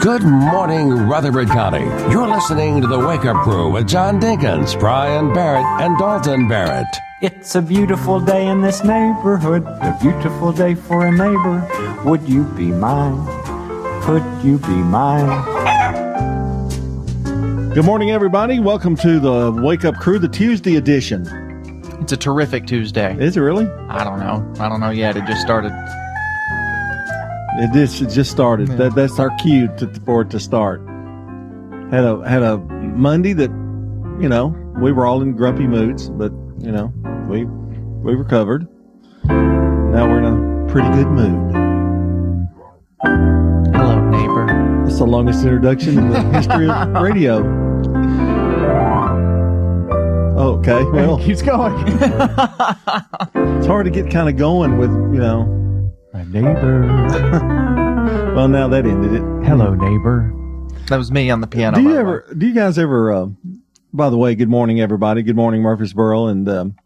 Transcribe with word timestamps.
Good 0.00 0.22
morning, 0.22 0.90
Rutherford 0.90 1.48
County. 1.48 1.84
You're 2.10 2.28
listening 2.28 2.80
to 2.80 2.86
the 2.86 3.00
Wake 3.00 3.24
Up 3.24 3.42
Crew 3.42 3.72
with 3.72 3.88
John 3.88 4.20
Dinkins, 4.20 4.78
Brian 4.78 5.34
Barrett, 5.34 5.64
and 5.82 5.98
Dalton 5.98 6.46
Barrett. 6.46 6.86
It's 7.20 7.56
a 7.56 7.62
beautiful 7.62 8.20
day 8.20 8.46
in 8.46 8.60
this 8.60 8.84
neighborhood, 8.84 9.64
a 9.66 9.98
beautiful 10.00 10.52
day 10.52 10.76
for 10.76 11.04
a 11.04 11.10
neighbor. 11.10 12.02
Would 12.04 12.28
you 12.28 12.44
be 12.44 12.66
mine? 12.66 13.26
Could 14.02 14.22
you 14.44 14.58
be 14.58 14.68
mine? 14.68 15.44
Good 17.74 17.84
morning, 17.84 18.12
everybody. 18.12 18.60
Welcome 18.60 18.94
to 18.98 19.18
the 19.18 19.50
Wake 19.50 19.84
Up 19.84 19.96
Crew, 19.96 20.20
the 20.20 20.28
Tuesday 20.28 20.76
edition. 20.76 21.26
It's 22.00 22.12
a 22.12 22.16
terrific 22.16 22.66
Tuesday. 22.68 23.16
Is 23.18 23.36
it 23.36 23.40
really? 23.40 23.66
I 23.88 24.04
don't 24.04 24.20
know. 24.20 24.54
I 24.64 24.68
don't 24.68 24.78
know 24.78 24.90
yet. 24.90 25.16
It 25.16 25.26
just 25.26 25.40
started. 25.40 25.72
It 27.60 27.72
just, 27.72 28.00
it 28.02 28.10
just 28.10 28.30
started. 28.30 28.68
That, 28.78 28.94
that's 28.94 29.18
our 29.18 29.30
cue 29.38 29.68
to, 29.78 29.88
for 30.04 30.22
it 30.22 30.30
to 30.30 30.38
start. 30.40 30.80
Had 31.90 32.04
a 32.04 32.22
had 32.28 32.42
a 32.42 32.58
Monday 32.58 33.32
that, 33.32 33.50
you 34.20 34.28
know, 34.28 34.48
we 34.80 34.92
were 34.92 35.06
all 35.06 35.22
in 35.22 35.32
grumpy 35.34 35.66
moods, 35.66 36.10
but 36.10 36.30
you 36.60 36.70
know, 36.70 36.92
we 37.28 37.44
we 37.46 38.14
recovered. 38.14 38.68
Now 39.24 40.06
we're 40.06 40.18
in 40.18 40.26
a 40.26 40.70
pretty 40.70 40.88
good 40.90 41.08
mood. 41.08 41.54
Hello, 43.74 44.00
neighbor. 44.10 44.84
It's 44.86 44.98
the 44.98 45.06
longest 45.06 45.42
introduction 45.42 45.98
in 45.98 46.10
the 46.10 46.20
history 46.30 46.68
of 46.68 46.92
radio. 47.02 47.38
Oh, 50.40 50.58
okay, 50.58 50.84
well, 50.84 51.18
it 51.18 51.24
Keeps 51.26 51.42
going. 51.42 51.74
it's 53.56 53.66
hard 53.66 53.86
to 53.86 53.90
get 53.90 54.10
kind 54.10 54.28
of 54.28 54.36
going 54.36 54.78
with 54.78 54.90
you 54.90 55.20
know. 55.20 55.54
My 56.28 56.40
neighbor. 56.40 57.64
Well, 58.34 58.46
now 58.48 58.68
that 58.68 58.86
ended 58.86 59.14
it. 59.14 59.22
Hello, 59.48 59.74
neighbor. 59.74 60.32
that 60.86 60.96
was 60.96 61.10
me 61.10 61.28
on 61.30 61.40
the 61.40 61.46
piano. 61.48 61.76
do 61.76 61.82
you 61.82 61.96
ever? 61.96 62.24
way. 62.28 62.34
Do 62.38 62.46
you 62.46 62.54
guys 62.54 62.78
ever? 62.78 63.12
Uh, 63.12 63.26
by 63.92 64.10
the 64.10 64.16
way, 64.16 64.34
good 64.36 64.48
morning, 64.48 64.80
everybody. 64.80 65.22
Good 65.22 65.34
morning, 65.34 65.60
Murfreesboro, 65.60 66.26
and 66.28 66.48
um, 66.48 66.76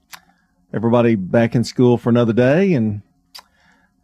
everybody 0.72 1.14
back 1.14 1.54
in 1.54 1.62
school 1.62 1.98
for 1.98 2.08
another 2.08 2.32
day. 2.32 2.72
And 2.72 3.02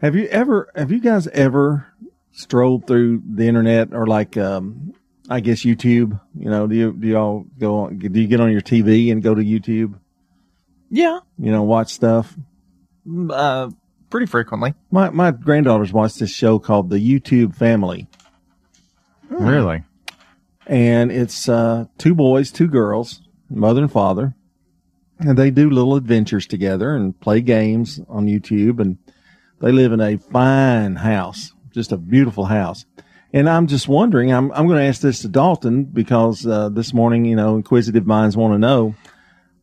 have 0.02 0.14
you 0.14 0.26
ever? 0.26 0.70
Have 0.76 0.92
you 0.92 1.00
guys 1.00 1.26
ever 1.28 1.86
strolled 2.32 2.86
through 2.86 3.22
the 3.26 3.48
internet 3.48 3.94
or 3.94 4.06
like? 4.06 4.36
Um, 4.36 4.92
I 5.30 5.40
guess 5.40 5.60
YouTube. 5.64 6.20
You 6.38 6.50
know, 6.50 6.66
do 6.66 6.74
you 6.76 6.92
do 6.92 7.06
y'all 7.08 7.46
go? 7.58 7.84
On, 7.84 7.98
do 7.98 8.20
you 8.20 8.26
get 8.26 8.40
on 8.40 8.52
your 8.52 8.60
TV 8.62 9.10
and 9.10 9.22
go 9.22 9.34
to 9.34 9.42
YouTube? 9.42 9.94
Yeah, 10.90 11.20
You 11.38 11.50
know, 11.50 11.62
watch 11.62 11.88
stuff. 11.94 12.36
mm, 13.06 13.30
uh, 13.32 13.70
pretty 14.10 14.26
frequently. 14.26 14.74
My 14.90 15.10
my 15.10 15.30
granddaughters 15.30 15.92
watch 15.92 16.14
this 16.14 16.30
show 16.30 16.58
called 16.58 16.90
The 16.90 16.98
YouTube 16.98 17.54
Family. 17.54 18.08
Really? 19.30 19.82
and 20.68 21.10
it's 21.10 21.48
uh, 21.48 21.86
two 21.96 22.14
boys, 22.14 22.52
two 22.52 22.68
girls, 22.68 23.22
mother 23.48 23.82
and 23.82 23.90
father, 23.90 24.34
and 25.18 25.36
they 25.36 25.50
do 25.50 25.70
little 25.70 25.96
adventures 25.96 26.46
together 26.46 26.94
and 26.94 27.18
play 27.20 27.40
games 27.40 27.98
on 28.08 28.26
YouTube. 28.26 28.78
And 28.78 28.98
they 29.60 29.72
live 29.72 29.92
in 29.92 30.00
a 30.00 30.18
fine 30.18 30.96
house, 30.96 31.52
just 31.70 31.90
a 31.90 31.96
beautiful 31.96 32.44
house. 32.44 32.84
And 33.32 33.48
I'm 33.48 33.66
just 33.66 33.88
wondering, 33.88 34.32
I'm 34.32 34.52
I'm 34.52 34.66
going 34.66 34.78
to 34.78 34.84
ask 34.84 35.00
this 35.00 35.20
to 35.20 35.28
Dalton 35.28 35.84
because 35.84 36.46
uh, 36.46 36.68
this 36.68 36.94
morning, 36.94 37.24
you 37.24 37.36
know, 37.36 37.56
inquisitive 37.56 38.06
minds 38.06 38.36
want 38.36 38.54
to 38.54 38.58
know 38.58 38.94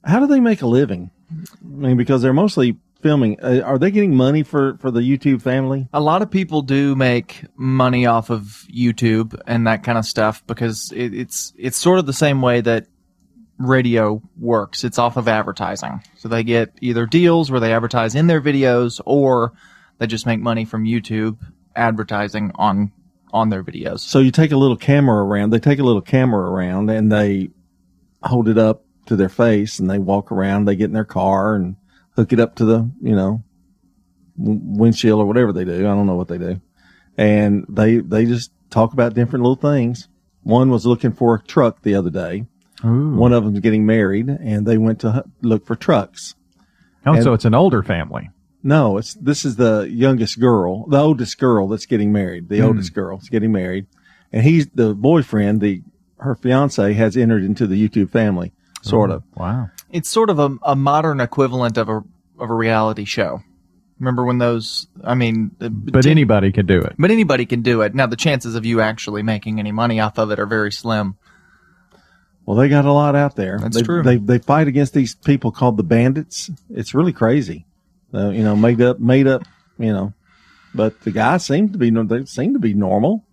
how 0.04 0.20
do 0.20 0.28
they 0.28 0.40
make 0.40 0.62
a 0.62 0.68
living? 0.68 1.12
I 1.32 1.46
mean, 1.64 1.98
because 1.98 2.22
they're 2.22 2.34
mostly 2.34 2.78
filming. 3.06 3.40
Uh, 3.40 3.62
are 3.64 3.78
they 3.78 3.92
getting 3.92 4.16
money 4.16 4.42
for 4.42 4.78
for 4.80 4.90
the 4.90 5.02
YouTube 5.02 5.40
family? 5.40 5.88
A 5.94 6.02
lot 6.02 6.24
of 6.24 6.32
people 6.32 6.64
do 6.64 6.96
make 6.96 7.44
money 7.56 8.08
off 8.08 8.32
of 8.32 8.66
YouTube 8.68 9.40
and 9.46 9.68
that 9.68 9.84
kind 9.84 10.00
of 10.00 10.06
stuff 10.06 10.44
because 10.48 10.92
it, 10.92 11.14
it's 11.14 11.54
it's 11.56 11.78
sort 11.78 12.00
of 12.00 12.08
the 12.08 12.14
same 12.14 12.42
way 12.42 12.62
that 12.62 12.88
radio 13.60 14.24
works. 14.40 14.84
It's 14.84 14.98
off 14.98 15.18
of 15.18 15.28
advertising. 15.28 16.02
So 16.18 16.30
they 16.30 16.44
get 16.44 16.72
either 16.82 17.06
deals 17.06 17.52
where 17.52 17.60
they 17.60 17.74
advertise 17.74 18.16
in 18.16 18.26
their 18.26 18.42
videos 18.42 19.00
or 19.06 19.54
they 20.00 20.08
just 20.08 20.26
make 20.26 20.40
money 20.40 20.66
from 20.66 20.86
YouTube 20.86 21.38
advertising 21.76 22.54
on 22.56 22.92
on 23.32 23.50
their 23.50 23.64
videos. 23.64 24.00
So 24.00 24.18
you 24.18 24.32
take 24.32 24.52
a 24.52 24.58
little 24.58 24.78
camera 24.78 25.24
around, 25.24 25.52
they 25.52 25.60
take 25.60 25.78
a 25.78 25.84
little 25.84 26.02
camera 26.02 26.50
around 26.50 26.90
and 26.90 27.12
they 27.12 27.50
hold 28.24 28.48
it 28.48 28.58
up 28.58 28.84
to 29.06 29.16
their 29.16 29.30
face 29.30 29.78
and 29.78 29.88
they 29.92 30.00
walk 30.00 30.32
around, 30.32 30.66
they 30.66 30.76
get 30.76 30.86
in 30.86 30.94
their 30.94 31.06
car 31.06 31.54
and 31.54 31.76
hook 32.16 32.34
it 32.34 32.40
up 32.40 32.56
to 32.56 32.66
the, 32.66 32.90
you 33.02 33.16
know, 33.16 33.44
windshield 34.38 35.20
or 35.20 35.26
whatever 35.26 35.54
they 35.54 35.66
do. 35.66 35.80
I 35.80 35.94
don't 35.94 36.08
know 36.08 36.16
what 36.16 36.28
they 36.28 36.38
do. 36.38 36.62
And 37.18 37.66
they, 37.70 37.98
they 37.98 38.26
just 38.26 38.52
talk 38.70 38.94
about 38.94 39.14
different 39.14 39.44
little 39.44 39.56
things. 39.56 40.08
One 40.44 40.70
was 40.70 40.86
looking 40.86 41.14
for 41.14 41.36
a 41.36 41.42
truck 41.42 41.82
the 41.82 41.96
other 41.96 42.10
day. 42.10 42.46
Ooh. 42.84 43.16
One 43.16 43.34
of 43.34 43.44
them's 43.44 43.62
getting 43.62 43.86
married 43.86 44.28
and 44.28 44.66
they 44.66 44.78
went 44.78 45.00
to 45.02 45.24
look 45.42 45.66
for 45.66 45.76
trucks. 45.76 46.36
Oh, 47.06 47.14
And- 47.14 47.24
so 47.24 47.34
it's 47.34 47.46
an 47.46 47.56
older 47.56 47.84
family. 47.84 48.30
No, 48.66 48.98
it's 48.98 49.14
this 49.14 49.46
is 49.46 49.58
the 49.58 49.88
youngest 49.92 50.40
girl, 50.40 50.88
the 50.88 51.00
oldest 51.00 51.38
girl 51.38 51.68
that's 51.68 51.86
getting 51.86 52.12
married. 52.12 52.50
The 52.50 52.62
hmm. 52.62 52.66
oldest 52.66 52.96
girl 52.96 53.20
is 53.20 53.30
getting 53.30 53.52
married, 53.52 53.86
and 54.34 54.44
he's 54.44 54.66
the 54.74 54.96
boyfriend. 54.96 55.62
The 55.62 55.84
her 56.18 56.34
fiance 56.34 56.94
has 56.94 57.16
entered 57.16 57.44
into 57.44 57.68
the 57.68 57.88
YouTube 57.88 58.10
family, 58.10 58.54
sort 58.90 59.12
of. 59.12 59.24
Wow. 59.36 59.70
it's 59.92 60.10
sort 60.10 60.30
of 60.30 60.40
a, 60.40 60.56
a 60.64 60.76
modern 60.76 61.20
equivalent 61.20 61.78
of 61.78 61.90
a 61.90 61.98
of 62.38 62.50
a 62.50 62.54
reality 62.54 63.06
show. 63.06 63.42
Remember 64.00 64.26
when 64.26 64.40
those? 64.40 64.88
I 65.04 65.16
mean, 65.16 65.52
But 65.58 66.02
t- 66.04 66.12
anybody 66.12 66.52
could 66.52 66.68
do 66.68 66.80
it. 66.82 66.96
but 67.00 67.12
anybody 67.12 67.46
can 67.46 67.62
do 67.62 67.82
it. 67.82 67.96
Now 67.96 68.08
the 68.08 68.18
chances 68.18 68.56
of 68.56 68.66
you 68.66 68.82
actually 68.82 69.24
making 69.24 69.60
any 69.60 69.72
money 69.72 70.00
off 70.02 70.18
of 70.20 70.32
it 70.32 70.40
are 70.40 70.46
very 70.46 70.72
slim. 70.72 71.18
Well, 72.46 72.58
they 72.58 72.70
got 72.70 72.86
a 72.86 72.92
lot 72.92 73.16
out 73.16 73.36
there. 73.36 73.58
That's 73.60 73.78
they, 73.78 73.84
true. 73.84 74.04
They 74.04 74.18
they 74.18 74.40
fight 74.40 74.68
against 74.68 74.94
these 74.94 75.16
people 75.16 75.52
called 75.52 75.78
the 75.78 75.84
bandits. 75.84 76.52
It's 76.70 76.94
really 76.94 77.14
crazy. 77.14 77.66
Uh, 78.14 78.30
you 78.30 78.44
know, 78.44 78.56
made 78.56 78.82
up, 78.82 79.00
made 79.00 79.28
up. 79.28 79.44
You 79.80 79.92
know, 79.94 80.14
but 80.74 81.02
the 81.02 81.12
guys 81.12 81.46
seem 81.46 81.70
to 81.72 81.78
be 81.78 81.90
they 81.90 82.26
seem 82.26 82.54
to 82.54 82.60
be 82.60 82.74
normal. 82.74 83.24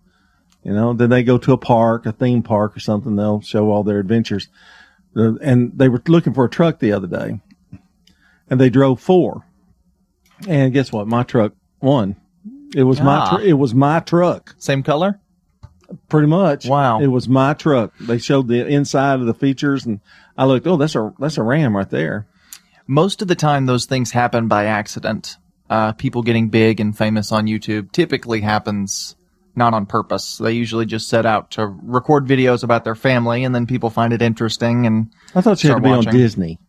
You 0.63 0.71
know, 0.73 0.93
then 0.93 1.09
they 1.09 1.23
go 1.23 1.37
to 1.37 1.51
a 1.51 1.57
park, 1.57 2.05
a 2.05 2.13
theme 2.13 2.41
park 2.41 2.75
or 2.75 2.79
something. 2.79 3.17
They'll 3.17 3.41
show 3.41 3.69
all 3.69 3.83
their 3.83 3.99
adventures. 3.99 4.47
Uh, 5.15 5.35
and 5.41 5.71
they 5.75 5.89
were 5.89 6.01
looking 6.07 6.33
for 6.33 6.45
a 6.45 6.49
truck 6.49 6.79
the 6.79 6.91
other 6.91 7.07
day, 7.07 7.39
and 8.49 8.59
they 8.59 8.69
drove 8.69 8.99
four. 8.99 9.45
And 10.47 10.73
guess 10.73 10.91
what? 10.91 11.07
My 11.07 11.23
truck 11.23 11.53
won. 11.81 12.15
It 12.75 12.83
was 12.83 12.99
my 13.01 13.17
Ah. 13.19 13.37
tr- 13.37 13.43
it 13.43 13.53
was 13.53 13.73
my 13.75 13.99
truck 13.99 14.55
Same 14.57 14.81
color? 14.83 15.19
pretty 16.09 16.27
much. 16.27 16.65
Wow. 16.67 16.99
It 17.01 17.07
was 17.07 17.29
my 17.29 17.53
truck. 17.53 17.93
They 17.99 18.17
showed 18.17 18.47
the 18.47 18.65
inside 18.67 19.19
of 19.19 19.27
the 19.27 19.33
features 19.35 19.85
and 19.85 19.99
I 20.35 20.45
looked, 20.45 20.65
oh, 20.65 20.77
that's 20.77 20.95
a 20.95 21.13
that's 21.19 21.37
a 21.37 21.43
Ram 21.43 21.77
right 21.77 21.89
there. 21.89 22.25
Most 22.87 23.21
of 23.21 23.27
the 23.27 23.35
time, 23.35 23.67
those 23.67 23.85
things 23.85 24.11
happen 24.11 24.47
by 24.47 24.65
accident. 24.65 25.37
Uh, 25.69 25.91
people 25.93 26.23
getting 26.23 26.49
big 26.49 26.79
and 26.79 26.97
famous 26.97 27.31
on 27.31 27.45
YouTube 27.45 27.91
typically 27.91 28.41
happens 28.41 29.15
not 29.55 29.73
on 29.73 29.85
purpose. 29.85 30.37
They 30.37 30.53
usually 30.53 30.85
just 30.85 31.07
set 31.07 31.25
out 31.25 31.51
to 31.51 31.67
record 31.67 32.25
videos 32.25 32.63
about 32.63 32.83
their 32.83 32.95
family, 32.95 33.43
and 33.43 33.53
then 33.53 33.65
people 33.65 33.89
find 33.89 34.13
it 34.13 34.21
interesting. 34.21 34.85
And 34.85 35.11
I 35.35 35.41
thought 35.41 35.63
you 35.63 35.69
had 35.69 35.77
to 35.77 35.81
be 35.81 35.89
watching. 35.89 36.09
on 36.09 36.15
Disney 36.15 36.59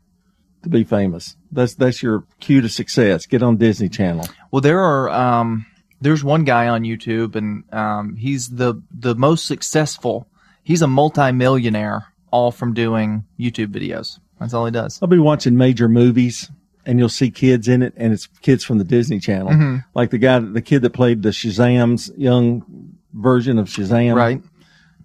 to 0.62 0.69
be 0.69 0.84
famous. 0.84 1.37
That's 1.53 1.75
that's 1.75 2.03
your 2.03 2.25
cue 2.41 2.61
to 2.61 2.69
success. 2.69 3.27
Get 3.27 3.43
on 3.43 3.56
Disney 3.56 3.89
Channel. 3.89 4.27
Well, 4.50 4.61
there 4.61 4.81
are. 4.81 5.09
Um, 5.11 5.67
there's 6.00 6.22
one 6.22 6.45
guy 6.45 6.69
on 6.69 6.83
YouTube, 6.83 7.34
and 7.37 7.65
um, 7.72 8.17
he's 8.17 8.50
the 8.50 8.83
the 8.91 9.15
most 9.15 9.47
successful. 9.47 10.28
He's 10.62 10.83
a 10.83 10.87
multimillionaire, 10.87 12.06
all 12.31 12.51
from 12.51 12.75
doing 12.75 13.25
YouTube 13.39 13.69
videos. 13.69 14.19
That's 14.41 14.53
all 14.53 14.66
he 14.66 14.72
does. 14.72 14.99
I'll 15.01 15.09
be 15.09 15.19
watching 15.19 15.56
major 15.56 15.89
movies 15.89 16.51
and 16.87 16.99
you'll 16.99 17.09
see 17.09 17.31
kids 17.31 17.69
in 17.69 17.83
it 17.83 17.95
and 17.97 18.12
it's 18.12 18.27
kids 18.27 18.65
from 18.65 18.78
the 18.78 18.84
Disney 18.84 19.19
Channel. 19.21 19.49
Mm-hmm. 19.49 19.77
Like 19.95 20.11
the 20.11 20.19
guy 20.19 20.39
the 20.39 20.62
kid 20.62 20.83
that 20.83 20.91
played 20.91 21.22
the 21.22 21.31
Shazam's 21.31 22.11
young 22.17 22.95
version 23.13 23.59
of 23.59 23.69
Shazam. 23.69 24.15
Right? 24.15 24.42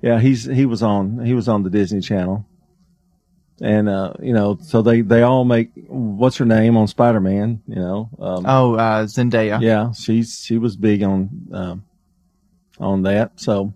Yeah, 0.02 0.20
he's 0.20 0.46
he 0.46 0.66
was 0.66 0.82
on 0.84 1.26
he 1.26 1.34
was 1.34 1.48
on 1.48 1.64
the 1.64 1.70
Disney 1.70 2.02
Channel. 2.02 2.46
And 3.62 3.90
uh, 3.90 4.14
you 4.22 4.32
know, 4.32 4.58
so 4.62 4.82
they 4.82 5.02
they 5.02 5.22
all 5.22 5.44
make 5.44 5.72
what's 5.88 6.38
her 6.38 6.46
name 6.46 6.78
on 6.78 6.88
Spider 6.88 7.20
Man, 7.20 7.62
you 7.68 7.76
know. 7.76 8.10
Um, 8.18 8.46
Oh, 8.48 8.76
uh, 8.76 9.06
Zendaya. 9.06 9.60
yeah, 9.62 9.92
she's 9.92 10.42
she 10.46 10.58
was 10.58 10.78
big 10.78 11.04
on 11.04 11.30
um, 11.52 11.84
on 12.80 13.02
that. 13.04 13.34
So 13.36 13.74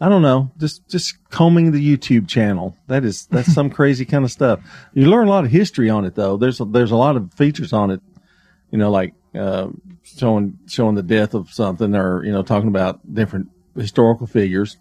I 0.00 0.08
don't 0.08 0.22
know, 0.22 0.50
just 0.58 0.86
just 0.88 1.16
combing 1.30 1.72
the 1.72 1.96
YouTube 1.96 2.28
channel. 2.28 2.76
That 2.86 3.04
is 3.04 3.26
that's 3.26 3.52
some 3.52 3.70
crazy 3.78 4.04
kind 4.04 4.24
of 4.24 4.30
stuff. 4.30 4.60
You 4.92 5.08
learn 5.08 5.26
a 5.26 5.30
lot 5.30 5.44
of 5.44 5.50
history 5.50 5.88
on 5.88 6.04
it 6.04 6.14
though. 6.14 6.36
There's 6.36 6.60
a, 6.60 6.64
there's 6.64 6.90
a 6.90 6.96
lot 6.96 7.16
of 7.16 7.32
features 7.34 7.72
on 7.72 7.90
it. 7.90 8.00
You 8.70 8.78
know, 8.78 8.90
like 8.90 9.14
uh, 9.34 9.68
showing 10.02 10.58
showing 10.66 10.96
the 10.96 11.02
death 11.02 11.34
of 11.34 11.50
something, 11.50 11.94
or 11.94 12.24
you 12.24 12.32
know, 12.32 12.42
talking 12.42 12.68
about 12.68 13.14
different 13.14 13.48
historical 13.74 14.26
figures, 14.26 14.76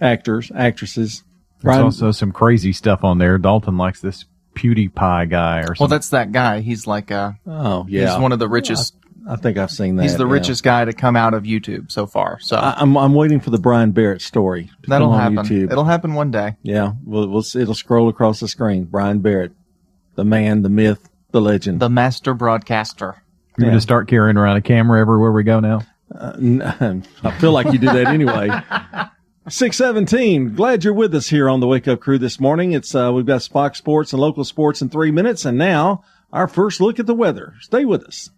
actors, 0.00 0.50
actresses. 0.54 1.22
There's 1.60 1.62
Brian- 1.62 1.82
also 1.84 2.10
some 2.10 2.32
crazy 2.32 2.72
stuff 2.72 3.04
on 3.04 3.18
there. 3.18 3.38
Dalton 3.38 3.76
likes 3.76 4.00
this 4.00 4.24
PewDiePie 4.54 5.28
guy 5.28 5.60
or 5.60 5.66
something. 5.66 5.76
Well, 5.80 5.88
that's 5.88 6.10
that 6.10 6.32
guy. 6.32 6.60
He's 6.60 6.86
like 6.86 7.10
uh 7.10 7.32
oh 7.46 7.84
yeah, 7.88 8.12
he's 8.12 8.20
one 8.20 8.32
of 8.32 8.38
the 8.38 8.48
richest 8.48 8.94
I 9.28 9.34
think 9.36 9.58
I've 9.58 9.70
seen 9.72 9.96
that. 9.96 10.04
He's 10.04 10.16
the 10.16 10.26
yeah. 10.26 10.32
richest 10.32 10.62
guy 10.62 10.84
to 10.84 10.92
come 10.92 11.16
out 11.16 11.34
of 11.34 11.42
YouTube 11.42 11.90
so 11.90 12.06
far. 12.06 12.38
So 12.40 12.56
I, 12.56 12.74
I'm 12.78 12.96
I'm 12.96 13.14
waiting 13.14 13.40
for 13.40 13.50
the 13.50 13.58
Brian 13.58 13.90
Barrett 13.90 14.22
story. 14.22 14.70
to 14.84 14.90
that'll 14.90 15.08
come 15.10 15.16
on 15.38 15.44
happen. 15.44 15.50
YouTube. 15.50 15.72
It'll 15.72 15.84
happen 15.84 16.14
one 16.14 16.30
day. 16.30 16.54
yeah, 16.62 16.92
we'll, 17.04 17.26
we'll 17.28 17.42
see, 17.42 17.60
it'll 17.60 17.74
scroll 17.74 18.08
across 18.08 18.38
the 18.40 18.46
screen. 18.48 18.84
Brian 18.84 19.18
Barrett, 19.18 19.52
the 20.14 20.24
man, 20.24 20.62
the 20.62 20.68
myth, 20.68 21.08
the 21.32 21.40
legend. 21.40 21.80
The 21.80 21.90
master 21.90 22.34
broadcaster. 22.34 23.22
You're 23.58 23.66
Yeah. 23.66 23.70
going 23.70 23.76
to 23.78 23.80
start 23.80 24.06
carrying 24.08 24.36
around 24.36 24.58
a 24.58 24.62
camera 24.62 25.00
everywhere 25.00 25.32
we 25.32 25.42
go 25.42 25.58
now. 25.60 25.80
I 26.14 27.36
feel 27.40 27.50
like 27.52 27.72
you 27.72 27.78
do 27.78 27.86
that 27.86 28.06
anyway. 28.06 28.48
617. 29.48 30.54
Glad 30.54 30.84
you're 30.84 30.92
with 30.94 31.14
us 31.14 31.28
here 31.28 31.48
on 31.48 31.60
the 31.60 31.66
Wake 31.66 31.88
Up 31.88 32.00
Crew 32.00 32.18
this 32.18 32.38
morning. 32.40 32.72
It's, 32.72 32.94
uh, 32.94 33.10
we've 33.14 33.26
got 33.26 33.42
Fox 33.44 33.78
Sports 33.78 34.12
and 34.12 34.20
local 34.20 34.44
sports 34.44 34.82
in 34.82 34.88
three 34.88 35.10
minutes. 35.10 35.44
And 35.44 35.56
now 35.58 36.04
our 36.32 36.48
first 36.48 36.80
look 36.80 36.98
at 36.98 37.06
the 37.06 37.14
weather. 37.14 37.54
Stay 37.60 37.84
with 37.84 38.04
us. 38.04 38.30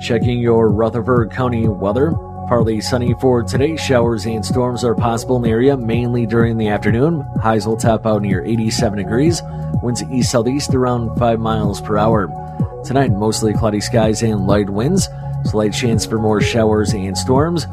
Checking 0.00 0.38
your 0.38 0.70
Rutherford 0.70 1.30
County 1.30 1.66
weather. 1.66 2.12
Partly 2.48 2.80
sunny 2.80 3.14
for 3.20 3.42
today. 3.42 3.76
Showers 3.76 4.26
and 4.26 4.44
storms 4.44 4.84
are 4.84 4.94
possible 4.94 5.36
in 5.36 5.42
the 5.42 5.48
area, 5.48 5.76
mainly 5.76 6.26
during 6.26 6.58
the 6.58 6.68
afternoon. 6.68 7.24
Highs 7.40 7.66
will 7.66 7.76
top 7.76 8.04
out 8.06 8.20
near 8.20 8.44
87 8.44 8.98
degrees. 8.98 9.40
Winds 9.82 10.02
east 10.12 10.30
southeast 10.30 10.74
around 10.74 11.18
5 11.18 11.40
miles 11.40 11.80
per 11.80 11.96
hour. 11.96 12.28
Tonight, 12.84 13.12
mostly 13.12 13.54
cloudy 13.54 13.80
skies 13.80 14.22
and 14.22 14.46
light 14.46 14.68
winds. 14.68 15.08
Slight 15.44 15.72
chance 15.72 16.04
for 16.04 16.18
more 16.18 16.40
showers 16.40 16.92
and 16.92 17.16
storms. 17.16 17.66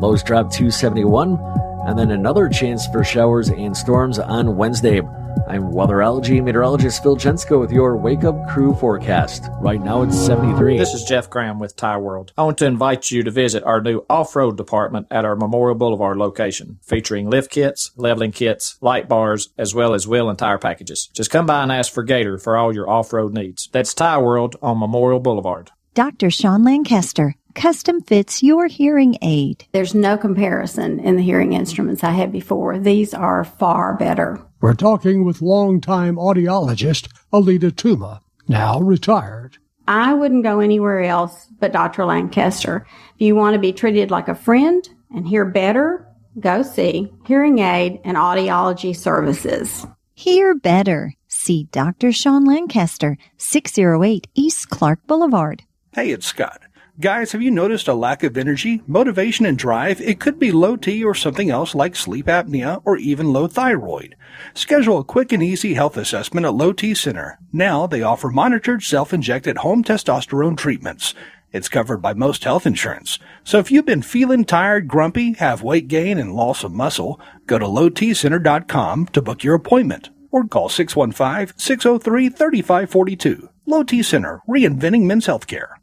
Lows 0.00 0.24
drop 0.24 0.50
to 0.54 0.70
71. 0.70 1.38
And 1.86 1.96
then 1.96 2.10
another 2.10 2.48
chance 2.48 2.86
for 2.88 3.04
showers 3.04 3.48
and 3.48 3.76
storms 3.76 4.18
on 4.18 4.56
Wednesday. 4.56 5.02
I'm 5.48 5.72
weatherology 5.72 6.42
meteorologist 6.42 7.02
Phil 7.02 7.16
Jensko 7.16 7.60
with 7.60 7.70
your 7.70 7.96
Wake 7.96 8.24
Up 8.24 8.48
Crew 8.48 8.74
forecast. 8.74 9.48
Right 9.60 9.80
now 9.80 10.02
it's 10.02 10.18
73. 10.18 10.76
This 10.76 10.92
is 10.92 11.04
Jeff 11.04 11.30
Graham 11.30 11.58
with 11.58 11.76
Tire 11.76 12.00
World. 12.00 12.32
I 12.36 12.42
want 12.42 12.58
to 12.58 12.66
invite 12.66 13.10
you 13.10 13.22
to 13.22 13.30
visit 13.30 13.62
our 13.62 13.80
new 13.80 14.04
off-road 14.10 14.56
department 14.56 15.06
at 15.10 15.24
our 15.24 15.36
Memorial 15.36 15.76
Boulevard 15.76 16.16
location, 16.16 16.80
featuring 16.82 17.30
lift 17.30 17.50
kits, 17.50 17.92
leveling 17.96 18.32
kits, 18.32 18.76
light 18.80 19.08
bars, 19.08 19.50
as 19.56 19.74
well 19.74 19.94
as 19.94 20.08
wheel 20.08 20.28
and 20.28 20.38
tire 20.38 20.58
packages. 20.58 21.08
Just 21.14 21.30
come 21.30 21.46
by 21.46 21.62
and 21.62 21.70
ask 21.70 21.92
for 21.92 22.02
Gator 22.02 22.38
for 22.38 22.56
all 22.56 22.74
your 22.74 22.90
off-road 22.90 23.32
needs. 23.32 23.68
That's 23.70 23.94
Tire 23.94 24.20
World 24.20 24.56
on 24.60 24.80
Memorial 24.80 25.20
Boulevard. 25.20 25.70
Dr. 25.94 26.30
Sean 26.30 26.64
Lancaster 26.64 27.36
custom 27.56 28.00
fits 28.02 28.42
your 28.42 28.66
hearing 28.66 29.16
aid. 29.22 29.66
There's 29.72 29.94
no 29.94 30.16
comparison 30.16 31.00
in 31.00 31.16
the 31.16 31.22
hearing 31.22 31.54
instruments 31.54 32.04
I 32.04 32.10
had 32.10 32.30
before. 32.30 32.78
These 32.78 33.14
are 33.14 33.42
far 33.42 33.96
better. 33.96 34.40
We're 34.60 34.74
talking 34.74 35.24
with 35.24 35.42
longtime 35.42 36.16
audiologist 36.16 37.08
Alita 37.32 37.72
Tuma, 37.72 38.20
now 38.46 38.78
retired. 38.80 39.58
I 39.88 40.14
wouldn't 40.14 40.42
go 40.42 40.60
anywhere 40.60 41.02
else 41.02 41.48
but 41.58 41.72
Dr. 41.72 42.04
Lancaster. 42.04 42.86
If 43.14 43.20
you 43.20 43.34
want 43.34 43.54
to 43.54 43.60
be 43.60 43.72
treated 43.72 44.10
like 44.10 44.28
a 44.28 44.34
friend 44.34 44.86
and 45.14 45.26
hear 45.26 45.44
better, 45.44 46.06
go 46.38 46.62
see 46.62 47.12
Hearing 47.26 47.60
Aid 47.60 48.00
and 48.04 48.16
Audiology 48.16 48.94
Services. 48.94 49.86
Hear 50.14 50.54
better. 50.54 51.14
See 51.28 51.64
Dr. 51.72 52.12
Sean 52.12 52.44
Lancaster, 52.44 53.16
608 53.38 54.26
East 54.34 54.68
Clark 54.68 55.06
Boulevard. 55.06 55.62
Hey, 55.92 56.10
it's 56.10 56.26
Scott. 56.26 56.62
Guys, 56.98 57.32
have 57.32 57.42
you 57.42 57.50
noticed 57.50 57.88
a 57.88 57.94
lack 57.94 58.22
of 58.22 58.38
energy, 58.38 58.80
motivation, 58.86 59.44
and 59.44 59.58
drive? 59.58 60.00
It 60.00 60.18
could 60.18 60.38
be 60.38 60.50
low 60.50 60.76
T 60.76 61.04
or 61.04 61.14
something 61.14 61.50
else 61.50 61.74
like 61.74 61.94
sleep 61.94 62.24
apnea 62.24 62.80
or 62.86 62.96
even 62.96 63.34
low 63.34 63.48
thyroid. 63.48 64.16
Schedule 64.54 65.00
a 65.00 65.04
quick 65.04 65.30
and 65.30 65.42
easy 65.42 65.74
health 65.74 65.98
assessment 65.98 66.46
at 66.46 66.54
Low 66.54 66.72
T 66.72 66.94
Center. 66.94 67.38
Now 67.52 67.86
they 67.86 68.00
offer 68.00 68.30
monitored 68.30 68.82
self-injected 68.82 69.58
home 69.58 69.84
testosterone 69.84 70.56
treatments. 70.56 71.12
It's 71.52 71.68
covered 71.68 71.98
by 71.98 72.14
most 72.14 72.44
health 72.44 72.64
insurance. 72.64 73.18
So 73.44 73.58
if 73.58 73.70
you've 73.70 73.84
been 73.84 74.00
feeling 74.00 74.46
tired, 74.46 74.88
grumpy, 74.88 75.34
have 75.34 75.62
weight 75.62 75.88
gain, 75.88 76.16
and 76.16 76.32
loss 76.32 76.64
of 76.64 76.72
muscle, 76.72 77.20
go 77.46 77.58
to 77.58 77.66
lowtcenter.com 77.66 79.08
to 79.08 79.20
book 79.20 79.44
your 79.44 79.54
appointment 79.54 80.08
or 80.30 80.46
call 80.46 80.70
615-603-3542. 80.70 83.50
Low 83.68 83.82
T 83.82 84.00
Center, 84.04 84.42
reinventing 84.48 85.02
men's 85.06 85.26
healthcare. 85.26 85.74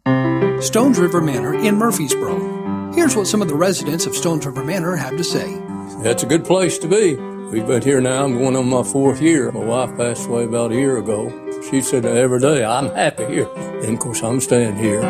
Stones 0.64 0.98
River 0.98 1.20
Manor 1.20 1.54
in 1.54 1.76
Murfreesboro. 1.76 2.94
Here's 2.94 3.14
what 3.14 3.28
some 3.28 3.42
of 3.42 3.50
the 3.50 3.56
residents 3.56 4.06
of 4.06 4.16
Stones 4.16 4.46
River 4.46 4.64
Manor 4.64 4.96
have 4.96 5.18
to 5.18 5.24
say. 5.24 5.62
That's 6.02 6.24
a 6.24 6.26
good 6.26 6.46
place 6.46 6.78
to 6.78 6.88
be. 6.88 7.16
We've 7.16 7.68
been 7.68 7.82
here 7.82 8.00
now. 8.00 8.24
I'm 8.24 8.38
going 8.38 8.56
on 8.56 8.70
my 8.70 8.84
fourth 8.84 9.22
year. 9.22 9.52
My 9.52 9.66
wife 9.66 9.98
passed 9.98 10.28
away 10.28 10.46
about 10.46 10.72
a 10.72 10.76
year 10.76 10.98
ago. 10.98 11.28
She 11.70 11.82
said 11.82 12.06
every 12.06 12.40
day, 12.40 12.64
I'm 12.64 12.90
happy 12.90 13.26
here. 13.26 13.50
And 13.56 13.94
of 13.94 14.00
course, 14.00 14.22
I'm 14.22 14.40
staying 14.42 14.76
here. 14.76 15.02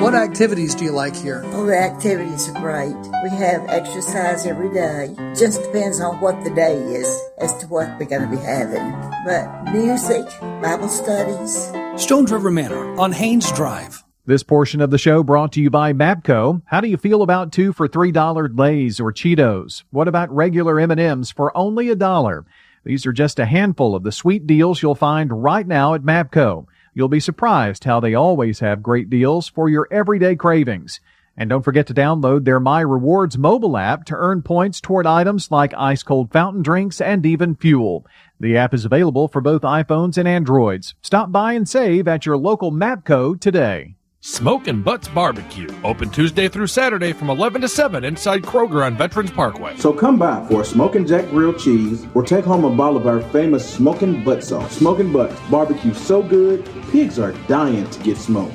What 0.00 0.14
activities 0.14 0.74
do 0.74 0.84
you 0.84 0.92
like 0.92 1.16
here? 1.16 1.42
Oh, 1.46 1.66
the 1.66 1.76
activities 1.76 2.48
are 2.48 2.60
great. 2.60 2.94
We 3.22 3.30
have 3.30 3.68
exercise 3.68 4.46
every 4.46 4.72
day. 4.72 5.14
Just 5.34 5.62
depends 5.62 6.00
on 6.00 6.20
what 6.20 6.42
the 6.44 6.50
day 6.50 6.76
is 6.76 7.20
as 7.38 7.54
to 7.58 7.66
what 7.66 7.88
we're 7.98 8.06
going 8.06 8.22
to 8.22 8.28
be 8.28 8.42
having. 8.42 8.92
But 9.24 9.72
music, 9.72 10.26
Bible 10.62 10.88
studies. 10.88 11.72
Stones 12.02 12.30
River 12.32 12.50
Manor 12.50 12.98
on 12.98 13.12
Haines 13.12 13.50
Drive. 13.52 14.04
This 14.26 14.42
portion 14.42 14.80
of 14.80 14.90
the 14.90 14.98
show 14.98 15.22
brought 15.22 15.52
to 15.52 15.60
you 15.62 15.70
by 15.70 15.92
Mapco. 15.92 16.60
How 16.66 16.80
do 16.80 16.88
you 16.88 16.96
feel 16.98 17.22
about 17.22 17.50
two 17.50 17.72
for 17.72 17.88
three 17.88 18.12
dollar 18.12 18.48
Lay's 18.48 19.00
or 19.00 19.12
Cheetos? 19.12 19.84
What 19.90 20.06
about 20.06 20.30
regular 20.30 20.78
M&Ms 20.80 21.30
for 21.30 21.56
only 21.56 21.88
a 21.88 21.96
dollar? 21.96 22.44
These 22.84 23.06
are 23.06 23.12
just 23.12 23.38
a 23.38 23.46
handful 23.46 23.94
of 23.94 24.02
the 24.02 24.12
sweet 24.12 24.46
deals 24.46 24.82
you'll 24.82 24.94
find 24.94 25.42
right 25.42 25.66
now 25.66 25.94
at 25.94 26.02
Mapco. 26.02 26.66
You'll 26.94 27.08
be 27.08 27.20
surprised 27.20 27.84
how 27.84 28.00
they 28.00 28.14
always 28.14 28.60
have 28.60 28.82
great 28.82 29.10
deals 29.10 29.48
for 29.48 29.68
your 29.68 29.86
everyday 29.90 30.36
cravings. 30.36 31.00
And 31.36 31.48
don't 31.48 31.62
forget 31.62 31.86
to 31.86 31.94
download 31.94 32.44
their 32.44 32.58
My 32.58 32.80
Rewards 32.80 33.38
mobile 33.38 33.76
app 33.76 34.04
to 34.06 34.16
earn 34.16 34.42
points 34.42 34.80
toward 34.80 35.06
items 35.06 35.52
like 35.52 35.72
ice 35.74 36.02
cold 36.02 36.32
fountain 36.32 36.62
drinks 36.62 37.00
and 37.00 37.24
even 37.24 37.54
fuel. 37.54 38.04
The 38.40 38.56
app 38.56 38.74
is 38.74 38.84
available 38.84 39.28
for 39.28 39.40
both 39.40 39.62
iPhones 39.62 40.18
and 40.18 40.26
Androids. 40.26 40.94
Stop 41.00 41.30
by 41.30 41.52
and 41.52 41.68
save 41.68 42.08
at 42.08 42.26
your 42.26 42.36
local 42.36 42.72
Mapco 42.72 43.40
today. 43.40 43.97
Smokin' 44.30 44.82
Butts 44.82 45.08
Barbecue, 45.08 45.68
open 45.82 46.10
Tuesday 46.10 46.48
through 46.48 46.66
Saturday 46.66 47.14
from 47.14 47.30
11 47.30 47.62
to 47.62 47.68
7 47.68 48.04
inside 48.04 48.42
Kroger 48.42 48.84
on 48.84 48.94
Veterans 48.94 49.30
Parkway. 49.30 49.74
So 49.78 49.90
come 49.90 50.18
by 50.18 50.46
for 50.48 50.60
a 50.60 50.64
Smokin' 50.66 51.06
Jack 51.06 51.30
grilled 51.30 51.58
cheese 51.58 52.06
or 52.14 52.22
take 52.22 52.44
home 52.44 52.66
a 52.66 52.70
bottle 52.70 52.98
of 52.98 53.06
our 53.06 53.22
famous 53.32 53.66
Smokin' 53.66 54.22
Butt 54.22 54.44
sauce. 54.44 54.76
Smokin' 54.76 55.14
Butts, 55.14 55.34
barbecue 55.50 55.94
so 55.94 56.22
good, 56.22 56.68
pigs 56.92 57.18
are 57.18 57.32
dying 57.48 57.88
to 57.88 58.02
get 58.02 58.18
smoked. 58.18 58.52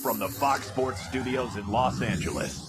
From 0.00 0.20
the 0.20 0.28
Fox 0.28 0.68
Sports 0.68 1.04
Studios 1.08 1.56
in 1.56 1.66
Los 1.66 2.00
Angeles, 2.00 2.68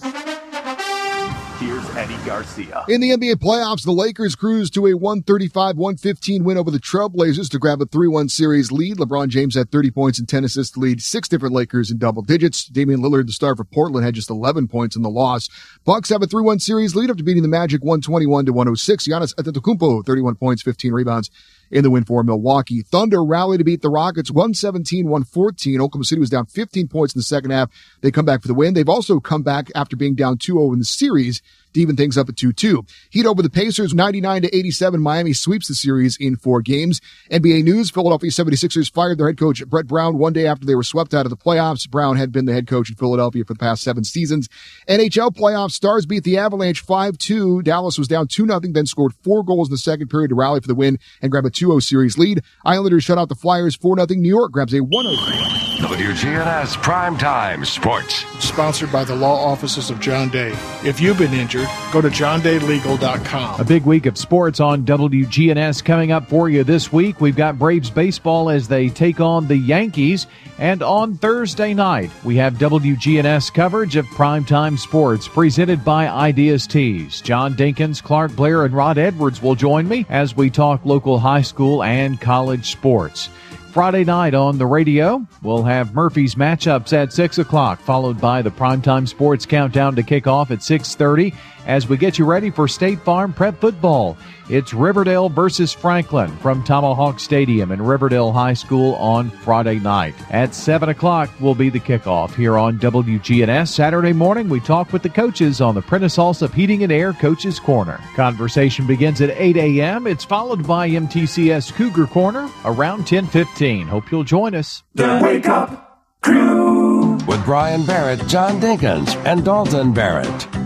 here's 1.62 1.88
Eddie 1.96 2.16
Garcia. 2.26 2.84
In 2.88 3.00
the 3.00 3.10
NBA 3.10 3.34
playoffs, 3.34 3.84
the 3.84 3.92
Lakers 3.92 4.34
cruised 4.34 4.74
to 4.74 4.86
a 4.86 4.92
135-115 4.92 6.42
win 6.42 6.58
over 6.58 6.70
the 6.70 6.78
Trailblazers 6.78 7.48
to 7.50 7.58
grab 7.58 7.80
a 7.80 7.86
3-1 7.86 8.30
series 8.30 8.72
lead. 8.72 8.96
LeBron 8.96 9.28
James 9.28 9.54
had 9.54 9.70
30 9.70 9.90
points 9.90 10.18
and 10.18 10.28
10 10.28 10.44
assists 10.44 10.74
to 10.74 10.80
lead 10.80 11.00
six 11.00 11.28
different 11.28 11.54
Lakers 11.54 11.90
in 11.90 11.98
double 11.98 12.22
digits. 12.22 12.64
Damian 12.64 13.00
Lillard, 13.00 13.26
the 13.26 13.32
star 13.32 13.54
for 13.54 13.64
Portland, 13.64 14.04
had 14.04 14.14
just 14.14 14.30
11 14.30 14.68
points 14.68 14.96
in 14.96 15.02
the 15.02 15.10
loss. 15.10 15.48
Bucks 15.84 16.08
have 16.08 16.22
a 16.22 16.26
3-1 16.26 16.60
series 16.60 16.96
lead 16.96 17.10
after 17.10 17.22
beating 17.22 17.42
the 17.42 17.48
Magic 17.48 17.82
121 17.82 18.46
to 18.46 18.52
106. 18.52 19.08
Giannis 19.08 19.34
Antetokounmpo, 19.34 20.04
31 20.04 20.34
points, 20.34 20.62
15 20.62 20.92
rebounds 20.92 21.30
in 21.72 21.82
the 21.82 21.90
win 21.90 22.04
for 22.04 22.22
Milwaukee. 22.22 22.82
Thunder 22.82 23.24
rally 23.24 23.58
to 23.58 23.64
beat 23.64 23.80
the 23.80 23.88
Rockets 23.88 24.30
117-114. 24.30 25.80
Oklahoma 25.80 26.04
City 26.04 26.20
was 26.20 26.30
down 26.30 26.46
15 26.46 26.86
points 26.86 27.14
in 27.14 27.18
the 27.18 27.24
second 27.24 27.50
half. 27.50 27.70
They 28.02 28.10
come 28.10 28.26
back 28.26 28.42
for 28.42 28.48
the 28.48 28.54
win. 28.54 28.74
They've 28.74 28.88
also 28.88 29.18
come 29.18 29.42
back 29.42 29.70
after 29.74 29.96
being 29.96 30.14
down 30.14 30.36
2-0 30.36 30.74
in 30.74 30.78
the 30.78 30.84
series 30.84 31.40
to 31.74 31.80
even 31.80 31.96
things 31.96 32.18
up 32.18 32.28
at 32.28 32.36
2-2. 32.36 32.88
Heat 33.10 33.26
over 33.26 33.42
the 33.42 33.50
Pacers 33.50 33.94
99 33.94 34.42
to 34.42 34.56
87. 34.56 35.00
Miami 35.00 35.32
sweeps 35.32 35.68
the 35.68 35.74
series 35.74 36.16
in 36.18 36.36
four 36.36 36.62
games. 36.62 37.00
NBA 37.30 37.64
news, 37.64 37.90
Philadelphia 37.90 38.30
76ers 38.30 38.92
fired 38.92 39.18
their 39.18 39.26
head 39.26 39.38
coach 39.38 39.66
Brett 39.66 39.86
Brown 39.86 40.18
one 40.18 40.32
day 40.32 40.46
after 40.46 40.66
they 40.66 40.74
were 40.74 40.82
swept 40.82 41.14
out 41.14 41.26
of 41.26 41.30
the 41.30 41.36
playoffs. 41.36 41.88
Brown 41.88 42.16
had 42.16 42.32
been 42.32 42.46
the 42.46 42.52
head 42.52 42.66
coach 42.66 42.90
in 42.90 42.96
Philadelphia 42.96 43.44
for 43.44 43.54
the 43.54 43.58
past 43.58 43.82
seven 43.82 44.04
seasons. 44.04 44.48
NHL 44.88 45.34
playoffs, 45.34 45.72
Stars 45.72 46.06
beat 46.06 46.24
the 46.24 46.38
Avalanche 46.38 46.84
5-2. 46.86 47.62
Dallas 47.64 47.98
was 47.98 48.08
down 48.08 48.28
2-0, 48.28 48.72
then 48.74 48.86
scored 48.86 49.12
four 49.22 49.42
goals 49.42 49.68
in 49.68 49.72
the 49.72 49.78
second 49.78 50.08
period 50.08 50.28
to 50.28 50.34
rally 50.34 50.60
for 50.60 50.68
the 50.68 50.74
win 50.74 50.98
and 51.20 51.30
grab 51.30 51.44
a 51.44 51.50
2-0 51.50 51.82
series 51.82 52.18
lead. 52.18 52.42
Islanders 52.64 53.04
shut 53.04 53.18
out 53.18 53.28
the 53.28 53.34
Flyers 53.34 53.76
4-0. 53.76 54.16
New 54.16 54.28
York 54.28 54.52
grabs 54.52 54.74
a 54.74 54.80
1-0. 54.80 55.71
WGNS 55.92 56.76
Primetime 56.78 57.66
Sports. 57.66 58.24
Sponsored 58.42 58.90
by 58.90 59.04
the 59.04 59.14
law 59.14 59.44
offices 59.44 59.90
of 59.90 60.00
John 60.00 60.30
Day. 60.30 60.56
If 60.82 61.02
you've 61.02 61.18
been 61.18 61.34
injured, 61.34 61.68
go 61.92 62.00
to 62.00 62.08
johndaylegal.com. 62.08 63.60
A 63.60 63.64
big 63.64 63.84
week 63.84 64.06
of 64.06 64.16
sports 64.16 64.58
on 64.58 64.86
WGNS 64.86 65.84
coming 65.84 66.10
up 66.10 66.30
for 66.30 66.48
you 66.48 66.64
this 66.64 66.90
week. 66.90 67.20
We've 67.20 67.36
got 67.36 67.58
Braves 67.58 67.90
baseball 67.90 68.48
as 68.48 68.68
they 68.68 68.88
take 68.88 69.20
on 69.20 69.48
the 69.48 69.56
Yankees. 69.58 70.28
And 70.56 70.82
on 70.82 71.18
Thursday 71.18 71.74
night, 71.74 72.10
we 72.24 72.36
have 72.36 72.54
WGNS 72.54 73.52
coverage 73.52 73.96
of 73.96 74.06
primetime 74.06 74.78
sports 74.78 75.28
presented 75.28 75.84
by 75.84 76.08
Ideas 76.08 76.66
Tees. 76.66 77.20
John 77.20 77.52
Dinkins, 77.52 78.02
Clark 78.02 78.34
Blair, 78.34 78.64
and 78.64 78.72
Rod 78.72 78.96
Edwards 78.96 79.42
will 79.42 79.56
join 79.56 79.86
me 79.86 80.06
as 80.08 80.34
we 80.34 80.48
talk 80.48 80.86
local 80.86 81.18
high 81.18 81.42
school 81.42 81.82
and 81.82 82.18
college 82.18 82.70
sports. 82.70 83.28
Friday 83.72 84.04
night 84.04 84.34
on 84.34 84.58
the 84.58 84.66
radio. 84.66 85.26
We'll 85.42 85.62
have 85.62 85.94
Murphy's 85.94 86.34
matchups 86.34 86.92
at 86.92 87.10
6 87.10 87.38
o'clock, 87.38 87.80
followed 87.80 88.20
by 88.20 88.42
the 88.42 88.50
primetime 88.50 89.08
sports 89.08 89.46
countdown 89.46 89.96
to 89.96 90.02
kick 90.02 90.26
off 90.26 90.50
at 90.50 90.58
6.30 90.58 91.34
as 91.66 91.88
we 91.88 91.96
get 91.96 92.18
you 92.18 92.24
ready 92.24 92.50
for 92.50 92.68
State 92.68 93.00
Farm 93.00 93.32
Prep 93.32 93.60
Football. 93.60 94.16
It's 94.48 94.74
Riverdale 94.74 95.28
versus 95.28 95.72
Franklin 95.72 96.30
from 96.38 96.62
Tomahawk 96.64 97.20
Stadium 97.20 97.72
in 97.72 97.80
Riverdale 97.80 98.32
High 98.32 98.52
School 98.54 98.94
on 98.96 99.30
Friday 99.30 99.78
night. 99.78 100.14
At 100.30 100.54
7 100.54 100.88
o'clock 100.88 101.30
will 101.40 101.54
be 101.54 101.70
the 101.70 101.80
kickoff 101.80 102.34
here 102.34 102.58
on 102.58 102.78
WGNS. 102.78 103.68
Saturday 103.68 104.12
morning, 104.12 104.48
we 104.48 104.60
talk 104.60 104.92
with 104.92 105.02
the 105.02 105.08
coaches 105.08 105.60
on 105.60 105.74
the 105.74 105.82
Prentice 105.82 106.16
Allsup 106.16 106.52
Heating 106.52 106.82
and 106.82 106.92
Air 106.92 107.12
Coaches 107.12 107.58
Corner. 107.58 107.98
Conversation 108.14 108.86
begins 108.86 109.20
at 109.20 109.30
8 109.30 109.56
a.m. 109.56 110.06
It's 110.06 110.24
followed 110.24 110.66
by 110.66 110.88
MTCS 110.90 111.72
Cougar 111.72 112.08
Corner 112.08 112.48
around 112.64 113.06
10:15. 113.06 113.86
Hope 113.86 114.10
you'll 114.10 114.24
join 114.24 114.54
us. 114.54 114.82
The 114.94 115.20
Wake 115.22 115.48
Up 115.48 116.04
Crew 116.22 117.14
with 117.26 117.44
Brian 117.44 117.86
Barrett, 117.86 118.26
John 118.26 118.60
Dinkins, 118.60 119.14
and 119.24 119.44
Dalton 119.44 119.92
Barrett. 119.92 120.61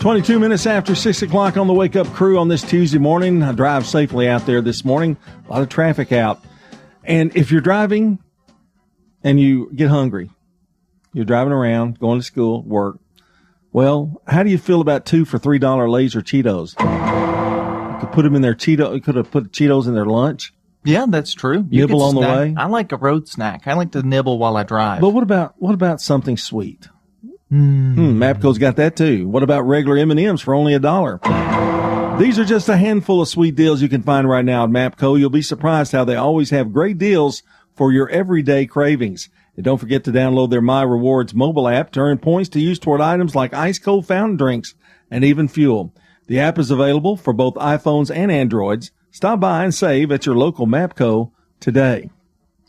22 0.00 0.40
minutes 0.40 0.64
after 0.66 0.94
6 0.94 1.20
o'clock 1.20 1.58
on 1.58 1.66
the 1.66 1.74
Wake 1.74 1.94
Up 1.94 2.06
Crew 2.14 2.38
on 2.38 2.48
this 2.48 2.62
Tuesday 2.62 2.96
morning. 2.96 3.42
I 3.42 3.52
drive 3.52 3.86
safely 3.86 4.26
out 4.26 4.46
there 4.46 4.62
this 4.62 4.82
morning. 4.82 5.18
A 5.46 5.52
lot 5.52 5.60
of 5.60 5.68
traffic 5.68 6.10
out. 6.10 6.42
And 7.04 7.36
if 7.36 7.52
you're 7.52 7.60
driving 7.60 8.18
and 9.22 9.38
you 9.38 9.70
get 9.74 9.90
hungry, 9.90 10.30
you're 11.12 11.26
driving 11.26 11.52
around, 11.52 11.98
going 11.98 12.18
to 12.18 12.24
school, 12.24 12.62
work. 12.62 12.98
Well, 13.72 14.22
how 14.26 14.42
do 14.42 14.48
you 14.48 14.56
feel 14.56 14.80
about 14.80 15.04
two 15.04 15.26
for 15.26 15.38
$3 15.38 15.90
Lay's 15.90 16.16
or 16.16 16.22
Cheetos? 16.22 16.80
You 17.92 18.00
could 18.00 18.12
put 18.12 18.22
them 18.22 18.34
in 18.34 18.40
their 18.40 18.54
Cheeto, 18.54 18.94
you 18.94 19.02
could 19.02 19.16
have 19.16 19.30
put 19.30 19.52
Cheetos 19.52 19.86
in 19.86 19.94
their 19.94 20.06
lunch. 20.06 20.54
Yeah, 20.82 21.04
that's 21.10 21.34
true. 21.34 21.66
Nibble 21.68 21.98
could 21.98 22.04
on 22.04 22.14
the 22.14 22.20
way? 22.22 22.54
I 22.56 22.68
like 22.68 22.92
a 22.92 22.96
road 22.96 23.28
snack. 23.28 23.66
I 23.66 23.74
like 23.74 23.92
to 23.92 24.02
nibble 24.02 24.38
while 24.38 24.56
I 24.56 24.62
drive. 24.62 25.02
But 25.02 25.10
what 25.10 25.22
about, 25.22 25.56
what 25.58 25.74
about 25.74 26.00
something 26.00 26.38
sweet? 26.38 26.88
Hmm, 27.50 28.22
Mapco's 28.22 28.58
got 28.58 28.76
that 28.76 28.94
too. 28.96 29.28
What 29.28 29.42
about 29.42 29.62
regular 29.62 29.98
M&Ms 29.98 30.40
for 30.40 30.54
only 30.54 30.72
a 30.72 30.78
dollar? 30.78 31.18
These 32.18 32.38
are 32.38 32.44
just 32.44 32.68
a 32.68 32.76
handful 32.76 33.20
of 33.20 33.28
sweet 33.28 33.56
deals 33.56 33.82
you 33.82 33.88
can 33.88 34.02
find 34.02 34.28
right 34.28 34.44
now 34.44 34.64
at 34.64 34.70
Mapco. 34.70 35.18
You'll 35.18 35.30
be 35.30 35.42
surprised 35.42 35.90
how 35.90 36.04
they 36.04 36.14
always 36.14 36.50
have 36.50 36.72
great 36.72 36.96
deals 36.96 37.42
for 37.74 37.92
your 37.92 38.08
everyday 38.10 38.66
cravings. 38.66 39.30
And 39.56 39.64
don't 39.64 39.78
forget 39.78 40.04
to 40.04 40.12
download 40.12 40.50
their 40.50 40.60
My 40.60 40.82
Rewards 40.82 41.34
mobile 41.34 41.66
app 41.66 41.90
to 41.92 42.00
earn 42.00 42.18
points 42.18 42.50
to 42.50 42.60
use 42.60 42.78
toward 42.78 43.00
items 43.00 43.34
like 43.34 43.52
ice 43.52 43.78
cold 43.78 44.06
fountain 44.06 44.36
drinks 44.36 44.74
and 45.10 45.24
even 45.24 45.48
fuel. 45.48 45.92
The 46.28 46.38
app 46.38 46.58
is 46.58 46.70
available 46.70 47.16
for 47.16 47.32
both 47.32 47.54
iPhones 47.54 48.14
and 48.14 48.30
Androids. 48.30 48.92
Stop 49.10 49.40
by 49.40 49.64
and 49.64 49.74
save 49.74 50.12
at 50.12 50.24
your 50.24 50.36
local 50.36 50.66
Mapco 50.66 51.32
today. 51.58 52.10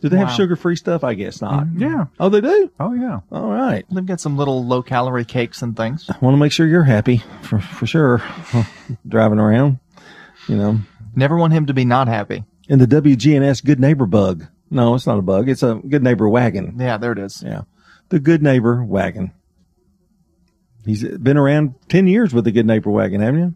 Do 0.01 0.10
they 0.10 0.17
Wow. 0.17 0.25
have 0.25 0.36
sugar-free 0.36 0.75
stuff? 0.75 1.03
I 1.03 1.13
guess 1.13 1.41
not. 1.41 1.65
Mm-hmm. 1.65 1.81
Yeah. 1.84 2.05
Oh, 2.20 2.29
they 2.29 2.41
do? 2.41 2.72
Oh, 2.79 2.93
yeah. 2.93 3.20
All 3.31 3.50
right. 3.51 3.86
They've 3.91 4.05
got 4.05 4.20
some 4.20 4.36
little 4.36 4.65
low 4.65 4.81
calorie 4.81 5.25
cakes 5.25 5.62
and 5.62 5.77
things. 5.77 6.10
I 6.10 6.17
want 6.22 6.34
to 6.34 6.39
make 6.39 6.51
sure 6.51 6.65
you're 6.67 6.84
happy 6.84 7.22
for, 7.43 7.60
for 7.60 7.86
sure. 7.86 8.22
Driving 9.08 9.39
around, 9.39 9.79
you 10.48 10.58
know. 10.58 10.79
Never 11.15 11.38
want 11.38 11.53
him 11.53 11.67
to 11.67 11.74
be 11.74 11.86
not 11.86 12.08
happy. 12.08 12.43
And 12.67 12.81
the 12.81 12.88
WGNS 13.01 13.63
Good 13.63 13.79
Neighbor 13.79 14.05
bug. 14.05 14.48
No, 14.70 14.96
it's 14.96 15.05
not 15.05 15.20
a 15.20 15.22
bug. 15.22 15.50
It's 15.50 15.62
a 15.63 15.75
Good 15.75 16.01
Neighbor 16.03 16.27
wagon. 16.27 16.77
Yeah, 16.79 16.98
there 16.98 17.12
it 17.12 17.20
is. 17.20 17.43
Yeah. 17.46 17.62
The 18.10 18.20
Good 18.20 18.41
Neighbor 18.41 18.84
wagon. 18.84 19.31
He's 20.86 21.04
been 21.04 21.38
around 21.38 21.76
10 21.90 22.08
years 22.08 22.34
with 22.34 22.46
the 22.46 22.52
Good 22.52 22.66
Neighbor 22.66 22.90
wagon, 22.90 23.22
haven't 23.22 23.40
you? 23.40 23.54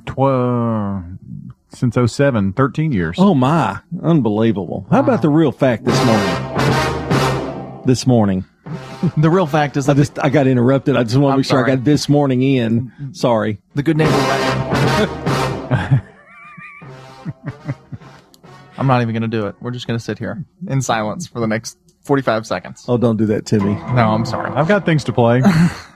Mm, 0.00 0.04
tw- 0.06 1.74
since 1.76 1.96
07, 2.12 2.52
13 2.52 2.92
years. 2.92 3.16
Oh 3.18 3.34
my, 3.34 3.80
unbelievable. 4.02 4.86
How 4.90 5.00
about 5.00 5.22
the 5.22 5.28
real 5.28 5.50
fact 5.52 5.84
this 5.84 6.04
morning? 6.04 7.82
This 7.86 8.06
morning. 8.06 8.44
The 9.16 9.28
real 9.28 9.48
fact 9.48 9.76
is 9.76 9.88
I 9.88 9.94
just, 9.94 10.16
I 10.20 10.28
got 10.28 10.46
interrupted. 10.46 10.94
I 10.94 11.02
just 11.02 11.16
want 11.16 11.30
to 11.30 11.32
I'm 11.32 11.38
make 11.40 11.46
sure 11.46 11.64
I 11.64 11.66
got 11.74 11.82
this 11.82 12.08
morning 12.08 12.40
in. 12.40 12.92
Sorry. 13.12 13.58
The 13.74 13.82
good 13.82 13.96
neighbor 13.96 14.12
wagon. 14.12 16.02
I'm 18.78 18.86
not 18.86 19.02
even 19.02 19.12
going 19.12 19.28
to 19.28 19.28
do 19.28 19.46
it. 19.46 19.56
We're 19.60 19.72
just 19.72 19.88
going 19.88 19.98
to 19.98 20.04
sit 20.04 20.20
here 20.20 20.44
in 20.68 20.80
silence 20.82 21.26
for 21.26 21.40
the 21.40 21.48
next 21.48 21.78
45 22.04 22.46
seconds. 22.46 22.84
Oh, 22.86 22.96
don't 22.96 23.16
do 23.16 23.26
that 23.26 23.44
to 23.46 23.58
me. 23.58 23.74
No, 23.74 24.10
I'm 24.12 24.24
sorry. 24.24 24.52
I've 24.52 24.68
got 24.68 24.86
things 24.86 25.02
to 25.04 25.12
play. 25.12 25.42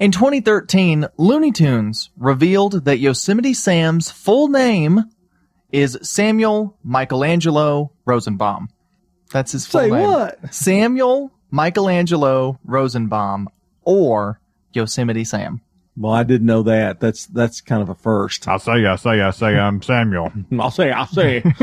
In 0.00 0.10
2013, 0.10 1.06
Looney 1.16 1.52
Tunes 1.52 2.10
revealed 2.16 2.84
that 2.84 2.98
Yosemite 2.98 3.54
Sam's 3.54 4.10
full 4.10 4.48
name 4.48 5.04
is 5.70 5.96
Samuel 6.02 6.76
Michelangelo 6.82 7.92
Rosenbaum. 8.04 8.68
That's 9.32 9.52
his 9.52 9.66
full 9.66 9.82
Say 9.82 9.90
name. 9.90 10.02
what? 10.02 10.54
Samuel 10.54 11.32
Michelangelo 11.50 12.58
Rosenbaum 12.64 13.48
or 13.82 14.40
Yosemite 14.72 15.24
Sam. 15.24 15.60
Well, 15.96 16.12
I 16.12 16.24
didn't 16.24 16.46
know 16.46 16.62
that. 16.64 17.00
That's, 17.00 17.26
that's 17.26 17.60
kind 17.60 17.82
of 17.82 17.88
a 17.88 17.94
first. 17.94 18.46
I'll 18.48 18.58
say, 18.58 18.84
I 18.84 18.96
say, 18.96 19.20
I 19.20 19.30
say, 19.30 19.56
I'm 19.58 19.80
Samuel. 19.80 20.32
I'll 20.58 20.70
say, 20.70 20.90
I'll 20.90 21.06
say. 21.06 21.42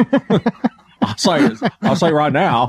I'll 1.03 1.17
say. 1.17 1.50
I'll 1.81 1.95
say 1.95 2.12
right 2.12 2.33
now. 2.33 2.67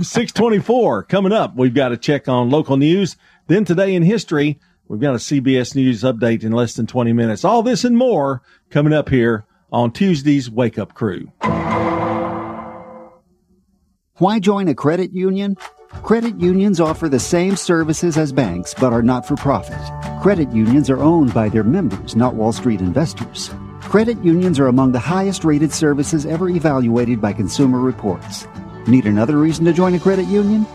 624 0.00 1.04
coming 1.04 1.32
up. 1.32 1.56
We've 1.56 1.74
got 1.74 1.88
to 1.88 1.96
check 1.96 2.28
on 2.28 2.50
local 2.50 2.76
news. 2.76 3.16
Then 3.46 3.64
today 3.64 3.94
in 3.94 4.02
history, 4.02 4.58
we've 4.88 5.00
got 5.00 5.14
a 5.14 5.18
CBS 5.18 5.74
News 5.74 6.02
update 6.02 6.42
in 6.42 6.52
less 6.52 6.74
than 6.74 6.86
20 6.86 7.12
minutes. 7.12 7.44
All 7.44 7.62
this 7.62 7.84
and 7.84 7.96
more 7.96 8.42
coming 8.70 8.92
up 8.92 9.08
here 9.08 9.44
on 9.72 9.92
Tuesday's 9.92 10.50
Wake 10.50 10.78
Up 10.78 10.94
Crew. 10.94 11.30
Why 14.18 14.38
join 14.40 14.68
a 14.68 14.74
credit 14.74 15.12
union? 15.12 15.56
Credit 16.02 16.40
unions 16.40 16.80
offer 16.80 17.08
the 17.08 17.20
same 17.20 17.56
services 17.56 18.16
as 18.16 18.32
banks 18.32 18.74
but 18.74 18.92
are 18.92 19.02
not 19.02 19.26
for 19.26 19.36
profit. 19.36 19.78
Credit 20.22 20.50
unions 20.52 20.88
are 20.90 20.98
owned 20.98 21.34
by 21.34 21.48
their 21.48 21.64
members, 21.64 22.16
not 22.16 22.34
Wall 22.34 22.52
Street 22.52 22.80
investors. 22.80 23.50
Credit 23.88 24.22
unions 24.24 24.58
are 24.58 24.66
among 24.66 24.90
the 24.90 24.98
highest 24.98 25.44
rated 25.44 25.72
services 25.72 26.26
ever 26.26 26.48
evaluated 26.48 27.20
by 27.20 27.32
Consumer 27.32 27.78
Reports. 27.78 28.48
Need 28.88 29.06
another 29.06 29.38
reason 29.38 29.64
to 29.64 29.72
join 29.72 29.94
a 29.94 30.00
credit 30.00 30.26
union? 30.26 30.66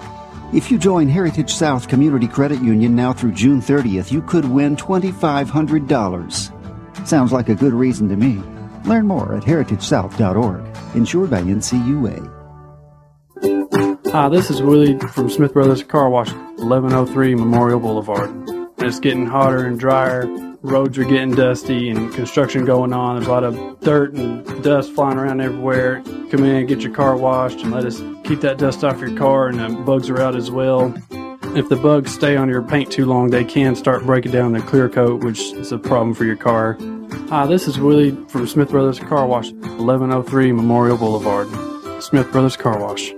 If 0.54 0.72
you 0.72 0.78
join 0.78 1.10
Heritage 1.10 1.54
South 1.54 1.90
Community 1.90 2.28
Credit 2.28 2.62
Union 2.62 2.96
now 2.96 3.12
through 3.12 3.34
June 3.34 3.62
30th, 3.62 4.14
you 4.14 4.22
could 4.22 4.46
win 4.46 4.78
$2,500. 4.78 7.08
Sounds 7.08 7.34
like 7.34 7.50
a 7.50 7.56
good 7.56 7.74
reason 7.74 8.08
to 8.08 8.16
me. 8.16 8.42
Learn 8.86 9.08
more 9.08 9.36
at 9.36 9.44
heritagesouth.org. 9.44 10.96
Insured 10.96 11.30
by 11.30 11.42
NCUA. 11.42 12.38
Hi, 14.12 14.30
this 14.30 14.50
is 14.50 14.62
Willie 14.62 14.98
from 15.00 15.30
Smith 15.30 15.54
Brothers 15.54 15.84
Car 15.84 16.10
Wash, 16.10 16.32
1103 16.32 17.36
Memorial 17.36 17.82
Boulevard. 17.82 18.32
It's 18.78 19.02
getting 19.02 19.26
hotter 19.26 19.66
and 19.66 19.78
drier. 19.78 20.51
Roads 20.64 20.96
are 21.00 21.04
getting 21.04 21.34
dusty 21.34 21.90
and 21.90 22.14
construction 22.14 22.66
going 22.66 22.94
on. 22.94 23.16
There's 23.16 23.28
a 23.28 23.32
lot 23.32 23.44
of 23.44 23.80
dirt 23.80 24.14
and 24.14 24.64
dust 24.64 24.94
flying 24.94 25.18
around 25.18 25.42
everywhere. 25.42 26.04
Come 26.30 26.44
in, 26.44 26.68
get 26.68 26.82
your 26.82 26.94
car 26.94 27.18
washed, 27.18 27.62
and 27.62 27.72
let 27.72 27.84
us 27.84 28.00
keep 28.24 28.42
that 28.42 28.60
dust 28.60 28.84
off 28.84 29.00
your 29.00 29.18
car, 29.18 29.48
and 29.48 29.60
the 29.60 29.70
bugs 29.82 30.08
are 30.10 30.22
out 30.22 30.36
as 30.36 30.52
well. 30.52 30.94
If 31.56 31.68
the 31.68 31.78
bugs 31.78 32.14
stay 32.14 32.38
on 32.38 32.48
your 32.48 32.62
paint 32.62 32.92
too 32.92 33.08
long, 33.08 33.32
they 33.32 33.44
can 33.44 33.76
start 33.76 34.06
breaking 34.06 34.34
down 34.34 34.54
the 34.54 34.62
clear 34.62 34.88
coat, 34.88 35.24
which 35.24 35.40
is 35.54 35.72
a 35.72 35.80
problem 35.80 36.14
for 36.14 36.26
your 36.26 36.36
car. 36.36 36.78
Hi, 37.30 37.48
this 37.48 37.68
is 37.68 37.80
Willie 37.80 38.12
from 38.28 38.46
Smith 38.46 38.70
Brothers 38.70 39.00
Car 39.00 39.26
Wash, 39.26 39.52
1103 39.52 40.52
Memorial 40.52 40.98
Boulevard. 40.98 41.50
Smith 42.04 42.32
Brothers 42.32 42.56
Car 42.56 42.80
Wash. 42.80 43.12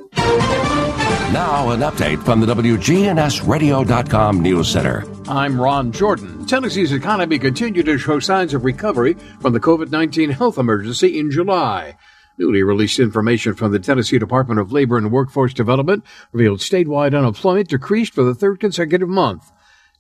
Now, 1.34 1.72
an 1.72 1.82
update 1.82 2.24
from 2.24 2.40
the 2.40 2.48
WGNSradio.com 2.48 4.42
News 4.42 4.70
Center. 4.70 5.13
I'm 5.28 5.60
Ron 5.60 5.94
Jordan. 5.94 6.46
Tennessee's 6.46 6.92
economy 6.92 7.40
continued 7.40 7.86
to 7.86 7.98
show 7.98 8.20
signs 8.20 8.54
of 8.54 8.66
recovery 8.66 9.14
from 9.40 9.54
the 9.54 9.60
COVID 9.60 9.90
19 9.90 10.32
health 10.32 10.58
emergency 10.58 11.18
in 11.18 11.32
July. 11.32 11.96
Newly 12.38 12.62
released 12.62 13.00
information 13.00 13.54
from 13.54 13.72
the 13.72 13.80
Tennessee 13.80 14.20
Department 14.20 14.60
of 14.60 14.74
Labor 14.74 14.98
and 14.98 15.14
Workforce 15.14 15.54
Development 15.54 16.04
revealed 16.34 16.60
statewide 16.60 17.18
unemployment 17.18 17.70
decreased 17.70 18.14
for 18.14 18.24
the 18.24 18.36
third 18.36 18.60
consecutive 18.60 19.08
month. 19.08 19.50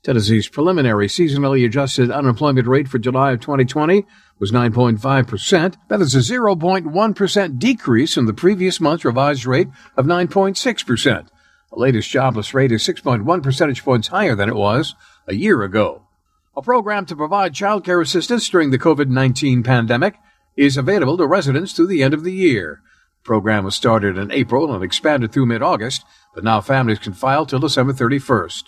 Tennessee's 0.03 0.50
preliminary 0.50 1.08
seasonally 1.08 1.65
adjusted 1.65 2.12
unemployment 2.12 2.68
rate 2.68 2.89
for 2.89 3.00
July 3.00 3.32
of 3.32 3.39
2020 3.39 4.06
was 4.39 4.51
9.5%. 4.51 5.75
That 5.88 6.01
is 6.01 6.15
a 6.15 6.20
0.1% 6.20 7.60
decrease 7.60 8.13
from 8.13 8.25
the 8.25 8.34
previous 8.34 8.82
month's 8.82 9.06
revised 9.06 9.46
rate 9.46 9.70
of 9.96 10.06
9.6%. 10.06 11.27
The 11.70 11.80
latest 11.80 12.10
jobless 12.10 12.53
rate 12.53 12.72
is 12.72 12.84
6.1 12.84 13.42
percentage 13.42 13.84
points 13.84 14.10
higher 14.10 14.36
than 14.36 14.50
it 14.50 14.56
was 14.56 14.94
a 15.27 15.36
year 15.36 15.63
ago. 15.63 16.03
A 16.56 16.62
program 16.62 17.06
to 17.08 17.15
provide 17.15 17.53
childcare 17.53 18.01
assistance 18.01 18.48
during 18.48 18.72
the 18.72 18.80
COVID-19 18.80 19.63
pandemic 19.63 20.15
is 20.56 20.77
available 20.77 21.18
to 21.18 21.25
residents 21.25 21.74
through 21.74 21.88
the 21.88 22.03
end 22.03 22.13
of 22.13 22.24
the 22.24 22.34
year. 22.34 22.82
The 23.24 23.25
program 23.25 23.63
was 23.63 23.75
started 23.75 24.18
in 24.18 24.32
April 24.32 24.74
and 24.74 24.84
expanded 24.84 25.32
through 25.32 25.48
mid-August, 25.48 26.06
but 26.36 26.44
now 26.44 26.62
families 26.62 27.00
can 27.00 27.13
file 27.13 27.46
till 27.46 27.60
December 27.60 27.94
31st. 27.94 28.65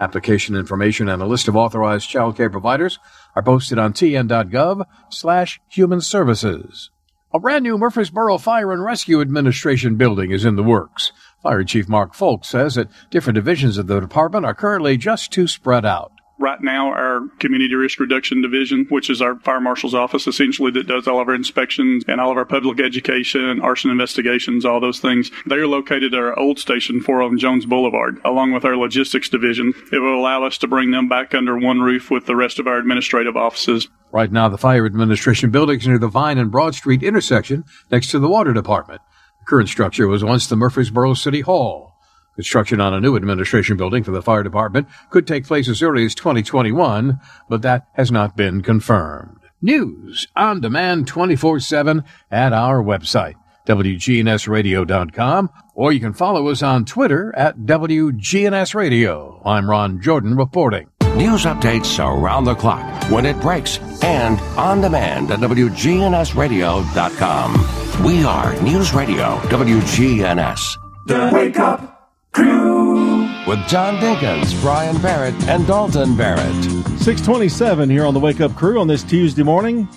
Application 0.00 0.54
information 0.54 1.08
and 1.08 1.20
a 1.20 1.26
list 1.26 1.48
of 1.48 1.56
authorized 1.56 2.08
child 2.08 2.36
care 2.36 2.50
providers 2.50 2.98
are 3.34 3.42
posted 3.42 3.78
on 3.78 3.92
tn.gov 3.92 4.84
slash 5.10 5.60
human 5.68 6.00
services. 6.00 6.90
A 7.32 7.38
brand 7.38 7.62
new 7.62 7.76
Murfreesboro 7.76 8.38
Fire 8.38 8.72
and 8.72 8.82
Rescue 8.82 9.20
Administration 9.20 9.96
building 9.96 10.30
is 10.30 10.44
in 10.44 10.56
the 10.56 10.62
works. 10.62 11.12
Fire 11.42 11.64
Chief 11.64 11.88
Mark 11.88 12.14
Foulks 12.14 12.46
says 12.46 12.74
that 12.74 12.88
different 13.10 13.36
divisions 13.36 13.78
of 13.78 13.86
the 13.86 14.00
department 14.00 14.44
are 14.44 14.54
currently 14.54 14.96
just 14.96 15.32
too 15.32 15.46
spread 15.46 15.84
out. 15.84 16.12
Right 16.40 16.60
now, 16.62 16.92
our 16.92 17.22
Community 17.40 17.74
Risk 17.74 17.98
Reduction 17.98 18.40
Division, 18.42 18.86
which 18.90 19.10
is 19.10 19.20
our 19.20 19.40
fire 19.40 19.60
marshal's 19.60 19.94
office 19.94 20.28
essentially 20.28 20.70
that 20.70 20.86
does 20.86 21.08
all 21.08 21.20
of 21.20 21.26
our 21.26 21.34
inspections 21.34 22.04
and 22.06 22.20
all 22.20 22.30
of 22.30 22.36
our 22.36 22.44
public 22.44 22.78
education, 22.78 23.60
arson 23.60 23.90
investigations, 23.90 24.64
all 24.64 24.78
those 24.78 25.00
things, 25.00 25.32
they 25.46 25.56
are 25.56 25.66
located 25.66 26.14
at 26.14 26.20
our 26.20 26.38
old 26.38 26.60
station, 26.60 27.00
411 27.00 27.40
Jones 27.40 27.66
Boulevard, 27.66 28.20
along 28.24 28.52
with 28.52 28.64
our 28.64 28.76
logistics 28.76 29.28
division. 29.28 29.74
It 29.92 29.98
will 29.98 30.14
allow 30.14 30.44
us 30.44 30.58
to 30.58 30.68
bring 30.68 30.92
them 30.92 31.08
back 31.08 31.34
under 31.34 31.58
one 31.58 31.80
roof 31.80 32.08
with 32.08 32.26
the 32.26 32.36
rest 32.36 32.60
of 32.60 32.68
our 32.68 32.78
administrative 32.78 33.36
offices. 33.36 33.88
Right 34.12 34.30
now, 34.30 34.48
the 34.48 34.58
Fire 34.58 34.86
Administration 34.86 35.50
building 35.50 35.80
is 35.80 35.88
near 35.88 35.98
the 35.98 36.06
Vine 36.06 36.38
and 36.38 36.52
Broad 36.52 36.76
Street 36.76 37.02
intersection 37.02 37.64
next 37.90 38.12
to 38.12 38.20
the 38.20 38.28
Water 38.28 38.52
Department. 38.52 39.00
Current 39.48 39.70
structure 39.70 40.06
was 40.06 40.22
once 40.22 40.46
the 40.46 40.56
Murfreesboro 40.56 41.14
City 41.14 41.40
Hall. 41.40 41.94
Construction 42.34 42.82
on 42.82 42.92
a 42.92 43.00
new 43.00 43.16
administration 43.16 43.78
building 43.78 44.04
for 44.04 44.10
the 44.10 44.20
fire 44.20 44.42
department 44.42 44.86
could 45.08 45.26
take 45.26 45.46
place 45.46 45.70
as 45.70 45.80
early 45.80 46.04
as 46.04 46.14
2021, 46.14 47.18
but 47.48 47.62
that 47.62 47.86
has 47.94 48.12
not 48.12 48.36
been 48.36 48.60
confirmed. 48.60 49.38
News 49.62 50.28
on 50.36 50.60
demand 50.60 51.10
24-7 51.10 52.04
at 52.30 52.52
our 52.52 52.82
website, 52.82 53.36
WGNSradio.com, 53.66 55.50
or 55.74 55.92
you 55.92 56.00
can 56.00 56.12
follow 56.12 56.48
us 56.48 56.62
on 56.62 56.84
Twitter 56.84 57.34
at 57.34 57.60
WGNSradio. 57.60 59.40
I'm 59.46 59.70
Ron 59.70 60.02
Jordan 60.02 60.36
reporting. 60.36 60.90
News 61.18 61.44
updates 61.46 61.98
around 61.98 62.44
the 62.44 62.54
clock, 62.54 63.10
when 63.10 63.26
it 63.26 63.40
breaks, 63.40 63.80
and 64.04 64.38
on 64.56 64.80
demand 64.80 65.32
at 65.32 65.40
WGNSradio.com. 65.40 68.04
We 68.04 68.24
are 68.24 68.62
News 68.62 68.94
Radio 68.94 69.38
WGNS. 69.38 70.78
The 71.08 71.30
Wake 71.34 71.58
Up 71.58 72.12
Crew. 72.30 73.22
With 73.48 73.58
John 73.66 73.96
Dinkins, 73.96 74.62
Brian 74.62 75.02
Barrett, 75.02 75.34
and 75.48 75.66
Dalton 75.66 76.16
Barrett. 76.16 76.62
627 77.00 77.90
here 77.90 78.04
on 78.04 78.14
the 78.14 78.20
Wake 78.20 78.40
Up 78.40 78.54
Crew 78.54 78.78
on 78.78 78.86
this 78.86 79.02
Tuesday 79.02 79.42
morning. 79.42 79.88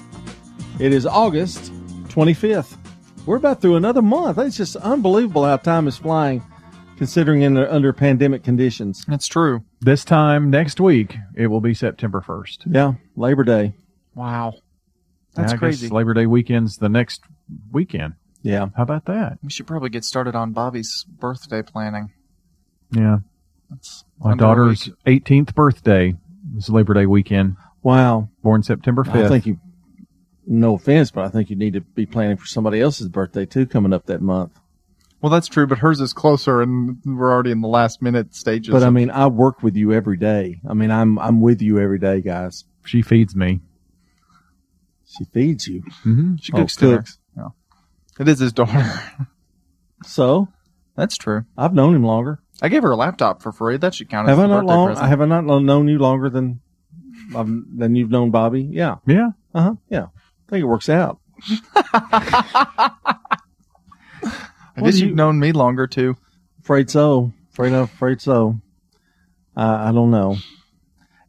It 0.80 0.92
is 0.92 1.06
August 1.06 1.72
25th. 2.08 2.78
We're 3.28 3.36
about 3.36 3.62
through 3.62 3.76
another 3.76 4.02
month. 4.02 4.40
It's 4.40 4.58
just 4.58 4.76
unbelievable 4.76 5.46
how 5.46 5.58
time 5.58 5.88
is 5.88 5.98
flying 5.98 6.42
considering 7.02 7.42
in 7.42 7.56
the, 7.56 7.74
under 7.74 7.92
pandemic 7.92 8.44
conditions. 8.44 9.04
That's 9.08 9.26
true. 9.26 9.64
This 9.80 10.06
time 10.06 10.52
next 10.52 10.80
week, 10.80 11.18
it 11.36 11.48
will 11.48 11.60
be 11.60 11.74
September 11.74 12.22
1st. 12.22 12.58
Yeah, 12.68 12.94
Labor 13.16 13.44
Day. 13.44 13.74
Wow. 14.14 14.54
That's 15.34 15.54
That's 15.54 15.60
crazy. 15.60 15.90
Labor 15.90 16.14
Day 16.14 16.28
weekend's 16.28 16.78
the 16.78 16.90
next 16.90 17.24
weekend. 17.72 18.14
Yeah. 18.44 18.68
How 18.78 18.84
about 18.84 19.06
that? 19.06 19.40
We 19.42 19.50
should 19.50 19.66
probably 19.66 19.90
get 19.90 20.04
started 20.04 20.36
on 20.36 20.52
Bobby's 20.52 21.04
birthday 21.10 21.64
planning. 21.64 22.12
Yeah. 22.92 23.18
That's 23.72 24.06
My 24.20 24.36
daughter's 24.36 24.92
18th 25.08 25.56
birthday 25.56 26.14
is 26.56 26.70
Labor 26.70 26.94
Day 26.94 27.08
weekend. 27.08 27.56
Wow. 27.82 28.30
Born 28.44 28.62
September 28.62 29.04
5th. 29.04 29.26
I 29.26 29.28
think 29.28 29.48
you, 29.48 29.60
no 30.46 30.76
offense, 30.76 31.10
but 31.10 31.26
I 31.26 31.30
think 31.30 31.50
you 31.50 31.56
need 31.56 31.74
to 31.74 31.82
be 31.82 32.06
planning 32.06 32.38
for 32.38 32.46
somebody 32.46 32.80
else's 32.80 33.10
birthday 33.10 33.48
too 33.48 33.66
coming 33.66 33.92
up 33.92 34.06
that 34.06 34.22
month. 34.22 34.60
Well, 35.22 35.30
that's 35.30 35.48
true, 35.48 35.68
but 35.68 35.78
hers 35.80 36.02
is 36.02 36.14
closer, 36.14 36.62
and 36.62 36.98
we're 37.06 37.32
already 37.32 37.52
in 37.52 37.62
the 37.62 37.68
last 37.68 38.02
minute 38.02 38.34
stages. 38.34 38.72
But 38.74 38.84
I 38.84 38.90
mean, 38.90 39.12
I 39.12 39.28
work 39.28 39.62
with 39.62 39.76
you 39.76 39.94
every 39.94 40.18
day. 40.18 40.60
I 40.68 40.74
mean, 40.74 40.90
I'm 40.90 41.20
I'm 41.20 41.42
with 41.42 41.62
you 41.62 41.80
every 41.80 42.00
day, 42.00 42.22
guys. 42.22 42.66
She 42.86 43.02
feeds 43.04 43.36
me. 43.36 43.60
She 45.06 45.26
feeds 45.26 45.68
you. 45.68 45.84
Mm-hmm. 46.06 46.38
she 46.38 46.52
Oh, 46.54 46.58
cooks 46.58 46.76
dinner. 46.76 46.98
cooks. 46.98 47.18
Yeah. 47.38 47.50
It 48.20 48.28
is 48.28 48.40
his 48.40 48.54
daughter. 48.54 48.84
So 50.04 50.48
That's 50.96 51.16
true. 51.16 51.46
I've 51.56 51.76
known 51.76 51.94
him 51.96 52.04
longer. 52.04 52.40
I 52.60 52.70
gave 52.70 52.82
her 52.82 52.90
a 52.90 52.96
laptop 52.96 53.44
for 53.44 53.52
free. 53.52 53.78
That 53.78 53.94
should 53.94 54.10
count 54.10 54.28
as 54.28 54.36
Have 54.36 54.40
a 54.40 54.52
I 54.52 54.56
not 54.56 54.66
long? 54.66 54.88
present. 54.88 55.08
Have 55.08 55.22
I 55.22 55.26
not 55.26 55.44
known 55.46 55.88
you 55.88 56.00
longer 56.00 56.28
than 56.32 56.60
um, 57.36 57.68
than 57.78 57.94
you've 57.96 58.10
known 58.10 58.32
Bobby? 58.32 58.64
Yeah. 58.64 58.96
Yeah. 59.06 59.30
Uh 59.54 59.62
huh. 59.62 59.76
Yeah. 59.90 60.06
I 60.06 60.50
think 60.50 60.64
it 60.64 60.66
works 60.66 60.90
out. 60.90 61.20
I 64.76 64.82
guess 64.82 65.00
you've 65.00 65.16
known 65.16 65.40
me 65.40 65.52
longer 65.52 65.88
too. 65.88 66.16
Afraid 66.62 66.90
so. 66.90 67.34
Afraid 67.52 67.74
of. 67.74 67.92
Afraid 67.94 68.22
so. 68.22 68.60
Uh, 69.56 69.86
I 69.88 69.92
don't 69.92 70.12
know. 70.12 70.38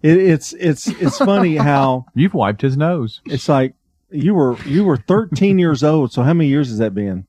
It, 0.02 0.16
it's 0.18 0.52
it's 0.52 0.86
it's 0.88 1.18
funny 1.18 1.56
how 1.70 2.06
You've 2.14 2.34
wiped 2.34 2.62
his 2.62 2.76
nose. 2.76 3.20
it's 3.26 3.48
like 3.48 3.74
you 4.10 4.34
were 4.34 4.56
you 4.64 4.84
were 4.84 4.96
13 4.96 5.58
years 5.58 5.82
old. 5.82 6.12
So 6.12 6.22
how 6.22 6.32
many 6.34 6.48
years 6.50 6.68
has 6.68 6.78
that 6.78 6.94
been? 6.94 7.26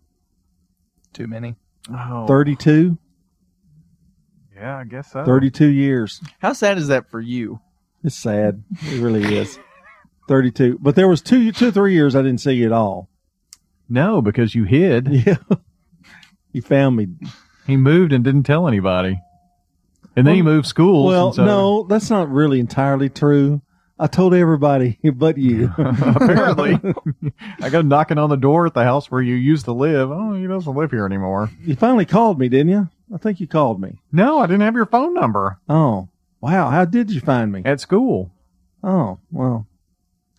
Too 1.13 1.27
many. 1.27 1.55
Oh. 1.91 2.25
32. 2.27 2.97
Yeah, 4.55 4.77
I 4.77 4.83
guess 4.83 5.11
so. 5.11 5.25
32 5.25 5.67
years. 5.67 6.21
How 6.39 6.53
sad 6.53 6.77
is 6.77 6.87
that 6.87 7.09
for 7.09 7.19
you? 7.19 7.59
It's 8.03 8.15
sad. 8.15 8.63
It 8.83 9.01
really 9.01 9.35
is. 9.37 9.59
32. 10.27 10.77
But 10.81 10.95
there 10.95 11.07
was 11.07 11.21
two, 11.21 11.51
two, 11.51 11.71
three 11.71 11.93
years 11.93 12.15
I 12.15 12.21
didn't 12.21 12.41
see 12.41 12.53
you 12.53 12.65
at 12.67 12.71
all. 12.71 13.09
No, 13.89 14.21
because 14.21 14.55
you 14.55 14.63
hid. 14.63 15.07
Yeah. 15.25 15.37
You 16.53 16.61
found 16.61 16.95
me. 16.95 17.07
He 17.67 17.75
moved 17.77 18.13
and 18.13 18.23
didn't 18.23 18.43
tell 18.43 18.67
anybody. 18.67 19.19
And 20.15 20.25
then 20.27 20.35
he 20.35 20.41
moved 20.41 20.67
schools. 20.67 21.07
Well, 21.07 21.33
so- 21.33 21.45
no, 21.45 21.83
that's 21.83 22.09
not 22.09 22.29
really 22.31 22.59
entirely 22.59 23.09
true. 23.09 23.61
I 23.99 24.07
told 24.07 24.33
everybody 24.33 24.97
but 25.15 25.37
you. 25.37 25.71
Apparently. 25.77 26.79
I 27.61 27.69
go 27.69 27.81
knocking 27.81 28.17
on 28.17 28.29
the 28.29 28.35
door 28.37 28.65
at 28.65 28.73
the 28.73 28.83
house 28.83 29.09
where 29.09 29.21
you 29.21 29.35
used 29.35 29.65
to 29.65 29.71
live. 29.73 30.11
Oh, 30.11 30.33
he 30.35 30.45
doesn't 30.47 30.75
live 30.75 30.91
here 30.91 31.05
anymore. 31.05 31.49
you 31.61 31.75
finally 31.75 32.05
called 32.05 32.39
me, 32.39 32.49
didn't 32.49 32.69
you? 32.69 32.89
I 33.13 33.17
think 33.17 33.39
you 33.39 33.47
called 33.47 33.79
me. 33.79 33.99
No, 34.11 34.39
I 34.39 34.45
didn't 34.47 34.61
have 34.61 34.75
your 34.75 34.87
phone 34.87 35.13
number. 35.13 35.59
Oh, 35.69 36.09
wow. 36.41 36.69
How 36.69 36.85
did 36.85 37.11
you 37.11 37.21
find 37.21 37.51
me? 37.51 37.61
At 37.65 37.79
school. 37.79 38.31
Oh, 38.83 39.19
well, 39.31 39.67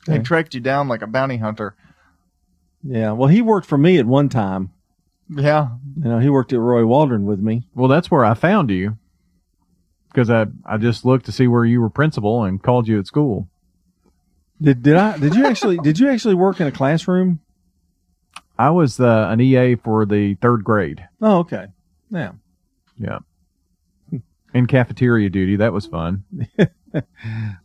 He 0.06 0.12
Okay. 0.14 0.22
tracked 0.22 0.54
you 0.54 0.60
down 0.60 0.88
like 0.88 1.02
a 1.02 1.06
bounty 1.06 1.36
hunter. 1.38 1.74
yeah. 2.82 3.12
Well, 3.12 3.28
he 3.28 3.40
worked 3.40 3.66
for 3.66 3.78
me 3.78 3.98
at 3.98 4.06
one 4.06 4.28
time. 4.28 4.72
Yeah. 5.28 5.68
You 5.96 6.08
know, 6.08 6.18
he 6.18 6.28
worked 6.28 6.52
at 6.52 6.58
Roy 6.58 6.84
Waldron 6.84 7.24
with 7.24 7.40
me. 7.40 7.66
Well, 7.74 7.88
that's 7.88 8.10
where 8.10 8.24
I 8.24 8.34
found 8.34 8.70
you. 8.70 8.98
Because 10.08 10.30
I, 10.30 10.46
I 10.64 10.76
just 10.76 11.04
looked 11.04 11.26
to 11.26 11.32
see 11.32 11.48
where 11.48 11.64
you 11.64 11.80
were 11.80 11.90
principal 11.90 12.44
and 12.44 12.62
called 12.62 12.86
you 12.86 12.98
at 12.98 13.06
school. 13.06 13.48
Did 14.62 14.82
did 14.82 14.96
I? 14.96 15.18
Did 15.18 15.34
you 15.34 15.46
actually? 15.46 15.78
did 15.78 15.98
you 15.98 16.08
actually 16.08 16.34
work 16.34 16.60
in 16.60 16.68
a 16.68 16.72
classroom? 16.72 17.40
I 18.56 18.70
was 18.70 19.00
uh, 19.00 19.26
an 19.30 19.40
EA 19.40 19.74
for 19.74 20.06
the 20.06 20.34
third 20.36 20.62
grade. 20.62 21.06
Oh, 21.20 21.38
okay. 21.38 21.66
Yeah. 22.10 22.32
Yeah. 22.96 23.18
In 24.52 24.66
cafeteria 24.66 25.28
duty. 25.28 25.56
That 25.56 25.72
was 25.72 25.86
fun. 25.86 26.24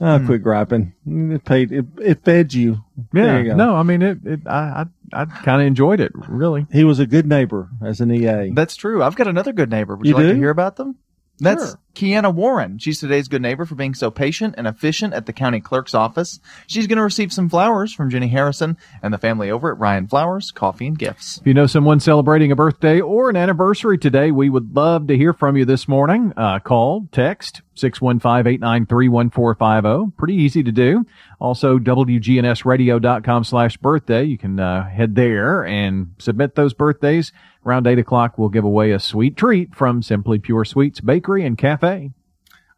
Oh, 0.02 0.24
quit 0.26 0.42
griping. 0.44 0.94
It 1.06 1.44
paid. 1.44 1.72
It, 1.72 1.86
it 2.02 2.24
fed 2.24 2.54
you. 2.54 2.80
Yeah. 3.14 3.26
There 3.26 3.44
you 3.44 3.50
go. 3.52 3.56
No, 3.58 3.76
I 3.76 3.84
mean, 3.84 4.02
it, 4.02 4.18
it 4.26 4.40
I, 4.48 4.86
I, 5.14 5.22
I 5.22 5.26
kind 5.26 5.62
of 5.62 5.68
enjoyed 5.68 6.00
it, 6.00 6.12
really. 6.16 6.66
He 6.72 6.84
was 6.86 7.00
a 7.00 7.06
good 7.06 7.28
neighbor 7.28 7.70
as 7.84 8.00
an 8.00 8.12
EA. 8.12 8.52
That's 8.52 8.76
true. 8.78 9.04
I've 9.04 9.16
got 9.16 9.28
another 9.28 9.52
good 9.52 9.70
neighbor. 9.70 9.96
Would 9.98 10.06
you, 10.06 10.12
You 10.12 10.18
like 10.18 10.34
to 10.34 10.38
hear 10.38 10.50
about 10.52 10.78
them? 10.78 10.96
That's 11.42 11.70
Sure. 11.70 11.80
Kiana 11.96 12.34
Warren. 12.34 12.80
She's 12.80 13.00
today's 13.00 13.28
good 13.30 13.42
neighbor 13.42 13.66
for 13.66 13.76
being 13.76 13.94
so 13.94 14.12
patient 14.12 14.56
and 14.58 14.68
efficient 14.68 15.14
at 15.14 15.26
the 15.26 15.34
county 15.34 15.60
clerk's 15.62 15.94
office. 15.94 16.40
She's 16.68 16.86
going 16.88 16.98
to 16.98 17.04
receive 17.04 17.32
some 17.32 17.50
flowers 17.50 17.94
from 17.94 18.10
Jenny 18.10 18.28
Harrison 18.28 18.78
and 19.02 19.14
the 19.14 19.18
family 19.18 19.50
over 19.50 19.72
at 19.72 19.80
Ryan 19.80 20.08
Flowers, 20.08 20.52
Coffee 20.52 20.88
and 20.88 20.98
Gifts. 21.00 21.38
If 21.40 21.48
you 21.48 21.54
know 21.54 21.66
someone 21.66 22.00
celebrating 22.02 22.52
a 22.52 22.56
birthday 22.58 23.00
or 23.02 23.30
an 23.30 23.36
anniversary 23.38 23.98
today, 23.98 24.32
we 24.32 24.50
would 24.50 24.76
love 24.76 25.08
to 25.08 25.16
hear 25.18 25.32
from 25.34 25.56
you 25.58 25.64
this 25.66 25.88
morning. 25.88 26.34
Uh, 26.36 26.60
call, 26.60 27.08
text, 27.12 27.62
615-893-1450. 27.82 29.86
oh. 29.86 30.14
Pretty 30.18 30.36
easy 30.36 30.64
to 30.64 30.72
do. 30.72 31.06
Also, 31.40 31.78
WGNSradio.com 31.80 33.44
slash 33.44 33.78
birthday. 33.78 34.24
You 34.24 34.38
can 34.38 34.60
uh, 34.60 34.88
head 34.90 35.16
there 35.16 35.66
and 35.66 36.14
submit 36.20 36.56
those 36.56 36.74
birthdays. 36.74 37.32
Around 37.66 37.88
8 37.88 38.00
o'clock, 38.00 38.38
we'll 38.38 38.48
give 38.50 38.64
away 38.64 38.92
a 38.92 39.00
sweet 39.00 39.36
treat 39.36 39.76
from 39.76 40.02
Simply 40.02 40.40
Pure 40.40 40.66
Sweets 40.66 41.02
Bakery 41.02 41.46
and 41.46 41.58
Cafe. 41.58 42.12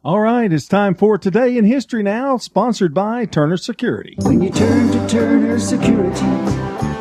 All 0.04 0.18
right, 0.18 0.52
it's 0.52 0.66
time 0.66 0.96
for 0.96 1.16
Today 1.16 1.56
in 1.56 1.64
History 1.64 2.02
now, 2.02 2.36
sponsored 2.36 2.92
by 2.92 3.24
Turner 3.24 3.56
Security. 3.56 4.16
When 4.22 4.42
you 4.42 4.50
turn 4.50 4.90
to 4.90 5.08
Turner 5.08 5.60
Security, 5.60 6.26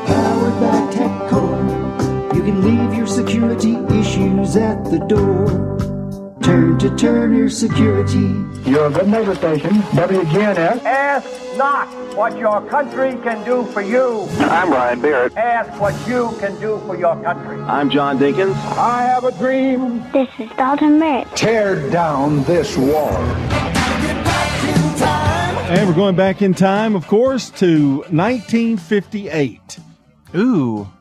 powered 0.06 0.60
by 0.60 0.88
TechCore, 0.94 2.36
you 2.36 2.44
can 2.44 2.62
leave 2.62 2.94
your 2.96 3.08
security 3.08 3.74
issues 4.00 4.56
at 4.56 4.84
the 4.86 5.00
door. 5.00 5.91
Turn 6.42 6.78
to 6.80 6.96
Turner 6.96 7.50
Security. 7.50 8.44
Your 8.70 8.90
good 8.90 9.08
neighbor 9.08 9.36
station, 9.36 9.70
WGNS. 9.70 10.84
Ask 10.84 11.58
not 11.58 11.88
what 12.16 12.38
your 12.38 12.66
country 12.68 13.12
can 13.24 13.46
do 13.46 13.64
for 13.72 13.82
you. 13.82 14.28
I'm 14.40 14.70
Brian 14.70 15.02
Barrett. 15.02 15.38
Ask 15.38 15.80
what 15.80 15.94
you 16.08 16.36
can 16.40 16.60
do 16.60 16.80
for 16.88 16.98
your 16.98 17.22
country. 17.22 17.62
I'm 17.62 17.90
John 17.90 18.18
Dinkins. 18.18 18.56
I 18.78 19.04
have 19.04 19.24
a 19.24 19.32
dream. 19.34 20.04
This 20.12 20.30
is 20.40 20.50
Dalton 20.58 21.00
Barrett. 21.00 21.28
Tear 21.36 21.90
down 21.92 22.44
this 22.44 22.76
wall. 22.76 23.16
And 25.72 25.88
we're 25.88 25.96
going 25.96 26.16
back 26.16 26.42
in 26.42 26.54
time, 26.54 26.96
of 26.96 27.08
course, 27.08 27.50
to 27.52 27.98
1958. 28.10 29.80
Ooh. 30.36 30.92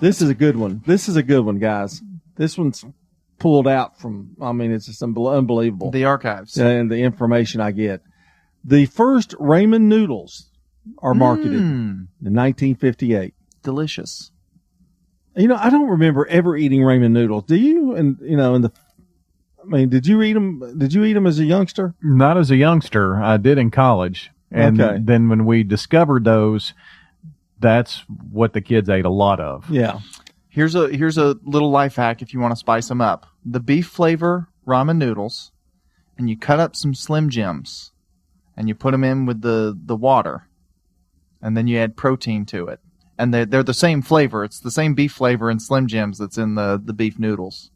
This 0.00 0.20
is 0.20 0.28
a 0.28 0.34
good 0.34 0.56
one. 0.56 0.82
This 0.86 1.08
is 1.08 1.16
a 1.16 1.22
good 1.22 1.44
one, 1.44 1.58
guys. 1.58 2.02
This 2.36 2.58
one's 2.58 2.84
pulled 3.38 3.68
out 3.68 4.00
from, 4.00 4.30
I 4.40 4.52
mean, 4.52 4.72
it's 4.72 4.86
just 4.86 5.02
unbelievable. 5.02 5.90
The 5.90 6.04
archives. 6.04 6.56
And 6.58 6.90
the 6.90 6.98
information 7.02 7.60
I 7.60 7.70
get. 7.72 8.02
The 8.64 8.86
first 8.86 9.30
ramen 9.38 9.82
noodles 9.82 10.50
are 10.98 11.14
marketed 11.14 11.60
Mm. 11.60 12.08
in 12.24 12.34
1958. 12.34 13.34
Delicious. 13.62 14.30
You 15.36 15.46
know, 15.48 15.56
I 15.56 15.70
don't 15.70 15.88
remember 15.88 16.26
ever 16.26 16.56
eating 16.56 16.80
ramen 16.80 17.12
noodles. 17.12 17.44
Do 17.44 17.56
you? 17.56 17.94
And, 17.94 18.16
you 18.20 18.36
know, 18.36 18.54
in 18.56 18.62
the, 18.62 18.72
I 19.62 19.66
mean, 19.66 19.88
did 19.88 20.06
you 20.06 20.20
eat 20.22 20.32
them? 20.32 20.78
Did 20.78 20.92
you 20.92 21.04
eat 21.04 21.12
them 21.12 21.26
as 21.26 21.38
a 21.38 21.44
youngster? 21.44 21.94
Not 22.02 22.36
as 22.38 22.50
a 22.50 22.56
youngster. 22.56 23.16
I 23.22 23.36
did 23.36 23.58
in 23.58 23.70
college. 23.70 24.30
And 24.50 24.80
Okay. 24.80 24.98
then 25.02 25.28
when 25.28 25.44
we 25.44 25.62
discovered 25.62 26.24
those, 26.24 26.72
that's 27.60 28.04
what 28.30 28.52
the 28.52 28.60
kids 28.60 28.88
ate 28.88 29.04
a 29.04 29.10
lot 29.10 29.40
of. 29.40 29.68
Yeah. 29.70 29.98
Here's 30.58 30.74
a 30.74 30.88
here's 30.88 31.18
a 31.18 31.36
little 31.44 31.70
life 31.70 31.94
hack 31.94 32.20
if 32.20 32.34
you 32.34 32.40
want 32.40 32.50
to 32.50 32.56
spice 32.56 32.88
them 32.88 33.00
up. 33.00 33.28
The 33.46 33.60
beef 33.60 33.86
flavor 33.86 34.48
ramen 34.66 34.96
noodles, 34.96 35.52
and 36.18 36.28
you 36.28 36.36
cut 36.36 36.58
up 36.58 36.74
some 36.74 36.96
Slim 36.96 37.30
Jims, 37.30 37.92
and 38.56 38.66
you 38.66 38.74
put 38.74 38.90
them 38.90 39.04
in 39.04 39.24
with 39.24 39.42
the 39.42 39.78
the 39.80 39.94
water, 39.94 40.48
and 41.40 41.56
then 41.56 41.68
you 41.68 41.78
add 41.78 41.96
protein 41.96 42.44
to 42.46 42.66
it, 42.66 42.80
and 43.16 43.32
they're 43.32 43.46
they're 43.46 43.62
the 43.62 43.72
same 43.72 44.02
flavor. 44.02 44.42
It's 44.42 44.58
the 44.58 44.72
same 44.72 44.94
beef 44.94 45.12
flavor 45.12 45.48
in 45.48 45.60
Slim 45.60 45.86
Jims 45.86 46.18
that's 46.18 46.38
in 46.38 46.56
the 46.56 46.82
the 46.84 46.92
beef 46.92 47.20
noodles. 47.20 47.70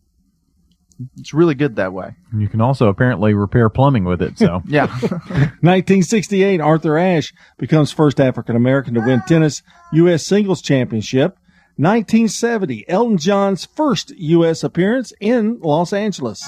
It's 1.18 1.32
really 1.32 1.54
good 1.54 1.76
that 1.76 1.92
way. 1.92 2.16
And 2.32 2.42
You 2.42 2.48
can 2.48 2.60
also 2.60 2.88
apparently 2.88 3.32
repair 3.32 3.68
plumbing 3.68 4.02
with 4.02 4.20
it. 4.20 4.38
So 4.38 4.60
Yeah. 4.66 4.86
1968, 4.86 6.60
Arthur 6.60 6.98
Ashe 6.98 7.32
becomes 7.58 7.92
first 7.92 8.20
African 8.20 8.56
American 8.56 8.94
to 8.94 9.00
win 9.00 9.20
ah. 9.22 9.28
tennis 9.28 9.62
U.S. 9.92 10.26
singles 10.26 10.60
championship. 10.60 11.38
1970, 11.76 12.88
Elton 12.88 13.16
John's 13.16 13.64
first 13.64 14.10
U.S. 14.10 14.62
appearance 14.62 15.12
in 15.20 15.58
Los 15.60 15.92
Angeles. 15.92 16.40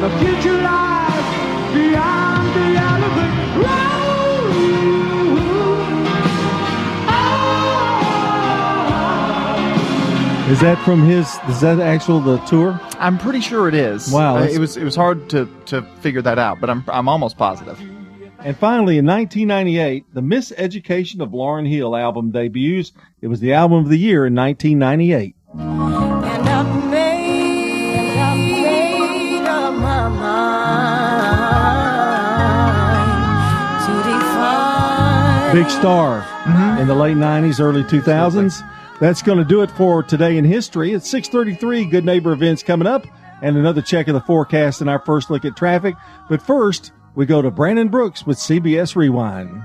The 0.00 0.10
future 0.18 0.62
lies 0.62 1.74
beyond 1.74 2.54
the 2.54 2.78
elephant 2.80 3.36
Is 10.50 10.60
that 10.60 10.78
from 10.84 11.02
his? 11.02 11.26
Is 11.48 11.60
that 11.60 11.80
actual 11.80 12.20
the 12.20 12.38
tour? 12.46 12.80
I'm 13.00 13.18
pretty 13.18 13.40
sure 13.40 13.66
it 13.68 13.74
is. 13.74 14.12
Wow, 14.12 14.36
Uh, 14.36 14.44
it 14.44 14.58
was 14.60 14.76
it 14.76 14.84
was 14.84 14.94
hard 14.94 15.28
to 15.30 15.48
to 15.66 15.82
figure 16.00 16.22
that 16.22 16.38
out, 16.38 16.60
but 16.60 16.70
I'm 16.70 16.84
I'm 16.86 17.08
almost 17.08 17.36
positive. 17.36 17.80
And 18.46 18.56
finally, 18.56 18.96
in 18.96 19.04
1998, 19.04 20.14
the 20.14 20.20
Miseducation 20.20 21.20
of 21.20 21.30
Lauryn 21.30 21.68
Hill 21.68 21.96
album 21.96 22.30
debuts. 22.30 22.92
It 23.20 23.26
was 23.26 23.40
the 23.40 23.54
album 23.54 23.78
of 23.78 23.88
the 23.88 23.98
year 23.98 24.24
in 24.24 24.36
1998. 24.36 25.34
And 25.52 25.64
I 26.48 26.62
made, 26.88 28.16
I 28.16 28.34
made 28.36 29.42
up 29.48 29.74
my 29.74 30.08
mind 30.08 30.66
to 33.84 33.94
define. 34.08 35.52
Big 35.52 35.68
star 35.68 36.20
mm-hmm. 36.20 36.82
in 36.82 36.86
the 36.86 36.94
late 36.94 37.16
90s, 37.16 37.58
early 37.58 37.82
2000s. 37.82 38.62
That's 39.00 39.22
going 39.22 39.38
to 39.38 39.44
do 39.44 39.62
it 39.62 39.72
for 39.72 40.04
today 40.04 40.38
in 40.38 40.44
history. 40.44 40.92
It's 40.92 41.10
633 41.10 41.86
Good 41.86 42.04
Neighbor 42.04 42.30
events 42.30 42.62
coming 42.62 42.86
up 42.86 43.08
and 43.42 43.56
another 43.56 43.82
check 43.82 44.06
of 44.06 44.14
the 44.14 44.20
forecast 44.20 44.80
and 44.80 44.88
our 44.88 45.00
first 45.00 45.30
look 45.30 45.44
at 45.44 45.56
traffic. 45.56 45.96
But 46.28 46.40
first, 46.40 46.92
we 47.16 47.26
go 47.26 47.42
to 47.42 47.50
Brandon 47.50 47.88
Brooks 47.88 48.24
with 48.26 48.36
CBS 48.36 48.94
Rewind. 48.94 49.64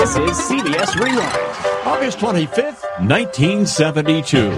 This 0.00 0.16
is 0.16 0.38
CBS 0.48 0.98
Rewind, 0.98 1.86
August 1.86 2.18
25th, 2.18 2.82
1972. 3.06 4.50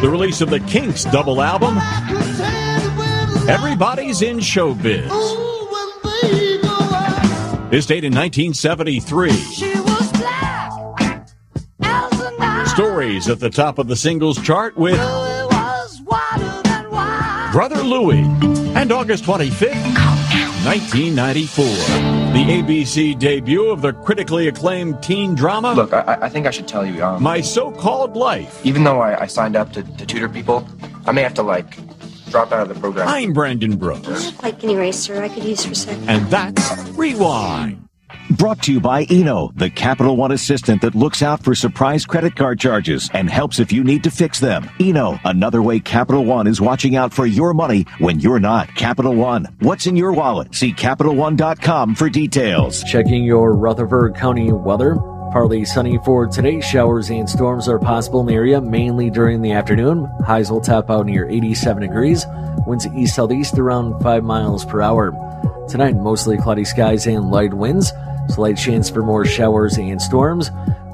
The 0.00 0.08
release 0.10 0.40
of 0.40 0.50
the 0.50 0.58
Kinks 0.60 1.04
double 1.04 1.40
album, 1.40 1.78
Everybody's 3.48 4.22
in 4.22 4.38
Showbiz. 4.38 5.08
This 7.70 7.86
date 7.86 8.02
in 8.02 8.12
1973. 8.12 9.75
Stories 12.76 13.26
at 13.30 13.40
the 13.40 13.48
top 13.48 13.78
of 13.78 13.88
the 13.88 13.96
singles 13.96 14.38
chart 14.42 14.76
with 14.76 14.96
Brother 17.50 17.82
Louie. 17.82 18.20
And 18.76 18.92
August 18.92 19.24
25th, 19.24 19.72
1994. 20.66 21.64
The 21.64 22.44
ABC 22.44 23.18
debut 23.18 23.64
of 23.70 23.80
the 23.80 23.94
critically 23.94 24.48
acclaimed 24.48 25.02
teen 25.02 25.34
drama. 25.34 25.72
Look, 25.72 25.94
I, 25.94 26.18
I 26.20 26.28
think 26.28 26.46
I 26.46 26.50
should 26.50 26.68
tell 26.68 26.84
you. 26.84 27.02
Um, 27.02 27.22
My 27.22 27.40
so-called 27.40 28.14
life. 28.14 28.60
even 28.66 28.84
though 28.84 29.00
I, 29.00 29.22
I 29.22 29.26
signed 29.26 29.56
up 29.56 29.72
to, 29.72 29.82
to 29.82 30.04
tutor 30.04 30.28
people, 30.28 30.68
I 31.06 31.12
may 31.12 31.22
have 31.22 31.32
to 31.32 31.42
like 31.42 31.78
drop 32.28 32.52
out 32.52 32.60
of 32.60 32.68
the 32.68 32.78
program. 32.78 33.08
I'm 33.08 33.32
Brandon 33.32 33.78
Brooks. 33.78 34.38
Like 34.42 34.62
an 34.62 34.68
eraser 34.68 35.22
I 35.22 35.30
could 35.30 35.44
use 35.44 35.64
for 35.64 35.74
sex. 35.74 35.98
And 36.08 36.26
that's 36.26 36.70
Rewind. 36.90 37.85
Brought 38.30 38.62
to 38.64 38.72
you 38.72 38.80
by 38.80 39.04
Eno, 39.04 39.52
the 39.54 39.70
Capital 39.70 40.16
One 40.16 40.32
assistant 40.32 40.82
that 40.82 40.94
looks 40.94 41.22
out 41.22 41.42
for 41.42 41.54
surprise 41.54 42.04
credit 42.04 42.34
card 42.36 42.58
charges 42.58 43.08
and 43.14 43.30
helps 43.30 43.58
if 43.58 43.72
you 43.72 43.84
need 43.84 44.02
to 44.04 44.10
fix 44.10 44.40
them. 44.40 44.68
Eno, 44.80 45.18
another 45.24 45.62
way 45.62 45.80
Capital 45.80 46.24
One 46.24 46.46
is 46.46 46.60
watching 46.60 46.96
out 46.96 47.12
for 47.12 47.26
your 47.26 47.54
money 47.54 47.86
when 47.98 48.18
you're 48.20 48.40
not. 48.40 48.74
Capital 48.74 49.14
One, 49.14 49.46
what's 49.60 49.86
in 49.86 49.96
your 49.96 50.12
wallet? 50.12 50.54
See 50.54 50.72
CapitalOne.com 50.72 51.94
for 51.94 52.10
details. 52.10 52.82
Checking 52.84 53.24
your 53.24 53.54
Rutherford 53.54 54.16
County 54.16 54.52
weather. 54.52 54.96
Partly 55.32 55.64
sunny 55.64 55.98
for 56.04 56.26
today. 56.26 56.60
Showers 56.60 57.10
and 57.10 57.28
storms 57.28 57.68
are 57.68 57.78
possible 57.78 58.20
in 58.20 58.26
the 58.26 58.34
area, 58.34 58.60
mainly 58.60 59.10
during 59.10 59.42
the 59.42 59.52
afternoon. 59.52 60.06
Highs 60.24 60.50
will 60.50 60.60
top 60.60 60.90
out 60.90 61.06
near 61.06 61.28
87 61.28 61.82
degrees. 61.82 62.26
Winds 62.66 62.86
east 62.96 63.14
southeast 63.16 63.58
around 63.58 64.00
5 64.02 64.24
miles 64.24 64.64
per 64.64 64.80
hour. 64.80 65.12
Tonight, 65.68 65.96
mostly 65.96 66.38
cloudy 66.38 66.64
skies 66.64 67.06
and 67.06 67.30
light 67.30 67.52
winds. 67.52 67.92
Slight 68.28 68.56
chance 68.56 68.90
for 68.90 69.02
more 69.02 69.24
showers 69.24 69.78
and 69.78 70.00
storms. 70.00 70.50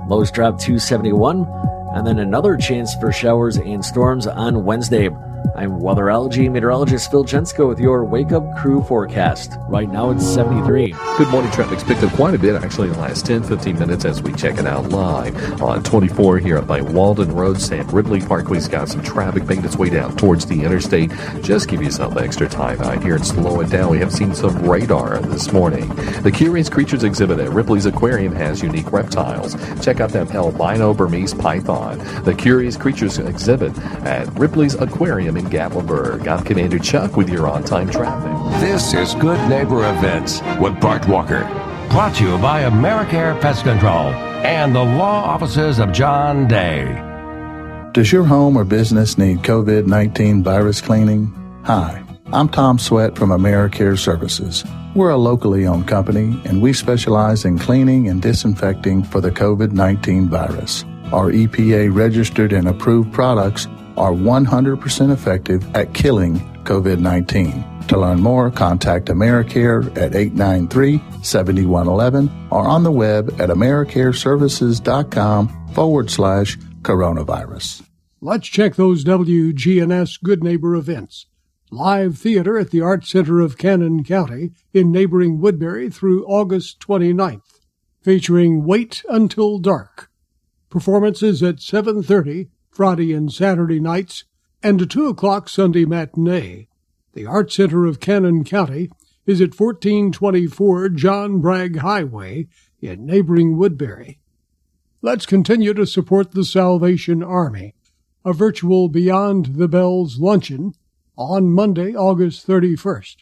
Lows 0.09 0.31
drop 0.31 0.59
to 0.61 0.79
71. 0.79 1.47
And 1.95 2.07
then 2.07 2.19
another 2.19 2.57
chance 2.57 2.95
for 2.95 3.13
showers 3.13 3.57
and 3.57 3.85
storms 3.85 4.27
on 4.27 4.65
Wednesday. 4.65 5.09
I'm 5.55 5.73
weatherology 5.81 6.51
meteorologist 6.51 7.11
Phil 7.11 7.25
Jensko 7.25 7.69
with 7.69 7.79
your 7.79 8.05
Wake 8.05 8.33
Up 8.33 8.57
Crew 8.57 8.83
forecast. 8.85 9.53
Right 9.69 9.89
now 9.89 10.11
it's 10.11 10.27
73. 10.27 10.95
Good 11.19 11.29
morning. 11.29 11.51
Traffic's 11.51 11.85
picked 11.85 12.03
up 12.03 12.13
quite 12.15 12.35
a 12.35 12.39
bit 12.39 12.55
actually 12.55 12.89
in 12.89 12.95
the 12.95 13.01
last 13.01 13.27
10, 13.27 13.43
15 13.43 13.79
minutes 13.79 14.05
as 14.05 14.23
we 14.23 14.33
check 14.33 14.59
it 14.59 14.67
out 14.67 14.89
live 14.89 15.61
on 15.61 15.83
24 15.83 16.39
here 16.39 16.63
by 16.63 16.81
Walden 16.81 17.33
Road. 17.33 17.61
Sam 17.61 17.87
Ridley 17.89 18.21
Parkway's 18.21 18.67
got 18.69 18.89
some 18.89 19.03
traffic 19.03 19.45
making 19.45 19.65
its 19.65 19.77
way 19.77 19.91
down 19.91 20.17
towards 20.17 20.47
the 20.47 20.63
interstate. 20.63 21.11
Just 21.43 21.69
give 21.69 21.83
yourself 21.83 22.17
extra 22.17 22.49
time 22.49 22.81
out 22.81 23.03
here 23.03 23.17
and 23.17 23.27
slow 23.27 23.61
it 23.61 23.69
down. 23.69 23.91
We 23.91 23.99
have 23.99 24.13
seen 24.13 24.35
some 24.35 24.57
radar 24.67 25.19
this 25.21 25.53
morning. 25.53 25.89
The 26.23 26.33
Curious 26.33 26.69
Creatures 26.71 27.05
exhibit 27.05 27.39
at 27.41 27.51
Ripley's 27.51 27.87
Aquarium 27.87 28.35
has 28.37 28.63
unique 28.63 28.91
reptiles. 28.91 29.55
Check 29.85 30.01
out 30.01 30.11
that 30.11 30.35
albino 30.35 30.95
Burmese 30.95 31.35
python. 31.35 31.99
The 32.25 32.35
Curious 32.35 32.77
Creatures 32.77 33.19
exhibit 33.19 33.77
at 34.05 34.33
Ripley's 34.39 34.75
Aquarium 34.77 35.32
in 35.37 35.47
Gatlinburg. 35.47 36.27
I'm 36.27 36.45
Commander 36.45 36.79
Chuck 36.79 37.17
with 37.17 37.29
your 37.29 37.49
on-time 37.49 37.91
traffic. 37.91 38.61
This 38.61 38.95
is 38.95 39.15
Good 39.15 39.49
Neighbor 39.49 39.89
Events 39.89 40.41
with 40.61 40.81
Bart 40.81 41.07
Walker. 41.09 41.41
Brought 41.91 42.17
to 42.17 42.25
you 42.25 42.39
by 42.39 42.63
Americare 42.63 43.39
Pest 43.41 43.65
Control 43.65 44.13
and 44.45 44.75
the 44.75 44.83
law 44.83 45.25
offices 45.25 45.79
of 45.79 45.93
John 45.93 46.49
Day. 46.49 46.85
Does 47.93 48.11
your 48.11 48.25
home 48.25 48.57
or 48.57 48.65
business 48.65 49.19
need 49.19 49.39
COVID 49.39 49.87
19 49.87 50.43
virus 50.43 50.81
cleaning? 50.81 51.27
Hi, 51.65 52.03
I'm 52.33 52.49
Tom 52.49 52.79
Sweat 52.79 53.17
from 53.19 53.31
AmeriCare 53.31 53.99
Services. 53.99 54.65
We're 54.95 55.11
a 55.11 55.17
locally 55.17 55.67
owned 55.67 55.89
company 55.89 56.41
and 56.45 56.63
we 56.63 56.73
specialize 56.73 57.45
in 57.45 57.59
cleaning 57.59 58.09
and 58.09 58.21
disinfecting 58.21 59.05
for 59.05 59.21
the 59.21 59.31
COVID 59.31 59.73
19 59.73 60.29
virus. 60.29 60.85
Our 61.13 61.31
EPA 61.31 61.95
registered 61.95 62.55
and 62.55 62.67
approved 62.67 63.13
products 63.13 63.67
are 63.97 64.13
100% 64.13 65.13
effective 65.13 65.77
at 65.77 65.95
killing 65.95 66.41
COVID 66.65 66.99
19. 66.99 67.73
To 67.89 67.99
learn 67.99 68.21
more, 68.21 68.49
contact 68.51 69.09
AmeriCare 69.09 69.87
at 69.97 70.15
893 70.15 71.01
7111 71.23 72.31
or 72.51 72.67
on 72.67 72.85
the 72.85 72.93
web 72.93 73.35
at 73.41 73.49
AmeriCareServices.com 73.51 75.75
forward 75.75 76.11
slash 76.11 76.57
coronavirus. 76.83 77.83
Let's 78.21 78.49
check 78.49 78.77
those 78.77 79.05
WGNS 79.05 80.23
Good 80.23 80.45
Neighbor 80.45 80.77
events. 80.77 81.27
Live 81.71 82.19
theater 82.19 82.59
at 82.59 82.71
the 82.71 82.81
Art 82.81 83.05
Center 83.05 83.41
of 83.41 83.59
Cannon 83.59 84.05
County 84.05 84.53
in 84.73 84.93
neighboring 84.93 85.41
Woodbury 85.41 85.91
through 85.91 86.25
August 86.27 86.79
29th, 86.81 87.61
featuring 88.01 88.65
Wait 88.65 89.03
Until 89.09 89.59
Dark. 89.59 90.09
Performances 90.71 91.43
at 91.43 91.57
7.30 91.57 92.49
Friday 92.73 93.13
and 93.13 93.31
Saturday 93.31 93.79
nights 93.79 94.25
and 94.63 94.81
a 94.81 94.87
2 94.87 95.07
o'clock 95.07 95.49
Sunday 95.49 95.85
matinee. 95.85 96.69
The 97.13 97.27
Art 97.27 97.53
Center 97.53 97.85
of 97.85 98.01
Cannon 98.01 98.45
County 98.45 98.89
is 99.27 99.43
at 99.43 99.59
1424 99.61 100.89
John 100.89 101.41
Bragg 101.41 101.77
Highway 101.77 102.49
in 102.81 103.05
neighboring 103.05 103.59
Woodbury. 103.59 104.21
Let's 105.03 105.27
continue 105.27 105.75
to 105.75 105.87
support 105.87 106.33
the 106.33 106.45
Salvation 106.45 107.23
Army. 107.23 107.75
A 108.25 108.33
virtual 108.33 108.89
Beyond 108.89 109.57
the 109.57 109.69
Bells 109.69 110.19
luncheon 110.19 110.73
on 111.19 111.53
Monday, 111.53 111.95
August 111.95 112.47
31st. 112.47 113.17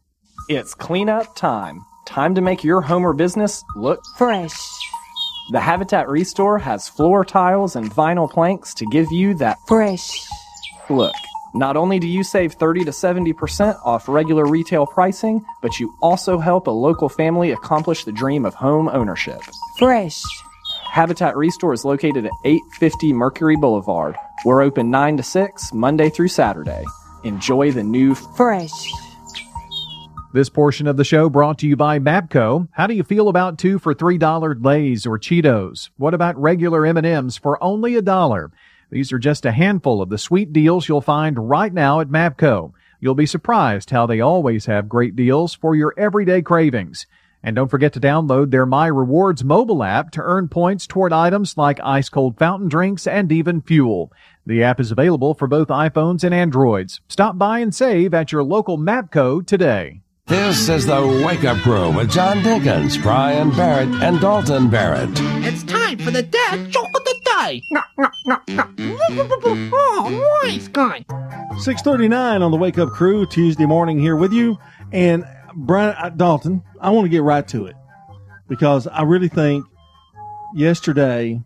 It's 0.50 0.74
cleanup 0.74 1.34
time. 1.34 1.80
Time 2.06 2.34
to 2.34 2.42
make 2.42 2.62
your 2.62 2.82
home 2.82 3.06
or 3.06 3.14
business 3.14 3.64
look 3.76 4.00
fresh. 4.18 4.56
The 5.52 5.60
Habitat 5.60 6.06
Restore 6.06 6.58
has 6.58 6.90
floor 6.90 7.24
tiles 7.24 7.76
and 7.76 7.90
vinyl 7.90 8.30
planks 8.30 8.74
to 8.74 8.84
give 8.90 9.10
you 9.10 9.32
that 9.38 9.56
fresh 9.66 10.28
look. 10.90 11.14
Not 11.54 11.76
only 11.76 11.98
do 11.98 12.06
you 12.06 12.22
save 12.22 12.52
30 12.54 12.84
to 12.84 12.90
70% 12.90 13.78
off 13.84 14.08
regular 14.08 14.46
retail 14.46 14.86
pricing, 14.86 15.44
but 15.62 15.80
you 15.80 15.94
also 16.02 16.38
help 16.38 16.66
a 16.66 16.70
local 16.70 17.08
family 17.08 17.52
accomplish 17.52 18.04
the 18.04 18.12
dream 18.12 18.44
of 18.44 18.54
home 18.54 18.88
ownership. 18.88 19.40
Fresh. 19.78 20.22
Habitat 20.90 21.36
Restore 21.36 21.72
is 21.72 21.84
located 21.84 22.26
at 22.26 22.32
850 22.44 23.12
Mercury 23.12 23.56
Boulevard. 23.56 24.16
We're 24.44 24.62
open 24.62 24.90
9 24.90 25.18
to 25.18 25.22
6, 25.22 25.72
Monday 25.72 26.10
through 26.10 26.28
Saturday. 26.28 26.84
Enjoy 27.24 27.72
the 27.72 27.82
new 27.82 28.14
fresh. 28.14 28.70
This 30.34 30.50
portion 30.50 30.86
of 30.86 30.98
the 30.98 31.04
show 31.04 31.30
brought 31.30 31.58
to 31.60 31.66
you 31.66 31.74
by 31.74 31.98
Mapco. 31.98 32.68
How 32.72 32.86
do 32.86 32.92
you 32.92 33.02
feel 33.02 33.28
about 33.28 33.58
two 33.58 33.78
for 33.78 33.94
three 33.94 34.18
dollar 34.18 34.54
Lay's 34.54 35.06
or 35.06 35.18
Cheetos? 35.18 35.88
What 35.96 36.12
about 36.12 36.38
regular 36.38 36.84
M&Ms 36.84 37.38
for 37.38 37.62
only 37.64 37.96
a 37.96 38.02
dollar? 38.02 38.50
These 38.90 39.12
are 39.12 39.18
just 39.18 39.44
a 39.44 39.52
handful 39.52 40.00
of 40.00 40.08
the 40.08 40.16
sweet 40.16 40.52
deals 40.52 40.88
you'll 40.88 41.02
find 41.02 41.48
right 41.48 41.72
now 41.72 42.00
at 42.00 42.08
Mapco. 42.08 42.72
You'll 43.00 43.14
be 43.14 43.26
surprised 43.26 43.90
how 43.90 44.06
they 44.06 44.20
always 44.20 44.66
have 44.66 44.88
great 44.88 45.14
deals 45.14 45.54
for 45.54 45.74
your 45.74 45.94
everyday 45.98 46.42
cravings. 46.42 47.06
And 47.42 47.54
don't 47.54 47.70
forget 47.70 47.92
to 47.92 48.00
download 48.00 48.50
their 48.50 48.66
My 48.66 48.86
Rewards 48.86 49.44
mobile 49.44 49.84
app 49.84 50.10
to 50.12 50.22
earn 50.22 50.48
points 50.48 50.86
toward 50.86 51.12
items 51.12 51.56
like 51.56 51.78
ice 51.84 52.08
cold 52.08 52.38
fountain 52.38 52.68
drinks 52.68 53.06
and 53.06 53.30
even 53.30 53.60
fuel. 53.60 54.10
The 54.46 54.64
app 54.64 54.80
is 54.80 54.90
available 54.90 55.34
for 55.34 55.46
both 55.46 55.68
iPhones 55.68 56.24
and 56.24 56.34
Androids. 56.34 57.00
Stop 57.08 57.38
by 57.38 57.60
and 57.60 57.74
save 57.74 58.14
at 58.14 58.32
your 58.32 58.42
local 58.42 58.78
Mapco 58.78 59.46
today. 59.46 60.00
This 60.28 60.68
is 60.68 60.84
the 60.84 61.24
Wake 61.26 61.44
Up 61.44 61.56
Crew 61.62 61.90
with 61.90 62.10
John 62.10 62.40
Dinkins, 62.40 63.00
Brian 63.00 63.48
Barrett, 63.48 63.88
and 64.02 64.20
Dalton 64.20 64.68
Barrett. 64.68 65.08
It's 65.42 65.62
time 65.62 65.96
for 65.96 66.10
the 66.10 66.22
dad 66.22 66.68
joke 66.70 66.90
of 66.94 67.02
the 67.02 67.20
day. 67.24 67.62
No, 67.70 67.80
no, 67.96 68.08
no, 68.26 68.38
no. 68.46 69.70
Oh, 69.72 70.40
nice 70.44 70.68
guy. 70.68 71.06
639 71.58 72.42
on 72.42 72.50
the 72.50 72.58
Wake 72.58 72.76
Up 72.76 72.90
Crew, 72.90 73.24
Tuesday 73.24 73.64
morning 73.64 73.98
here 73.98 74.16
with 74.16 74.34
you. 74.34 74.58
And 74.92 75.24
Brian 75.54 75.94
uh, 75.96 76.10
Dalton, 76.10 76.62
I 76.78 76.90
want 76.90 77.06
to 77.06 77.10
get 77.10 77.22
right 77.22 77.48
to 77.48 77.64
it 77.64 77.76
because 78.48 78.86
I 78.86 79.04
really 79.04 79.28
think 79.28 79.64
yesterday 80.54 81.42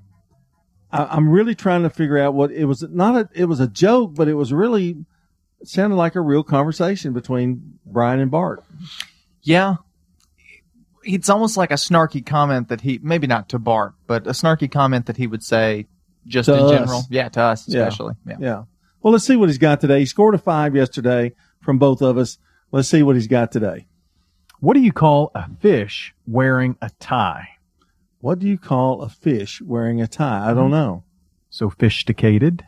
I, 0.90 1.04
I'm 1.04 1.28
really 1.28 1.54
trying 1.54 1.84
to 1.84 1.90
figure 1.90 2.18
out 2.18 2.34
what 2.34 2.50
it 2.50 2.64
was. 2.64 2.82
Not 2.82 3.14
a, 3.14 3.28
it 3.32 3.44
was 3.44 3.60
a 3.60 3.68
joke, 3.68 4.16
but 4.16 4.26
it 4.26 4.34
was 4.34 4.52
really 4.52 4.90
it 4.90 5.06
sounded 5.68 5.96
like 5.96 6.14
a 6.14 6.20
real 6.20 6.42
conversation 6.42 7.12
between 7.12 7.78
Brian 7.86 8.20
and 8.20 8.30
Bart. 8.30 8.62
Yeah. 9.42 9.76
It's 11.04 11.28
almost 11.28 11.56
like 11.56 11.70
a 11.70 11.74
snarky 11.74 12.24
comment 12.24 12.68
that 12.68 12.80
he, 12.80 13.00
maybe 13.02 13.26
not 13.26 13.48
to 13.50 13.58
Bart, 13.58 13.94
but 14.06 14.26
a 14.26 14.30
snarky 14.30 14.70
comment 14.70 15.06
that 15.06 15.16
he 15.16 15.26
would 15.26 15.42
say 15.42 15.86
just 16.26 16.46
To 16.46 16.54
in 16.54 16.60
us. 16.60 16.70
general. 16.70 17.02
Yeah, 17.10 17.28
to 17.30 17.40
us 17.42 17.68
Yeah. 17.68 17.82
especially. 17.82 18.14
Yeah. 18.26 18.36
Yeah. 18.38 18.62
Well, 19.02 19.12
let's 19.12 19.24
see 19.24 19.36
what 19.36 19.48
he's 19.48 19.58
got 19.58 19.80
today. 19.80 20.00
He 20.00 20.06
scored 20.06 20.34
a 20.34 20.38
five 20.38 20.76
yesterday 20.76 21.32
from 21.60 21.78
both 21.78 22.02
of 22.02 22.16
us. 22.18 22.38
Let's 22.70 22.88
see 22.88 23.02
what 23.02 23.16
he's 23.16 23.26
got 23.26 23.50
today. 23.50 23.86
What 24.60 24.74
do 24.74 24.80
you 24.80 24.92
call 24.92 25.32
a 25.34 25.48
fish 25.60 26.14
wearing 26.24 26.76
a 26.80 26.90
tie? 27.00 27.48
What 28.20 28.38
do 28.38 28.46
you 28.46 28.58
call 28.58 29.02
a 29.02 29.08
fish 29.08 29.60
wearing 29.60 30.00
a 30.00 30.06
tie? 30.06 30.48
I 30.50 30.54
don't 30.54 30.66
hmm. 30.66 30.74
know. 30.74 31.04
Sophisticated. 31.50 32.64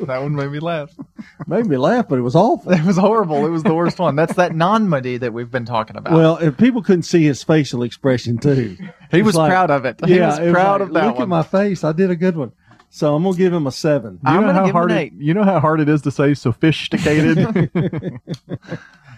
That 0.00 0.22
one 0.22 0.34
made 0.36 0.50
me 0.50 0.60
laugh. 0.60 0.90
Made 1.46 1.66
me 1.66 1.76
laugh, 1.76 2.06
but 2.08 2.18
it 2.18 2.22
was 2.22 2.34
awful. 2.36 2.70
It 2.72 2.84
was 2.84 2.96
horrible. 2.96 3.44
It 3.46 3.50
was 3.50 3.62
the 3.62 3.74
worst 3.74 3.98
one. 3.98 4.16
That's 4.16 4.34
that 4.34 4.54
non-muddy 4.54 5.18
that 5.18 5.32
we've 5.32 5.50
been 5.50 5.64
talking 5.64 5.96
about. 5.96 6.12
Well, 6.12 6.36
if 6.38 6.56
people 6.56 6.82
couldn't 6.82 7.02
see 7.04 7.24
his 7.24 7.42
facial 7.42 7.82
expression 7.82 8.38
too, 8.38 8.76
He 9.10 9.18
It's 9.18 9.26
was 9.26 9.34
proud 9.36 9.70
of 9.70 9.84
it. 9.84 10.04
He 10.04 10.16
Yeah, 10.16 10.28
was 10.28 10.38
it 10.40 10.52
proud 10.52 10.80
like, 10.80 10.88
of 10.88 10.94
that 10.94 11.06
Look 11.06 11.14
one. 11.16 11.22
at 11.22 11.28
my 11.28 11.42
face. 11.42 11.84
I 11.84 11.92
did 11.92 12.10
a 12.10 12.16
good 12.16 12.36
one. 12.36 12.52
So 12.90 13.14
I'm 13.14 13.22
gonna 13.22 13.36
give 13.36 13.52
him 13.52 13.66
a 13.66 13.72
seven. 13.72 14.18
You 14.26 14.40
know 14.40 14.52
how 14.52 14.70
hard 14.72 14.90
it, 14.92 15.12
you 15.18 15.34
know 15.34 15.44
how 15.44 15.60
hard 15.60 15.80
it 15.80 15.88
is 15.88 16.02
to 16.02 16.10
say 16.10 16.34
sophisticated. 16.34 17.38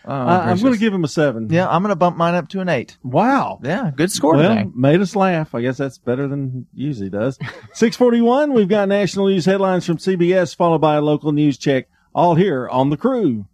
Oh, 0.05 0.13
I'm 0.13 0.47
gracious. 0.47 0.63
gonna 0.63 0.77
give 0.77 0.95
him 0.95 1.05
a 1.05 1.09
seven. 1.09 1.49
Yeah, 1.51 1.69
I'm 1.69 1.83
going 1.83 1.91
to 1.91 1.97
bump 1.97 2.17
mine 2.17 2.35
up 2.35 2.49
to 2.49 2.61
an 2.61 2.69
eight. 2.69 2.97
Wow. 3.03 3.61
Yeah, 3.63 3.91
good 3.95 4.11
score 4.11 4.37
well, 4.37 4.55
today. 4.57 4.71
made 4.75 5.01
us 5.01 5.15
laugh. 5.17 5.55
I 5.55 5.61
guess 5.61 5.77
that's 5.77 5.99
better 5.99 6.27
than 6.29 6.67
usually 6.75 7.11
does. 7.11 7.39
641, 7.75 8.53
we've 8.53 8.69
got 8.69 8.89
national 8.89 9.29
news 9.29 9.45
headlines 9.45 9.85
from 9.87 9.99
CBS, 9.99 10.57
followed 10.57 10.81
by 10.81 10.97
a 10.97 11.01
local 11.01 11.33
news 11.33 11.59
check, 11.59 11.89
all 12.15 12.35
here 12.35 12.69
on 12.69 12.91
the 12.91 12.97
crew. 12.97 13.47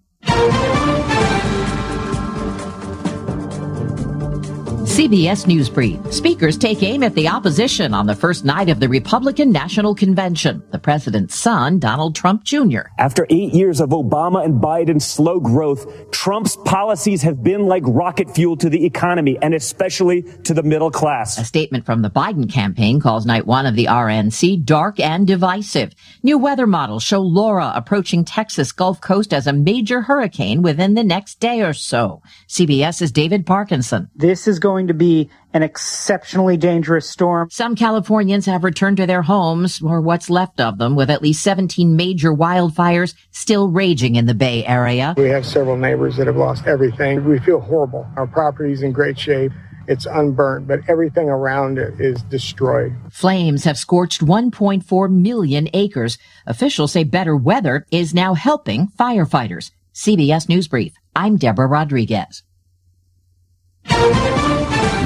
CBS 4.97 5.47
News 5.47 5.69
Brief. 5.69 6.01
Speakers 6.11 6.57
take 6.57 6.83
aim 6.83 7.03
at 7.03 7.15
the 7.15 7.29
opposition 7.29 7.93
on 7.93 8.07
the 8.07 8.15
first 8.15 8.47
night 8.47 8.71
of 8.71 8.81
the 8.81 8.89
Republican 8.89 9.53
National 9.53 9.95
Convention. 9.95 10.63
The 10.71 10.79
president's 10.79 11.35
son, 11.35 11.79
Donald 11.79 12.15
Trump 12.15 12.45
Jr. 12.45 12.89
After 12.99 13.27
eight 13.29 13.53
years 13.53 13.83
of 13.83 13.91
Obama 13.91 14.43
and 14.43 14.55
Biden's 14.55 15.07
slow 15.07 15.39
growth, 15.39 16.11
Trump's 16.13 16.57
policies 16.65 17.21
have 17.21 17.43
been 17.43 17.67
like 17.67 17.83
rocket 17.85 18.35
fuel 18.35 18.57
to 18.57 18.71
the 18.71 18.87
economy 18.87 19.37
and 19.43 19.53
especially 19.53 20.23
to 20.45 20.55
the 20.55 20.63
middle 20.63 20.91
class. 20.91 21.37
A 21.37 21.45
statement 21.45 21.85
from 21.85 22.01
the 22.01 22.09
Biden 22.09 22.51
campaign 22.51 22.99
calls 22.99 23.27
night 23.27 23.47
one 23.47 23.67
of 23.67 23.75
the 23.75 23.85
RNC 23.85 24.65
dark 24.65 24.99
and 24.99 25.27
divisive. 25.27 25.93
New 26.23 26.39
weather 26.39 26.67
models 26.67 27.03
show 27.03 27.21
Laura 27.21 27.71
approaching 27.75 28.25
Texas 28.25 28.73
Gulf 28.73 29.03
Coast 29.03 29.35
as 29.35 29.47
a 29.47 29.53
major 29.53 30.01
hurricane 30.01 30.63
within 30.63 30.95
the 30.95 31.05
next 31.05 31.39
day 31.39 31.61
or 31.61 31.75
so. 31.75 32.23
CBS's 32.49 33.13
David 33.13 33.45
Parkinson. 33.45 34.09
This 34.15 34.49
is 34.49 34.59
going 34.59 34.86
to 34.89 34.95
be 34.95 35.31
an 35.53 35.63
exceptionally 35.63 36.57
dangerous 36.57 37.09
storm. 37.09 37.49
Some 37.51 37.77
Californians 37.77 38.47
have 38.47 38.65
returned 38.65 38.99
to 38.99 39.07
their 39.07 39.23
homes, 39.23 39.81
or 39.83 40.01
what's 40.01 40.29
left 40.29 40.61
of 40.61 40.79
them, 40.79 40.97
with 40.97 41.11
at 41.11 41.23
least 41.23 41.43
17 41.43 41.97
major 41.97 42.33
wildfires 42.33 43.15
still 43.31 43.69
raging 43.69 44.17
in 44.17 44.27
the 44.27 44.35
Bay 44.35 44.65
Area. 44.67 45.15
We 45.17 45.29
have 45.29 45.47
several 45.47 45.77
neighbors 45.77 46.17
that 46.17 46.27
have 46.27 46.37
lost 46.37 46.67
everything. 46.67 47.25
We 47.25 47.39
feel 47.39 47.61
horrible. 47.61 48.07
Our 48.17 48.27
property 48.27 48.73
is 48.73 48.83
in 48.83 48.93
great 48.93 49.19
shape. 49.19 49.53
It's 49.89 50.07
unburnt, 50.07 50.67
but 50.67 50.81
everything 50.89 51.29
around 51.29 51.79
it 51.79 52.01
is 52.01 52.21
destroyed. 52.23 52.93
Flames 53.11 53.65
have 53.65 53.79
scorched 53.79 54.21
1.4 54.21 55.11
million 55.11 55.69
acres. 55.73 56.19
Officials 56.47 56.93
say 56.93 57.05
better 57.05 57.37
weather 57.37 57.87
is 57.91 58.13
now 58.13 58.35
helping 58.35 58.89
firefighters. 58.89 59.71
CBS 59.95 60.49
News 60.49 60.69
Brief. 60.69 60.93
I'm 61.15 61.37
Deborah 61.37 61.69
Rodriguez. 61.69 62.43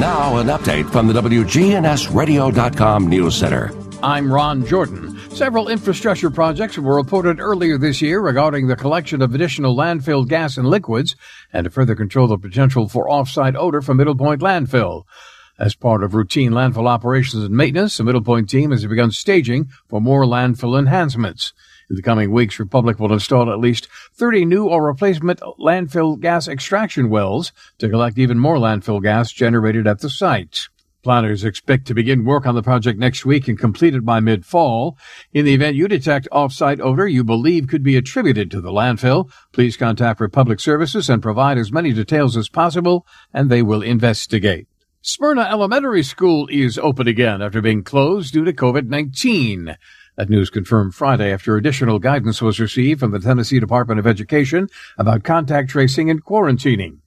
Now, 0.00 0.38
an 0.38 0.46
update 0.46 0.90
from 0.90 1.08
the 1.08 1.12
WGNSradio.com 1.12 3.06
News 3.08 3.36
Center. 3.36 3.70
I'm 4.02 4.32
Ron 4.32 4.64
Jordan. 4.64 5.20
Several 5.32 5.68
infrastructure 5.68 6.30
projects 6.30 6.78
were 6.78 6.96
reported 6.96 7.38
earlier 7.38 7.76
this 7.76 8.00
year 8.00 8.18
regarding 8.18 8.66
the 8.66 8.76
collection 8.76 9.20
of 9.20 9.34
additional 9.34 9.76
landfill 9.76 10.26
gas 10.26 10.56
and 10.56 10.66
liquids 10.66 11.16
and 11.52 11.64
to 11.64 11.70
further 11.70 11.94
control 11.94 12.28
the 12.28 12.38
potential 12.38 12.88
for 12.88 13.10
off-site 13.10 13.54
odor 13.54 13.82
from 13.82 13.98
Middle 13.98 14.16
Point 14.16 14.40
landfill. 14.40 15.04
As 15.58 15.74
part 15.74 16.02
of 16.02 16.14
routine 16.14 16.52
landfill 16.52 16.88
operations 16.88 17.44
and 17.44 17.54
maintenance, 17.54 17.98
the 17.98 18.04
Middle 18.04 18.24
Point 18.24 18.48
team 18.48 18.70
has 18.70 18.86
begun 18.86 19.10
staging 19.10 19.68
for 19.90 20.00
more 20.00 20.24
landfill 20.24 20.78
enhancements. 20.78 21.52
In 21.90 21.96
the 21.96 22.02
coming 22.02 22.30
weeks, 22.30 22.60
Republic 22.60 23.00
will 23.00 23.12
install 23.12 23.50
at 23.50 23.58
least 23.58 23.88
30 24.14 24.44
new 24.44 24.66
or 24.66 24.86
replacement 24.86 25.40
landfill 25.58 26.20
gas 26.20 26.46
extraction 26.46 27.10
wells 27.10 27.50
to 27.78 27.88
collect 27.88 28.16
even 28.16 28.38
more 28.38 28.58
landfill 28.58 29.02
gas 29.02 29.32
generated 29.32 29.88
at 29.88 29.98
the 29.98 30.08
site. 30.08 30.68
Planners 31.02 31.42
expect 31.42 31.88
to 31.88 31.94
begin 31.94 32.24
work 32.24 32.46
on 32.46 32.54
the 32.54 32.62
project 32.62 32.96
next 32.96 33.26
week 33.26 33.48
and 33.48 33.58
complete 33.58 33.96
it 33.96 34.04
by 34.04 34.20
mid-fall. 34.20 34.96
In 35.32 35.44
the 35.44 35.54
event 35.54 35.74
you 35.74 35.88
detect 35.88 36.28
off-site 36.30 36.80
odor 36.80 37.08
you 37.08 37.24
believe 37.24 37.66
could 37.66 37.82
be 37.82 37.96
attributed 37.96 38.52
to 38.52 38.60
the 38.60 38.70
landfill, 38.70 39.28
please 39.50 39.76
contact 39.76 40.20
Republic 40.20 40.60
Services 40.60 41.10
and 41.10 41.20
provide 41.20 41.58
as 41.58 41.72
many 41.72 41.92
details 41.92 42.36
as 42.36 42.48
possible, 42.48 43.04
and 43.34 43.50
they 43.50 43.62
will 43.62 43.82
investigate. 43.82 44.68
Smyrna 45.02 45.48
Elementary 45.50 46.04
School 46.04 46.46
is 46.52 46.78
open 46.78 47.08
again 47.08 47.42
after 47.42 47.60
being 47.60 47.82
closed 47.82 48.32
due 48.32 48.44
to 48.44 48.52
COVID-19. 48.52 49.74
That 50.20 50.28
news 50.28 50.50
confirmed 50.50 50.94
Friday 50.94 51.32
after 51.32 51.56
additional 51.56 51.98
guidance 51.98 52.42
was 52.42 52.60
received 52.60 53.00
from 53.00 53.10
the 53.10 53.20
Tennessee 53.20 53.58
Department 53.58 53.98
of 53.98 54.06
Education 54.06 54.68
about 54.98 55.24
contact 55.24 55.70
tracing 55.70 56.10
and 56.10 56.22
quarantining. 56.22 56.98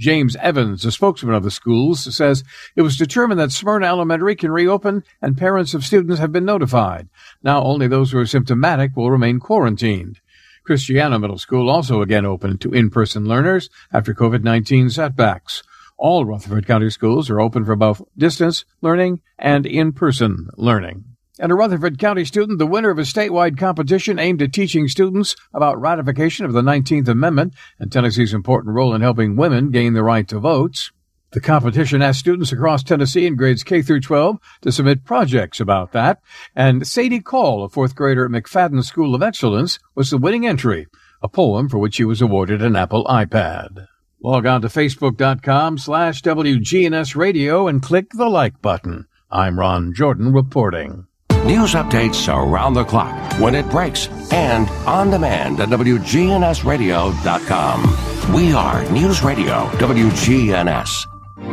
James 0.00 0.34
Evans, 0.34 0.84
a 0.84 0.90
spokesman 0.90 1.36
of 1.36 1.44
the 1.44 1.50
schools, 1.52 2.12
says 2.12 2.42
it 2.74 2.82
was 2.82 2.96
determined 2.96 3.38
that 3.38 3.52
Smyrna 3.52 3.86
Elementary 3.86 4.34
can 4.34 4.50
reopen 4.50 5.04
and 5.22 5.38
parents 5.38 5.74
of 5.74 5.84
students 5.84 6.18
have 6.18 6.32
been 6.32 6.44
notified. 6.44 7.08
Now 7.40 7.62
only 7.62 7.86
those 7.86 8.10
who 8.10 8.18
are 8.18 8.26
symptomatic 8.26 8.96
will 8.96 9.12
remain 9.12 9.38
quarantined. 9.38 10.18
Christiana 10.64 11.20
Middle 11.20 11.38
School 11.38 11.70
also 11.70 12.02
again 12.02 12.26
opened 12.26 12.60
to 12.62 12.74
in-person 12.74 13.26
learners 13.26 13.70
after 13.92 14.12
COVID-19 14.12 14.90
setbacks. 14.90 15.62
All 15.96 16.24
Rutherford 16.24 16.66
County 16.66 16.90
schools 16.90 17.30
are 17.30 17.40
open 17.40 17.64
for 17.64 17.76
both 17.76 18.02
distance 18.18 18.64
learning 18.82 19.20
and 19.38 19.66
in-person 19.66 20.48
learning. 20.56 21.15
And 21.38 21.52
a 21.52 21.54
Rutherford 21.54 21.98
County 21.98 22.24
student, 22.24 22.58
the 22.58 22.66
winner 22.66 22.88
of 22.88 22.98
a 22.98 23.02
statewide 23.02 23.58
competition 23.58 24.18
aimed 24.18 24.40
at 24.40 24.54
teaching 24.54 24.88
students 24.88 25.36
about 25.52 25.78
ratification 25.80 26.46
of 26.46 26.54
the 26.54 26.62
19th 26.62 27.08
Amendment 27.08 27.52
and 27.78 27.92
Tennessee's 27.92 28.32
important 28.32 28.74
role 28.74 28.94
in 28.94 29.02
helping 29.02 29.36
women 29.36 29.70
gain 29.70 29.92
the 29.92 30.02
right 30.02 30.26
to 30.28 30.38
vote. 30.38 30.90
The 31.32 31.40
competition 31.40 32.00
asked 32.00 32.20
students 32.20 32.52
across 32.52 32.82
Tennessee 32.82 33.26
in 33.26 33.36
grades 33.36 33.62
K 33.62 33.82
through 33.82 34.00
12 34.00 34.38
to 34.62 34.72
submit 34.72 35.04
projects 35.04 35.60
about 35.60 35.92
that, 35.92 36.20
and 36.54 36.86
Sadie 36.86 37.20
Call, 37.20 37.64
a 37.64 37.68
fourth 37.68 37.94
grader 37.94 38.24
at 38.24 38.30
McFadden 38.30 38.82
School 38.82 39.14
of 39.14 39.22
Excellence, 39.22 39.78
was 39.94 40.08
the 40.08 40.16
winning 40.16 40.46
entry, 40.46 40.86
a 41.20 41.28
poem 41.28 41.68
for 41.68 41.76
which 41.76 41.96
she 41.96 42.04
was 42.04 42.22
awarded 42.22 42.62
an 42.62 42.76
Apple 42.76 43.04
iPad. 43.04 43.88
Log 44.22 44.46
on 44.46 44.62
to 44.62 44.68
facebook.com 44.68 45.76
slash 45.76 46.22
WGNS 46.22 47.14
radio 47.14 47.68
and 47.68 47.82
click 47.82 48.12
the 48.12 48.30
like 48.30 48.62
button. 48.62 49.06
I'm 49.30 49.58
Ron 49.58 49.92
Jordan 49.92 50.32
reporting. 50.32 51.06
News 51.46 51.74
updates 51.74 52.26
around 52.26 52.74
the 52.74 52.82
clock, 52.82 53.14
when 53.38 53.54
it 53.54 53.70
breaks, 53.70 54.08
and 54.32 54.68
on 54.84 55.12
demand 55.12 55.60
at 55.60 55.68
WGNSradio.com. 55.68 58.34
We 58.34 58.52
are 58.52 58.82
News 58.90 59.22
Radio 59.22 59.68
WGNS. 59.78 61.06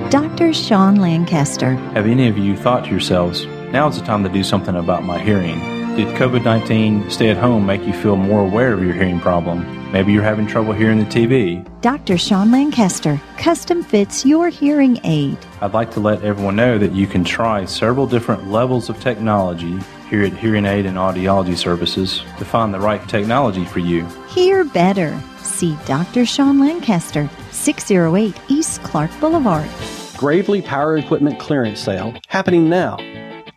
Dr. 0.10 0.51
Sean 0.51 0.95
Lancaster. 0.95 1.75
Have 1.93 2.08
any 2.08 2.27
of 2.27 2.39
you 2.39 2.58
thought 2.58 2.86
to 2.86 2.89
yourselves, 2.89 3.45
now 3.71 3.88
is 3.88 3.99
the 3.99 4.03
time 4.03 4.23
to 4.23 4.29
do 4.29 4.43
something 4.43 4.75
about 4.75 5.03
my 5.03 5.19
hearing? 5.19 5.83
Did 5.95 6.08
COVID 6.15 6.43
19 6.43 7.12
stay 7.12 7.29
at 7.29 7.38
home 7.38 7.67
make 7.67 7.84
you 7.84 7.93
feel 7.93 8.15
more 8.15 8.41
aware 8.41 8.73
of 8.73 8.84
your 8.84 8.93
hearing 8.93 9.19
problem? 9.19 9.91
Maybe 9.91 10.12
you're 10.12 10.23
having 10.23 10.47
trouble 10.47 10.73
hearing 10.73 10.97
the 10.97 11.06
TV. 11.06 11.63
Dr. 11.82 12.17
Sean 12.17 12.49
Lancaster 12.49 13.21
custom 13.38 13.84
fits 13.84 14.25
your 14.25 14.49
hearing 14.49 14.99
aid. 15.03 15.38
I'd 15.62 15.75
like 15.75 15.91
to 15.91 15.99
let 15.99 16.23
everyone 16.23 16.56
know 16.56 16.79
that 16.79 16.93
you 16.93 17.06
can 17.06 17.23
try 17.23 17.65
several 17.65 18.08
different 18.08 18.49
levels 18.49 18.89
of 18.89 18.99
technology 19.01 19.77
here 20.10 20.23
at 20.23 20.34
Hearing 20.34 20.65
Aid 20.65 20.88
and 20.88 20.97
Audiology 20.97 21.56
Services 21.56 22.23
to 22.39 22.43
find 22.43 22.73
the 22.73 22.79
right 22.79 23.08
technology 23.08 23.63
for 23.63 23.77
you. 23.77 24.03
Hear 24.29 24.63
better. 24.63 25.15
See 25.43 25.77
Dr. 25.86 26.25
Sean 26.25 26.60
Lancaster, 26.60 27.29
608 27.51 28.36
East 28.47 28.82
Clark 28.82 29.12
Boulevard. 29.19 29.69
Gravely 30.17 30.63
Power 30.63 30.97
Equipment 30.97 31.39
Clearance 31.39 31.79
Sale 31.79 32.15
happening 32.29 32.67
now, 32.67 32.97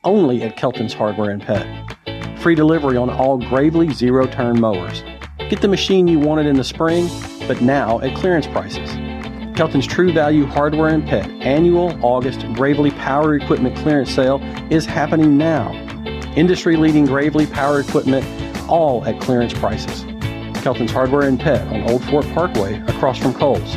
only 0.05 0.43
at 0.43 0.59
Kelton's 0.59 0.93
Hardware 0.93 1.31
and 1.31 1.41
Pet. 1.41 1.67
Free 2.47 2.55
delivery 2.55 2.97
on 2.97 3.11
all 3.11 3.39
Gravely 3.39 3.93
zero 3.93 4.25
turn 4.29 4.61
mowers. 4.61 5.03
Get 5.51 5.63
the 5.63 5.67
machine 5.67 6.07
you 6.07 6.21
wanted 6.21 6.47
in 6.47 6.55
the 6.55 6.63
spring, 6.63 7.11
but 7.49 7.61
now 7.61 7.99
at 8.03 8.15
clearance 8.15 8.47
prices. 8.47 8.89
Kelton's 9.57 9.85
True 9.85 10.13
Value 10.13 10.47
Hardware 10.47 10.91
and 10.91 11.05
Pet 11.05 11.29
annual 11.41 11.99
August 12.07 12.47
Gravely 12.53 12.93
Power 12.93 13.35
Equipment 13.35 13.77
Clearance 13.79 14.15
Sale 14.15 14.39
is 14.71 14.87
happening 14.87 15.37
now. 15.37 15.73
Industry 16.37 16.77
leading 16.77 17.05
Gravely 17.05 17.49
Power 17.49 17.81
Equipment, 17.81 18.25
all 18.71 19.05
at 19.05 19.21
clearance 19.21 19.53
prices. 19.53 20.05
Kelton's 20.63 20.93
Hardware 20.93 21.27
and 21.27 21.41
Pet 21.41 21.67
on 21.67 21.91
Old 21.91 22.05
Fort 22.05 22.27
Parkway 22.27 22.81
across 22.83 23.19
from 23.19 23.35
Kohl's. 23.35 23.75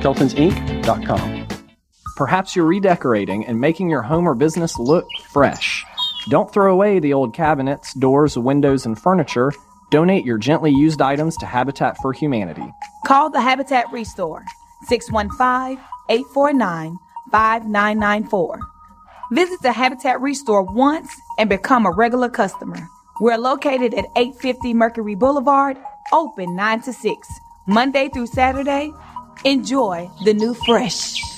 Kelton'sInc.com. 0.00 1.46
Perhaps 2.16 2.56
you're 2.56 2.64
redecorating 2.64 3.44
and 3.44 3.60
making 3.60 3.90
your 3.90 4.00
home 4.00 4.26
or 4.26 4.34
business 4.34 4.78
look 4.78 5.04
fresh. 5.28 5.84
Don't 6.28 6.52
throw 6.52 6.70
away 6.70 6.98
the 6.98 7.14
old 7.14 7.32
cabinets, 7.32 7.94
doors, 7.94 8.36
windows, 8.36 8.84
and 8.84 9.00
furniture. 9.00 9.50
Donate 9.90 10.26
your 10.26 10.36
gently 10.36 10.70
used 10.70 11.00
items 11.00 11.38
to 11.38 11.46
Habitat 11.46 11.96
for 12.02 12.12
Humanity. 12.12 12.70
Call 13.06 13.30
the 13.30 13.40
Habitat 13.40 13.90
Restore 13.90 14.44
615 14.88 15.82
849 16.10 16.98
5994. 17.30 18.60
Visit 19.32 19.62
the 19.62 19.72
Habitat 19.72 20.20
Restore 20.20 20.62
once 20.64 21.10
and 21.38 21.48
become 21.48 21.86
a 21.86 21.92
regular 21.92 22.28
customer. 22.28 22.86
We're 23.20 23.38
located 23.38 23.94
at 23.94 24.04
850 24.14 24.74
Mercury 24.74 25.14
Boulevard, 25.14 25.78
open 26.12 26.54
9 26.54 26.82
to 26.82 26.92
6, 26.92 27.28
Monday 27.66 28.10
through 28.10 28.26
Saturday. 28.26 28.92
Enjoy 29.44 30.10
the 30.24 30.34
new 30.34 30.52
fresh. 30.52 31.37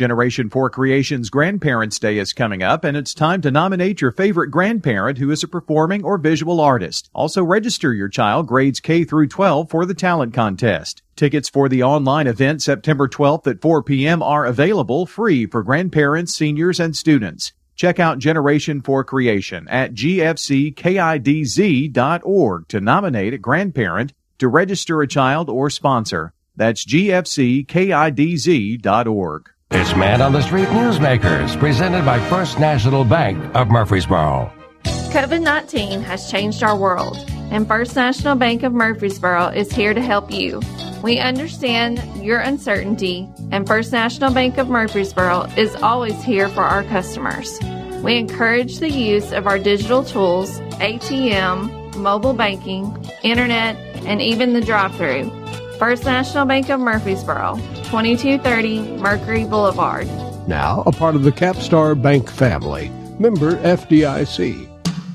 Generation 0.00 0.48
4 0.48 0.70
Creations 0.70 1.28
Grandparents 1.28 1.98
Day 1.98 2.16
is 2.16 2.32
coming 2.32 2.62
up, 2.62 2.84
and 2.84 2.96
it's 2.96 3.12
time 3.12 3.42
to 3.42 3.50
nominate 3.50 4.00
your 4.00 4.12
favorite 4.12 4.48
grandparent 4.48 5.18
who 5.18 5.30
is 5.30 5.42
a 5.42 5.46
performing 5.48 6.02
or 6.04 6.16
visual 6.16 6.58
artist. 6.58 7.10
Also 7.12 7.44
register 7.44 7.92
your 7.92 8.08
child 8.08 8.46
grades 8.46 8.80
K 8.80 9.04
through 9.04 9.28
12 9.28 9.68
for 9.68 9.84
the 9.84 9.92
talent 9.92 10.32
contest. 10.32 11.02
Tickets 11.16 11.50
for 11.50 11.68
the 11.68 11.82
online 11.82 12.26
event 12.26 12.62
September 12.62 13.08
12th 13.08 13.46
at 13.46 13.60
4 13.60 13.82
p.m. 13.82 14.22
are 14.22 14.46
available 14.46 15.04
free 15.04 15.44
for 15.44 15.62
grandparents, 15.62 16.34
seniors, 16.34 16.80
and 16.80 16.96
students. 16.96 17.52
Check 17.76 18.00
out 18.00 18.18
Generation 18.18 18.80
4 18.80 19.04
Creation 19.04 19.68
at 19.68 19.92
gfckidz.org 19.92 20.78
to 22.68 22.80
nominate 22.80 23.34
a 23.34 23.38
grandparent, 23.38 24.14
to 24.38 24.48
register 24.48 25.02
a 25.02 25.06
child, 25.06 25.50
or 25.50 25.68
sponsor. 25.68 26.32
That's 26.56 26.86
gfckidz.org. 26.86 27.60
It's 29.72 29.94
Man 29.94 30.20
on 30.20 30.32
the 30.32 30.42
Street 30.42 30.66
Newsmakers, 30.70 31.56
presented 31.60 32.04
by 32.04 32.18
First 32.28 32.58
National 32.58 33.04
Bank 33.04 33.38
of 33.54 33.68
Murfreesboro. 33.68 34.50
COVID 34.82 35.42
19 35.42 36.02
has 36.02 36.28
changed 36.28 36.64
our 36.64 36.76
world, 36.76 37.16
and 37.52 37.68
First 37.68 37.94
National 37.94 38.34
Bank 38.34 38.64
of 38.64 38.72
Murfreesboro 38.72 39.46
is 39.46 39.70
here 39.70 39.94
to 39.94 40.00
help 40.00 40.32
you. 40.32 40.60
We 41.04 41.20
understand 41.20 42.02
your 42.20 42.40
uncertainty, 42.40 43.28
and 43.52 43.64
First 43.64 43.92
National 43.92 44.32
Bank 44.34 44.58
of 44.58 44.68
Murfreesboro 44.68 45.42
is 45.56 45.76
always 45.76 46.20
here 46.24 46.48
for 46.48 46.64
our 46.64 46.82
customers. 46.82 47.56
We 48.02 48.16
encourage 48.16 48.80
the 48.80 48.90
use 48.90 49.30
of 49.30 49.46
our 49.46 49.60
digital 49.60 50.02
tools, 50.02 50.58
ATM, 50.80 51.94
mobile 51.94 52.34
banking, 52.34 53.06
internet, 53.22 53.76
and 54.04 54.20
even 54.20 54.52
the 54.52 54.62
drive 54.62 54.96
through. 54.96 55.30
First 55.80 56.04
National 56.04 56.44
Bank 56.44 56.68
of 56.68 56.78
Murfreesboro, 56.78 57.56
2230 57.84 58.98
Mercury 58.98 59.44
Boulevard. 59.46 60.06
Now 60.46 60.82
a 60.84 60.92
part 60.92 61.14
of 61.14 61.22
the 61.22 61.32
Capstar 61.32 62.00
Bank 62.00 62.28
family. 62.28 62.90
Member 63.18 63.56
FDIC. 63.56 64.68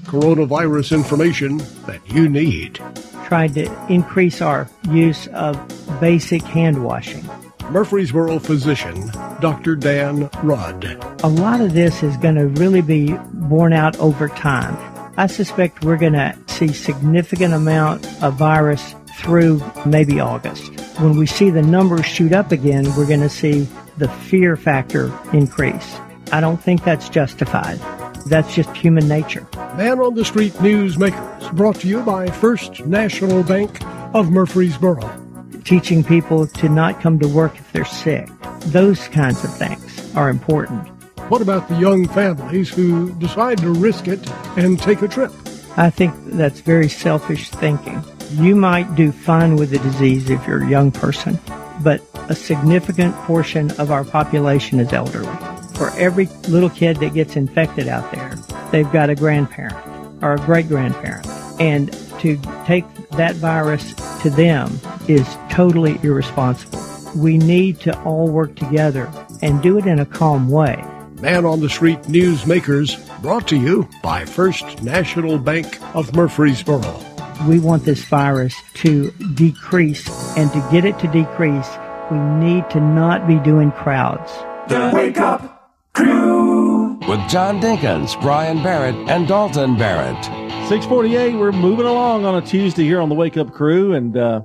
Coronavirus 0.05 0.95
information 0.95 1.57
that 1.85 2.01
you 2.07 2.27
need. 2.27 2.79
Tried 3.25 3.53
to 3.53 3.85
increase 3.93 4.41
our 4.41 4.67
use 4.89 5.27
of 5.27 5.55
basic 6.01 6.41
hand 6.41 6.83
washing. 6.83 7.23
Murfreesboro 7.69 8.39
physician 8.39 9.11
Dr. 9.41 9.75
Dan 9.75 10.31
Rudd. 10.41 10.83
A 11.23 11.27
lot 11.27 11.61
of 11.61 11.73
this 11.73 12.01
is 12.01 12.17
going 12.17 12.35
to 12.35 12.47
really 12.47 12.81
be 12.81 13.15
borne 13.33 13.71
out 13.71 13.95
over 13.99 14.29
time. 14.29 14.75
I 15.15 15.27
suspect 15.27 15.85
we're 15.85 15.97
going 15.97 16.13
to 16.13 16.35
see 16.47 16.69
significant 16.69 17.53
amount 17.53 18.07
of 18.23 18.33
virus 18.33 18.95
through 19.15 19.61
maybe 19.85 20.19
August. 20.19 20.71
When 20.99 21.17
we 21.17 21.25
see 21.25 21.49
the 21.49 21.61
numbers 21.61 22.05
shoot 22.05 22.33
up 22.33 22.51
again, 22.51 22.85
we're 22.95 23.07
going 23.07 23.21
to 23.21 23.29
see 23.29 23.67
the 23.97 24.09
fear 24.09 24.55
factor 24.55 25.11
increase. 25.33 25.97
I 26.31 26.41
don't 26.41 26.61
think 26.61 26.83
that's 26.83 27.09
justified. 27.09 27.79
That's 28.27 28.53
just 28.53 28.75
human 28.75 29.07
nature. 29.07 29.47
Man 29.77 29.99
on 29.99 30.15
the 30.15 30.25
Street 30.25 30.53
Newsmakers, 30.53 31.55
brought 31.55 31.77
to 31.77 31.87
you 31.87 32.01
by 32.01 32.27
First 32.27 32.85
National 32.85 33.43
Bank 33.43 33.79
of 34.15 34.31
Murfreesboro. 34.31 35.21
Teaching 35.63 36.03
people 36.03 36.47
to 36.47 36.69
not 36.69 37.01
come 37.01 37.19
to 37.19 37.27
work 37.27 37.57
if 37.57 37.71
they're 37.71 37.85
sick. 37.85 38.29
Those 38.67 39.07
kinds 39.09 39.43
of 39.43 39.55
things 39.55 40.15
are 40.15 40.29
important. 40.29 40.87
What 41.29 41.41
about 41.41 41.67
the 41.67 41.75
young 41.77 42.07
families 42.07 42.69
who 42.69 43.11
decide 43.13 43.59
to 43.59 43.69
risk 43.71 44.07
it 44.07 44.29
and 44.57 44.79
take 44.79 45.01
a 45.01 45.07
trip? 45.07 45.31
I 45.77 45.89
think 45.89 46.13
that's 46.25 46.61
very 46.61 46.87
selfish 46.87 47.49
thinking. 47.49 48.03
You 48.31 48.55
might 48.55 48.95
do 48.95 49.11
fine 49.11 49.55
with 49.55 49.69
the 49.69 49.79
disease 49.79 50.29
if 50.29 50.45
you're 50.47 50.63
a 50.63 50.69
young 50.69 50.91
person, 50.91 51.39
but 51.81 52.01
a 52.29 52.35
significant 52.35 53.15
portion 53.15 53.71
of 53.79 53.91
our 53.91 54.03
population 54.03 54.79
is 54.79 54.91
elderly. 54.91 55.35
For 55.75 55.91
every 55.91 56.25
little 56.47 56.69
kid 56.69 56.97
that 56.97 57.13
gets 57.13 57.35
infected 57.35 57.87
out 57.87 58.11
there, 58.11 58.35
they've 58.71 58.91
got 58.91 59.09
a 59.09 59.15
grandparent 59.15 59.75
or 60.23 60.33
a 60.33 60.39
great 60.39 60.67
grandparent. 60.67 61.27
And 61.59 61.93
to 62.19 62.39
take 62.65 62.85
that 63.11 63.35
virus 63.35 63.93
to 64.21 64.29
them 64.29 64.79
is 65.07 65.27
totally 65.49 65.99
irresponsible. 66.01 66.81
We 67.15 67.37
need 67.37 67.79
to 67.81 67.97
all 68.03 68.27
work 68.27 68.55
together 68.55 69.11
and 69.41 69.61
do 69.61 69.77
it 69.77 69.85
in 69.85 69.99
a 69.99 70.05
calm 70.05 70.49
way. 70.49 70.83
Man 71.21 71.45
on 71.45 71.59
the 71.59 71.69
Street 71.69 72.01
Newsmakers, 72.03 73.01
brought 73.21 73.47
to 73.47 73.55
you 73.55 73.87
by 74.03 74.25
First 74.25 74.83
National 74.83 75.37
Bank 75.37 75.79
of 75.95 76.13
Murfreesboro. 76.13 77.14
We 77.43 77.59
want 77.59 77.83
this 77.83 78.03
virus 78.05 78.55
to 78.75 79.11
decrease, 79.35 80.07
and 80.35 80.51
to 80.51 80.67
get 80.71 80.83
it 80.83 80.97
to 80.99 81.07
decrease, 81.07 81.69
we 82.09 82.17
need 82.17 82.67
to 82.71 82.79
not 82.79 83.27
be 83.27 83.37
doing 83.39 83.71
crowds. 83.71 84.31
The 84.67 84.89
Wake 84.91 85.19
Up 85.19 85.73
Crew 85.93 86.97
with 87.07 87.29
John 87.29 87.61
Dinkins, 87.61 88.19
Brian 88.19 88.63
Barrett, 88.63 88.95
and 89.09 89.27
Dalton 89.27 89.77
Barrett. 89.77 90.23
648, 90.69 91.35
we're 91.35 91.51
moving 91.51 91.85
along 91.85 92.25
on 92.25 92.41
a 92.41 92.45
Tuesday 92.45 92.83
here 92.83 92.99
on 92.99 93.09
the 93.09 93.15
Wake 93.15 93.37
Up 93.37 93.53
Crew, 93.53 93.93
and 93.93 94.17
uh, 94.17 94.41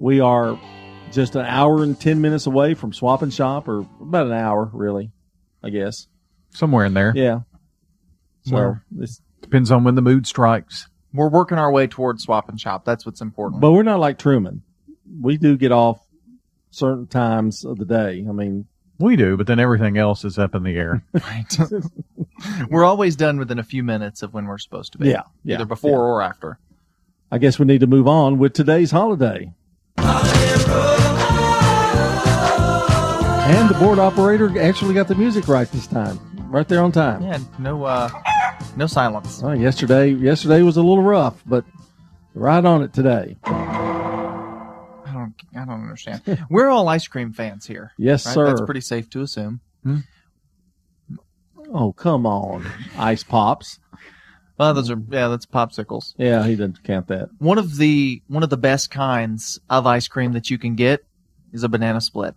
we 0.00 0.18
are 0.18 0.58
just 1.12 1.36
an 1.36 1.46
hour 1.46 1.84
and 1.84 2.00
10 2.00 2.20
minutes 2.20 2.46
away 2.46 2.74
from 2.74 2.92
Swap 2.92 3.22
and 3.22 3.32
Shop, 3.32 3.68
or 3.68 3.86
about 4.00 4.26
an 4.26 4.32
hour, 4.32 4.68
really, 4.72 5.12
I 5.62 5.70
guess. 5.70 6.08
Somewhere 6.50 6.84
in 6.84 6.94
there. 6.94 7.12
Yeah. 7.14 7.40
So 8.46 8.54
Well, 8.54 8.80
it's, 8.98 9.20
Depends 9.40 9.70
on 9.70 9.84
when 9.84 9.94
the 9.94 10.02
mood 10.02 10.26
strikes. 10.26 10.88
We're 11.12 11.28
working 11.28 11.58
our 11.58 11.70
way 11.72 11.86
towards 11.86 12.22
swap 12.22 12.48
and 12.48 12.60
shop. 12.60 12.84
That's 12.84 13.04
what's 13.04 13.20
important. 13.20 13.60
but 13.60 13.72
we're 13.72 13.82
not 13.82 13.98
like 14.00 14.18
Truman. 14.18 14.62
We 15.20 15.36
do 15.38 15.56
get 15.56 15.72
off 15.72 16.00
certain 16.70 17.06
times 17.08 17.64
of 17.64 17.78
the 17.78 17.84
day. 17.84 18.24
I 18.28 18.32
mean, 18.32 18.66
We 19.00 19.16
do, 19.16 19.36
but 19.36 19.46
then 19.48 19.58
everything 19.58 19.96
else 19.98 20.24
is 20.24 20.38
up 20.38 20.54
in 20.54 20.62
the 20.62 20.76
air. 20.76 21.02
Right. 21.12 21.56
we're 22.70 22.84
always 22.84 23.16
done 23.16 23.38
within 23.38 23.58
a 23.58 23.64
few 23.64 23.82
minutes 23.82 24.22
of 24.22 24.32
when 24.32 24.46
we're 24.46 24.58
supposed 24.58 24.92
to 24.92 24.98
be. 24.98 25.08
Yeah, 25.08 25.22
yeah, 25.44 25.56
Either 25.56 25.64
before 25.64 25.90
yeah. 25.90 26.12
or 26.12 26.22
after. 26.22 26.58
I 27.32 27.38
guess 27.38 27.58
we 27.58 27.66
need 27.66 27.80
to 27.80 27.86
move 27.86 28.06
on 28.08 28.38
with 28.38 28.52
today's 28.54 28.90
holiday. 28.92 29.52
And 33.50 33.68
the 33.68 33.74
board 33.80 33.98
operator 33.98 34.60
actually 34.60 34.94
got 34.94 35.08
the 35.08 35.14
music 35.16 35.48
right 35.48 35.70
this 35.72 35.86
time. 35.88 36.18
Right 36.50 36.68
there 36.68 36.82
on 36.82 36.92
time. 36.92 37.22
Yeah, 37.22 37.38
no 37.58 37.82
uh 37.84 38.08
no 38.76 38.86
silence. 38.86 39.42
Oh, 39.42 39.52
yesterday 39.52 40.10
yesterday 40.10 40.62
was 40.62 40.76
a 40.76 40.82
little 40.82 41.02
rough, 41.02 41.42
but 41.46 41.64
right 42.34 42.64
on 42.64 42.82
it 42.82 42.92
today. 42.92 43.36
I 43.44 45.10
don't 45.12 45.34
I 45.54 45.64
don't 45.64 45.82
understand. 45.82 46.46
We're 46.50 46.68
all 46.68 46.88
ice 46.88 47.06
cream 47.06 47.32
fans 47.32 47.66
here. 47.66 47.92
Yes, 47.98 48.26
right? 48.26 48.34
sir. 48.34 48.46
That's 48.46 48.62
pretty 48.62 48.80
safe 48.80 49.10
to 49.10 49.22
assume. 49.22 49.60
Oh, 51.72 51.92
come 51.92 52.26
on. 52.26 52.66
Ice 52.98 53.22
pops. 53.22 53.78
Well, 54.58 54.74
those 54.74 54.90
are 54.90 55.02
yeah, 55.10 55.28
that's 55.28 55.46
popsicles. 55.46 56.14
Yeah, 56.18 56.44
he 56.44 56.50
didn't 56.50 56.82
count 56.84 57.06
that. 57.08 57.30
One 57.38 57.56
of 57.56 57.78
the 57.78 58.22
one 58.28 58.42
of 58.42 58.50
the 58.50 58.58
best 58.58 58.90
kinds 58.90 59.58
of 59.70 59.86
ice 59.86 60.06
cream 60.06 60.32
that 60.32 60.50
you 60.50 60.58
can 60.58 60.74
get 60.74 61.04
is 61.52 61.62
a 61.62 61.68
banana 61.68 62.00
split. 62.00 62.34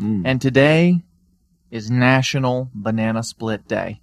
Mm. 0.00 0.22
And 0.24 0.40
today 0.40 1.02
is 1.70 1.90
National 1.90 2.70
Banana 2.72 3.22
Split 3.22 3.66
Day. 3.66 4.00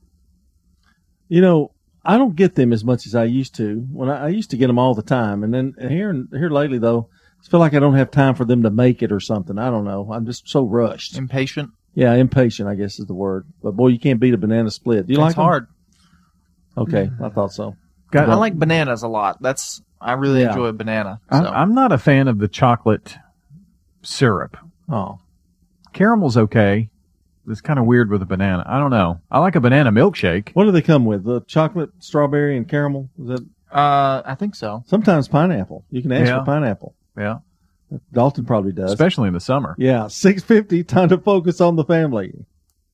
You 1.30 1.42
know, 1.42 1.72
I 2.06 2.18
don't 2.18 2.36
get 2.36 2.56
them 2.56 2.74
as 2.74 2.84
much 2.84 3.06
as 3.08 3.16
I 3.16 3.24
used 3.26 3.56
to. 3.56 3.80
When 3.92 4.10
I, 4.10 4.26
I 4.26 4.28
used 4.30 4.52
to 4.52 4.58
get 4.58 4.68
them 4.68 4.80
all 4.80 4.94
the 4.94 5.02
time, 5.04 5.44
and 5.44 5.54
then 5.54 5.74
here 5.80 6.10
and 6.10 6.28
here 6.32 6.50
lately 6.50 6.78
though, 6.78 7.10
I 7.44 7.50
feel 7.50 7.60
like 7.60 7.74
I 7.74 7.80
don't 7.80 7.96
have 7.96 8.12
time 8.12 8.36
for 8.36 8.46
them 8.46 8.64
to 8.64 8.70
make 8.70 9.02
it 9.02 9.12
or 9.12 9.20
something. 9.20 9.58
I 9.58 9.70
don't 9.70 9.86
know. 9.86 10.10
I'm 10.12 10.26
just 10.26 10.48
so 10.50 10.64
rushed. 10.66 11.18
Impatient. 11.18 11.72
Yeah, 11.96 12.14
impatient. 12.14 12.68
I 12.70 12.76
guess 12.76 13.00
is 13.00 13.06
the 13.06 13.14
word. 13.14 13.46
But 13.62 13.72
boy, 13.76 13.90
you 13.90 14.00
can't 14.00 14.20
beat 14.20 14.34
a 14.34 14.38
banana 14.38 14.70
split. 14.72 15.08
Do 15.08 15.14
you 15.14 15.20
it's 15.20 15.22
like 15.22 15.38
'em? 15.38 15.44
hard. 15.44 15.68
Okay, 16.78 17.10
I 17.24 17.30
thought 17.30 17.52
so. 17.54 17.76
I 18.14 18.36
like 18.36 18.56
bananas 18.56 19.02
a 19.04 19.08
lot. 19.08 19.42
That's 19.42 19.82
I 20.02 20.14
really 20.14 20.42
Yeah. 20.42 20.50
enjoy 20.50 20.66
a 20.68 20.74
banana. 20.74 21.20
I'm, 21.30 21.44
So. 21.44 21.50
I'm 21.50 21.74
not 21.74 21.92
a 21.92 21.98
fan 21.98 22.28
of 22.28 22.38
the 22.40 22.48
chocolate 22.48 23.16
syrup. 24.02 24.58
Oh, 24.90 25.20
Caramel's 25.94 26.36
okay. 26.38 26.90
It's 27.48 27.62
kind 27.62 27.78
of 27.80 27.86
weird 27.86 28.10
with 28.10 28.22
a 28.22 28.26
banana. 28.26 28.64
I 28.66 28.80
don't 28.80 28.92
know. 28.92 29.20
I 29.30 29.40
like 29.40 29.56
a 29.56 29.60
banana 29.62 29.92
milkshake. 29.92 30.52
What 30.54 30.64
do 30.66 30.72
they 30.72 30.82
come 30.82 31.06
with? 31.06 31.24
The 31.26 31.42
chocolate, 31.42 31.90
strawberry, 32.00 32.56
and 32.58 32.68
caramel. 32.68 33.10
Is 33.20 33.28
that 33.28 33.42
Uh, 33.72 34.22
I 34.26 34.36
think 34.36 34.56
so. 34.56 34.84
sometimes 34.86 35.28
pineapple? 35.28 35.84
You 35.90 36.02
can 36.02 36.12
ask 36.12 36.28
Yeah. 36.28 36.40
for 36.40 36.46
pineapple. 36.46 36.96
Yeah. 37.18 37.40
Dalton 38.12 38.46
probably 38.46 38.72
does. 38.72 38.92
Especially 38.92 39.28
in 39.28 39.34
the 39.34 39.40
summer. 39.40 39.76
Yeah, 39.78 40.08
six 40.08 40.42
fifty. 40.42 40.84
Time 40.84 41.10
to 41.10 41.18
focus 41.18 41.60
on 41.62 41.76
the 41.76 41.84
family. 41.84 42.34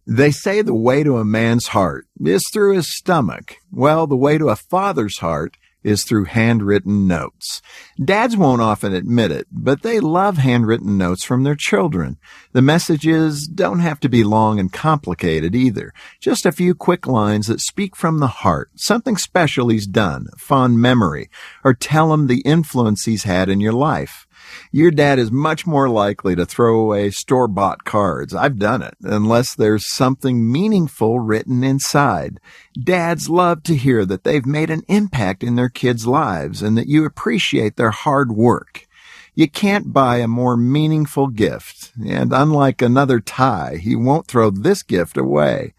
They 0.08 0.32
say 0.32 0.62
the 0.64 0.74
way 0.76 1.04
to 1.04 1.18
a 1.18 1.24
man's 1.26 1.68
heart 1.68 2.08
is 2.20 2.44
through 2.52 2.76
his 2.76 2.94
stomach. 2.94 3.56
Well, 3.72 4.08
the 4.08 4.18
way 4.18 4.38
to 4.40 4.50
a 4.50 4.56
father's 4.56 5.20
heart 5.20 5.56
is 5.84 6.04
through 6.04 6.26
handwritten 6.26 7.08
notes. 7.08 7.62
Dads 8.04 8.36
won't 8.36 8.62
often 8.62 8.94
admit 8.94 9.32
it, 9.32 9.48
but 9.52 9.82
they 9.82 10.00
love 10.00 10.38
handwritten 10.38 10.98
notes 10.98 11.24
from 11.24 11.44
their 11.44 11.56
children. 11.56 12.18
The 12.52 12.62
messages 12.62 13.48
don't 13.48 13.80
have 13.80 14.00
to 14.02 14.10
be 14.10 14.24
long 14.24 14.60
and 14.60 14.72
complicated 14.72 15.56
either. 15.56 15.94
Just 16.20 16.46
a 16.46 16.52
few 16.52 16.76
quick 16.76 17.08
lines 17.08 17.48
that 17.48 17.62
speak 17.62 17.96
from 17.96 18.20
the 18.20 18.28
heart, 18.28 18.72
something 18.76 19.18
special 19.18 19.70
he's 19.70 19.88
done, 19.88 20.28
fond 20.38 20.80
memory, 20.80 21.30
or 21.64 21.74
tell 21.74 22.14
him 22.14 22.28
the 22.28 22.42
influence 22.42 23.06
he's 23.06 23.24
had 23.24 23.50
in 23.50 23.60
your 23.60 23.74
life. 23.74 24.28
Your 24.72 24.92
dad 24.92 25.20
is 25.20 25.32
much 25.32 25.66
more 25.66 25.90
likely 25.90 26.36
to 26.36 26.46
throw 26.46 26.80
away 26.80 27.10
store 27.10 27.48
bought 27.48 27.84
cards. 27.84 28.34
I've 28.34 28.60
done 28.60 28.82
it, 28.82 28.96
unless 29.02 29.56
there's 29.56 29.86
something 29.86 30.52
meaningful 30.52 31.20
written 31.20 31.64
inside. 31.64 32.40
Dads 32.82 33.30
love 33.30 33.64
to 33.64 33.76
hear 33.76 34.06
that 34.06 34.24
they've 34.24 34.46
made 34.46 34.70
an 34.70 34.84
impact 34.88 35.44
in 35.44 35.56
their 35.56 35.70
kids' 35.70 36.08
lives 36.08 36.62
and 36.62 36.78
that 36.78 36.88
you 36.88 37.06
appreciate 37.06 37.76
their 37.76 37.92
hard 37.92 38.32
work. 38.32 38.88
You 39.36 39.50
can't 39.50 39.94
buy 39.94 40.18
a 40.18 40.28
more 40.28 40.58
meaningful 40.58 41.28
gift, 41.28 41.94
and 42.06 42.34
unlike 42.34 42.82
another 42.82 43.20
tie, 43.20 43.80
he 43.82 43.96
won't 43.96 44.28
throw 44.28 44.50
this 44.50 44.84
gift 44.84 45.16
away. 45.18 45.74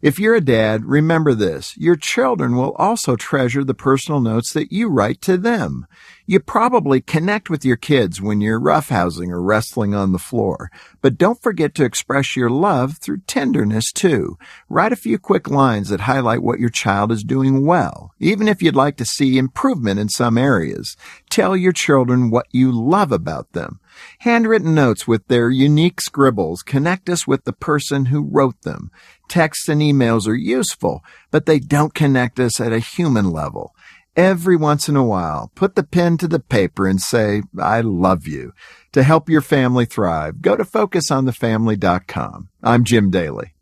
If 0.00 0.20
you're 0.20 0.34
a 0.34 0.40
dad, 0.40 0.84
remember 0.84 1.34
this. 1.34 1.76
Your 1.76 1.96
children 1.96 2.54
will 2.54 2.72
also 2.74 3.16
treasure 3.16 3.64
the 3.64 3.74
personal 3.74 4.20
notes 4.20 4.52
that 4.52 4.70
you 4.70 4.88
write 4.88 5.20
to 5.22 5.36
them. 5.36 5.86
You 6.30 6.40
probably 6.40 7.00
connect 7.00 7.48
with 7.48 7.64
your 7.64 7.78
kids 7.78 8.20
when 8.20 8.42
you're 8.42 8.60
roughhousing 8.60 9.30
or 9.30 9.40
wrestling 9.40 9.94
on 9.94 10.12
the 10.12 10.18
floor, 10.18 10.70
but 11.00 11.16
don't 11.16 11.40
forget 11.40 11.74
to 11.76 11.86
express 11.86 12.36
your 12.36 12.50
love 12.50 12.98
through 12.98 13.22
tenderness 13.26 13.90
too. 13.90 14.36
Write 14.68 14.92
a 14.92 14.96
few 14.96 15.18
quick 15.18 15.48
lines 15.48 15.88
that 15.88 16.00
highlight 16.00 16.42
what 16.42 16.60
your 16.60 16.68
child 16.68 17.10
is 17.12 17.24
doing 17.24 17.64
well, 17.64 18.12
even 18.18 18.46
if 18.46 18.60
you'd 18.60 18.76
like 18.76 18.98
to 18.98 19.06
see 19.06 19.38
improvement 19.38 19.98
in 19.98 20.10
some 20.10 20.36
areas. 20.36 20.98
Tell 21.30 21.56
your 21.56 21.72
children 21.72 22.28
what 22.28 22.46
you 22.50 22.72
love 22.72 23.10
about 23.10 23.52
them. 23.52 23.80
Handwritten 24.18 24.74
notes 24.74 25.08
with 25.08 25.26
their 25.28 25.48
unique 25.48 25.98
scribbles 25.98 26.62
connect 26.62 27.08
us 27.08 27.26
with 27.26 27.44
the 27.44 27.54
person 27.54 28.04
who 28.06 28.20
wrote 28.20 28.60
them. 28.64 28.90
Texts 29.30 29.66
and 29.66 29.80
emails 29.80 30.28
are 30.28 30.34
useful, 30.34 31.02
but 31.30 31.46
they 31.46 31.58
don't 31.58 31.94
connect 31.94 32.38
us 32.38 32.60
at 32.60 32.72
a 32.72 32.80
human 32.80 33.30
level. 33.30 33.74
Every 34.18 34.56
once 34.56 34.88
in 34.88 34.96
a 34.96 35.04
while, 35.04 35.52
put 35.54 35.76
the 35.76 35.84
pen 35.84 36.16
to 36.16 36.26
the 36.26 36.40
paper 36.40 36.88
and 36.88 37.00
say, 37.00 37.42
I 37.56 37.82
love 37.82 38.26
you. 38.26 38.52
To 38.90 39.04
help 39.04 39.28
your 39.28 39.40
family 39.40 39.84
thrive, 39.84 40.42
go 40.42 40.56
to 40.56 40.64
focusonthefamily.com. 40.64 42.48
I'm 42.64 42.82
Jim 42.82 43.10
Daly. 43.10 43.54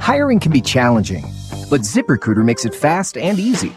Hiring 0.00 0.40
can 0.40 0.50
be 0.50 0.62
challenging, 0.62 1.24
but 1.68 1.82
ZipRecruiter 1.82 2.42
makes 2.42 2.64
it 2.64 2.74
fast 2.74 3.18
and 3.18 3.38
easy. 3.38 3.76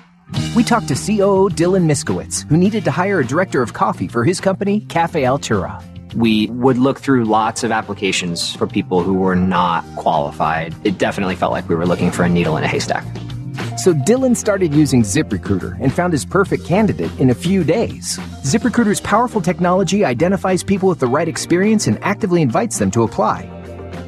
We 0.55 0.63
talked 0.63 0.87
to 0.87 0.95
COO 0.95 1.49
Dylan 1.49 1.85
Miskowitz, 1.85 2.47
who 2.47 2.55
needed 2.55 2.85
to 2.85 2.91
hire 2.91 3.19
a 3.19 3.27
director 3.27 3.61
of 3.61 3.73
coffee 3.73 4.07
for 4.07 4.23
his 4.23 4.39
company, 4.39 4.79
Cafe 4.87 5.23
Altura. 5.23 5.81
We 6.15 6.47
would 6.47 6.77
look 6.77 7.01
through 7.01 7.25
lots 7.25 7.65
of 7.65 7.73
applications 7.73 8.55
for 8.55 8.67
people 8.67 9.03
who 9.03 9.15
were 9.15 9.35
not 9.35 9.83
qualified. 9.97 10.75
It 10.85 10.97
definitely 10.97 11.35
felt 11.35 11.51
like 11.51 11.67
we 11.67 11.75
were 11.75 11.85
looking 11.85 12.11
for 12.11 12.23
a 12.23 12.29
needle 12.29 12.55
in 12.55 12.63
a 12.63 12.69
haystack. 12.69 13.05
So 13.75 13.93
Dylan 13.93 14.37
started 14.37 14.73
using 14.73 15.01
ZipRecruiter 15.01 15.79
and 15.81 15.91
found 15.91 16.13
his 16.13 16.25
perfect 16.25 16.63
candidate 16.63 17.11
in 17.19 17.31
a 17.31 17.33
few 17.33 17.63
days. 17.63 18.17
ZipRecruiter's 18.43 19.01
powerful 19.01 19.41
technology 19.41 20.05
identifies 20.05 20.63
people 20.63 20.87
with 20.87 20.99
the 20.99 21.07
right 21.07 21.27
experience 21.27 21.87
and 21.87 22.01
actively 22.03 22.41
invites 22.41 22.77
them 22.77 22.91
to 22.91 23.03
apply. 23.03 23.43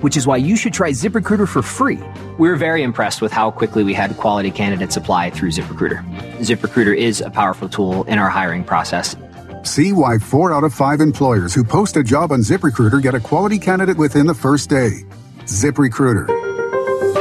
Which 0.02 0.18
is 0.18 0.28
why 0.28 0.38
you 0.38 0.56
should 0.56 0.74
try 0.74 0.92
ZipRecruiter 0.92 1.48
for 1.48 1.62
free. 1.64 2.00
We 2.38 2.48
were 2.48 2.56
very 2.56 2.84
impressed 2.84 3.22
with 3.22 3.32
how 3.32 3.50
quickly 3.50 3.84
we 3.84 3.94
had 3.94 4.16
quality 4.18 4.52
candidates 4.52 4.98
apply 4.98 5.32
through 5.32 5.50
ZipRecruiter. 5.50 6.06
ZipRecruiter 6.40 6.96
is 6.96 7.22
a 7.22 7.32
powerful 7.32 7.68
tool 7.68 8.04
in 8.04 8.20
our 8.20 8.30
hiring 8.30 8.64
process. 8.64 9.16
See 9.64 9.94
why 9.94 10.20
four 10.20 10.54
out 10.54 10.64
of 10.64 10.76
five 10.76 11.02
employers 11.02 11.56
who 11.56 11.64
post 11.64 11.98
a 11.98 12.04
job 12.04 12.32
on 12.32 12.42
ZipRecruiter 12.42 13.02
get 13.02 13.16
a 13.16 13.20
quality 13.20 13.58
candidate 13.58 13.98
within 13.98 14.28
the 14.28 14.36
first 14.36 14.70
day. 14.70 15.06
ZipRecruiter, 15.46 16.28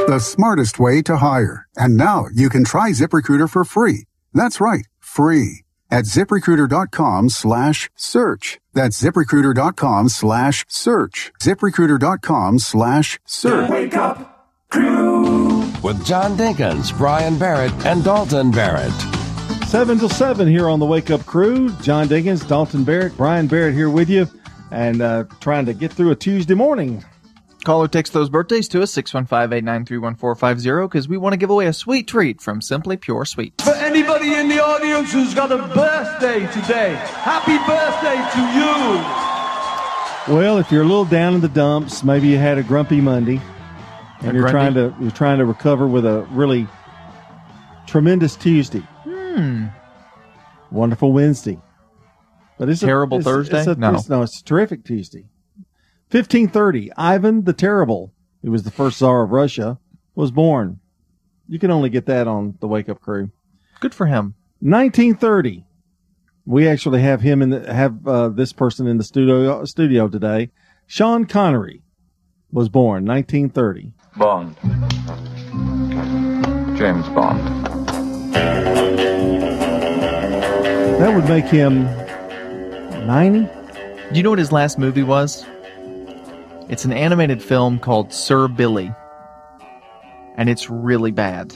the 0.07 0.19
smartest 0.19 0.79
way 0.79 1.01
to 1.03 1.17
hire. 1.17 1.67
And 1.75 1.95
now 1.97 2.25
you 2.33 2.49
can 2.49 2.63
try 2.63 2.91
ZipRecruiter 2.91 3.49
for 3.49 3.63
free. 3.65 4.05
That's 4.33 4.61
right, 4.61 4.85
free 4.99 5.65
at 5.91 6.05
ziprecruiter.com 6.05 7.29
slash 7.29 7.89
search. 7.95 8.59
That's 8.73 9.01
ziprecruiter.com 9.01 10.09
slash 10.09 10.65
search. 10.67 11.31
ziprecruiter.com 11.39 12.59
slash 12.59 13.19
search. 13.25 13.69
Wake 13.69 13.95
up 13.95 14.49
crew 14.69 15.59
with 15.83 16.05
John 16.05 16.35
Dinkins, 16.35 16.95
Brian 16.97 17.37
Barrett, 17.37 17.71
and 17.85 18.03
Dalton 18.03 18.51
Barrett. 18.51 18.91
7 19.67 19.99
till 19.99 20.09
7 20.09 20.47
here 20.47 20.69
on 20.69 20.79
the 20.79 20.85
Wake 20.85 21.11
Up 21.11 21.25
Crew. 21.25 21.69
John 21.81 22.07
Dinkins, 22.07 22.47
Dalton 22.47 22.83
Barrett, 22.83 23.15
Brian 23.17 23.47
Barrett 23.47 23.73
here 23.73 23.89
with 23.89 24.09
you 24.09 24.27
and 24.71 25.01
uh, 25.01 25.25
trying 25.39 25.65
to 25.65 25.73
get 25.73 25.93
through 25.93 26.11
a 26.11 26.15
Tuesday 26.15 26.55
morning. 26.55 27.03
Call 27.65 27.81
or 27.83 27.87
text 27.87 28.13
those 28.13 28.29
birthdays 28.29 28.67
to 28.69 28.83
us, 28.83 28.93
615-893-1450, 28.95 30.83
because 30.87 31.07
we 31.09 31.17
want 31.17 31.33
to 31.33 31.37
give 31.37 31.49
away 31.49 31.65
a 31.65 31.73
sweet 31.73 32.07
treat 32.07 32.39
from 32.39 32.61
Simply 32.61 32.95
Pure 32.95 33.25
Sweet. 33.25 33.59
For 33.59 33.73
anybody 33.73 34.35
in 34.35 34.47
the 34.49 34.63
audience 34.63 35.11
who's 35.11 35.33
got 35.33 35.51
a 35.51 35.57
birthday 35.73 36.41
today, 36.53 36.93
happy 37.23 37.57
birthday 37.65 38.21
to 38.35 38.41
you. 38.55 40.35
Well, 40.37 40.59
if 40.59 40.71
you're 40.71 40.83
a 40.83 40.85
little 40.85 41.05
down 41.05 41.33
in 41.33 41.41
the 41.41 41.49
dumps, 41.49 42.03
maybe 42.03 42.27
you 42.27 42.37
had 42.37 42.59
a 42.59 42.63
grumpy 42.63 43.01
Monday 43.01 43.41
and 44.21 44.29
A 44.31 44.33
you're 44.33 44.43
grumpy- 44.49 44.51
trying 44.51 44.73
to 44.75 44.95
you're 45.01 45.11
trying 45.11 45.37
to 45.39 45.45
recover 45.45 45.87
with 45.87 46.05
a 46.05 46.21
really 46.31 46.67
tremendous 47.87 48.35
Tuesday. 48.35 48.83
Hmm. 49.03 49.65
Wonderful 50.71 51.11
Wednesday. 51.13 51.59
But 52.59 52.69
it's 52.69 52.79
Terrible 52.81 53.17
a, 53.17 53.21
it's- 53.21 53.33
Thursday? 53.33 53.57
It's 53.59 53.67
a, 53.67 53.75
No. 53.75 53.87
it's- 53.89 54.07
no, 54.09 54.21
it's 54.21 54.39
a 54.39 54.43
terrific 54.43 54.83
Tuesday. 54.85 55.25
1530, 56.11 56.91
Ivan 56.95 57.43
the 57.45 57.53
Terrible, 57.53 58.13
who 58.43 58.51
was 58.51 58.63
the 58.63 58.71
first 58.71 58.99
Tsar 58.99 59.23
of 59.23 59.31
Russia, 59.31 59.79
was 60.13 60.29
born. 60.31 60.79
You 61.47 61.57
can 61.57 61.71
only 61.71 61.89
get 61.89 62.05
that 62.05 62.27
on 62.27 62.57
the 62.59 62.67
Wake 62.67 62.89
Up 62.89 63.01
Crew. 63.01 63.31
Good 63.79 63.93
for 63.93 64.05
him. 64.05 64.35
1930. 64.59 65.65
We 66.45 66.67
actually 66.67 67.01
have 67.01 67.21
him 67.21 67.41
in 67.41 67.49
the, 67.49 67.73
have 67.73 68.07
uh, 68.07 68.29
this 68.29 68.53
person 68.53 68.85
in 68.85 68.97
the 68.97 69.03
studio 69.03 69.65
studio 69.65 70.07
today. 70.07 70.51
Sean 70.85 71.25
Connery 71.25 71.81
was 72.51 72.69
born 72.69 73.03
1930. 73.05 73.91
Bond. 74.15 74.55
James 76.77 77.07
Bond. 77.09 77.65
That 80.99 81.15
would 81.15 81.27
make 81.27 81.45
him 81.45 81.83
90. 83.07 83.39
Do 83.39 83.49
you 84.13 84.23
know 84.23 84.29
what 84.29 84.39
his 84.39 84.51
last 84.51 84.77
movie 84.77 85.03
was? 85.03 85.45
It's 86.67 86.85
an 86.85 86.93
animated 86.93 87.43
film 87.43 87.79
called 87.79 88.11
Sir 88.11 88.47
Billi. 88.47 88.91
And 90.35 90.49
it's 90.49 90.69
really 90.69 91.11
bad. 91.11 91.55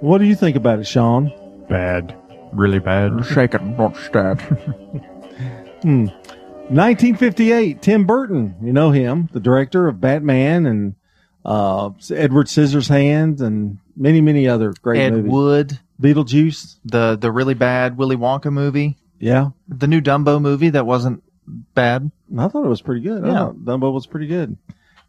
What 0.00 0.18
do 0.18 0.26
you 0.26 0.34
think 0.36 0.56
about 0.56 0.78
it, 0.78 0.86
Sean? 0.86 1.32
Bad. 1.68 2.14
Really 2.52 2.78
bad. 2.78 3.24
Shake 3.26 3.54
it, 3.54 3.62
not 3.64 3.96
stab. 3.96 4.40
Hmm. 5.82 6.06
1958, 6.70 7.80
Tim 7.80 8.04
Burton. 8.04 8.56
You 8.62 8.72
know 8.72 8.90
him, 8.90 9.28
the 9.32 9.40
director 9.40 9.88
of 9.88 10.00
Batman 10.00 10.66
and 10.66 10.94
uh, 11.44 11.90
Edward 12.10 12.46
Scissorhands 12.46 13.40
and 13.40 13.78
many, 13.96 14.20
many 14.20 14.48
other 14.48 14.74
great 14.82 15.00
Ed 15.00 15.12
movies. 15.12 15.32
Wood. 15.32 15.78
Beetlejuice. 16.00 16.78
The 16.84 17.16
the 17.16 17.32
really 17.32 17.54
bad 17.54 17.96
Willy 17.96 18.16
Wonka 18.16 18.52
movie. 18.52 18.98
Yeah. 19.18 19.50
The 19.68 19.86
new 19.86 20.00
Dumbo 20.00 20.40
movie 20.40 20.70
that 20.70 20.84
wasn't 20.84 21.22
bad. 21.46 22.10
I 22.36 22.48
thought 22.48 22.64
it 22.64 22.68
was 22.68 22.82
pretty 22.82 23.00
good. 23.02 23.24
I 23.24 23.28
Yeah. 23.28 23.34
thought 23.46 23.64
Dumbo 23.64 23.92
was 23.92 24.06
pretty 24.06 24.26
good. 24.26 24.56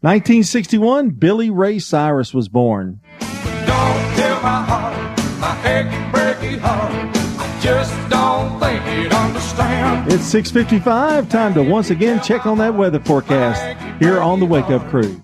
1961, 0.02 1.10
Billy 1.10 1.50
Ray 1.50 1.78
Cyrus 1.78 2.32
was 2.32 2.48
born. 2.48 3.00
Don't 3.20 4.14
tell 4.16 4.42
my 4.42 4.62
heart, 4.62 5.18
my 5.40 5.56
achy 5.68 5.96
breaky 6.12 6.58
heart. 6.58 6.92
I 7.38 7.60
just 7.60 7.94
don't 8.08 8.58
think 8.60 8.80
it 8.86 9.12
understand. 9.12 10.10
It's 10.10 10.24
6:55. 10.24 11.28
Time 11.28 11.52
to 11.54 11.62
once 11.62 11.90
again 11.90 12.20
check 12.22 12.46
on 12.46 12.58
that 12.58 12.74
weather 12.74 13.00
forecast 13.00 13.62
here 13.98 14.20
on 14.20 14.40
the 14.40 14.46
Wake 14.46 14.70
Up 14.70 14.88
Crew. 14.88 15.20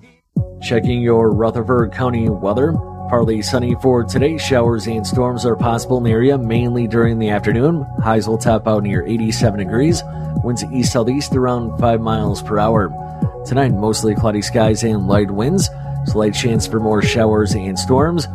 Checking 0.63 1.01
your 1.01 1.31
Rutherford 1.31 1.93
County 1.93 2.29
weather. 2.29 2.75
Partly 3.09 3.41
sunny 3.41 3.77
for 3.77 4.03
today. 4.03 4.37
Showers 4.37 4.89
and 4.89 5.07
storms 5.07 5.47
are 5.47 5.55
possible 5.55 5.99
in 5.99 6.03
the 6.03 6.11
area, 6.11 6.37
mainly 6.37 6.89
during 6.89 7.21
the 7.21 7.31
afternoon. 7.31 7.87
Highs 8.03 8.27
will 8.27 8.37
top 8.37 8.67
out 8.67 8.83
near 8.83 9.07
87 9.07 9.61
degrees. 9.61 10.03
Winds 10.43 10.65
east 10.73 10.93
southeast 10.93 11.37
around 11.37 11.79
5 11.79 12.01
miles 12.01 12.43
per 12.43 12.59
hour. 12.59 12.93
Tonight, 13.47 13.73
mostly 13.73 14.17
cloudy 14.17 14.43
skies 14.43 14.83
and 14.83 15.07
light 15.07 15.31
winds. 15.31 15.71
Slight 16.07 16.35
chance 16.35 16.67
for 16.67 16.81
more 16.81 17.01
showers 17.01 17.55
and 17.55 17.79
storms. 17.79 18.27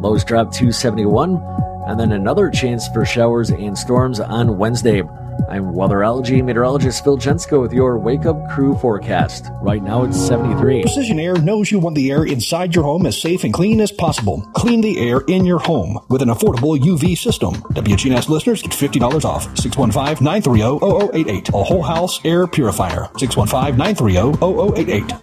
Lows 0.00 0.24
drop 0.24 0.52
to 0.54 0.72
71. 0.72 1.42
And 1.86 1.98
then 1.98 2.12
another 2.12 2.50
chance 2.50 2.86
for 2.88 3.06
showers 3.06 3.48
and 3.48 3.78
storms 3.78 4.20
on 4.20 4.58
Wednesday. 4.58 5.02
I'm 5.48 5.72
weatherology 5.72 6.44
meteorologist 6.44 7.04
Phil 7.04 7.16
Jensko 7.16 7.62
with 7.62 7.72
your 7.72 7.98
Wake 7.98 8.26
Up 8.26 8.50
Crew 8.50 8.76
forecast. 8.76 9.46
Right 9.62 9.82
now 9.82 10.04
it's 10.04 10.18
73. 10.18 10.82
Precision 10.82 11.18
Air 11.18 11.36
knows 11.36 11.70
you 11.70 11.78
want 11.78 11.96
the 11.96 12.10
air 12.10 12.24
inside 12.24 12.74
your 12.74 12.84
home 12.84 13.06
as 13.06 13.18
safe 13.20 13.44
and 13.44 13.54
clean 13.54 13.80
as 13.80 13.92
possible. 13.92 14.42
Clean 14.54 14.80
the 14.80 14.98
air 14.98 15.20
in 15.28 15.44
your 15.46 15.58
home 15.58 15.98
with 16.08 16.22
an 16.22 16.28
affordable 16.28 16.78
UV 16.78 17.16
system. 17.16 17.54
WGNS 17.54 18.28
listeners 18.28 18.62
get 18.62 18.72
$50 18.72 19.24
off. 19.24 19.46
615-930-0088. 19.54 21.48
A 21.48 21.64
whole 21.64 21.82
house 21.82 22.20
air 22.24 22.46
purifier. 22.46 23.04
615-930-0088. 23.14 25.22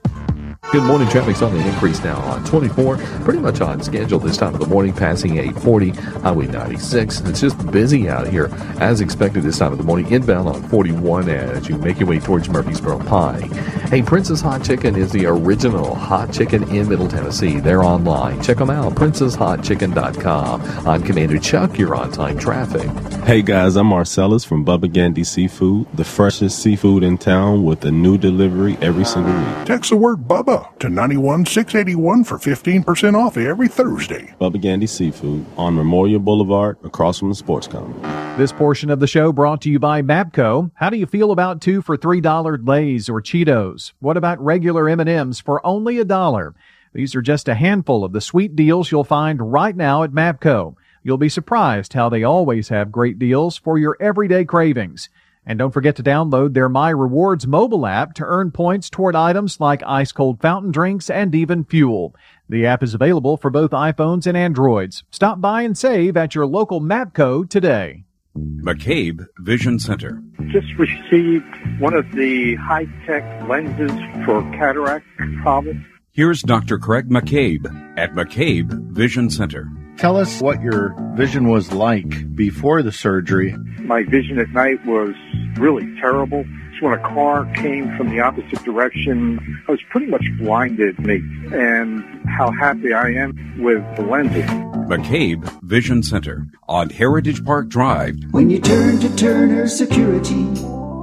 Good 0.72 0.84
morning. 0.84 1.07
Traffic's 1.07 1.41
on 1.41 1.53
the 1.53 1.66
increase 1.66 2.03
now 2.03 2.18
on 2.22 2.43
24, 2.43 2.97
pretty 3.24 3.39
much 3.39 3.61
on 3.61 3.82
schedule 3.82 4.20
this 4.20 4.36
time 4.36 4.53
of 4.53 4.59
the 4.59 4.66
morning, 4.66 4.91
passing 4.91 5.38
840, 5.38 5.89
Highway 6.22 6.47
96. 6.47 7.22
It's 7.22 7.39
just 7.39 7.72
busy 7.72 8.09
out 8.09 8.28
here 8.28 8.49
as 8.80 8.99
expected 8.99 9.43
this 9.43 9.59
time 9.59 9.72
of 9.72 9.78
the 9.78 9.86
morning. 9.86 10.11
Inbound 10.11 10.49
on 10.49 10.61
41 10.63 11.30
as 11.30 11.70
you 11.70 11.78
make 11.78 11.99
your 11.99 12.09
way 12.09 12.20
towards 12.20 12.49
Murfreesboro 12.49 12.99
Pike. 12.99 13.51
Hey, 13.89 14.01
Princess 14.01 14.41
Hot 14.41 14.63
Chicken 14.66 14.95
is 14.97 15.11
the 15.13 15.28
original 15.28 15.95
hot 15.95 16.34
chicken 16.34 16.63
in 16.76 16.89
Middle 16.89 17.07
Tennessee. 17.07 17.59
They're 17.59 17.84
online. 17.84 18.41
Check 18.41 18.57
them 18.57 18.70
out, 18.70 18.95
princesshotchicken.com. 18.95 20.61
I'm 20.88 21.03
Commander 21.03 21.39
Chuck. 21.39 21.78
You're 21.78 21.95
on 21.95 22.11
time 22.11 22.38
traffic. 22.38 22.89
Hey 23.24 23.41
guys, 23.41 23.76
I'm 23.76 23.88
Marcellus 23.88 24.43
from 24.43 24.66
Bubba 24.66 24.91
Gandy 24.91 25.24
Seafood, 25.24 25.88
the 25.95 26.03
freshest 26.03 26.59
seafood 26.59 27.03
in 27.03 27.18
town 27.18 27.63
with 27.63 27.86
a 27.86 27.91
new 27.91 28.18
delivery 28.18 28.78
every 28.82 29.05
single 29.05 29.34
week. 29.34 29.66
Text 29.66 29.91
the 29.91 29.95
word 29.95 30.28
Bubba 30.28 30.54
to 30.79 30.89
91681 30.89 32.23
for 32.23 32.37
15% 32.37 33.15
off 33.15 33.37
every 33.37 33.67
Thursday. 33.67 34.33
Bubba 34.39 34.59
Gandy 34.59 34.87
Seafood 34.87 35.45
on 35.57 35.75
Memorial 35.75 36.19
Boulevard 36.19 36.77
across 36.83 37.19
from 37.19 37.29
the 37.29 37.35
sports 37.35 37.67
complex. 37.67 38.37
This 38.37 38.51
portion 38.51 38.89
of 38.89 38.99
the 38.99 39.07
show 39.07 39.31
brought 39.31 39.61
to 39.61 39.69
you 39.69 39.79
by 39.79 40.01
Mapco. 40.01 40.71
How 40.75 40.89
do 40.89 40.97
you 40.97 41.05
feel 41.05 41.31
about 41.31 41.61
two 41.61 41.81
for 41.81 41.95
three 41.95 42.21
dollar 42.21 42.57
Lay's 42.57 43.09
or 43.09 43.21
Cheetos? 43.21 43.93
What 43.99 44.17
about 44.17 44.43
regular 44.43 44.89
M&Ms 44.89 45.39
for 45.39 45.65
only 45.65 45.99
a 45.99 46.05
dollar? 46.05 46.53
These 46.93 47.15
are 47.15 47.21
just 47.21 47.49
a 47.49 47.55
handful 47.55 48.03
of 48.03 48.13
the 48.13 48.21
sweet 48.21 48.55
deals 48.55 48.91
you'll 48.91 49.03
find 49.03 49.51
right 49.51 49.75
now 49.75 50.03
at 50.03 50.11
Mapco. 50.11 50.75
You'll 51.03 51.17
be 51.17 51.29
surprised 51.29 51.93
how 51.93 52.09
they 52.09 52.23
always 52.23 52.69
have 52.69 52.91
great 52.91 53.19
deals 53.19 53.57
for 53.57 53.77
your 53.77 53.95
everyday 53.99 54.43
cravings. 54.43 55.09
And 55.47 55.59
don't 55.59 55.71
forget 55.71 55.95
to 55.97 56.03
download 56.03 56.53
their 56.53 56.69
My 56.69 56.89
Rewards 56.89 57.45
mobile 57.45 57.85
app 57.85 58.13
to 58.15 58.25
earn 58.25 58.51
points 58.51 58.89
toward 58.89 59.15
items 59.15 59.59
like 59.59 59.83
ice 59.85 60.11
cold 60.11 60.41
fountain 60.41 60.71
drinks 60.71 61.09
and 61.09 61.35
even 61.35 61.63
fuel. 61.63 62.15
The 62.49 62.65
app 62.65 62.81
is 62.81 62.93
available 62.93 63.37
for 63.37 63.49
both 63.51 63.71
iPhones 63.71 64.25
and 64.25 64.35
Androids. 64.35 65.03
Stop 65.11 65.41
by 65.41 65.61
and 65.61 65.77
save 65.77 66.17
at 66.17 66.33
your 66.33 66.47
local 66.47 66.81
Mapco 66.81 67.47
today. 67.49 68.05
McCabe 68.37 69.25
Vision 69.39 69.79
Center. 69.79 70.21
Just 70.47 70.67
received 70.77 71.45
one 71.79 71.93
of 71.93 72.11
the 72.11 72.55
high 72.55 72.87
tech 73.05 73.47
lenses 73.47 73.91
for 74.25 74.41
cataract 74.57 75.05
problems. 75.41 75.85
Here's 76.11 76.41
Dr. 76.41 76.77
Craig 76.77 77.09
McCabe 77.09 77.65
at 77.97 78.13
McCabe 78.13 78.91
Vision 78.91 79.29
Center. 79.29 79.69
Tell 79.97 80.17
us 80.17 80.41
what 80.41 80.61
your 80.61 80.93
vision 81.15 81.47
was 81.47 81.71
like 81.71 82.35
before 82.35 82.83
the 82.83 82.91
surgery. 82.91 83.55
My 83.79 84.03
vision 84.03 84.37
at 84.39 84.49
night 84.49 84.85
was 84.85 85.15
really 85.57 85.85
terrible. 86.01 86.43
So 86.79 86.89
when 86.89 86.99
a 86.99 87.01
car 87.01 87.45
came 87.55 87.95
from 87.95 88.09
the 88.09 88.19
opposite 88.19 88.61
direction, 88.65 89.39
I 89.67 89.71
was 89.71 89.79
pretty 89.89 90.07
much 90.07 90.25
blinded 90.37 90.99
me 90.99 91.21
and 91.53 92.03
how 92.27 92.51
happy 92.51 92.93
I 92.93 93.11
am 93.11 93.63
with 93.63 93.83
the 93.95 94.03
lenses. 94.03 94.43
McCabe 94.89 95.63
Vision 95.63 96.03
Center 96.03 96.47
on 96.67 96.89
Heritage 96.89 97.45
Park 97.45 97.69
Drive. 97.69 98.17
When 98.31 98.49
you 98.49 98.59
turn 98.59 98.99
to 98.99 99.15
Turner 99.15 99.67
Security, 99.67 100.43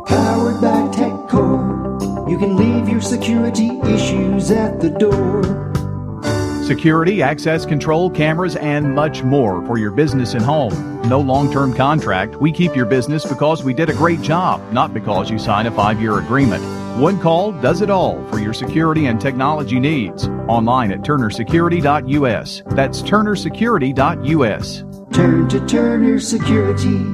powered 0.07 0.61
by 0.61 0.87
TechCore, 0.93 2.31
you 2.31 2.39
can 2.39 2.57
leave 2.57 2.91
your 2.91 3.01
security 3.01 3.71
issues 3.87 4.51
at 4.51 4.81
the 4.81 4.91
door. 4.91 5.62
Security, 6.63 7.23
access 7.23 7.67
control, 7.67 8.09
cameras, 8.09 8.55
and 8.55 8.95
much 8.95 9.25
more 9.25 9.67
for 9.67 9.79
your 9.79 9.91
business 9.91 10.35
and 10.35 10.45
home. 10.45 11.03
No 11.09 11.21
long 11.21 11.53
term 11.53 11.75
contract. 11.75 12.37
We 12.37 12.53
keep 12.53 12.77
your 12.77 12.87
business 12.87 13.27
because 13.27 13.65
we 13.65 13.75
did 13.75 13.91
a 13.91 13.95
great 13.95 14.23
job, 14.23 14.73
not 14.73 14.95
because 14.95 15.29
you 15.29 15.41
signed 15.41 15.67
a 15.67 15.73
five 15.73 16.01
year 16.01 16.21
agreement. 16.21 16.63
One 17.01 17.19
call 17.19 17.51
does 17.51 17.81
it 17.81 17.91
all 17.91 18.25
for 18.29 18.39
your 18.39 18.53
security 18.53 19.07
and 19.07 19.21
technology 19.21 19.81
needs. 19.81 20.29
Online 20.47 20.93
at 20.93 21.01
turnersecurity.us. 21.01 22.63
That's 22.67 23.03
turnersecurity.us. 23.03 24.85
Turn 25.13 25.49
to 25.49 25.67
Turner 25.67 26.21
Security. 26.21 27.05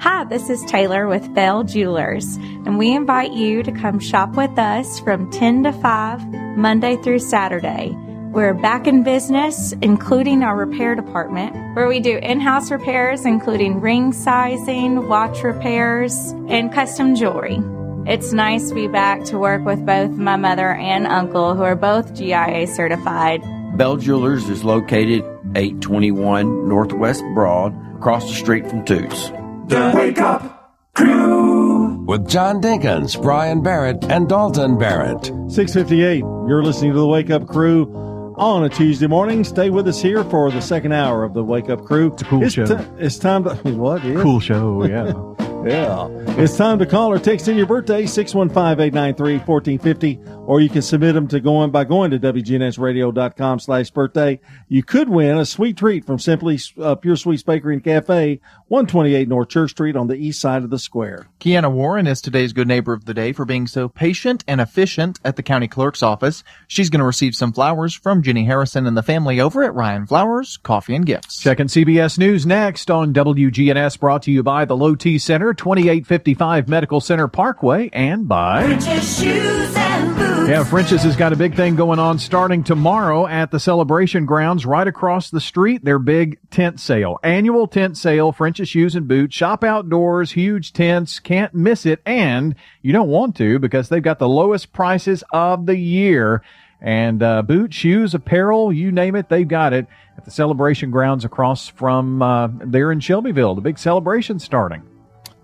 Hi, 0.00 0.24
this 0.24 0.50
is 0.50 0.64
Taylor 0.64 1.06
with 1.06 1.32
Bell 1.34 1.62
Jewelers, 1.62 2.36
and 2.64 2.76
we 2.76 2.92
invite 2.92 3.32
you 3.34 3.62
to 3.62 3.70
come 3.70 4.00
shop 4.00 4.34
with 4.34 4.58
us 4.58 4.98
from 5.00 5.30
10 5.30 5.62
to 5.64 5.72
5, 5.72 6.26
Monday 6.56 6.96
through 7.02 7.20
Saturday. 7.20 7.94
We're 8.32 8.54
back 8.54 8.86
in 8.86 9.02
business, 9.02 9.72
including 9.82 10.44
our 10.44 10.54
repair 10.54 10.94
department, 10.94 11.52
where 11.74 11.88
we 11.88 11.98
do 11.98 12.16
in 12.18 12.38
house 12.38 12.70
repairs, 12.70 13.24
including 13.24 13.80
ring 13.80 14.12
sizing, 14.12 15.08
watch 15.08 15.42
repairs, 15.42 16.14
and 16.46 16.72
custom 16.72 17.16
jewelry. 17.16 17.58
It's 18.06 18.32
nice 18.32 18.68
to 18.68 18.74
be 18.76 18.86
back 18.86 19.24
to 19.24 19.38
work 19.38 19.64
with 19.64 19.84
both 19.84 20.12
my 20.12 20.36
mother 20.36 20.72
and 20.72 21.08
uncle, 21.08 21.56
who 21.56 21.64
are 21.64 21.74
both 21.74 22.14
GIA 22.14 22.68
certified. 22.68 23.42
Bell 23.76 23.96
Jewelers 23.96 24.48
is 24.48 24.62
located 24.62 25.24
821 25.56 26.68
Northwest 26.68 27.24
Broad, 27.34 27.74
across 27.96 28.28
the 28.28 28.36
street 28.36 28.64
from 28.70 28.84
Toots. 28.84 29.30
The 29.66 29.92
Wake 29.92 30.20
Up 30.20 30.76
Crew 30.94 32.04
with 32.06 32.28
John 32.28 32.62
Dinkins, 32.62 33.20
Brian 33.20 33.60
Barrett, 33.60 34.04
and 34.04 34.28
Dalton 34.28 34.78
Barrett. 34.78 35.26
658. 35.48 36.20
You're 36.20 36.62
listening 36.62 36.92
to 36.92 36.98
the 36.98 37.06
Wake 37.08 37.30
Up 37.30 37.48
Crew 37.48 38.00
on 38.40 38.64
a 38.64 38.70
Tuesday 38.70 39.06
morning. 39.06 39.44
Stay 39.44 39.68
with 39.68 39.86
us 39.86 40.00
here 40.00 40.24
for 40.24 40.50
the 40.50 40.62
second 40.62 40.92
hour 40.92 41.24
of 41.24 41.34
the 41.34 41.44
Wake 41.44 41.68
Up 41.68 41.84
Crew. 41.84 42.10
It's 42.14 42.22
a 42.22 42.24
cool 42.24 42.48
show. 42.48 42.64
T- 42.64 42.84
it's 42.98 43.18
time 43.18 43.44
to 43.44 43.54
what? 43.76 44.02
Is? 44.02 44.20
Cool 44.22 44.40
show, 44.40 44.84
yeah. 44.86 45.12
yeah. 45.64 46.08
It's 46.38 46.56
time 46.56 46.78
to 46.78 46.86
call 46.86 47.12
or 47.12 47.18
text 47.18 47.48
in 47.48 47.56
your 47.56 47.66
birthday, 47.66 48.04
615-893-1450, 48.04 50.48
or 50.48 50.60
you 50.60 50.68
can 50.68 50.82
submit 50.82 51.14
them 51.14 51.28
to 51.28 51.40
going 51.40 51.70
by 51.70 51.84
going 51.84 52.10
to 52.12 52.18
WGNSradio.com 52.18 53.58
slash 53.58 53.90
birthday. 53.90 54.40
You 54.68 54.82
could 54.82 55.08
win 55.08 55.38
a 55.38 55.44
sweet 55.44 55.76
treat 55.76 56.06
from 56.06 56.18
Simply 56.18 56.58
uh, 56.80 56.94
Pure 56.94 57.16
Sweets 57.16 57.42
Bakery 57.42 57.74
and 57.74 57.84
Cafe, 57.84 58.40
128 58.68 59.28
North 59.28 59.48
Church 59.48 59.72
Street 59.72 59.96
on 59.96 60.06
the 60.06 60.16
east 60.16 60.40
side 60.40 60.64
of 60.64 60.70
the 60.70 60.78
square. 60.78 61.26
Kiana 61.40 61.70
Warren 61.70 62.06
is 62.06 62.20
today's 62.20 62.52
good 62.52 62.68
neighbor 62.68 62.92
of 62.92 63.04
the 63.04 63.14
day 63.14 63.32
for 63.32 63.44
being 63.44 63.66
so 63.66 63.88
patient 63.88 64.44
and 64.48 64.60
efficient 64.60 65.20
at 65.24 65.36
the 65.36 65.42
county 65.42 65.68
clerk's 65.68 66.02
office. 66.02 66.42
She's 66.68 66.88
going 66.88 67.00
to 67.00 67.06
receive 67.06 67.34
some 67.34 67.52
flowers 67.52 67.94
from 67.94 68.22
Jenny 68.22 68.44
Harrison 68.44 68.86
and 68.86 68.96
the 68.96 69.02
family 69.02 69.40
over 69.40 69.62
at 69.62 69.74
Ryan 69.74 70.06
Flowers 70.06 70.56
Coffee 70.56 70.94
and 70.94 71.04
Gifts. 71.04 71.38
Checking 71.38 71.66
CBS 71.66 72.18
News 72.18 72.46
next 72.46 72.90
on 72.90 73.12
WGNS 73.12 74.00
brought 74.00 74.22
to 74.22 74.30
you 74.30 74.42
by 74.42 74.64
the 74.64 74.76
Low 74.76 74.94
T 74.94 75.18
Center, 75.18 75.49
2855 75.54 76.68
Medical 76.68 77.00
Center 77.00 77.28
Parkway, 77.28 77.90
and 77.92 78.28
by 78.28 78.64
French's 78.64 79.18
Shoes 79.18 79.76
and 79.76 80.16
Boots. 80.16 80.48
Yeah, 80.48 80.64
French's 80.64 81.02
has 81.02 81.16
got 81.16 81.32
a 81.32 81.36
big 81.36 81.54
thing 81.54 81.76
going 81.76 81.98
on 81.98 82.18
starting 82.18 82.64
tomorrow 82.64 83.26
at 83.26 83.50
the 83.50 83.60
celebration 83.60 84.26
grounds 84.26 84.66
right 84.66 84.86
across 84.86 85.30
the 85.30 85.40
street. 85.40 85.84
Their 85.84 85.98
big 85.98 86.38
tent 86.50 86.80
sale, 86.80 87.18
annual 87.22 87.66
tent 87.66 87.96
sale, 87.96 88.32
French's 88.32 88.68
Shoes 88.68 88.96
and 88.96 89.06
Boots, 89.06 89.34
shop 89.34 89.62
outdoors, 89.62 90.32
huge 90.32 90.72
tents, 90.72 91.18
can't 91.18 91.54
miss 91.54 91.86
it. 91.86 92.00
And 92.04 92.54
you 92.82 92.92
don't 92.92 93.08
want 93.08 93.36
to 93.36 93.58
because 93.58 93.88
they've 93.88 94.02
got 94.02 94.18
the 94.18 94.28
lowest 94.28 94.72
prices 94.72 95.22
of 95.32 95.66
the 95.66 95.76
year. 95.76 96.42
And 96.80 97.22
uh, 97.22 97.42
boots, 97.42 97.76
shoes, 97.76 98.14
apparel, 98.14 98.72
you 98.72 98.90
name 98.90 99.14
it, 99.14 99.28
they've 99.28 99.46
got 99.46 99.72
it 99.72 99.86
at 100.16 100.24
the 100.24 100.30
celebration 100.30 100.90
grounds 100.90 101.24
across 101.24 101.68
from 101.68 102.22
uh, 102.22 102.48
there 102.64 102.90
in 102.90 103.00
Shelbyville. 103.00 103.54
The 103.54 103.60
big 103.60 103.78
celebration 103.78 104.38
starting. 104.38 104.82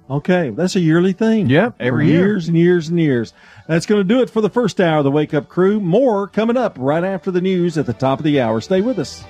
Okay, 0.09 0.51
that's 0.51 0.77
a 0.77 0.81
yearly 0.81 1.13
thing. 1.13 1.49
Yep, 1.49 1.75
every 1.81 2.07
year. 2.07 2.21
years 2.21 2.49
and 2.49 2.57
years 2.57 2.89
and 2.89 3.01
years. 3.01 3.33
That's 3.67 3.87
going 3.87 4.01
to 4.01 4.05
do 4.05 4.23
it 4.23 4.31
for 4.31 4.41
the 4.41 4.51
first 4.51 4.81
hour 4.81 4.99
of 4.99 5.05
the 5.05 5.11
Wake 5.11 5.35
Up 5.35 5.49
Crew. 5.49 5.81
More 5.81 6.29
coming 6.29 6.57
up 6.57 6.77
right 6.79 7.03
after 7.03 7.33
the 7.33 7.41
news 7.41 7.77
at 7.77 7.87
the 7.87 7.93
top 7.93 8.21
of 8.21 8.25
the 8.25 8.41
hour. 8.41 8.61
Stay 8.61 8.81
with 8.81 9.01
us. 9.01 9.25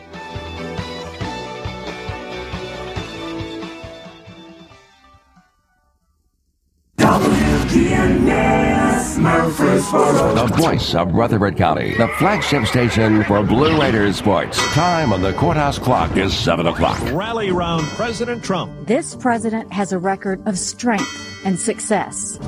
The 9.57 10.52
voice 10.59 10.94
of 10.94 11.14
Rutherford 11.14 11.57
County, 11.57 11.94
the 11.96 12.09
flagship 12.18 12.66
station 12.66 13.24
for 13.24 13.42
Blue 13.42 13.80
Raiders 13.80 14.16
sports. 14.16 14.59
Time 14.74 15.14
on 15.14 15.22
the 15.22 15.32
courthouse 15.32 15.78
clock 15.78 16.14
is 16.18 16.36
7 16.36 16.66
o'clock. 16.66 17.00
Rally 17.12 17.52
round 17.52 17.86
President 17.86 18.44
Trump. 18.44 18.86
This 18.86 19.14
president 19.14 19.72
has 19.72 19.92
a 19.92 19.98
record 19.98 20.46
of 20.46 20.59
strength 20.59 21.42
and 21.46 21.59
success. 21.59 22.38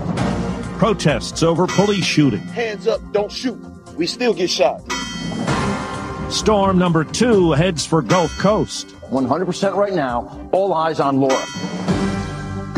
Protests 0.76 1.42
over 1.42 1.66
police 1.66 2.04
shooting. 2.04 2.40
Hands 2.40 2.86
up, 2.86 3.00
don't 3.12 3.32
shoot. 3.32 3.58
We 3.96 4.06
still 4.06 4.34
get 4.34 4.50
shot. 4.50 4.82
Storm 6.30 6.76
number 6.76 7.04
two 7.04 7.52
heads 7.52 7.86
for 7.86 8.02
Gulf 8.02 8.36
Coast. 8.38 8.88
100% 9.10 9.74
right 9.76 9.94
now. 9.94 10.50
All 10.52 10.74
eyes 10.74 11.00
on 11.00 11.20
Laura. 11.20 11.42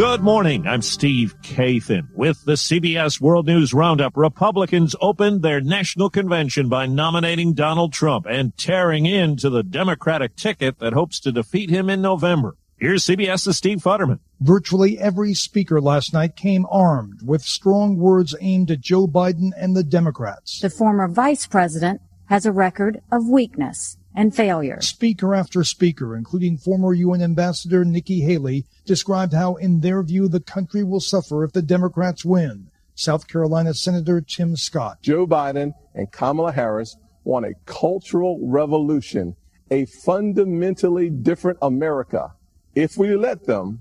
Good 0.01 0.23
morning. 0.23 0.67
I'm 0.67 0.81
Steve 0.81 1.35
Kathan 1.43 2.09
with 2.15 2.43
the 2.47 2.55
CBS 2.55 3.21
World 3.21 3.47
News 3.47 3.75
Roundup. 3.75 4.17
Republicans 4.17 4.97
opened 4.99 5.43
their 5.43 5.61
national 5.61 6.09
convention 6.09 6.71
by 6.71 6.87
nominating 6.87 7.53
Donald 7.53 7.93
Trump 7.93 8.25
and 8.27 8.57
tearing 8.57 9.05
into 9.05 9.51
the 9.51 9.63
Democratic 9.63 10.37
ticket 10.37 10.79
that 10.79 10.95
hopes 10.95 11.21
to 11.21 11.33
defeat 11.33 11.69
him 11.69 11.91
in 11.91 12.01
November. 12.01 12.57
Here's 12.79 13.05
CBS's 13.05 13.59
Steve 13.59 13.83
Futterman. 13.83 14.21
Virtually 14.41 14.99
every 14.99 15.35
speaker 15.35 15.83
last 15.83 16.15
night 16.15 16.35
came 16.35 16.65
armed 16.71 17.21
with 17.23 17.43
strong 17.43 17.99
words 17.99 18.35
aimed 18.41 18.71
at 18.71 18.81
Joe 18.81 19.07
Biden 19.07 19.51
and 19.55 19.77
the 19.77 19.85
Democrats. 19.85 20.61
The 20.61 20.71
former 20.71 21.09
vice 21.09 21.47
president 21.47 22.01
has 22.31 22.47
a 22.47 22.53
record 22.53 23.03
of 23.13 23.29
weakness 23.29 23.99
and 24.15 24.35
failure. 24.35 24.81
Speaker 24.81 25.35
after 25.35 25.65
speaker, 25.65 26.17
including 26.17 26.57
former 26.57 26.93
UN 26.93 27.23
Ambassador 27.23 27.85
Nikki 27.85 28.21
Haley, 28.21 28.67
described 28.85 29.33
how, 29.33 29.57
in 29.57 29.81
their 29.81 30.03
view, 30.03 30.29
the 30.29 30.41
country 30.41 30.83
will 30.83 31.01
suffer 31.01 31.45
if 31.45 31.53
the 31.53 31.63
Democrats 31.63 32.25
win. 32.25 32.71
South 32.95 33.29
Carolina 33.29 33.73
Senator 33.73 34.21
Tim 34.21 34.57
Scott. 34.57 34.99
Joe 35.03 35.27
Biden 35.27 35.73
and 35.95 36.13
Kamala 36.13 36.53
Harris 36.53 36.97
want 37.25 37.47
a 37.47 37.55
cultural 37.65 38.39
revolution, 38.43 39.37
a 39.71 39.87
fundamentally 39.87 41.09
different 41.09 41.59
America. 41.63 42.35
If 42.75 42.97
we 42.97 43.17
let 43.17 43.45
them, 43.45 43.81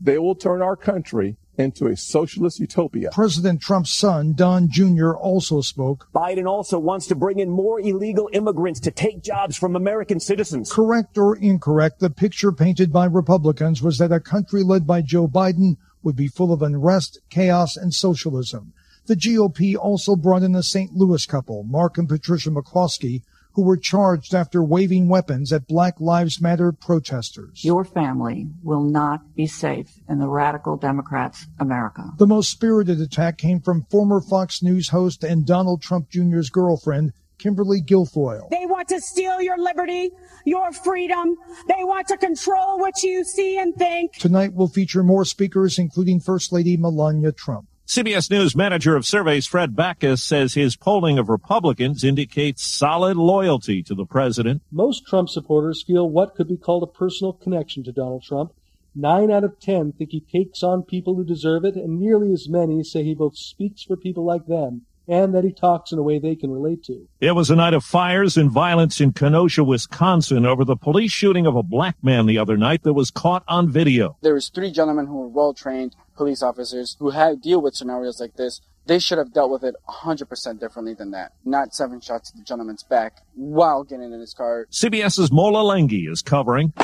they 0.00 0.18
will 0.18 0.34
turn 0.34 0.62
our 0.62 0.76
country 0.76 1.36
into 1.60 1.86
a 1.86 1.96
socialist 1.96 2.58
utopia. 2.58 3.10
President 3.12 3.60
Trump's 3.60 3.90
son, 3.90 4.32
Don 4.32 4.68
Jr., 4.68 5.12
also 5.12 5.60
spoke. 5.60 6.08
Biden 6.14 6.46
also 6.46 6.78
wants 6.78 7.06
to 7.08 7.14
bring 7.14 7.38
in 7.38 7.50
more 7.50 7.78
illegal 7.80 8.28
immigrants 8.32 8.80
to 8.80 8.90
take 8.90 9.22
jobs 9.22 9.56
from 9.56 9.76
American 9.76 10.18
citizens. 10.18 10.72
Correct 10.72 11.16
or 11.16 11.36
incorrect, 11.36 12.00
the 12.00 12.10
picture 12.10 12.50
painted 12.50 12.92
by 12.92 13.04
Republicans 13.04 13.82
was 13.82 13.98
that 13.98 14.12
a 14.12 14.20
country 14.20 14.62
led 14.62 14.86
by 14.86 15.02
Joe 15.02 15.28
Biden 15.28 15.76
would 16.02 16.16
be 16.16 16.28
full 16.28 16.52
of 16.52 16.62
unrest, 16.62 17.20
chaos, 17.28 17.76
and 17.76 17.92
socialism. 17.94 18.72
The 19.06 19.16
GOP 19.16 19.76
also 19.76 20.16
brought 20.16 20.42
in 20.42 20.54
a 20.54 20.62
St. 20.62 20.94
Louis 20.94 21.26
couple, 21.26 21.64
Mark 21.64 21.98
and 21.98 22.08
Patricia 22.08 22.50
McCloskey, 22.50 23.22
who 23.60 23.66
were 23.66 23.76
charged 23.76 24.34
after 24.34 24.64
waving 24.64 25.06
weapons 25.06 25.52
at 25.52 25.66
Black 25.66 26.00
Lives 26.00 26.40
Matter 26.40 26.72
protesters. 26.72 27.62
Your 27.62 27.84
family 27.84 28.46
will 28.62 28.80
not 28.80 29.34
be 29.34 29.46
safe 29.46 30.00
in 30.08 30.18
the 30.18 30.28
radical 30.28 30.78
Democrats' 30.78 31.46
America. 31.58 32.10
The 32.16 32.26
most 32.26 32.48
spirited 32.48 33.02
attack 33.02 33.36
came 33.36 33.60
from 33.60 33.84
former 33.90 34.22
Fox 34.22 34.62
News 34.62 34.88
host 34.88 35.24
and 35.24 35.44
Donald 35.44 35.82
Trump 35.82 36.08
Jr.'s 36.08 36.48
girlfriend, 36.48 37.12
Kimberly 37.36 37.82
Guilfoyle. 37.82 38.48
They 38.48 38.64
want 38.64 38.88
to 38.88 39.00
steal 39.02 39.42
your 39.42 39.58
liberty, 39.58 40.10
your 40.46 40.72
freedom. 40.72 41.36
They 41.68 41.84
want 41.84 42.08
to 42.08 42.16
control 42.16 42.78
what 42.78 43.02
you 43.02 43.24
see 43.24 43.58
and 43.58 43.74
think. 43.74 44.14
Tonight 44.14 44.54
will 44.54 44.68
feature 44.68 45.02
more 45.02 45.26
speakers, 45.26 45.78
including 45.78 46.20
First 46.20 46.50
Lady 46.50 46.78
Melania 46.78 47.32
Trump. 47.32 47.66
CBS 47.90 48.30
News 48.30 48.54
manager 48.54 48.94
of 48.94 49.04
surveys 49.04 49.48
Fred 49.48 49.74
Backus 49.74 50.22
says 50.22 50.54
his 50.54 50.76
polling 50.76 51.18
of 51.18 51.28
Republicans 51.28 52.04
indicates 52.04 52.64
solid 52.64 53.16
loyalty 53.16 53.82
to 53.82 53.96
the 53.96 54.06
president. 54.06 54.62
Most 54.70 55.08
Trump 55.08 55.28
supporters 55.28 55.82
feel 55.84 56.08
what 56.08 56.36
could 56.36 56.46
be 56.46 56.56
called 56.56 56.84
a 56.84 56.86
personal 56.86 57.32
connection 57.32 57.82
to 57.82 57.90
Donald 57.90 58.22
Trump. 58.22 58.52
Nine 58.94 59.32
out 59.32 59.42
of 59.42 59.58
ten 59.58 59.90
think 59.90 60.10
he 60.10 60.20
takes 60.20 60.62
on 60.62 60.84
people 60.84 61.16
who 61.16 61.24
deserve 61.24 61.64
it, 61.64 61.74
and 61.74 61.98
nearly 61.98 62.32
as 62.32 62.48
many 62.48 62.84
say 62.84 63.02
he 63.02 63.12
both 63.12 63.36
speaks 63.36 63.82
for 63.82 63.96
people 63.96 64.24
like 64.24 64.46
them 64.46 64.82
and 65.08 65.34
that 65.34 65.42
he 65.42 65.52
talks 65.52 65.90
in 65.90 65.98
a 65.98 66.02
way 66.02 66.20
they 66.20 66.36
can 66.36 66.52
relate 66.52 66.84
to. 66.84 67.08
It 67.18 67.34
was 67.34 67.50
a 67.50 67.56
night 67.56 67.74
of 67.74 67.82
fires 67.82 68.36
and 68.36 68.48
violence 68.48 69.00
in 69.00 69.12
Kenosha, 69.12 69.64
Wisconsin 69.64 70.46
over 70.46 70.64
the 70.64 70.76
police 70.76 71.10
shooting 71.10 71.46
of 71.46 71.56
a 71.56 71.64
black 71.64 71.96
man 72.02 72.26
the 72.26 72.38
other 72.38 72.56
night 72.56 72.84
that 72.84 72.92
was 72.92 73.10
caught 73.10 73.42
on 73.48 73.68
video. 73.68 74.16
There 74.22 74.34
was 74.34 74.48
three 74.48 74.70
gentlemen 74.70 75.06
who 75.06 75.16
were 75.16 75.28
well 75.28 75.52
trained 75.52 75.96
police 76.20 76.42
officers 76.42 76.96
who 76.98 77.08
had 77.08 77.40
deal 77.40 77.62
with 77.62 77.74
scenarios 77.74 78.20
like 78.20 78.36
this. 78.36 78.60
They 78.84 78.98
should 78.98 79.16
have 79.16 79.32
dealt 79.32 79.50
with 79.50 79.64
it 79.64 79.74
100% 79.88 80.60
differently 80.60 80.92
than 80.92 81.12
that. 81.12 81.32
Not 81.46 81.74
seven 81.74 81.98
shots 81.98 82.30
to 82.30 82.36
the 82.36 82.44
gentleman's 82.44 82.82
back 82.82 83.22
while 83.36 83.84
getting 83.84 84.12
in 84.12 84.20
his 84.20 84.34
car. 84.34 84.66
CBS's 84.70 85.32
Mola 85.32 85.62
Lenghi 85.62 86.10
is 86.10 86.20
covering. 86.20 86.74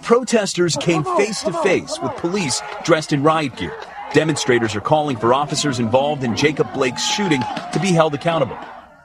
Protesters 0.00 0.74
came 0.76 1.04
face 1.18 1.42
to 1.42 1.52
face 1.62 2.00
with 2.00 2.12
police 2.16 2.62
dressed 2.82 3.12
in 3.12 3.22
riot 3.22 3.54
gear. 3.56 3.76
Demonstrators 4.14 4.74
are 4.74 4.80
calling 4.80 5.18
for 5.18 5.34
officers 5.34 5.78
involved 5.78 6.24
in 6.24 6.34
Jacob 6.34 6.72
Blake's 6.72 7.04
shooting 7.04 7.42
to 7.74 7.78
be 7.78 7.88
held 7.88 8.14
accountable. 8.14 8.56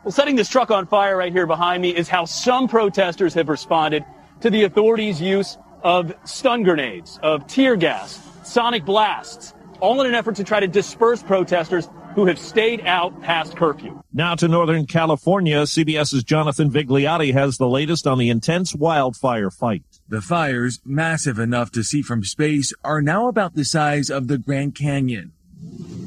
Well, 0.06 0.14
setting 0.14 0.38
this 0.38 0.48
truck 0.48 0.72
on 0.72 0.88
fire 0.88 1.18
right 1.18 1.34
here 1.34 1.46
behind 1.46 1.82
me 1.82 1.90
is 1.94 2.08
how 2.08 2.24
some 2.24 2.70
protesters 2.70 3.34
have 3.34 3.50
responded 3.50 4.06
to 4.40 4.50
the 4.50 4.64
authorities' 4.64 5.20
use 5.20 5.58
of 5.84 6.14
stun 6.24 6.64
grenades, 6.64 7.20
of 7.22 7.48
tear 7.48 7.76
gas, 7.76 8.31
sonic 8.44 8.86
blasts, 8.86 9.54
all 9.80 10.02
in 10.02 10.08
an 10.08 10.16
effort 10.16 10.36
to 10.36 10.44
try 10.44 10.60
to 10.60 10.68
disperse 10.68 11.24
protesters 11.24 11.90
who 12.16 12.26
have 12.26 12.38
stayed 12.38 12.86
out 12.86 13.22
past 13.22 13.56
curfew. 13.56 14.02
Now 14.14 14.36
to 14.36 14.48
Northern 14.48 14.86
California, 14.86 15.64
CBS's 15.64 16.24
Jonathan 16.24 16.70
Vigliotti 16.70 17.34
has 17.34 17.58
the 17.58 17.68
latest 17.68 18.06
on 18.06 18.18
the 18.18 18.30
intense 18.30 18.76
wildfire 18.76 19.50
fight. 19.50 19.84
The 20.10 20.22
fires, 20.22 20.80
massive 20.86 21.40
enough 21.40 21.72
to 21.72 21.84
see 21.84 22.02
from 22.02 22.24
space, 22.24 22.74
are 22.84 23.02
now 23.02 23.28
about 23.28 23.56
the 23.56 23.64
size 23.64 24.10
of 24.10 24.28
the 24.28 24.38
Grand 24.38 24.76
Canyon. 24.76 25.32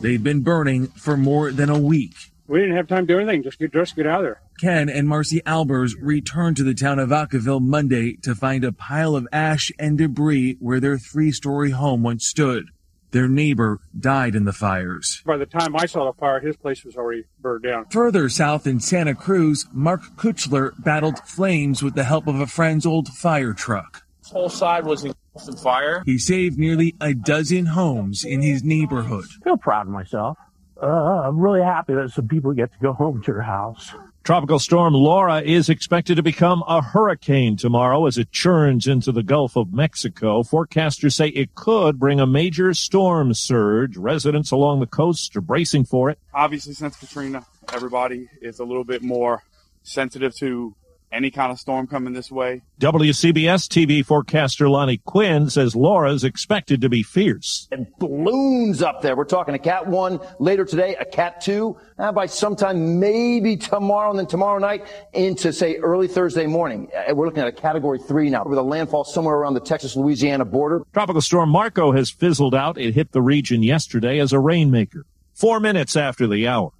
They've 0.00 0.22
been 0.22 0.42
burning 0.42 0.88
for 0.88 1.16
more 1.16 1.50
than 1.50 1.70
a 1.70 1.78
week. 1.78 2.14
We 2.46 2.60
didn't 2.60 2.76
have 2.76 2.88
time 2.88 3.06
to 3.06 3.14
do 3.14 3.18
anything. 3.18 3.42
Just 3.42 3.58
get 3.58 3.72
dressed, 3.72 3.96
get 3.96 4.06
out 4.06 4.20
of 4.20 4.26
there. 4.26 4.42
Ken 4.60 4.88
and 4.90 5.08
Marcy 5.08 5.40
Albers 5.46 5.92
returned 5.98 6.56
to 6.58 6.62
the 6.62 6.74
town 6.74 6.98
of 6.98 7.08
Vacaville 7.08 7.62
Monday 7.62 8.16
to 8.22 8.34
find 8.34 8.64
a 8.64 8.72
pile 8.72 9.16
of 9.16 9.26
ash 9.32 9.72
and 9.78 9.96
debris 9.96 10.56
where 10.60 10.80
their 10.80 10.98
three-story 10.98 11.70
home 11.70 12.02
once 12.02 12.26
stood. 12.26 12.66
Their 13.12 13.28
neighbor 13.28 13.80
died 13.98 14.34
in 14.34 14.44
the 14.44 14.52
fires. 14.52 15.22
By 15.24 15.36
the 15.36 15.46
time 15.46 15.76
I 15.76 15.86
saw 15.86 16.10
the 16.10 16.18
fire, 16.18 16.40
his 16.40 16.56
place 16.56 16.84
was 16.84 16.96
already 16.96 17.24
burned 17.40 17.62
down. 17.62 17.86
Further 17.90 18.28
south 18.28 18.66
in 18.66 18.80
Santa 18.80 19.14
Cruz, 19.14 19.66
Mark 19.72 20.02
Kuchler 20.16 20.72
battled 20.82 21.20
flames 21.20 21.82
with 21.82 21.94
the 21.94 22.04
help 22.04 22.26
of 22.26 22.40
a 22.40 22.46
friend's 22.46 22.84
old 22.84 23.08
fire 23.08 23.52
truck. 23.52 24.02
This 24.20 24.32
whole 24.32 24.48
side 24.48 24.84
was 24.84 25.04
engulfed 25.04 25.48
in 25.48 25.56
fire. 25.56 26.02
He 26.04 26.18
saved 26.18 26.58
nearly 26.58 26.96
a 27.00 27.14
dozen 27.14 27.66
homes 27.66 28.24
in 28.24 28.42
his 28.42 28.64
neighborhood. 28.64 29.26
I 29.40 29.44
feel 29.44 29.58
proud 29.58 29.86
of 29.86 29.92
myself. 29.92 30.36
Uh, 30.80 30.86
I'm 30.86 31.38
really 31.38 31.62
happy 31.62 31.94
that 31.94 32.10
some 32.10 32.28
people 32.28 32.52
get 32.52 32.72
to 32.72 32.78
go 32.78 32.92
home 32.92 33.22
to 33.22 33.32
their 33.32 33.42
house. 33.42 33.92
Tropical 34.24 34.58
storm 34.58 34.94
Laura 34.94 35.42
is 35.42 35.68
expected 35.68 36.16
to 36.16 36.22
become 36.22 36.64
a 36.66 36.80
hurricane 36.80 37.56
tomorrow 37.56 38.06
as 38.06 38.16
it 38.16 38.32
churns 38.32 38.86
into 38.86 39.12
the 39.12 39.22
Gulf 39.22 39.54
of 39.54 39.72
Mexico. 39.72 40.42
Forecasters 40.42 41.12
say 41.12 41.28
it 41.28 41.54
could 41.54 41.98
bring 41.98 42.20
a 42.20 42.26
major 42.26 42.72
storm 42.72 43.34
surge. 43.34 43.96
Residents 43.96 44.50
along 44.50 44.80
the 44.80 44.86
coast 44.86 45.36
are 45.36 45.42
bracing 45.42 45.84
for 45.84 46.08
it. 46.08 46.18
Obviously, 46.32 46.72
since 46.72 46.96
Katrina, 46.96 47.44
everybody 47.72 48.28
is 48.40 48.60
a 48.60 48.64
little 48.64 48.84
bit 48.84 49.02
more 49.02 49.42
sensitive 49.82 50.34
to 50.36 50.74
any 51.14 51.30
kind 51.30 51.52
of 51.52 51.58
storm 51.58 51.86
coming 51.86 52.12
this 52.12 52.30
way. 52.30 52.62
WCBS 52.80 53.68
TV 53.68 54.04
forecaster 54.04 54.68
Lonnie 54.68 54.98
Quinn 54.98 55.48
says 55.48 55.76
Laura's 55.76 56.24
expected 56.24 56.80
to 56.80 56.88
be 56.88 57.02
fierce. 57.02 57.68
And 57.70 57.86
balloons 57.98 58.82
up 58.82 59.00
there. 59.00 59.16
We're 59.16 59.24
talking 59.24 59.54
a 59.54 59.58
Cat 59.58 59.86
1 59.86 60.20
later 60.40 60.64
today, 60.64 60.96
a 60.96 61.04
Cat 61.04 61.40
2 61.40 61.76
uh, 61.98 62.12
by 62.12 62.26
sometime 62.26 62.98
maybe 62.98 63.56
tomorrow 63.56 64.10
and 64.10 64.18
then 64.18 64.26
tomorrow 64.26 64.58
night 64.58 64.86
into, 65.12 65.52
say, 65.52 65.76
early 65.76 66.08
Thursday 66.08 66.46
morning. 66.46 66.90
Uh, 66.94 67.14
we're 67.14 67.26
looking 67.26 67.42
at 67.42 67.48
a 67.48 67.52
Category 67.52 67.98
3 67.98 68.30
now 68.30 68.44
with 68.44 68.58
a 68.58 68.62
landfall 68.62 69.04
somewhere 69.04 69.36
around 69.36 69.54
the 69.54 69.60
Texas-Louisiana 69.60 70.44
border. 70.44 70.82
Tropical 70.92 71.22
storm 71.22 71.48
Marco 71.50 71.92
has 71.92 72.10
fizzled 72.10 72.54
out. 72.54 72.76
It 72.76 72.94
hit 72.94 73.12
the 73.12 73.22
region 73.22 73.62
yesterday 73.62 74.18
as 74.18 74.32
a 74.32 74.40
rainmaker. 74.40 75.06
Four 75.32 75.60
minutes 75.60 75.96
after 75.96 76.26
the 76.26 76.46
hour. 76.48 76.72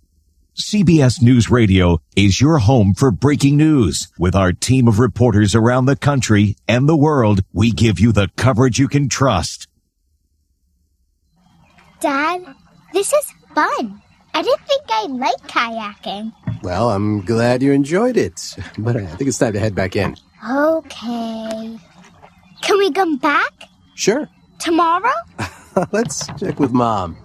CBS 0.56 1.20
News 1.20 1.50
Radio 1.50 2.00
is 2.14 2.40
your 2.40 2.58
home 2.58 2.94
for 2.94 3.10
breaking 3.10 3.56
news. 3.56 4.06
With 4.20 4.36
our 4.36 4.52
team 4.52 4.86
of 4.86 5.00
reporters 5.00 5.52
around 5.56 5.86
the 5.86 5.96
country 5.96 6.54
and 6.68 6.88
the 6.88 6.96
world, 6.96 7.40
we 7.52 7.72
give 7.72 7.98
you 7.98 8.12
the 8.12 8.30
coverage 8.36 8.78
you 8.78 8.86
can 8.86 9.08
trust. 9.08 9.66
Dad, 11.98 12.46
this 12.92 13.12
is 13.12 13.32
fun. 13.52 14.00
I 14.32 14.42
didn't 14.42 14.60
think 14.60 14.82
I'd 14.90 15.10
like 15.10 15.42
kayaking. 15.48 16.32
Well, 16.62 16.90
I'm 16.90 17.22
glad 17.22 17.60
you 17.60 17.72
enjoyed 17.72 18.16
it, 18.16 18.54
but 18.78 18.96
I 18.96 19.06
think 19.06 19.26
it's 19.26 19.38
time 19.38 19.54
to 19.54 19.58
head 19.58 19.74
back 19.74 19.96
in. 19.96 20.14
Okay. 20.48 21.80
Can 22.62 22.78
we 22.78 22.92
come 22.92 23.16
back? 23.16 23.52
Sure. 23.96 24.28
Tomorrow? 24.60 25.14
Let's 25.90 26.28
check 26.38 26.60
with 26.60 26.70
Mom. 26.70 27.16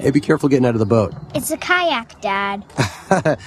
Hey, 0.00 0.10
be 0.10 0.20
careful 0.20 0.48
getting 0.48 0.64
out 0.64 0.74
of 0.74 0.78
the 0.78 0.86
boat. 0.86 1.12
It's 1.34 1.50
a 1.50 1.58
kayak, 1.58 2.18
Dad. 2.22 2.64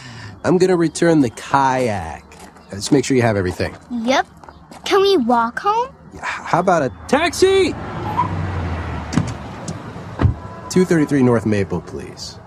I'm 0.44 0.60
gonna 0.60 0.78
return 0.78 1.22
the 1.22 1.32
kayak. 1.32 2.24
Just 2.70 2.92
make 2.92 3.06
sure 3.06 3.18
you 3.18 3.24
have 3.24 3.38
everything. 3.38 3.76
Yep. 3.90 4.28
Can 4.86 5.02
we 5.02 5.18
walk 5.18 5.58
home? 5.60 5.90
How 6.22 6.60
about 6.60 6.84
a 6.84 6.92
taxi? 7.08 7.72
233 10.70 11.24
North 11.24 11.48
Maple, 11.48 11.82
please. 11.82 12.38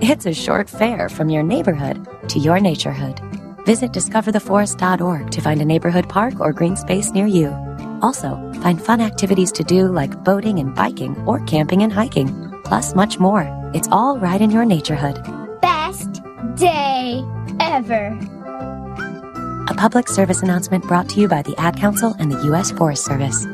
It's 0.00 0.26
a 0.26 0.32
short 0.32 0.70
fare 0.70 1.08
from 1.08 1.28
your 1.28 1.42
neighborhood 1.42 2.06
to 2.28 2.38
your 2.38 2.58
naturehood. 2.60 3.18
Visit 3.66 3.90
discovertheforest.org 3.90 5.30
to 5.32 5.40
find 5.40 5.60
a 5.60 5.64
neighborhood 5.64 6.08
park 6.08 6.38
or 6.38 6.52
green 6.52 6.76
space 6.76 7.10
near 7.10 7.26
you. 7.26 7.48
Also, 8.02 8.36
find 8.62 8.80
fun 8.80 9.00
activities 9.00 9.50
to 9.52 9.64
do 9.64 9.88
like 9.88 10.22
boating 10.22 10.60
and 10.60 10.76
biking 10.76 11.16
or 11.26 11.40
camping 11.46 11.82
and 11.82 11.92
hiking, 11.92 12.47
plus 12.68 12.94
much 12.94 13.18
more. 13.18 13.48
It's 13.74 13.88
all 13.90 14.18
right 14.18 14.40
in 14.40 14.50
your 14.50 14.64
naturehood. 14.64 15.16
Best 15.60 16.22
day 16.56 17.24
ever. 17.60 18.16
A 19.68 19.74
public 19.74 20.08
service 20.08 20.42
announcement 20.42 20.84
brought 20.84 21.08
to 21.10 21.20
you 21.20 21.28
by 21.28 21.42
the 21.42 21.58
Ad 21.58 21.76
Council 21.76 22.14
and 22.18 22.30
the 22.30 22.44
U.S. 22.44 22.70
Forest 22.70 23.04
Service. 23.04 23.46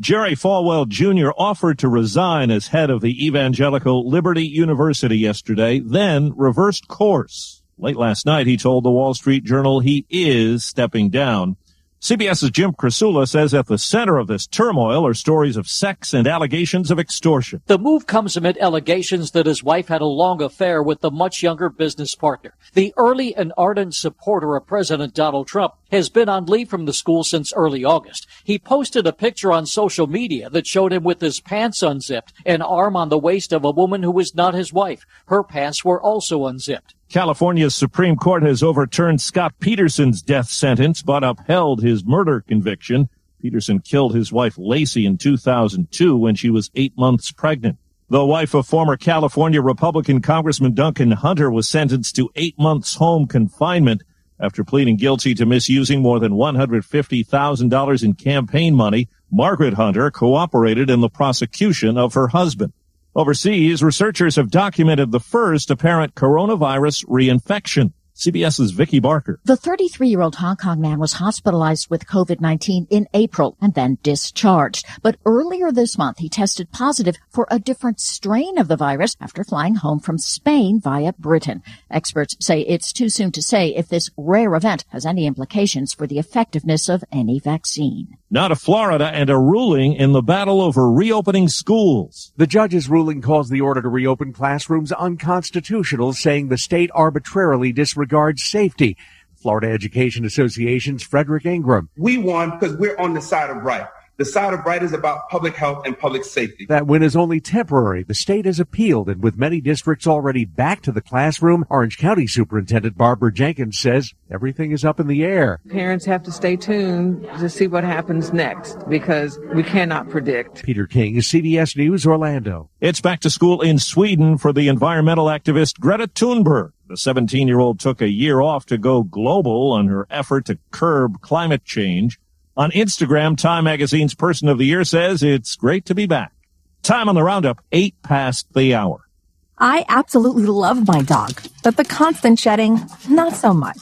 Jerry 0.00 0.34
Falwell 0.34 0.88
Jr. 0.88 1.30
offered 1.36 1.78
to 1.80 1.88
resign 1.88 2.50
as 2.50 2.68
head 2.68 2.88
of 2.88 3.02
the 3.02 3.26
evangelical 3.26 4.08
Liberty 4.08 4.46
University 4.46 5.18
yesterday, 5.18 5.78
then 5.78 6.32
reversed 6.36 6.88
course. 6.88 7.62
Late 7.76 7.96
last 7.96 8.24
night, 8.24 8.46
he 8.46 8.56
told 8.56 8.82
the 8.82 8.90
Wall 8.90 9.12
Street 9.12 9.44
Journal 9.44 9.80
he 9.80 10.06
is 10.08 10.64
stepping 10.64 11.10
down. 11.10 11.56
CBS's 12.00 12.50
Jim 12.50 12.72
Krasula 12.72 13.28
says 13.28 13.52
at 13.52 13.66
the 13.66 13.76
center 13.76 14.16
of 14.16 14.26
this 14.26 14.46
turmoil 14.46 15.06
are 15.06 15.12
stories 15.12 15.58
of 15.58 15.68
sex 15.68 16.14
and 16.14 16.26
allegations 16.26 16.90
of 16.90 16.98
extortion. 16.98 17.60
The 17.66 17.78
move 17.78 18.06
comes 18.06 18.38
amid 18.38 18.56
allegations 18.56 19.32
that 19.32 19.44
his 19.44 19.62
wife 19.62 19.88
had 19.88 20.00
a 20.00 20.06
long 20.06 20.40
affair 20.40 20.82
with 20.82 21.02
the 21.02 21.10
much 21.10 21.42
younger 21.42 21.68
business 21.68 22.14
partner. 22.14 22.54
The 22.72 22.94
early 22.96 23.36
and 23.36 23.52
ardent 23.54 23.94
supporter 23.94 24.56
of 24.56 24.66
President 24.66 25.12
Donald 25.12 25.46
Trump 25.46 25.74
has 25.92 26.08
been 26.08 26.30
on 26.30 26.46
leave 26.46 26.70
from 26.70 26.86
the 26.86 26.94
school 26.94 27.22
since 27.22 27.52
early 27.52 27.84
August. 27.84 28.26
He 28.44 28.58
posted 28.58 29.06
a 29.06 29.12
picture 29.12 29.52
on 29.52 29.66
social 29.66 30.06
media 30.06 30.48
that 30.48 30.66
showed 30.66 30.94
him 30.94 31.04
with 31.04 31.20
his 31.20 31.40
pants 31.40 31.82
unzipped, 31.82 32.32
an 32.46 32.62
arm 32.62 32.96
on 32.96 33.10
the 33.10 33.18
waist 33.18 33.52
of 33.52 33.62
a 33.62 33.70
woman 33.70 34.02
who 34.02 34.10
was 34.10 34.34
not 34.34 34.54
his 34.54 34.72
wife. 34.72 35.04
Her 35.26 35.44
pants 35.44 35.84
were 35.84 36.00
also 36.00 36.46
unzipped. 36.46 36.94
California's 37.10 37.74
Supreme 37.74 38.14
Court 38.14 38.44
has 38.44 38.62
overturned 38.62 39.20
Scott 39.20 39.54
Peterson's 39.58 40.22
death 40.22 40.48
sentence, 40.48 41.02
but 41.02 41.24
upheld 41.24 41.82
his 41.82 42.04
murder 42.04 42.40
conviction. 42.40 43.08
Peterson 43.42 43.80
killed 43.80 44.14
his 44.14 44.32
wife 44.32 44.54
Laci 44.54 45.04
in 45.04 45.18
2002 45.18 46.16
when 46.16 46.36
she 46.36 46.50
was 46.50 46.70
eight 46.76 46.96
months 46.96 47.32
pregnant. 47.32 47.78
The 48.10 48.24
wife 48.24 48.54
of 48.54 48.68
former 48.68 48.96
California 48.96 49.60
Republican 49.60 50.22
Congressman 50.22 50.74
Duncan 50.74 51.10
Hunter 51.10 51.50
was 51.50 51.68
sentenced 51.68 52.14
to 52.14 52.30
eight 52.36 52.56
months 52.56 52.94
home 52.94 53.26
confinement 53.26 54.04
after 54.38 54.62
pleading 54.62 54.96
guilty 54.96 55.34
to 55.34 55.44
misusing 55.44 56.02
more 56.02 56.20
than 56.20 56.34
$150,000 56.34 58.04
in 58.04 58.14
campaign 58.14 58.76
money. 58.76 59.08
Margaret 59.32 59.74
Hunter 59.74 60.12
cooperated 60.12 60.88
in 60.88 61.00
the 61.00 61.10
prosecution 61.10 61.98
of 61.98 62.14
her 62.14 62.28
husband. 62.28 62.72
Overseas, 63.20 63.82
researchers 63.82 64.36
have 64.36 64.50
documented 64.50 65.12
the 65.12 65.20
first 65.20 65.70
apparent 65.70 66.14
coronavirus 66.14 67.04
reinfection. 67.04 67.92
CBS's 68.14 68.70
Vicki 68.70 68.98
Barker. 68.98 69.38
The 69.44 69.58
33 69.58 70.08
year 70.08 70.22
old 70.22 70.36
Hong 70.36 70.56
Kong 70.56 70.80
man 70.80 70.98
was 70.98 71.12
hospitalized 71.12 71.90
with 71.90 72.06
COVID-19 72.06 72.86
in 72.88 73.08
April 73.12 73.58
and 73.60 73.74
then 73.74 73.98
discharged. 74.02 74.86
But 75.02 75.18
earlier 75.26 75.70
this 75.70 75.98
month, 75.98 76.16
he 76.20 76.30
tested 76.30 76.72
positive 76.72 77.16
for 77.28 77.46
a 77.50 77.58
different 77.58 78.00
strain 78.00 78.56
of 78.56 78.68
the 78.68 78.76
virus 78.76 79.14
after 79.20 79.44
flying 79.44 79.74
home 79.74 80.00
from 80.00 80.16
Spain 80.16 80.80
via 80.80 81.12
Britain. 81.18 81.62
Experts 81.90 82.36
say 82.40 82.62
it's 82.62 82.90
too 82.90 83.10
soon 83.10 83.32
to 83.32 83.42
say 83.42 83.68
if 83.68 83.88
this 83.88 84.08
rare 84.16 84.54
event 84.54 84.86
has 84.92 85.04
any 85.04 85.26
implications 85.26 85.92
for 85.92 86.06
the 86.06 86.18
effectiveness 86.18 86.88
of 86.88 87.04
any 87.12 87.38
vaccine. 87.38 88.16
Now 88.32 88.46
to 88.46 88.54
Florida 88.54 89.10
and 89.12 89.28
a 89.28 89.36
ruling 89.36 89.94
in 89.94 90.12
the 90.12 90.22
battle 90.22 90.60
over 90.60 90.88
reopening 90.88 91.48
schools. 91.48 92.32
The 92.36 92.46
judge's 92.46 92.88
ruling 92.88 93.20
calls 93.22 93.48
the 93.48 93.60
order 93.60 93.82
to 93.82 93.88
reopen 93.88 94.32
classrooms 94.32 94.92
unconstitutional, 94.92 96.12
saying 96.12 96.46
the 96.46 96.56
state 96.56 96.92
arbitrarily 96.94 97.72
disregards 97.72 98.44
safety. 98.44 98.96
Florida 99.34 99.72
Education 99.72 100.24
Association's 100.24 101.02
Frederick 101.02 101.44
Ingram. 101.44 101.88
We 101.96 102.18
won 102.18 102.50
because 102.50 102.76
we're 102.76 102.96
on 102.98 103.14
the 103.14 103.20
side 103.20 103.50
of 103.50 103.64
right. 103.64 103.88
The 104.20 104.26
side 104.26 104.52
of 104.52 104.66
right 104.66 104.82
is 104.82 104.92
about 104.92 105.30
public 105.30 105.56
health 105.56 105.86
and 105.86 105.98
public 105.98 106.24
safety. 106.24 106.66
That 106.68 106.86
win 106.86 107.02
is 107.02 107.16
only 107.16 107.40
temporary. 107.40 108.02
The 108.02 108.12
state 108.12 108.44
has 108.44 108.60
appealed, 108.60 109.08
and 109.08 109.22
with 109.22 109.38
many 109.38 109.62
districts 109.62 110.06
already 110.06 110.44
back 110.44 110.82
to 110.82 110.92
the 110.92 111.00
classroom, 111.00 111.64
Orange 111.70 111.96
County 111.96 112.26
Superintendent 112.26 112.98
Barbara 112.98 113.32
Jenkins 113.32 113.78
says 113.78 114.12
everything 114.30 114.72
is 114.72 114.84
up 114.84 115.00
in 115.00 115.06
the 115.06 115.24
air. 115.24 115.58
Parents 115.70 116.04
have 116.04 116.22
to 116.24 116.32
stay 116.32 116.54
tuned 116.54 117.22
to 117.38 117.48
see 117.48 117.66
what 117.66 117.82
happens 117.82 118.30
next 118.30 118.86
because 118.90 119.38
we 119.54 119.62
cannot 119.62 120.10
predict. 120.10 120.64
Peter 120.64 120.86
King, 120.86 121.16
CBS 121.16 121.74
News, 121.74 122.06
Orlando. 122.06 122.68
It's 122.78 123.00
back 123.00 123.20
to 123.20 123.30
school 123.30 123.62
in 123.62 123.78
Sweden 123.78 124.36
for 124.36 124.52
the 124.52 124.68
environmental 124.68 125.28
activist 125.28 125.80
Greta 125.80 126.08
Thunberg. 126.08 126.72
The 126.88 126.98
17 126.98 127.48
year 127.48 127.60
old 127.60 127.80
took 127.80 128.02
a 128.02 128.10
year 128.10 128.42
off 128.42 128.66
to 128.66 128.76
go 128.76 129.02
global 129.02 129.72
on 129.72 129.86
her 129.86 130.06
effort 130.10 130.44
to 130.44 130.58
curb 130.70 131.22
climate 131.22 131.64
change. 131.64 132.20
On 132.60 132.70
Instagram, 132.72 133.38
Time 133.38 133.64
Magazine's 133.64 134.14
Person 134.14 134.46
of 134.46 134.58
the 134.58 134.66
Year 134.66 134.84
says 134.84 135.22
it's 135.22 135.56
great 135.56 135.86
to 135.86 135.94
be 135.94 136.04
back. 136.04 136.34
Time 136.82 137.08
on 137.08 137.14
the 137.14 137.22
roundup, 137.22 137.64
eight 137.72 137.94
past 138.02 138.52
the 138.52 138.74
hour. 138.74 139.08
I 139.56 139.86
absolutely 139.88 140.44
love 140.44 140.86
my 140.86 141.00
dog, 141.00 141.40
but 141.64 141.78
the 141.78 141.86
constant 141.86 142.38
shedding, 142.38 142.78
not 143.08 143.32
so 143.32 143.54
much. 143.54 143.80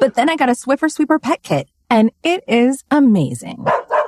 But 0.00 0.14
then 0.14 0.30
I 0.30 0.36
got 0.36 0.48
a 0.48 0.52
Swiffer 0.52 0.90
Sweeper 0.90 1.18
pet 1.18 1.42
kit, 1.42 1.68
and 1.90 2.10
it 2.22 2.42
is 2.48 2.84
amazing. 2.90 3.66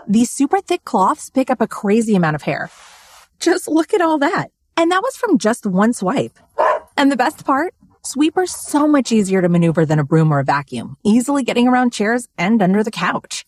These 0.09 0.30
super 0.30 0.62
thick 0.62 0.86
cloths 0.86 1.28
pick 1.28 1.51
up 1.51 1.61
a 1.61 1.68
crazy 1.68 2.16
amount 2.16 2.36
of 2.36 2.40
hair. 2.40 2.70
Just 3.40 3.68
look 3.68 3.93
at 3.93 4.01
all 4.01 4.16
that. 4.20 4.53
And 4.74 4.90
that 4.90 5.03
was 5.03 5.18
from 5.18 5.36
just 5.36 5.66
one 5.66 5.93
swipe. 5.93 6.38
And 6.97 7.12
the 7.12 7.16
best 7.16 7.45
part? 7.45 7.74
Sweeper's 8.07 8.57
so 8.57 8.88
much 8.88 9.12
easier 9.12 9.43
to 9.43 9.51
maneuver 9.51 9.84
than 9.84 9.99
a 9.99 10.05
broom 10.05 10.32
or 10.32 10.38
a 10.38 10.45
vacuum, 10.45 10.97
easily 11.05 11.43
getting 11.43 11.68
around 11.68 11.93
chairs 11.93 12.26
and 12.38 12.62
under 12.62 12.82
the 12.82 12.90
couch. 12.90 13.45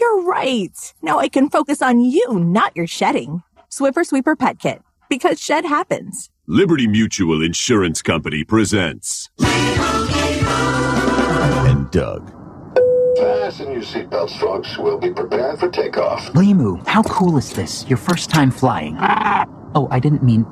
You're 0.00 0.22
right. 0.22 0.94
Now 1.02 1.18
I 1.18 1.28
can 1.28 1.50
focus 1.50 1.82
on 1.82 2.00
you, 2.00 2.38
not 2.40 2.74
your 2.74 2.86
shedding. 2.86 3.42
Swiffer 3.70 4.06
Sweeper 4.06 4.34
Pet 4.34 4.58
Kit. 4.58 4.80
Because 5.10 5.38
shed 5.38 5.66
happens. 5.66 6.30
Liberty 6.46 6.86
Mutual 6.86 7.42
Insurance 7.42 8.00
Company 8.00 8.42
presents. 8.42 9.28
And 11.68 11.90
Doug. 11.90 12.32
Fasten 13.18 13.72
your 13.72 13.82
seatbelts, 13.82 14.40
folks. 14.40 14.78
We'll 14.78 14.98
be 14.98 15.12
prepared 15.12 15.58
for 15.60 15.68
takeoff. 15.68 16.32
Limu, 16.32 16.86
how 16.86 17.02
cool 17.02 17.36
is 17.36 17.52
this? 17.52 17.86
Your 17.86 17.98
first 17.98 18.30
time 18.30 18.50
flying. 18.50 18.96
Oh, 19.74 19.86
I 19.90 20.00
didn't 20.00 20.22
mean. 20.22 20.46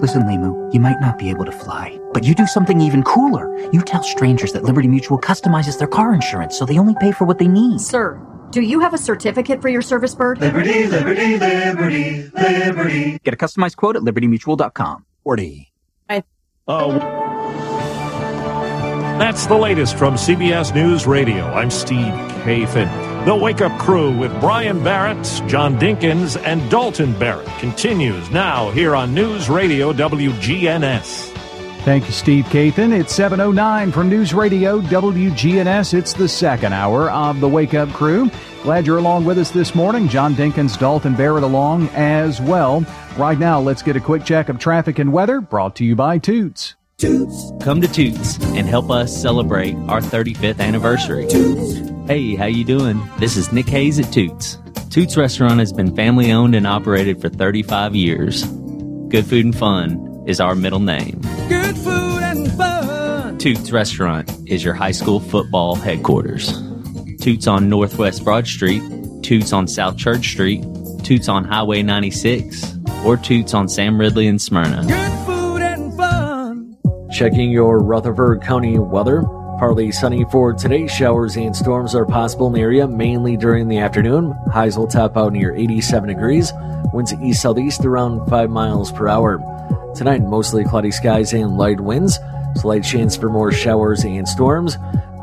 Listen, 0.00 0.22
Limu, 0.22 0.72
you 0.72 0.78
might 0.78 1.00
not 1.00 1.18
be 1.18 1.30
able 1.30 1.44
to 1.44 1.50
fly, 1.52 1.98
but 2.12 2.22
you 2.22 2.32
do 2.32 2.46
something 2.46 2.80
even 2.80 3.02
cooler. 3.02 3.58
You 3.72 3.80
tell 3.82 4.04
strangers 4.04 4.52
that 4.52 4.62
Liberty 4.62 4.86
Mutual 4.86 5.18
customizes 5.18 5.78
their 5.78 5.88
car 5.88 6.14
insurance 6.14 6.56
so 6.56 6.64
they 6.64 6.78
only 6.78 6.94
pay 7.00 7.10
for 7.10 7.24
what 7.24 7.38
they 7.38 7.48
need. 7.48 7.80
Sir, 7.80 8.20
do 8.50 8.60
you 8.60 8.80
have 8.80 8.94
a 8.94 8.98
certificate 8.98 9.60
for 9.60 9.68
your 9.68 9.82
service 9.82 10.14
bird? 10.14 10.40
Liberty, 10.40 10.86
liberty, 10.86 11.38
liberty, 11.38 12.30
liberty. 12.34 13.18
Get 13.24 13.34
a 13.34 13.36
customized 13.36 13.76
quote 13.76 13.96
at 13.96 14.02
libertymutual.com. 14.02 15.04
40. 15.24 15.72
Oh. 16.70 16.92
That's 19.18 19.46
the 19.46 19.56
latest 19.56 19.96
from 19.96 20.14
CBS 20.14 20.74
News 20.74 21.06
Radio. 21.06 21.44
I'm 21.46 21.70
Steve 21.70 22.12
Kathan. 22.44 23.24
The 23.24 23.34
Wake 23.34 23.62
Up 23.62 23.76
Crew 23.80 24.16
with 24.16 24.30
Brian 24.38 24.84
Barrett, 24.84 25.24
John 25.48 25.78
Dinkins, 25.78 26.40
and 26.44 26.70
Dalton 26.70 27.18
Barrett 27.18 27.48
continues 27.58 28.30
now 28.30 28.70
here 28.70 28.94
on 28.94 29.12
News 29.14 29.48
Radio 29.48 29.92
WGNS. 29.92 31.27
Thank 31.88 32.04
you, 32.04 32.12
Steve 32.12 32.44
Kathan. 32.44 32.92
It's 32.92 33.18
7.09 33.18 33.94
from 33.94 34.10
News 34.10 34.34
Radio 34.34 34.78
WGNS. 34.78 35.94
It's 35.94 36.12
the 36.12 36.28
second 36.28 36.74
hour 36.74 37.10
of 37.10 37.40
the 37.40 37.48
Wake 37.48 37.72
Up 37.72 37.88
Crew. 37.94 38.30
Glad 38.62 38.86
you're 38.86 38.98
along 38.98 39.24
with 39.24 39.38
us 39.38 39.52
this 39.52 39.74
morning. 39.74 40.06
John 40.06 40.34
Dinkins, 40.34 40.78
Dalton 40.78 41.14
Barrett 41.14 41.44
along 41.44 41.88
as 41.94 42.42
well. 42.42 42.84
Right 43.16 43.38
now, 43.38 43.58
let's 43.58 43.80
get 43.80 43.96
a 43.96 44.00
quick 44.00 44.26
check 44.26 44.50
of 44.50 44.58
traffic 44.58 44.98
and 44.98 45.14
weather 45.14 45.40
brought 45.40 45.76
to 45.76 45.84
you 45.86 45.96
by 45.96 46.18
Toots. 46.18 46.74
Toots. 46.98 47.52
Come 47.62 47.80
to 47.80 47.88
Toots 47.88 48.36
and 48.48 48.68
help 48.68 48.90
us 48.90 49.16
celebrate 49.16 49.74
our 49.88 50.02
35th 50.02 50.60
anniversary. 50.60 51.26
Toots. 51.26 51.90
Hey, 52.06 52.34
how 52.34 52.44
you 52.44 52.66
doing? 52.66 53.00
This 53.18 53.38
is 53.38 53.50
Nick 53.50 53.70
Hayes 53.70 53.98
at 53.98 54.12
Toots. 54.12 54.58
Toots 54.90 55.16
Restaurant 55.16 55.58
has 55.58 55.72
been 55.72 55.96
family 55.96 56.32
owned 56.32 56.54
and 56.54 56.66
operated 56.66 57.18
for 57.18 57.30
35 57.30 57.96
years. 57.96 58.44
Good 59.08 59.24
food 59.24 59.46
and 59.46 59.56
fun 59.56 60.07
is 60.28 60.40
our 60.40 60.54
middle 60.54 60.78
name. 60.78 61.20
Good 61.48 61.74
food 61.78 62.22
and 62.22 62.52
fun. 62.52 63.38
Toots 63.38 63.72
Restaurant 63.72 64.30
is 64.46 64.62
your 64.62 64.74
high 64.74 64.92
school 64.92 65.20
football 65.20 65.74
headquarters. 65.74 66.52
Toots 67.18 67.46
on 67.46 67.70
Northwest 67.70 68.24
Broad 68.24 68.46
Street, 68.46 68.82
Toots 69.22 69.54
on 69.54 69.66
South 69.66 69.96
Church 69.96 70.28
Street, 70.28 70.62
Toots 71.02 71.28
on 71.30 71.44
Highway 71.44 71.82
96, 71.82 72.76
or 73.06 73.16
Toots 73.16 73.54
on 73.54 73.68
Sam 73.68 73.98
Ridley 73.98 74.28
and 74.28 74.40
Smyrna. 74.40 74.84
Good 74.86 75.26
food 75.26 75.62
and 75.62 75.96
fun. 75.96 76.76
Checking 77.10 77.50
your 77.50 77.78
Rutherford 77.78 78.42
County 78.42 78.78
weather. 78.78 79.22
Partly 79.58 79.90
sunny 79.90 80.26
for 80.30 80.52
today. 80.52 80.86
Showers 80.86 81.36
and 81.36 81.56
storms 81.56 81.94
are 81.94 82.04
possible 82.04 82.48
in 82.48 82.52
the 82.52 82.60
area, 82.60 82.86
mainly 82.86 83.36
during 83.38 83.68
the 83.68 83.78
afternoon. 83.78 84.32
Highs 84.52 84.76
will 84.76 84.86
top 84.86 85.16
out 85.16 85.32
near 85.32 85.54
87 85.54 86.10
degrees. 86.10 86.52
Winds 86.92 87.14
east 87.14 87.42
southeast 87.42 87.84
around 87.84 88.28
5 88.28 88.50
miles 88.50 88.92
per 88.92 89.08
hour. 89.08 89.38
Tonight, 89.94 90.22
mostly 90.22 90.64
cloudy 90.64 90.90
skies 90.90 91.32
and 91.32 91.56
light 91.56 91.80
winds. 91.80 92.18
Slight 92.56 92.84
chance 92.84 93.16
for 93.16 93.28
more 93.28 93.52
showers 93.52 94.04
and 94.04 94.28
storms. 94.28 94.76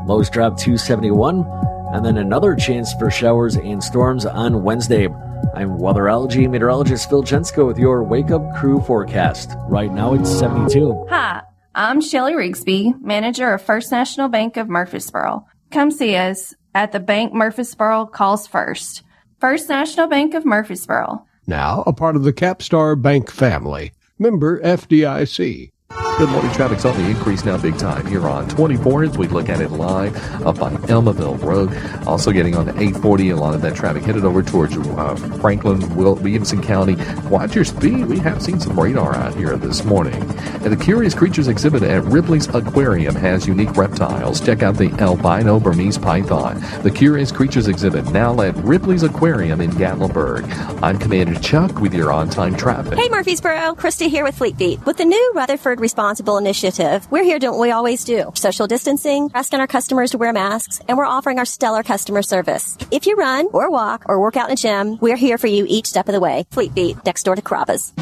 Lows 0.06 0.30
drop 0.30 0.58
to 0.58 0.76
71. 0.76 1.44
And 1.92 2.04
then 2.04 2.16
another 2.16 2.54
chance 2.54 2.92
for 2.94 3.10
showers 3.10 3.56
and 3.56 3.82
storms 3.82 4.26
on 4.26 4.62
Wednesday. 4.62 5.08
I'm 5.54 5.78
weatherology 5.78 6.48
meteorologist 6.50 7.08
Phil 7.08 7.22
Jensko 7.22 7.66
with 7.66 7.78
your 7.78 8.02
Wake 8.02 8.30
Up 8.30 8.42
Crew 8.56 8.80
forecast. 8.82 9.54
Right 9.68 9.92
now 9.92 10.14
it's 10.14 10.30
72. 10.30 11.06
Hi, 11.08 11.42
I'm 11.74 12.00
Shelly 12.00 12.34
Rigsby, 12.34 13.00
manager 13.00 13.52
of 13.52 13.62
First 13.62 13.90
National 13.90 14.28
Bank 14.28 14.56
of 14.56 14.68
Murfreesboro. 14.68 15.46
Come 15.70 15.90
see 15.90 16.16
us 16.16 16.54
at 16.74 16.92
the 16.92 17.00
Bank 17.00 17.32
Murfreesboro 17.32 18.06
Calls 18.06 18.46
First. 18.46 19.02
First 19.40 19.68
National 19.68 20.06
Bank 20.06 20.34
of 20.34 20.44
Murfreesboro. 20.44 21.24
Now 21.46 21.82
a 21.86 21.92
part 21.92 22.16
of 22.16 22.24
the 22.24 22.32
Capstar 22.32 23.00
Bank 23.00 23.30
family. 23.30 23.92
Member 24.18 24.60
FDIC. 24.60 25.72
Good 26.18 26.30
morning. 26.30 26.50
Traffic's 26.52 26.86
on 26.86 26.96
the 26.96 27.06
increase 27.10 27.44
now 27.44 27.58
big 27.58 27.76
time 27.76 28.06
here 28.06 28.26
on 28.26 28.48
24 28.48 29.04
as 29.04 29.18
we 29.18 29.28
look 29.28 29.50
at 29.50 29.60
it 29.60 29.70
live 29.70 30.16
up 30.46 30.62
on 30.62 30.78
Almaville 30.84 31.40
Road. 31.42 31.76
Also 32.08 32.32
getting 32.32 32.56
on 32.56 32.64
the 32.64 32.72
840, 32.72 33.30
a 33.30 33.36
lot 33.36 33.54
of 33.54 33.60
that 33.60 33.74
traffic 33.76 34.02
headed 34.02 34.24
over 34.24 34.42
towards 34.42 34.74
uh, 34.78 35.14
Franklin, 35.42 35.94
Williamson 35.94 36.62
County. 36.62 36.96
Watch 37.28 37.54
your 37.54 37.66
speed. 37.66 38.06
We 38.06 38.18
have 38.20 38.42
seen 38.42 38.58
some 38.58 38.80
radar 38.80 39.14
out 39.14 39.34
here 39.34 39.56
this 39.58 39.84
morning. 39.84 40.14
And 40.14 40.72
the 40.72 40.82
Curious 40.82 41.12
Creatures 41.12 41.48
exhibit 41.48 41.82
at 41.82 42.02
Ripley's 42.04 42.48
Aquarium 42.48 43.14
has 43.14 43.46
unique 43.46 43.76
reptiles. 43.76 44.40
Check 44.40 44.62
out 44.62 44.76
the 44.76 44.90
albino 44.92 45.60
Burmese 45.60 45.98
python. 45.98 46.62
The 46.82 46.90
Curious 46.90 47.30
Creatures 47.30 47.68
exhibit 47.68 48.10
now 48.10 48.40
at 48.40 48.56
Ripley's 48.56 49.02
Aquarium 49.02 49.60
in 49.60 49.70
Gatlinburg. 49.72 50.50
I'm 50.82 50.98
Commander 50.98 51.38
Chuck 51.40 51.78
with 51.78 51.92
your 51.92 52.10
on-time 52.10 52.56
traffic. 52.56 52.94
Hey 52.98 53.10
Murfreesboro, 53.10 53.74
Christy 53.74 54.08
here 54.08 54.24
with 54.24 54.38
Fleet 54.38 54.56
Feet. 54.56 54.84
With 54.86 54.96
the 54.96 55.04
new 55.04 55.32
Rutherford 55.34 55.75
Responsible 55.80 56.38
Initiative, 56.38 57.06
we're 57.10 57.24
here 57.24 57.38
doing 57.38 57.52
what 57.52 57.60
we 57.60 57.70
always 57.70 58.04
do. 58.04 58.32
Social 58.34 58.66
distancing, 58.66 59.30
asking 59.34 59.60
our 59.60 59.66
customers 59.66 60.10
to 60.10 60.18
wear 60.18 60.32
masks, 60.32 60.80
and 60.88 60.96
we're 60.96 61.04
offering 61.04 61.38
our 61.38 61.44
stellar 61.44 61.82
customer 61.82 62.22
service. 62.22 62.76
If 62.90 63.06
you 63.06 63.16
run 63.16 63.48
or 63.52 63.70
walk 63.70 64.04
or 64.08 64.20
work 64.20 64.36
out 64.36 64.48
in 64.48 64.54
a 64.54 64.56
gym, 64.56 64.98
we're 65.00 65.16
here 65.16 65.38
for 65.38 65.46
you 65.46 65.66
each 65.68 65.86
step 65.86 66.08
of 66.08 66.12
the 66.12 66.20
way. 66.20 66.46
Fleet 66.50 66.72
Feet, 66.72 66.96
next 67.04 67.22
door 67.22 67.36
to 67.36 67.42
Carrabba's. 67.42 67.92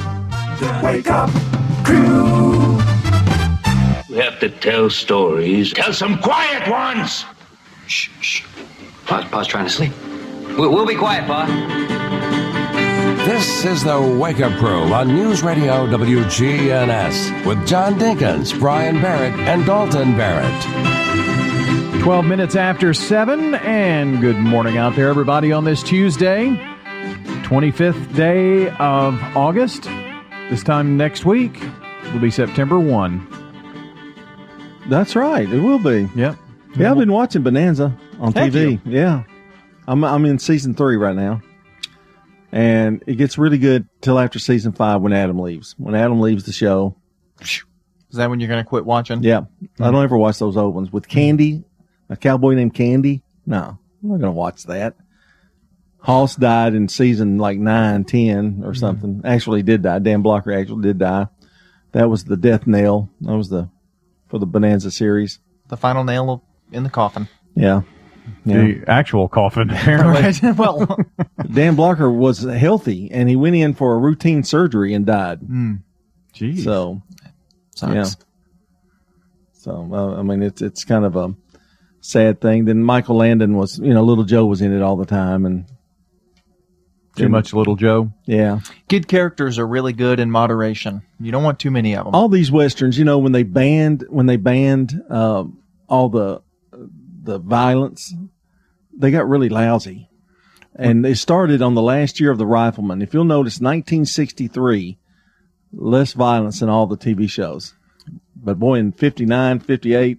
Wake 0.83 1.11
up, 1.11 1.31
crew. 1.85 2.77
We 4.09 4.21
have 4.21 4.39
to 4.41 4.49
tell 4.49 4.91
stories. 4.91 5.73
Tell 5.73 5.93
some 5.93 6.19
quiet 6.19 6.69
ones. 6.71 7.25
Shh, 7.87 8.11
shh. 8.21 8.45
Pa's, 9.07 9.25
Pa's 9.27 9.47
trying 9.47 9.65
to 9.67 9.71
sleep. 9.71 9.93
We'll, 10.57 10.71
we'll 10.71 10.87
be 10.87 10.95
quiet, 10.95 11.27
Pa. 11.27 11.94
This 13.25 13.65
is 13.65 13.83
the 13.83 14.01
Wake 14.01 14.41
Up 14.41 14.53
Crew 14.59 14.93
on 14.93 15.09
News 15.09 15.43
Radio 15.43 15.87
WGNS 15.87 17.47
with 17.47 17.67
John 17.67 17.95
Dinkins, 17.99 18.57
Brian 18.59 19.01
Barrett, 19.01 19.33
and 19.41 19.65
Dalton 19.65 20.15
Barrett. 20.17 20.63
12 22.03 22.27
minutes 22.27 22.55
after 22.55 22.93
7, 22.93 23.55
and 23.57 24.21
good 24.21 24.37
morning 24.37 24.77
out 24.77 24.95
there, 24.95 25.09
everybody, 25.09 25.53
on 25.53 25.65
this 25.65 25.83
Tuesday, 25.83 26.49
25th 27.45 28.15
day 28.15 28.69
of 28.79 29.19
August. 29.37 29.85
This 30.51 30.63
time 30.63 30.97
next 30.99 31.25
week 31.25 31.59
will 32.13 32.21
be 32.21 32.31
September 32.31 32.79
1. 32.79 33.27
That's 34.89 35.17
right. 35.17 35.49
It 35.51 35.61
will 35.61 35.79
be. 35.79 36.11
Yep. 36.15 36.37
Yeah, 36.77 36.91
I've 36.91 36.99
been 36.99 37.13
watching 37.13 37.43
Bonanza 37.43 37.97
on 38.21 38.33
Have 38.35 38.53
TV. 38.53 38.73
you? 38.73 38.81
Yeah. 38.85 39.23
I'm 39.89 40.05
I'm 40.05 40.25
in 40.27 40.39
season 40.39 40.75
three 40.75 40.97
right 40.97 41.17
now. 41.17 41.41
And 42.55 43.03
it 43.09 43.17
gets 43.17 43.37
really 43.37 43.59
good 43.59 43.89
till 44.01 44.17
after 44.17 44.39
season 44.39 44.71
five 44.71 45.01
when 45.01 45.13
Adam 45.13 45.41
leaves. 45.41 45.75
When 45.77 45.97
Adam 45.97 46.21
leaves 46.21 46.45
the 46.45 46.53
show. 46.53 46.95
Is 47.41 47.65
that 48.13 48.31
when 48.31 48.39
you're 48.39 48.49
going 48.49 48.63
to 48.63 48.69
quit 48.69 48.87
watching? 48.87 49.25
Yeah. 49.25 49.47
I 49.81 49.91
don't 49.91 50.05
ever 50.05 50.17
watch 50.17 50.39
those 50.39 50.57
old 50.57 50.73
ones. 50.73 50.93
With 50.93 51.09
Candy, 51.09 51.65
a 52.09 52.17
cowboy 52.17 52.55
named 52.55 52.73
Candy. 52.73 53.25
No, 53.45 53.77
I'm 54.03 54.09
not 54.09 54.21
going 54.21 54.21
to 54.21 54.31
watch 54.31 54.63
that. 54.67 54.95
Hoss 55.99 56.37
died 56.37 56.75
in 56.75 56.87
season 56.87 57.39
like 57.39 57.59
nine, 57.59 58.05
ten, 58.05 58.61
or 58.63 58.69
mm-hmm. 58.69 58.75
something. 58.75 59.23
Actually 59.25 59.65
did 59.65 59.83
die. 59.83 59.99
Dan 59.99 60.23
Blocker 60.23 60.53
actually 60.53 60.83
did 60.83 60.99
die. 60.99 61.27
That 61.91 62.09
was 62.09 62.23
the 62.23 62.37
death 62.37 62.69
nail. 62.69 63.11
That 63.23 63.37
was 63.37 63.49
the, 63.49 63.69
for 64.29 64.39
the 64.39 64.47
Bonanza 64.47 64.93
series. 64.93 65.41
The 65.71 65.77
final 65.77 66.05
nail 66.05 66.45
in 66.71 66.85
the 66.85 66.91
coffin. 66.91 67.27
Yeah. 67.57 67.83
The 68.47 68.85
actual 68.87 69.29
coffin, 69.29 69.71
apparently. 69.71 70.53
Well, 70.57 70.99
Dan 71.53 71.75
Blocker 71.77 72.11
was 72.11 72.43
healthy 72.43 73.11
and 73.11 73.29
he 73.29 73.37
went 73.37 73.57
in 73.57 73.75
for 73.75 73.95
a 73.95 73.99
routine 73.99 74.43
surgery 74.45 74.95
and 74.95 75.05
died. 75.07 75.41
Mm. 75.41 75.83
Jeez. 76.35 76.65
So, 76.65 77.03
Sucks. 77.75 77.95
yeah. 77.95 78.05
So, 79.55 79.89
uh, 79.93 80.19
I 80.19 80.23
mean, 80.23 80.43
it's, 80.43 80.61
it's 80.63 80.85
kind 80.85 81.05
of 81.05 81.17
a 81.17 81.35
sad 82.01 82.41
thing. 82.41 82.65
Then 82.67 82.83
Michael 82.83 83.17
Landon 83.17 83.57
was, 83.57 83.79
you 83.79 83.95
know, 83.95 84.03
Little 84.05 84.25
Joe 84.25 84.45
was 84.47 84.61
in 84.61 84.75
it 84.75 84.83
all 84.83 84.97
the 84.97 85.07
time 85.07 85.47
and 85.47 85.67
Too 87.17 87.29
much 87.29 87.55
Little 87.55 87.77
Joe. 87.77 88.13
Yeah. 88.27 88.61
Kid 88.89 89.07
characters 89.09 89.59
are 89.59 89.67
really 89.67 89.93
good 89.93 90.19
in 90.21 90.31
moderation. 90.31 91.03
You 91.21 91.31
don't 91.33 91.45
want 91.45 91.61
too 91.61 91.71
many 91.71 91.95
of 91.97 92.05
them. 92.05 92.15
all 92.15 92.29
these 92.29 92.51
westerns, 92.51 92.99
you 92.99 93.05
know, 93.05 93.19
when 93.19 93.33
they 93.33 93.43
banned 93.45 94.05
when 94.09 94.27
they 94.27 94.37
banned 94.37 95.01
um, 95.11 95.59
all 95.89 96.09
the 96.09 96.43
the 97.25 97.39
violence, 97.39 98.15
they 98.97 99.11
got 99.11 99.29
really 99.29 99.49
lousy, 99.49 100.09
and 100.77 101.05
they 101.05 101.15
started 101.15 101.63
on 101.63 101.75
the 101.75 101.83
last 101.83 102.21
year 102.21 102.31
of 102.31 102.39
the 102.39 102.47
Rifleman. 102.47 103.03
If 103.03 103.15
you'll 103.15 103.25
notice, 103.25 103.61
1963, 103.61 104.99
less 105.73 106.13
violence 106.13 106.63
in 106.63 106.69
all 106.69 106.87
the 106.87 106.97
TV 106.97 107.29
shows, 107.29 107.75
but 108.37 108.59
boy, 108.59 108.77
in 108.77 108.93
59, 108.93 109.61
58, 109.61 110.19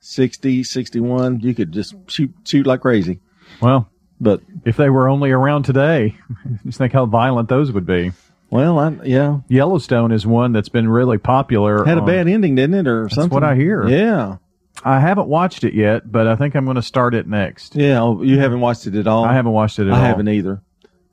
60, 0.00 0.62
61, 0.64 1.40
you 1.40 1.54
could 1.54 1.72
just 1.72 1.94
shoot 2.08 2.32
shoot 2.44 2.66
like 2.66 2.80
crazy. 2.80 3.20
Well, 3.60 3.88
but 4.20 4.40
if 4.64 4.76
they 4.76 4.90
were 4.90 5.08
only 5.08 5.30
around 5.30 5.64
today, 5.64 6.16
just 6.66 6.78
think 6.78 6.92
how 6.92 7.06
violent 7.06 7.48
those 7.48 7.72
would 7.72 7.86
be. 7.86 8.12
Well, 8.50 8.78
I, 8.78 8.90
yeah, 9.04 9.38
Yellowstone 9.48 10.12
is 10.12 10.26
one 10.26 10.52
that's 10.52 10.68
been 10.68 10.86
really 10.88 11.16
popular. 11.16 11.84
had 11.86 11.96
a 11.96 12.02
bad 12.02 12.28
ending, 12.28 12.54
didn't 12.54 12.74
it, 12.74 12.86
or 12.86 13.04
That's 13.04 13.14
something? 13.14 13.34
what 13.34 13.42
I 13.44 13.54
hear. 13.54 13.88
Yeah, 13.88 14.36
I 14.84 15.00
haven't 15.00 15.28
watched 15.28 15.64
it 15.64 15.74
yet, 15.74 16.10
but 16.10 16.26
I 16.26 16.36
think 16.36 16.54
I'm 16.54 16.64
going 16.64 16.74
to 16.76 16.82
start 16.82 17.14
it 17.14 17.26
next. 17.28 17.74
yeah. 17.76 18.00
oh, 18.00 18.22
You 18.22 18.38
haven't 18.38 18.60
watched 18.60 18.86
it 18.86 18.94
at 18.96 19.06
all. 19.06 19.24
I 19.24 19.34
haven't 19.34 19.52
watched 19.52 19.78
it 19.78 19.86
at 19.86 19.92
I 19.92 19.96
all. 19.96 20.02
I 20.02 20.06
haven't 20.06 20.28
either. 20.28 20.62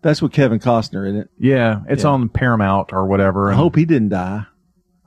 That's 0.02 0.22
with 0.22 0.32
Kevin 0.32 0.60
Costner 0.60 1.08
in 1.08 1.16
it. 1.18 1.30
Yeah, 1.38 1.82
it's 1.90 2.04
Yeah. 2.04 2.10
on 2.12 2.30
Paramount 2.30 2.94
or 2.94 3.06
whatever. 3.06 3.52
I 3.52 3.56
hope 3.56 3.76
he 3.76 3.86
didn't 3.86 4.10
die. 4.10 4.46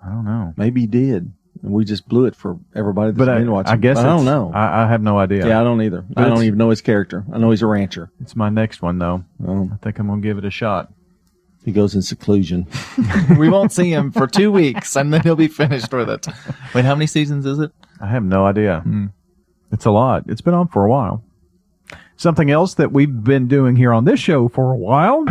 I 0.04 0.08
don't 0.08 0.24
know. 0.24 0.52
Maybe 0.56 0.82
he 0.82 0.86
did, 0.86 1.32
and 1.62 1.72
we 1.72 1.84
just 1.84 2.06
blew 2.08 2.26
it 2.26 2.36
for 2.36 2.58
everybody 2.74 3.12
that's 3.12 3.18
But 3.18 3.28
I, 3.28 3.38
been 3.38 3.50
watching. 3.50 3.72
I 3.72 3.76
guess 3.76 3.96
But 3.96 4.06
I 4.06 4.08
don't 4.16 4.24
know. 4.26 4.50
I, 4.52 4.82
I 4.84 4.88
have 4.88 5.00
no 5.00 5.18
idea. 5.18 5.46
yeah, 5.48 5.60
I 5.60 5.64
don't 5.64 5.80
either. 5.80 6.04
But 6.08 6.24
I 6.24 6.28
don't 6.28 6.42
even 6.42 6.58
know 6.58 6.70
his 6.70 6.82
character. 6.82 7.24
I 7.32 7.38
know 7.38 7.50
he's 7.50 7.62
a 7.62 7.66
rancher. 7.66 8.10
It's 8.20 8.36
my 8.36 8.50
next 8.50 8.82
one 8.82 8.98
though. 8.98 9.24
Oh, 9.46 9.70
I 9.72 9.76
think 9.76 9.98
I'm 9.98 10.08
going 10.08 10.20
to 10.20 10.28
give 10.28 10.38
it 10.38 10.44
a 10.44 10.50
shot. 10.50 10.92
he 11.64 11.72
goes 11.72 11.94
in 11.94 12.02
seclusion. 12.02 12.66
we 13.38 13.48
won't 13.48 13.72
see 13.72 13.90
him 13.92 14.10
for 14.12 14.26
two 14.26 14.52
weeks, 14.52 14.94
and 14.96 15.12
then 15.12 15.22
he'll 15.22 15.36
be 15.36 15.48
finished 15.48 15.92
with 15.92 16.10
it. 16.10 16.26
Wait, 16.74 16.84
how 16.84 16.94
many 16.94 17.06
seasons 17.06 17.46
is 17.46 17.60
it? 17.60 17.70
I 18.03 18.09
have 18.09 18.24
no 18.24 18.44
idea. 18.44 18.80
Hmm. 18.80 19.07
It's 19.70 19.86
a 19.86 19.92
lot. 19.92 20.24
It's 20.26 20.40
been 20.40 20.55
on 20.55 20.66
for 20.68 20.84
a 20.84 20.90
while. 20.90 21.22
Something 22.16 22.50
else 22.50 22.74
that 22.74 22.92
we've 22.92 23.22
been 23.22 23.46
doing 23.46 23.76
here 23.76 23.92
on 23.92 24.05
this 24.05 24.18
show 24.18 24.48
for 24.48 24.72
a 24.72 24.76
while. 24.76 25.24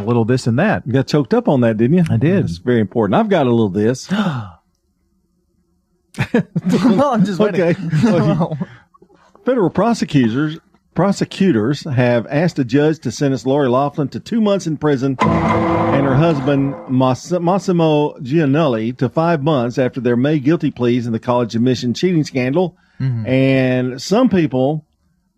A 0.00 0.02
little 0.04 0.24
this 0.24 0.46
and 0.46 0.58
that. 0.58 0.86
You 0.86 0.94
got 0.94 1.06
choked 1.06 1.34
up 1.34 1.48
on 1.48 1.60
that, 1.60 1.76
didn't 1.76 1.98
you? 1.98 2.04
I 2.10 2.16
did. 2.16 2.46
It's 2.46 2.56
very 2.56 2.80
important. 2.80 3.14
I've 3.14 3.28
got 3.28 3.46
a 3.46 3.50
little 3.50 3.68
this. 3.68 4.10
no, 4.10 4.50
I'm 7.12 7.24
just 7.24 7.38
waiting. 7.38 7.60
Okay. 7.60 7.80
Well, 8.04 8.56
Federal 9.44 9.68
prosecutors 9.68 10.58
prosecutors 10.94 11.82
have 11.84 12.26
asked 12.28 12.58
a 12.58 12.64
judge 12.64 13.00
to 13.00 13.10
sentence 13.10 13.44
Lori 13.44 13.68
Laughlin 13.68 14.08
to 14.10 14.20
two 14.20 14.40
months 14.40 14.66
in 14.66 14.76
prison 14.76 15.16
and 15.20 16.06
her 16.06 16.14
husband 16.14 16.74
Mossimo 16.88 18.18
Giannulli 18.20 18.96
to 18.98 19.08
five 19.08 19.42
months 19.42 19.76
after 19.78 20.00
their 20.00 20.16
May 20.16 20.38
guilty 20.38 20.70
pleas 20.70 21.06
in 21.06 21.12
the 21.12 21.18
college 21.18 21.54
admission 21.54 21.94
cheating 21.94 22.24
scandal. 22.24 22.76
And 23.00 24.00
some 24.00 24.28
people 24.30 24.86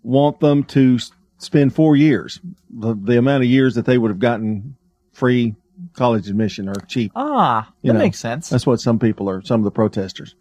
want 0.04 0.38
them 0.40 0.62
to 0.64 0.98
spend 1.38 1.74
four 1.74 1.96
years, 1.96 2.38
the, 2.70 2.94
the 2.94 3.18
amount 3.18 3.42
of 3.42 3.48
years 3.50 3.74
that 3.74 3.86
they 3.86 3.98
would 3.98 4.10
have 4.10 4.20
gotten 4.20 4.76
free 5.12 5.56
college 5.94 6.28
admission 6.28 6.68
or 6.68 6.74
cheap. 6.86 7.10
Ah, 7.16 7.72
You 7.82 7.88
that 7.90 7.98
know, 7.98 8.04
makes 8.04 8.20
sense. 8.20 8.50
That's 8.50 8.66
what 8.66 8.80
some 8.80 8.98
people 9.00 9.28
are, 9.28 9.42
some 9.42 9.60
of 9.60 9.64
the 9.64 9.70
protesters. 9.72 10.36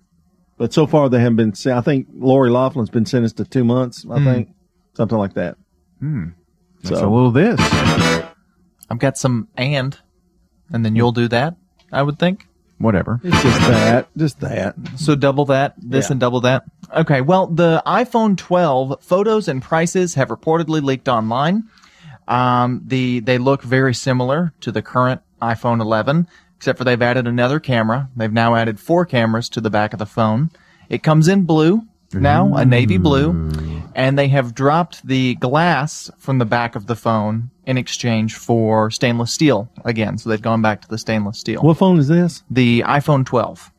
But 0.58 0.72
so 0.72 0.86
far 0.86 1.10
they 1.10 1.20
haven't 1.20 1.36
been, 1.38 1.74
I 1.74 1.82
think 1.82 2.08
Lori 2.14 2.50
Laughlin's 2.52 2.90
been 2.92 3.06
sentenced 3.06 3.38
to 3.38 3.46
two 3.46 3.64
months, 3.64 4.06
I 4.10 4.20
Hmm. 4.20 4.26
think. 4.26 4.50
Something 4.96 5.18
like 5.18 5.34
that. 5.34 5.58
Hmm. 6.00 6.30
That's 6.84 7.00
So- 7.00 7.08
a 7.08 7.12
little 7.14 7.32
this. 7.32 7.60
I've 8.90 9.00
got 9.00 9.18
some 9.18 9.48
and, 9.58 9.98
and 10.72 10.86
then 10.86 10.96
you'll 10.96 11.12
do 11.12 11.28
that. 11.30 11.56
I 11.92 12.02
would 12.04 12.20
think. 12.20 12.48
Whatever. 12.78 13.22
It's 13.24 13.42
just 13.42 13.60
that, 13.62 14.08
just 14.18 14.40
that. 14.42 14.76
So 14.98 15.16
double 15.16 15.46
that, 15.46 15.76
this 15.78 16.08
Yeah. 16.08 16.14
and 16.14 16.20
double 16.20 16.42
that. 16.42 16.64
Okay. 16.94 17.22
Well, 17.22 17.48
the 17.48 17.82
iPhone 17.86 18.38
12 18.38 19.02
photos 19.02 19.48
and 19.48 19.62
prices 19.62 20.16
have 20.16 20.28
reportedly 20.28 20.84
leaked 20.84 21.08
online. 21.08 21.64
Um, 22.28 22.82
the 22.86 23.22
they 23.22 23.38
look 23.38 23.62
very 23.64 23.94
similar 23.94 24.52
to 24.62 24.72
the 24.72 24.82
current 24.82 25.22
iPhone 25.42 25.80
11, 25.80 26.28
except 26.58 26.78
for 26.78 26.84
they've 26.84 27.02
added 27.02 27.28
another 27.28 27.60
camera. 27.60 28.10
They've 28.16 28.32
now 28.34 28.56
added 28.56 28.80
four 28.80 29.06
cameras 29.06 29.48
to 29.50 29.62
the 29.62 29.70
back 29.70 29.94
of 29.94 30.00
the 30.00 30.06
phone. 30.06 30.50
It 30.90 31.02
comes 31.02 31.28
in 31.28 31.44
blue 31.46 31.84
now, 32.20 32.56
a 32.56 32.66
navy 32.66 32.98
blue, 32.98 33.32
hmm. 33.32 33.80
and 33.96 34.18
they 34.18 34.28
have 34.30 34.54
dropped 34.56 35.06
the 35.06 35.36
glass 35.36 36.10
from 36.18 36.40
the 36.40 36.46
back 36.46 36.76
of 36.76 36.88
the 36.88 36.96
phone 36.96 37.50
in 37.66 37.78
exchange 37.78 38.36
for 38.36 38.92
stainless 38.92 39.34
steel 39.34 39.70
again. 39.84 40.18
So 40.18 40.30
they've 40.30 40.42
gone 40.42 40.62
back 40.62 40.82
to 40.82 40.88
the 40.88 40.98
stainless 40.98 41.40
steel. 41.40 41.62
What 41.62 41.78
phone 41.78 42.00
is 42.00 42.08
this? 42.08 42.44
The 42.50 42.82
iPhone 42.82 43.26
12. 43.26 43.72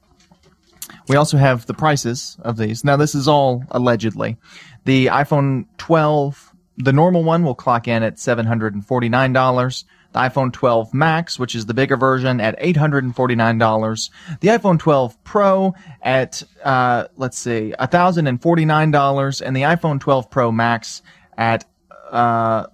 We 1.09 1.17
also 1.17 1.37
have 1.37 1.67
the 1.67 1.75
prices 1.75 2.37
of 2.41 2.57
these. 2.57 2.85
Now, 2.85 2.97
this 2.97 3.15
is 3.15 3.29
all 3.29 3.65
allegedly. 3.71 4.37
The 4.85 5.07
iPhone 5.07 5.67
12, 5.79 6.53
the 6.79 6.93
normal 6.93 7.23
one, 7.23 7.45
will 7.45 7.55
clock 7.55 7.87
in 7.87 8.03
at 8.03 8.17
$749. 8.17 9.85
The 10.17 10.23
iPhone 10.23 10.51
12 10.51 10.95
Max, 10.95 11.39
which 11.39 11.55
is 11.55 11.67
the 11.67 11.75
bigger 11.75 11.99
version, 11.99 12.41
at 12.41 12.59
$849. 12.59 14.11
The 14.41 14.49
iPhone 14.49 14.79
12 14.79 15.23
Pro 15.25 15.75
at, 16.01 16.43
uh, 16.65 17.09
let's 17.17 17.39
see, 17.39 17.75
$1,049. 17.79 19.43
And 19.45 19.55
the 19.55 19.61
iPhone 19.61 20.01
12 20.01 20.31
Pro 20.31 20.51
Max 20.51 21.03
at, 21.37 21.67
uh, 22.11 22.65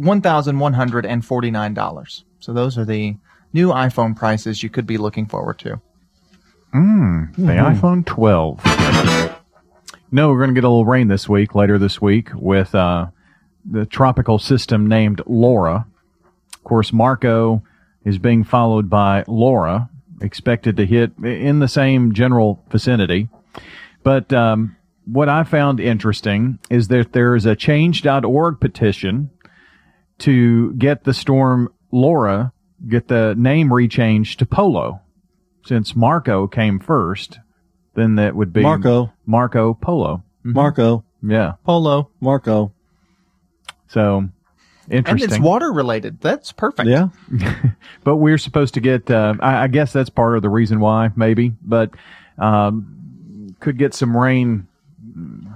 $1,149. 0.00 2.24
So 2.40 2.52
those 2.54 2.78
are 2.78 2.86
the 2.86 3.14
new 3.52 3.68
iPhone 3.68 4.16
prices 4.16 4.62
you 4.62 4.70
could 4.70 4.86
be 4.86 4.96
looking 4.96 5.26
forward 5.26 5.58
to. 5.58 5.78
Mm, 6.74 7.36
the 7.36 7.42
Mhm. 7.42 7.78
iPhone 7.78 8.06
12. 8.06 8.58
No, 10.10 10.30
we're 10.30 10.38
going 10.38 10.48
to 10.48 10.54
get 10.54 10.64
a 10.64 10.68
little 10.68 10.86
rain 10.86 11.08
this 11.08 11.28
week, 11.28 11.54
later 11.54 11.78
this 11.78 12.00
week, 12.00 12.30
with 12.34 12.74
uh, 12.74 13.08
the 13.70 13.84
tropical 13.84 14.38
system 14.38 14.86
named 14.86 15.20
Laura. 15.26 15.84
Of 16.66 16.68
course, 16.68 16.92
Marco 16.92 17.62
is 18.04 18.18
being 18.18 18.42
followed 18.42 18.90
by 18.90 19.22
Laura, 19.28 19.88
expected 20.20 20.76
to 20.78 20.84
hit 20.84 21.12
in 21.22 21.60
the 21.60 21.68
same 21.68 22.12
general 22.12 22.60
vicinity. 22.72 23.28
But 24.02 24.32
um, 24.32 24.76
what 25.04 25.28
I 25.28 25.44
found 25.44 25.78
interesting 25.78 26.58
is 26.68 26.88
that 26.88 27.12
there 27.12 27.36
is 27.36 27.46
a 27.46 27.54
change.org 27.54 28.58
petition 28.58 29.30
to 30.18 30.72
get 30.72 31.04
the 31.04 31.14
storm 31.14 31.72
Laura, 31.92 32.52
get 32.88 33.06
the 33.06 33.36
name 33.38 33.68
rechanged 33.68 34.38
to 34.38 34.46
Polo. 34.46 35.00
Since 35.64 35.94
Marco 35.94 36.48
came 36.48 36.80
first, 36.80 37.38
then 37.94 38.16
that 38.16 38.34
would 38.34 38.52
be 38.52 38.62
Marco. 38.62 39.12
Marco 39.24 39.72
Polo. 39.72 40.24
Marco. 40.42 41.04
Yeah. 41.22 41.52
Polo. 41.64 42.10
Marco. 42.20 42.72
So 43.86 44.30
And 44.88 45.20
it's 45.20 45.38
water 45.38 45.72
related. 45.72 46.20
That's 46.20 46.52
perfect. 46.52 46.88
Yeah. 46.88 47.08
but 48.04 48.16
we're 48.16 48.38
supposed 48.38 48.74
to 48.74 48.80
get. 48.80 49.10
Uh, 49.10 49.34
I, 49.40 49.64
I 49.64 49.66
guess 49.66 49.92
that's 49.92 50.10
part 50.10 50.36
of 50.36 50.42
the 50.42 50.48
reason 50.48 50.80
why, 50.80 51.10
maybe. 51.16 51.52
But 51.62 51.90
um, 52.38 53.54
could 53.60 53.78
get 53.78 53.94
some 53.94 54.16
rain. 54.16 54.68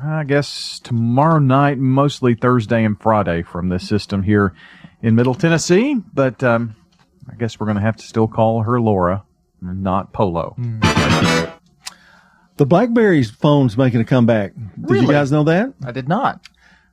I 0.03 0.25
guess 0.25 0.81
tomorrow 0.81 1.39
night, 1.39 1.79
mostly 1.79 2.35
Thursday 2.35 2.85
and 2.85 3.01
Friday 3.01 3.43
from 3.43 3.69
this 3.69 3.87
system 3.87 4.23
here 4.23 4.55
in 5.03 5.15
Middle 5.15 5.35
Tennessee. 5.35 5.97
But 6.15 6.43
um, 6.43 6.75
I 7.31 7.35
guess 7.37 7.61
we're 7.61 7.67
going 7.67 7.77
to 7.77 7.83
have 7.83 7.97
to 7.97 8.07
still 8.07 8.27
call 8.27 8.63
her 8.63 8.81
Laura, 8.81 9.25
not 9.61 10.13
Polo. 10.13 10.57
The 12.57 12.67
BlackBerry 12.67 13.23
phone's 13.23 13.77
making 13.77 14.01
a 14.01 14.05
comeback. 14.05 14.53
Did 14.55 14.91
Really? 14.91 15.07
you 15.07 15.13
guys 15.13 15.33
know 15.33 15.45
that? 15.45 15.73
I 15.85 15.93
did 15.93 16.09
not. 16.09 16.47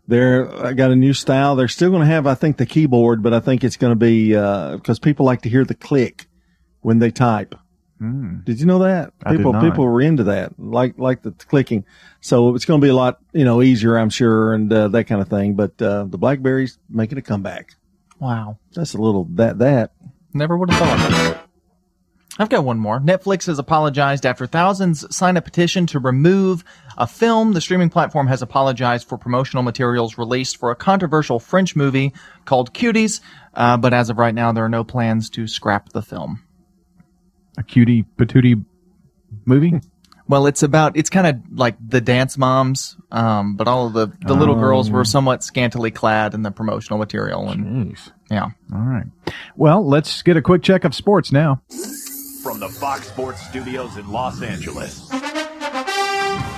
They're 0.08 0.66
I 0.66 0.74
got 0.74 0.92
a 0.92 0.96
new 0.96 1.14
style. 1.14 1.56
They're 1.56 1.68
still 1.68 1.90
going 1.90 2.02
to 2.02 2.08
have, 2.08 2.28
I 2.28 2.36
think, 2.36 2.58
the 2.58 2.66
keyboard, 2.66 3.22
but 3.22 3.34
I 3.34 3.40
think 3.40 3.64
it's 3.64 3.78
going 3.78 3.92
to 3.92 3.96
be 3.96 4.30
because 4.30 5.00
people 5.00 5.26
like 5.26 5.42
to 5.42 5.50
hear 5.50 5.66
the 5.66 5.76
click 5.76 6.28
when 6.82 7.00
they 7.00 7.12
type. 7.12 7.56
Hmm. 8.00 8.42
Did 8.46 8.60
you 8.60 8.68
know 8.68 8.80
that 8.80 9.12
people 9.28 9.60
people 9.60 9.86
were 9.86 10.02
into 10.02 10.26
that, 10.26 10.60
like 10.60 11.00
like 11.00 11.24
the 11.24 11.32
clicking. 11.32 11.84
So 12.22 12.56
it's 12.56 12.64
going 12.66 12.80
to 12.80 12.86
be 12.86 12.90
a 12.90 12.96
lot 12.96 13.20
you 13.34 13.44
know 13.44 13.62
easier, 13.62 13.98
I'm 13.98 14.12
sure, 14.12 14.54
and 14.54 14.72
uh, 14.72 14.88
that 14.90 15.06
kind 15.06 15.20
of 15.22 15.30
thing. 15.30 15.56
But 15.56 15.82
uh, 15.82 16.04
the 16.04 16.18
BlackBerry's 16.18 16.78
making 16.90 17.18
a 17.18 17.24
comeback. 17.24 17.74
Wow. 18.20 18.60
That's 18.74 18.94
a 18.94 19.02
little 19.02 19.26
that 19.32 19.60
that. 19.60 19.94
Never 20.34 20.58
would 20.58 20.70
have 20.70 20.80
thought. 20.80 21.47
I've 22.40 22.50
got 22.50 22.64
one 22.64 22.78
more. 22.78 23.00
Netflix 23.00 23.48
has 23.48 23.58
apologized 23.60 24.26
after 24.26 24.46
thousands 24.46 25.04
sign 25.16 25.38
a 25.38 25.42
petition 25.42 25.88
to 25.88 26.00
remove 26.00 26.64
a 26.98 27.08
film. 27.08 27.54
The 27.54 27.62
streaming 27.62 27.90
platform 27.90 28.28
has 28.28 28.42
apologized 28.42 29.08
for 29.08 29.18
promotional 29.18 29.64
materials 29.64 30.18
released 30.18 30.58
for 30.58 30.70
a 30.72 30.76
controversial 30.76 31.40
French 31.40 31.76
movie 31.76 32.14
called 32.46 32.74
Cuties, 32.74 33.22
uh, 33.56 33.78
but 33.78 33.94
as 33.94 34.10
of 34.10 34.18
right 34.18 34.36
now, 34.36 34.52
there 34.52 34.66
are 34.66 34.70
no 34.70 34.84
plans 34.84 35.30
to 35.32 35.48
scrap 35.48 35.90
the 35.90 36.02
film. 36.04 36.44
A 37.58 37.64
cutie 37.64 38.06
patootie 38.18 38.64
movie. 39.46 39.80
Well, 40.30 40.46
it's 40.48 40.62
about 40.62 40.98
it's 40.98 41.10
kind 41.10 41.26
of 41.26 41.36
like 41.58 41.78
the 41.80 42.02
dance 42.02 42.38
moms, 42.38 42.98
um, 43.14 43.56
but 43.56 43.70
all 43.70 43.88
of 43.88 43.94
the 43.94 44.12
the 44.26 44.34
little 44.34 44.58
Oh. 44.58 44.60
girls 44.60 44.92
were 44.92 45.06
somewhat 45.06 45.42
scantily 45.42 45.90
clad 45.90 46.34
in 46.34 46.42
the 46.42 46.52
promotional 46.52 47.00
material, 47.00 47.48
and 47.48 47.98
yeah. 48.30 48.50
All 48.74 48.82
right. 48.82 49.06
Well, 49.56 49.88
let's 49.88 50.22
get 50.24 50.36
a 50.36 50.42
quick 50.42 50.64
check 50.64 50.84
of 50.84 50.94
sports 50.94 51.32
now. 51.32 51.62
From 52.44 52.60
the 52.60 52.70
Fox 52.70 53.08
Sports 53.08 53.42
Studios 53.48 53.98
in 53.98 54.12
Los 54.12 54.42
Angeles, 54.42 55.10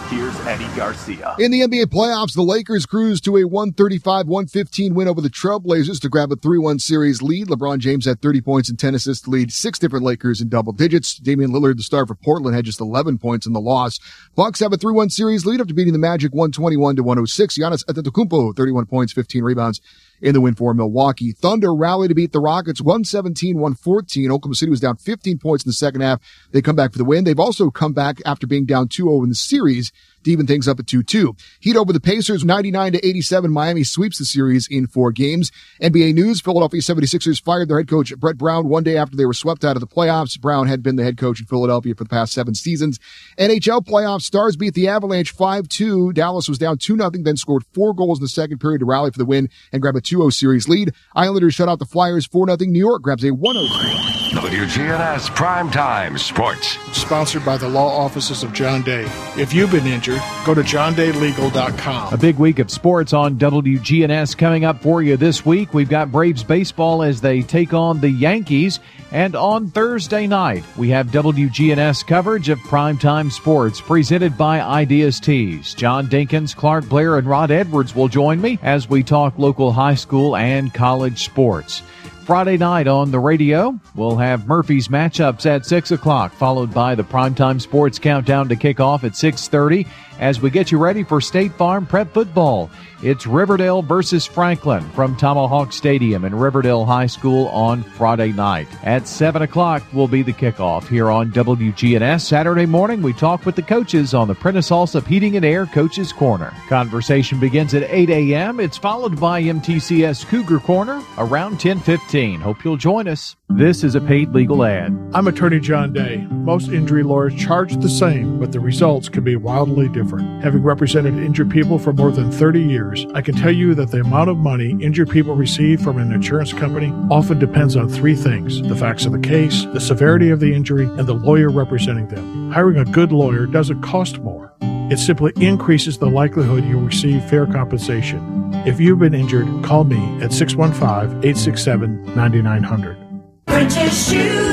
here's 0.10 0.36
Eddie 0.42 0.68
Garcia. 0.76 1.36
In 1.40 1.52
the 1.52 1.62
NBA 1.62 1.86
playoffs, 1.86 2.34
the 2.34 2.42
Lakers 2.42 2.86
cruised 2.86 3.24
to 3.26 3.38
a 3.38 3.44
135-115 3.44 4.94
win 4.94 5.08
over 5.08 5.22
the 5.22 5.30
Trailblazers 5.30 6.02
to 6.02 6.10
grab 6.10 6.32
a 6.32 6.36
3-1 6.36 6.82
series 6.82 7.22
lead. 7.22 7.48
LeBron 7.48 7.80
James 7.80 8.06
had 8.06 8.22
30 8.22 8.42
points 8.42 8.70
and 8.70 8.78
10 8.78 8.96
assists 8.96 9.24
to 9.24 9.30
lead 9.30 9.54
six 9.54 9.80
different 9.80 10.04
Lakers 10.04 10.42
in 10.42 10.50
double 10.50 10.74
digits. 10.74 11.16
Damian 11.18 11.52
Lillard, 11.52 11.78
the 11.78 11.84
star 11.84 12.06
for 12.06 12.16
Portland, 12.16 12.56
had 12.56 12.66
just 12.66 12.82
11 12.82 13.18
points 13.18 13.46
in 13.48 13.54
the 13.54 13.62
loss. 13.62 14.00
Bucks 14.36 14.60
have 14.60 14.74
a 14.74 14.78
3-1 14.78 15.12
series 15.12 15.46
lead 15.46 15.62
after 15.62 15.74
beating 15.74 15.94
the 15.94 16.00
Magic 16.00 16.34
121 16.34 16.98
to 16.98 17.04
106. 17.04 17.58
Giannis 17.58 17.86
Antetokounmpo, 17.86 18.56
31 18.56 18.86
points, 18.86 19.14
15 19.14 19.44
rebounds 19.44 19.82
in 20.22 20.34
the 20.34 20.42
win 20.42 20.56
for 20.56 20.74
Milwaukee. 20.74 21.32
Thunder 21.32 21.74
rally 21.74 22.08
to 22.08 22.16
beat 22.16 22.32
the 22.32 22.40
Rockets 22.40 22.82
117-114. 22.82 24.30
Oklahoma 24.30 24.56
City 24.56 24.70
was 24.70 24.80
down 24.80 24.98
15 24.98 25.40
points 25.40 25.64
in 25.64 25.70
the 25.70 25.74
second 25.74 26.02
half. 26.02 26.20
They 26.52 26.62
come 26.62 26.76
back 26.76 26.92
for 26.92 26.98
the 26.98 27.06
win. 27.06 27.24
They've 27.24 27.40
also 27.40 27.70
come 27.70 27.94
back 27.94 28.22
after 28.26 28.48
being 28.48 28.66
down 28.66 28.88
2-0 28.88 29.24
in 29.24 29.30
the 29.30 29.36
series 29.36 29.92
to 30.24 30.32
even 30.32 30.48
things 30.48 30.68
up 30.68 30.80
at 30.80 30.86
2-2. 30.86 31.40
Heat 31.60 31.76
over 31.76 31.94
the 31.94 32.00
Pacers 32.00 32.44
99 32.44 32.94
to 32.94 33.08
87. 33.08 33.52
Miami 33.52 33.84
sweeps 33.84 34.18
the 34.18 34.26
series 34.26 34.68
in 34.70 34.88
four 34.88 35.12
games. 35.12 35.52
NBA 35.82 36.14
news, 36.14 36.42
Philadelphia 36.42 36.82
76ers 36.82 37.44
fired 37.44 37.70
their 37.70 37.78
head 37.78 37.88
coach 37.88 38.16
Brett 38.18 38.38
Brown 38.38 38.68
one 38.68 38.84
day 38.84 38.98
after 38.98 39.16
they 39.16 39.26
were 39.26 39.34
swept 39.34 39.64
out 39.64 39.76
of 39.76 39.82
the 39.82 39.88
playoffs. 39.88 40.40
Brown 40.40 40.68
had 40.68 40.84
been 40.84 40.96
the 40.96 41.04
head 41.04 41.18
coach 41.18 41.40
in 41.40 41.46
Philadelphia 41.46 41.96
for 41.96 42.04
the 42.04 42.10
past 42.10 42.34
seven 42.34 42.56
seasons. 42.56 43.00
NHL 43.38 43.86
playoffs, 43.86 44.24
Stars 44.24 44.56
beat 44.56 44.74
the 44.74 44.88
Avalanche 44.88 45.36
5-2. 45.36 46.14
Dallas 46.14 46.48
was 46.48 46.58
down 46.58 46.78
2-0, 46.78 47.24
then 47.24 47.38
scored 47.38 47.64
four 47.74 47.94
goals 47.94 48.20
in 48.20 48.24
the 48.24 48.30
second 48.30 48.60
period 48.60 48.80
to 48.80 48.86
rally 48.86 49.12
for 49.12 49.18
the 49.18 49.26
win 49.26 49.50
and 49.72 49.82
grab 49.82 49.96
a 49.96 50.02
2-0 50.02 50.34
series 50.34 50.68
lead. 50.68 50.94
Islanders 51.16 51.56
shut 51.56 51.70
out 51.70 51.80
the 51.80 51.86
Flyers 51.86 52.28
4-0. 52.28 52.60
New 52.68 52.80
York 52.80 53.02
grabs 53.02 53.24
a 53.24 53.32
1-0 53.32 54.19
WGNS 54.40 55.32
Primetime 55.32 56.18
Sports. 56.18 56.78
Sponsored 56.98 57.44
by 57.44 57.58
the 57.58 57.68
law 57.68 57.90
offices 57.90 58.42
of 58.42 58.54
John 58.54 58.84
Day. 58.84 59.04
If 59.38 59.54
you've 59.54 59.70
been 59.70 59.86
injured, 59.86 60.22
go 60.46 60.54
to 60.54 60.62
johndaylegal.com. 60.62 62.14
A 62.14 62.18
big 62.18 62.38
week 62.38 62.60
of 62.60 62.72
sports 62.72 63.12
on 63.12 63.36
WGNS 63.36 64.38
coming 64.38 64.64
up 64.64 64.82
for 64.82 65.02
you 65.04 65.18
this 65.18 65.46
week. 65.46 65.74
We've 65.74 65.90
got 65.90 66.10
Braves 66.10 66.46
baseball 66.46 67.04
as 67.04 67.20
they 67.20 67.42
take 67.42 67.74
on 67.74 68.00
the 68.00 68.10
Yankees. 68.10 68.80
And 69.12 69.36
on 69.36 69.72
Thursday 69.72 70.26
night, 70.26 70.64
we 70.78 70.88
have 70.90 71.08
WGNS 71.08 72.08
coverage 72.08 72.48
of 72.48 72.60
primetime 72.60 73.30
sports 73.30 73.82
presented 73.82 74.38
by 74.38 74.62
Ideas 74.62 75.20
Tees. 75.20 75.74
John 75.74 76.08
Dinkins, 76.08 76.56
Clark 76.56 76.88
Blair, 76.88 77.18
and 77.18 77.28
Rod 77.28 77.52
Edwards 77.52 77.94
will 77.94 78.08
join 78.08 78.40
me 78.40 78.58
as 78.62 78.88
we 78.88 79.04
talk 79.04 79.38
local 79.38 79.74
high 79.74 79.96
school 79.96 80.38
and 80.38 80.74
college 80.74 81.26
sports. 81.26 81.82
Friday 82.30 82.58
night 82.58 82.88
on 82.88 83.10
the 83.10 83.18
radio, 83.20 83.80
we'll 83.96 84.18
have 84.18 84.46
Murphy's 84.46 84.88
matchups 84.88 85.48
at 85.48 85.66
6 85.66 85.90
o'clock, 85.90 86.32
followed 86.32 86.72
by 86.72 86.94
the 86.94 87.04
primetime 87.04 87.60
sports 87.60 87.98
countdown 87.98 88.48
to 88.50 88.56
kick 88.56 88.80
off 88.80 89.04
at 89.04 89.14
6.30 89.14 89.88
as 90.20 90.42
we 90.42 90.50
get 90.50 90.72
you 90.72 90.78
ready 90.78 91.04
for 91.04 91.22
State 91.22 91.54
Farm 91.54 91.86
Prep 91.86 92.14
Football. 92.14 92.70
It's 93.02 93.26
Riverdale 93.26 93.82
versus 93.82 94.26
Franklin 94.26 94.82
from 94.90 95.16
Tomahawk 95.16 95.72
Stadium 95.72 96.26
in 96.26 96.36
Riverdale 96.36 96.84
High 96.84 97.06
School 97.06 97.48
on 97.48 97.82
Friday 97.82 98.34
night. 98.34 98.68
At 98.84 99.08
7 99.08 99.42
o'clock 99.42 99.84
will 99.94 100.10
be 100.10 100.22
the 100.22 100.34
kickoff 100.34 100.86
here 100.90 101.10
on 101.10 101.32
WGNS. 101.32 102.22
Saturday 102.22 102.66
morning, 102.66 103.02
we 103.02 103.14
talk 103.14 103.46
with 103.46 103.56
the 103.56 103.62
coaches 103.62 104.14
on 104.14 104.28
the 104.28 104.36
Prentice 104.36 104.70
Allsup 104.70 105.08
Heating 105.08 105.38
and 105.38 105.46
Air 105.46 105.66
Coaches 105.66 106.12
Corner. 106.12 106.54
Conversation 106.68 107.40
begins 107.40 107.74
at 107.74 107.84
8 107.84 108.10
a.m. 108.10 108.60
It's 108.60 108.78
followed 108.78 109.18
by 109.18 109.42
MTCS 109.44 110.28
Cougar 110.28 110.60
Corner 110.60 111.02
around 111.18 111.52
1015. 111.52 112.42
Hope 112.42 112.66
you'll 112.66 112.76
join 112.76 113.08
us. 113.08 113.38
This 113.48 113.86
is 113.86 113.96
a 113.96 114.02
paid 114.02 114.34
legal 114.34 114.66
ad. 114.66 114.92
I'm 115.14 115.28
attorney 115.28 115.62
John 115.62 115.94
Day. 115.94 116.18
Most 116.30 116.70
injury 116.70 117.04
lawyers 117.04 117.36
charge 117.36 117.78
the 117.78 117.90
same, 117.90 118.40
but 118.40 118.52
the 118.52 118.60
results 118.60 119.08
can 119.08 119.24
be 119.24 119.38
wildly 119.38 119.88
different. 119.88 120.09
Having 120.18 120.64
represented 120.64 121.18
injured 121.18 121.50
people 121.50 121.78
for 121.78 121.94
more 121.94 122.12
than 122.12 122.32
30 122.32 122.62
years, 122.62 123.06
I 123.14 123.22
can 123.22 123.36
tell 123.36 123.52
you 123.52 123.76
that 123.76 123.92
the 123.92 124.02
amount 124.02 124.30
of 124.30 124.38
money 124.38 124.72
injured 124.82 125.10
people 125.10 125.36
receive 125.36 125.82
from 125.82 125.98
an 125.98 126.12
insurance 126.12 126.54
company 126.54 126.92
often 127.12 127.38
depends 127.38 127.76
on 127.76 127.90
three 127.90 128.16
things 128.16 128.62
the 128.62 128.76
facts 128.76 129.06
of 129.06 129.12
the 129.12 129.20
case, 129.20 129.66
the 129.74 129.80
severity 129.80 130.30
of 130.30 130.40
the 130.40 130.54
injury, 130.54 130.86
and 130.86 131.08
the 131.08 131.14
lawyer 131.14 131.50
representing 131.50 132.08
them. 132.08 132.52
Hiring 132.52 132.78
a 132.78 132.86
good 132.86 133.12
lawyer 133.12 133.46
doesn't 133.46 133.82
cost 133.82 134.20
more. 134.20 134.54
It 134.62 134.98
simply 134.98 135.34
increases 135.36 136.00
the 136.00 136.10
likelihood 136.10 136.66
you'll 136.66 136.82
receive 136.82 137.24
fair 137.26 137.46
compensation. 137.46 138.52
If 138.66 138.80
you've 138.80 139.00
been 139.00 139.14
injured, 139.14 139.64
call 139.64 139.84
me 139.84 140.00
at 140.24 140.34
615 140.34 141.20
867 141.20 142.16
9900. 142.16 144.49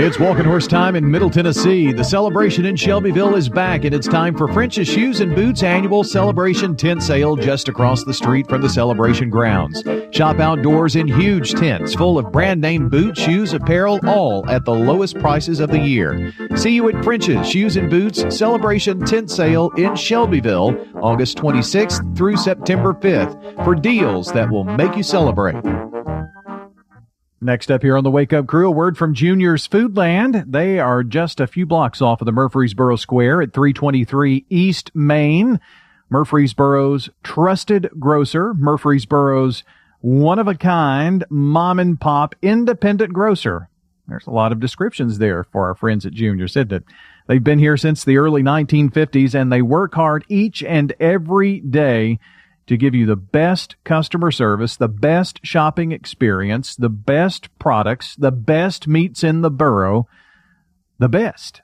It's 0.00 0.16
Walking 0.16 0.44
Horse 0.44 0.68
time 0.68 0.94
in 0.94 1.10
Middle 1.10 1.28
Tennessee. 1.28 1.92
The 1.92 2.04
celebration 2.04 2.64
in 2.64 2.76
Shelbyville 2.76 3.34
is 3.34 3.48
back, 3.48 3.82
and 3.82 3.92
it's 3.92 4.06
time 4.06 4.36
for 4.36 4.46
French's 4.46 4.86
Shoes 4.86 5.18
and 5.18 5.34
Boots 5.34 5.64
annual 5.64 6.04
celebration 6.04 6.76
tent 6.76 7.02
sale 7.02 7.34
just 7.34 7.68
across 7.68 8.04
the 8.04 8.14
street 8.14 8.48
from 8.48 8.62
the 8.62 8.68
celebration 8.68 9.28
grounds. 9.28 9.82
Shop 10.12 10.38
outdoors 10.38 10.94
in 10.94 11.08
huge 11.08 11.52
tents 11.52 11.96
full 11.96 12.16
of 12.16 12.30
brand 12.30 12.60
name 12.60 12.88
boots, 12.88 13.20
shoes, 13.20 13.52
apparel, 13.54 13.98
all 14.06 14.48
at 14.48 14.64
the 14.64 14.72
lowest 14.72 15.18
prices 15.18 15.58
of 15.58 15.72
the 15.72 15.80
year. 15.80 16.32
See 16.54 16.76
you 16.76 16.88
at 16.88 17.02
French's 17.02 17.48
Shoes 17.50 17.76
and 17.76 17.90
Boots 17.90 18.24
celebration 18.34 19.04
tent 19.04 19.32
sale 19.32 19.70
in 19.70 19.96
Shelbyville, 19.96 20.78
August 21.02 21.38
26th 21.38 22.16
through 22.16 22.36
September 22.36 22.94
5th 22.94 23.64
for 23.64 23.74
deals 23.74 24.30
that 24.32 24.48
will 24.48 24.62
make 24.62 24.96
you 24.96 25.02
celebrate. 25.02 25.56
Next 27.40 27.70
up 27.70 27.82
here 27.82 27.96
on 27.96 28.02
the 28.02 28.10
Wake 28.10 28.32
Up 28.32 28.48
Crew, 28.48 28.66
a 28.66 28.70
word 28.70 28.98
from 28.98 29.14
Junior's 29.14 29.68
Foodland. 29.68 30.50
They 30.50 30.80
are 30.80 31.04
just 31.04 31.38
a 31.38 31.46
few 31.46 31.66
blocks 31.66 32.02
off 32.02 32.20
of 32.20 32.26
the 32.26 32.32
Murfreesboro 32.32 32.96
Square 32.96 33.42
at 33.42 33.52
323 33.52 34.44
East 34.50 34.90
Main. 34.92 35.60
Murfreesboro's 36.10 37.10
trusted 37.22 37.90
grocer, 37.96 38.54
Murfreesboro's 38.54 39.62
one 40.00 40.40
of 40.40 40.48
a 40.48 40.56
kind 40.56 41.24
mom 41.30 41.78
and 41.78 42.00
pop 42.00 42.34
independent 42.42 43.12
grocer. 43.12 43.68
There's 44.08 44.26
a 44.26 44.32
lot 44.32 44.50
of 44.50 44.58
descriptions 44.58 45.18
there 45.18 45.44
for 45.44 45.68
our 45.68 45.76
friends 45.76 46.04
at 46.06 46.14
Junior's, 46.14 46.56
isn't 46.56 46.72
it? 46.72 46.84
They've 47.28 47.44
been 47.44 47.60
here 47.60 47.76
since 47.76 48.02
the 48.02 48.16
early 48.16 48.42
1950s 48.42 49.40
and 49.40 49.52
they 49.52 49.62
work 49.62 49.94
hard 49.94 50.24
each 50.28 50.64
and 50.64 50.92
every 50.98 51.60
day 51.60 52.18
to 52.68 52.76
give 52.76 52.94
you 52.94 53.06
the 53.06 53.16
best 53.16 53.76
customer 53.82 54.30
service, 54.30 54.76
the 54.76 54.88
best 54.88 55.40
shopping 55.42 55.90
experience, 55.90 56.76
the 56.76 56.90
best 56.90 57.48
products, 57.58 58.14
the 58.16 58.30
best 58.30 58.86
meats 58.86 59.24
in 59.24 59.40
the 59.40 59.50
borough, 59.50 60.06
the 60.98 61.08
best. 61.08 61.62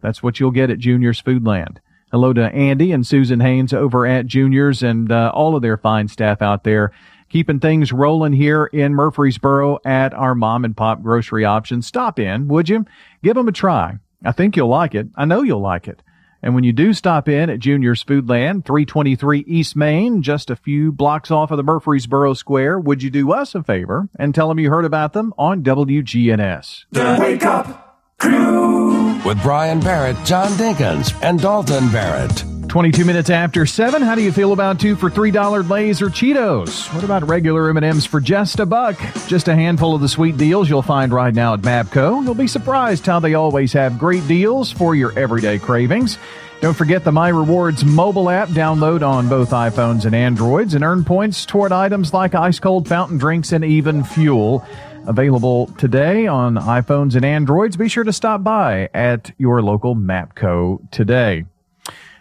That's 0.00 0.22
what 0.22 0.40
you'll 0.40 0.50
get 0.50 0.70
at 0.70 0.78
Junior's 0.78 1.22
Foodland. 1.22 1.78
Hello 2.10 2.32
to 2.32 2.44
Andy 2.54 2.92
and 2.92 3.06
Susan 3.06 3.40
Haynes 3.40 3.74
over 3.74 4.06
at 4.06 4.26
Junior's 4.26 4.82
and 4.82 5.12
uh, 5.12 5.30
all 5.34 5.56
of 5.56 5.62
their 5.62 5.76
fine 5.76 6.08
staff 6.08 6.40
out 6.40 6.64
there, 6.64 6.92
keeping 7.28 7.60
things 7.60 7.92
rolling 7.92 8.32
here 8.32 8.64
in 8.64 8.94
Murfreesboro 8.94 9.80
at 9.84 10.14
our 10.14 10.34
mom 10.34 10.64
and 10.64 10.76
pop 10.76 11.02
grocery 11.02 11.44
option. 11.44 11.82
Stop 11.82 12.18
in, 12.18 12.48
would 12.48 12.68
you? 12.68 12.86
Give 13.22 13.34
them 13.34 13.48
a 13.48 13.52
try. 13.52 13.96
I 14.24 14.32
think 14.32 14.56
you'll 14.56 14.68
like 14.68 14.94
it. 14.94 15.08
I 15.16 15.26
know 15.26 15.42
you'll 15.42 15.60
like 15.60 15.88
it. 15.88 16.00
And 16.42 16.54
when 16.54 16.64
you 16.64 16.72
do 16.72 16.92
stop 16.92 17.28
in 17.28 17.50
at 17.50 17.60
Junior's 17.60 18.04
Foodland, 18.04 18.64
323 18.64 19.40
East 19.40 19.76
Main, 19.76 20.22
just 20.22 20.50
a 20.50 20.56
few 20.56 20.92
blocks 20.92 21.30
off 21.30 21.50
of 21.50 21.56
the 21.56 21.62
Murfreesboro 21.62 22.34
Square, 22.34 22.80
would 22.80 23.02
you 23.02 23.10
do 23.10 23.32
us 23.32 23.54
a 23.54 23.62
favor 23.62 24.08
and 24.18 24.34
tell 24.34 24.48
them 24.48 24.58
you 24.58 24.70
heard 24.70 24.84
about 24.84 25.12
them 25.12 25.32
on 25.38 25.62
WGNS? 25.62 26.84
The 26.92 27.16
Wake 27.20 27.44
Up 27.44 28.00
Crew. 28.18 29.20
With 29.24 29.42
Brian 29.42 29.80
Barrett, 29.80 30.16
John 30.24 30.50
Dinkins, 30.52 31.12
and 31.22 31.40
Dalton 31.40 31.88
Barrett. 31.90 32.55
22 32.68 33.04
minutes 33.04 33.30
after 33.30 33.64
7, 33.64 34.02
how 34.02 34.14
do 34.14 34.22
you 34.22 34.32
feel 34.32 34.52
about 34.52 34.78
two 34.78 34.96
for 34.96 35.08
$3 35.08 35.68
Lay's 35.68 36.02
or 36.02 36.08
Cheetos? 36.08 36.92
What 36.94 37.04
about 37.04 37.26
regular 37.26 37.70
M&Ms 37.70 38.06
for 38.06 38.20
just 38.20 38.60
a 38.60 38.66
buck? 38.66 38.98
Just 39.26 39.48
a 39.48 39.54
handful 39.54 39.94
of 39.94 40.00
the 40.00 40.08
sweet 40.08 40.36
deals 40.36 40.68
you'll 40.68 40.82
find 40.82 41.12
right 41.12 41.32
now 41.32 41.54
at 41.54 41.60
Mapco. 41.60 42.22
You'll 42.22 42.34
be 42.34 42.46
surprised 42.46 43.06
how 43.06 43.20
they 43.20 43.34
always 43.34 43.72
have 43.72 43.98
great 43.98 44.26
deals 44.28 44.72
for 44.72 44.94
your 44.94 45.16
everyday 45.18 45.58
cravings. 45.58 46.18
Don't 46.60 46.76
forget 46.76 47.04
the 47.04 47.12
My 47.12 47.28
Rewards 47.28 47.84
mobile 47.84 48.28
app. 48.28 48.48
Download 48.48 49.06
on 49.06 49.28
both 49.28 49.50
iPhones 49.50 50.04
and 50.04 50.14
Androids 50.14 50.74
and 50.74 50.82
earn 50.82 51.04
points 51.04 51.46
toward 51.46 51.72
items 51.72 52.12
like 52.12 52.34
ice 52.34 52.58
cold 52.58 52.88
fountain 52.88 53.18
drinks 53.18 53.52
and 53.52 53.64
even 53.64 54.04
fuel. 54.04 54.66
Available 55.06 55.68
today 55.78 56.26
on 56.26 56.56
iPhones 56.56 57.14
and 57.14 57.24
Androids. 57.24 57.76
Be 57.76 57.88
sure 57.88 58.04
to 58.04 58.12
stop 58.12 58.42
by 58.42 58.90
at 58.92 59.30
your 59.38 59.62
local 59.62 59.94
Mapco 59.94 60.90
today. 60.90 61.44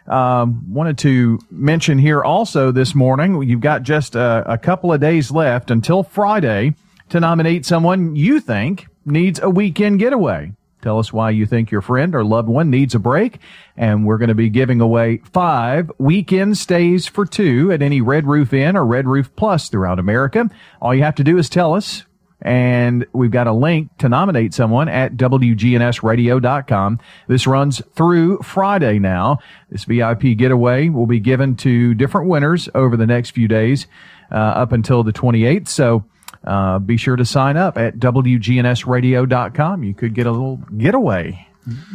Um, 0.08 0.72
wanted 0.72 0.98
to 1.00 1.40
mention 1.50 1.98
here 1.98 2.24
also 2.24 2.72
this 2.72 2.94
morning, 2.94 3.42
you've 3.44 3.62
got 3.62 3.84
just 3.84 4.16
a, 4.16 4.44
a 4.46 4.58
couple 4.58 4.94
of 4.94 5.02
days 5.02 5.32
left 5.32 5.72
until 5.72 6.04
Friday 6.04 6.76
to 7.10 7.20
nominate 7.20 7.66
someone 7.66 8.16
you 8.16 8.40
think 8.40 8.88
needs 9.06 9.40
a 9.40 9.50
weekend 9.50 10.00
getaway. 10.00 10.52
Tell 10.82 11.00
us 11.00 11.12
why 11.12 11.32
you 11.32 11.48
think 11.48 11.72
your 11.72 11.82
friend 11.82 12.14
or 12.14 12.24
loved 12.24 12.48
one 12.48 12.70
needs 12.70 12.94
a 12.94 13.00
break. 13.00 13.40
And 13.76 14.06
we're 14.06 14.20
going 14.20 14.30
to 14.30 14.36
be 14.36 14.50
giving 14.50 14.82
away 14.82 15.18
five 15.34 15.92
weekend 15.98 16.60
stays 16.60 17.08
for 17.08 17.26
two 17.26 17.72
at 17.72 17.82
any 17.82 18.02
Red 18.02 18.28
Roof 18.28 18.54
Inn 18.54 18.78
or 18.78 18.86
Red 18.86 19.08
Roof 19.08 19.36
Plus 19.36 19.70
throughout 19.70 19.98
America. 19.98 20.48
All 20.80 20.94
you 20.94 21.02
have 21.02 21.16
to 21.16 21.24
do 21.24 21.40
is 21.40 21.50
tell 21.50 21.74
us. 21.74 22.04
And 22.46 23.08
we've 23.12 23.32
got 23.32 23.48
a 23.48 23.52
link 23.54 23.90
to 23.98 24.08
nominate 24.08 24.54
someone 24.54 24.88
at 24.88 25.14
WGNSradio.com. 25.14 27.00
This 27.28 27.48
runs 27.48 27.82
through 27.96 28.38
Friday 28.44 29.00
now. 29.00 29.40
This 29.72 29.86
VIP 29.86 30.38
getaway 30.38 30.90
will 30.90 31.08
be 31.08 31.20
given 31.20 31.56
to 31.58 31.96
different 31.96 32.30
winners 32.30 32.70
over 32.76 32.98
the 32.98 33.08
next 33.08 33.32
few 33.32 33.48
days, 33.48 33.88
uh, 34.32 34.36
up 34.36 34.74
until 34.74 35.04
the 35.04 35.12
28th. 35.12 35.68
So, 35.68 36.06
uh, 36.44 36.78
be 36.78 36.98
sure 36.98 37.16
to 37.16 37.26
sign 37.26 37.58
up 37.58 37.80
at 37.80 37.98
WGNSradio.com. 37.98 39.84
You 39.84 39.96
could 39.96 40.14
get 40.14 40.28
a 40.28 40.32
little 40.32 40.58
getaway. 40.78 41.48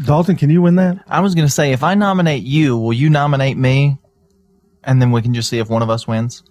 Dalton, 0.05 0.35
can 0.35 0.51
you 0.51 0.63
win 0.63 0.75
that? 0.75 1.05
I 1.07 1.21
was 1.21 1.37
going 1.37 1.47
to 1.47 1.53
say, 1.53 1.71
if 1.71 1.85
I 1.85 1.95
nominate 1.95 2.43
you, 2.43 2.77
will 2.77 2.93
you 2.93 3.09
nominate 3.09 3.57
me? 3.57 3.99
And 4.83 5.01
then 5.01 5.13
we 5.13 5.23
can 5.23 5.33
just 5.33 5.49
see 5.49 5.61
if 5.61 5.69
one 5.71 5.83
of 5.83 5.91
us 5.91 6.09
wins. 6.09 6.43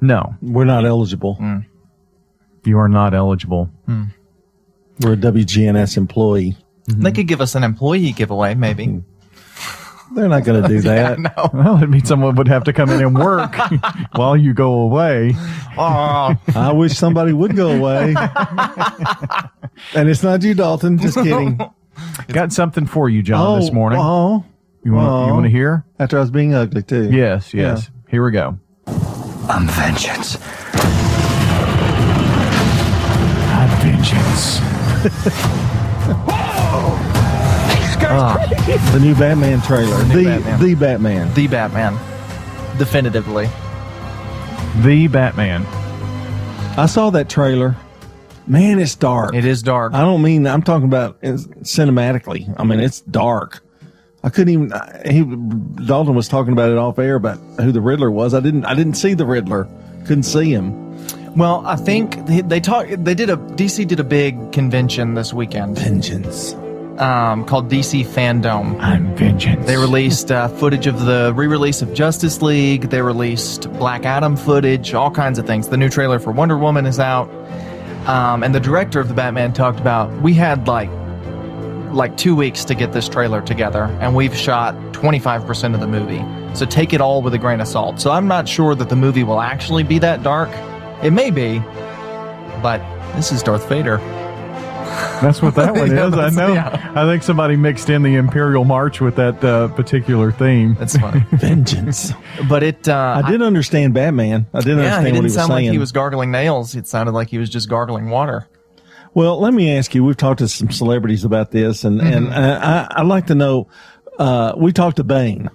No, 0.00 0.36
We're 0.40 0.64
not 0.64 0.86
eligible. 0.86 1.36
You 2.68 2.78
are 2.78 2.88
not 2.88 3.14
eligible. 3.14 3.66
Hmm. 3.86 4.04
We're 5.00 5.14
a 5.14 5.16
WGNS 5.16 5.96
employee. 5.96 6.56
Mm-hmm. 6.88 7.02
They 7.02 7.12
could 7.12 7.28
give 7.28 7.40
us 7.40 7.54
an 7.54 7.64
employee 7.64 8.12
giveaway, 8.12 8.54
maybe. 8.54 8.86
Hmm. 8.86 8.98
They're 10.14 10.28
not 10.28 10.44
going 10.44 10.62
to 10.62 10.68
do 10.68 10.80
that. 10.82 11.18
no. 11.18 11.50
Well, 11.52 11.82
it 11.82 11.88
means 11.88 12.08
someone 12.08 12.34
would 12.36 12.48
have 12.48 12.64
to 12.64 12.72
come 12.72 12.90
in 12.90 13.02
and 13.02 13.16
work 13.16 13.54
while 14.12 14.36
you 14.36 14.54
go 14.54 14.80
away. 14.80 15.34
Oh, 15.76 16.34
I 16.54 16.72
wish 16.72 16.96
somebody 16.96 17.32
would 17.32 17.54
go 17.54 17.70
away. 17.70 18.14
and 19.94 20.08
it's 20.08 20.22
not 20.22 20.42
you, 20.42 20.54
Dalton. 20.54 20.98
Just 20.98 21.16
kidding. 21.16 21.60
Got 22.28 22.52
something 22.52 22.86
for 22.86 23.08
you, 23.08 23.22
John, 23.22 23.46
oh, 23.46 23.60
this 23.60 23.72
morning. 23.72 23.98
Oh, 24.00 24.44
you 24.84 24.92
want 24.92 25.06
you 25.06 25.30
oh. 25.30 25.34
want 25.34 25.44
to 25.44 25.50
hear? 25.50 25.84
After 25.98 26.16
I 26.16 26.20
was 26.20 26.30
being 26.30 26.54
ugly, 26.54 26.82
too. 26.82 27.10
Yes, 27.10 27.52
yes. 27.52 27.90
Here 28.08 28.24
we 28.24 28.30
go. 28.30 28.58
I'm 29.48 29.66
vengeance. 29.66 30.38
Ah, 38.10 38.38
the 38.92 39.00
new 39.00 39.14
Batman 39.14 39.60
trailer. 39.62 40.02
new 40.04 40.14
The 40.16 40.24
Batman. 40.24 40.60
the 40.60 40.74
Batman. 40.74 41.34
the 41.34 41.46
Batman. 41.46 42.78
Definitively. 42.78 43.48
The 44.82 45.08
Batman. 45.08 45.66
I 46.78 46.86
saw 46.86 47.10
that 47.10 47.28
trailer. 47.28 47.76
Man, 48.46 48.78
it's 48.78 48.94
dark. 48.94 49.34
It 49.34 49.44
is 49.44 49.62
dark. 49.62 49.92
I 49.92 50.00
don't 50.00 50.22
mean 50.22 50.46
I'm 50.46 50.62
talking 50.62 50.86
about 50.86 51.20
cinematically. 51.20 52.54
I 52.58 52.64
mean 52.64 52.80
it's 52.80 53.00
dark. 53.02 53.62
I 54.24 54.30
couldn't 54.30 54.52
even. 54.54 54.72
He 55.04 55.22
Dalton 55.86 56.14
was 56.14 56.28
talking 56.28 56.52
about 56.52 56.70
it 56.70 56.78
off 56.78 56.98
air 56.98 57.16
about 57.16 57.38
who 57.60 57.72
the 57.72 57.80
Riddler 57.80 58.10
was. 58.10 58.32
I 58.34 58.40
didn't. 58.40 58.64
I 58.64 58.74
didn't 58.74 58.94
see 58.94 59.14
the 59.14 59.26
Riddler. 59.26 59.68
Couldn't 60.06 60.22
see 60.24 60.50
him. 60.50 60.87
Well, 61.36 61.62
I 61.66 61.76
think 61.76 62.26
they, 62.26 62.40
they 62.40 62.60
talk. 62.60 62.88
They 62.88 63.14
did 63.14 63.30
a 63.30 63.36
DC 63.36 63.86
did 63.86 64.00
a 64.00 64.04
big 64.04 64.52
convention 64.52 65.14
this 65.14 65.32
weekend. 65.32 65.78
Vengeance. 65.78 66.54
Um, 66.98 67.44
called 67.44 67.70
DC 67.70 68.04
Fandom. 68.06 68.80
I'm 68.80 69.14
vengeance. 69.14 69.64
They 69.66 69.76
released 69.76 70.32
uh, 70.32 70.48
footage 70.48 70.88
of 70.88 71.04
the 71.06 71.32
re-release 71.32 71.80
of 71.80 71.94
Justice 71.94 72.42
League. 72.42 72.90
They 72.90 73.02
released 73.02 73.72
Black 73.74 74.04
Adam 74.04 74.36
footage, 74.36 74.94
all 74.94 75.12
kinds 75.12 75.38
of 75.38 75.46
things. 75.46 75.68
The 75.68 75.76
new 75.76 75.88
trailer 75.88 76.18
for 76.18 76.32
Wonder 76.32 76.58
Woman 76.58 76.86
is 76.86 76.98
out, 76.98 77.30
um, 78.08 78.42
and 78.42 78.52
the 78.52 78.58
director 78.58 78.98
of 78.98 79.06
the 79.06 79.14
Batman 79.14 79.52
talked 79.52 79.78
about 79.78 80.12
we 80.22 80.34
had 80.34 80.66
like 80.66 80.90
like 81.92 82.16
two 82.16 82.34
weeks 82.34 82.64
to 82.64 82.74
get 82.74 82.92
this 82.92 83.08
trailer 83.08 83.40
together, 83.42 83.84
and 84.00 84.14
we've 84.14 84.36
shot 84.36 84.74
25% 84.92 85.74
of 85.74 85.80
the 85.80 85.86
movie. 85.86 86.24
So 86.56 86.66
take 86.66 86.92
it 86.92 87.00
all 87.00 87.22
with 87.22 87.34
a 87.34 87.38
grain 87.38 87.60
of 87.60 87.68
salt. 87.68 88.00
So 88.00 88.10
I'm 88.10 88.26
not 88.26 88.48
sure 88.48 88.74
that 88.74 88.88
the 88.88 88.96
movie 88.96 89.22
will 89.22 89.40
actually 89.40 89.84
be 89.84 89.98
that 90.00 90.22
dark. 90.22 90.50
It 91.02 91.12
may 91.12 91.30
be, 91.30 91.60
but 92.62 92.80
this 93.14 93.30
is 93.30 93.42
Darth 93.42 93.68
Vader. 93.68 93.98
That's 95.22 95.40
what 95.40 95.54
that 95.54 95.74
one 95.76 95.90
Yeah, 95.94 96.08
is. 96.08 96.14
I 96.14 96.30
know. 96.30 96.52
yeah. 96.54 96.92
I 96.96 97.04
think 97.06 97.22
somebody 97.22 97.56
mixed 97.56 97.88
in 97.88 98.02
the 98.02 98.16
Imperial 98.16 98.64
March 98.64 99.00
with 99.00 99.16
that 99.16 99.42
uh, 99.44 99.68
particular 99.68 100.32
theme. 100.32 100.74
That's 100.74 100.96
funny. 100.96 101.20
Vengeance. 101.32 102.12
But 102.48 102.62
it. 102.64 102.88
Uh, 102.88 103.22
I 103.24 103.30
didn't 103.30 103.46
understand 103.46 103.94
Batman. 103.94 104.46
I 104.52 104.60
did 104.60 104.76
yeah, 104.78 104.96
understand 104.96 105.06
he 105.06 105.12
what 105.12 105.14
didn't 105.14 105.14
he 105.16 105.20
was 105.22 105.34
sound 105.34 105.48
saying. 105.52 105.66
like 105.66 105.72
he 105.72 105.78
was 105.78 105.92
gargling 105.92 106.30
nails. 106.32 106.74
It 106.74 106.86
sounded 106.88 107.12
like 107.12 107.28
he 107.28 107.38
was 107.38 107.48
just 107.50 107.68
gargling 107.68 108.10
water. 108.10 108.48
Well, 109.14 109.40
let 109.40 109.54
me 109.54 109.76
ask 109.76 109.94
you. 109.94 110.04
We've 110.04 110.16
talked 110.16 110.38
to 110.40 110.48
some 110.48 110.70
celebrities 110.70 111.24
about 111.24 111.50
this, 111.52 111.84
and 111.84 112.00
and 112.00 112.26
Mhm. 112.28 112.32
uh, 112.36 112.88
I, 112.90 113.00
I'd 113.00 113.06
like 113.06 113.26
to 113.28 113.34
know 113.36 113.68
uh, 114.18 114.52
we 114.56 114.72
talked 114.72 114.96
to 114.96 115.04
Bane, 115.04 115.48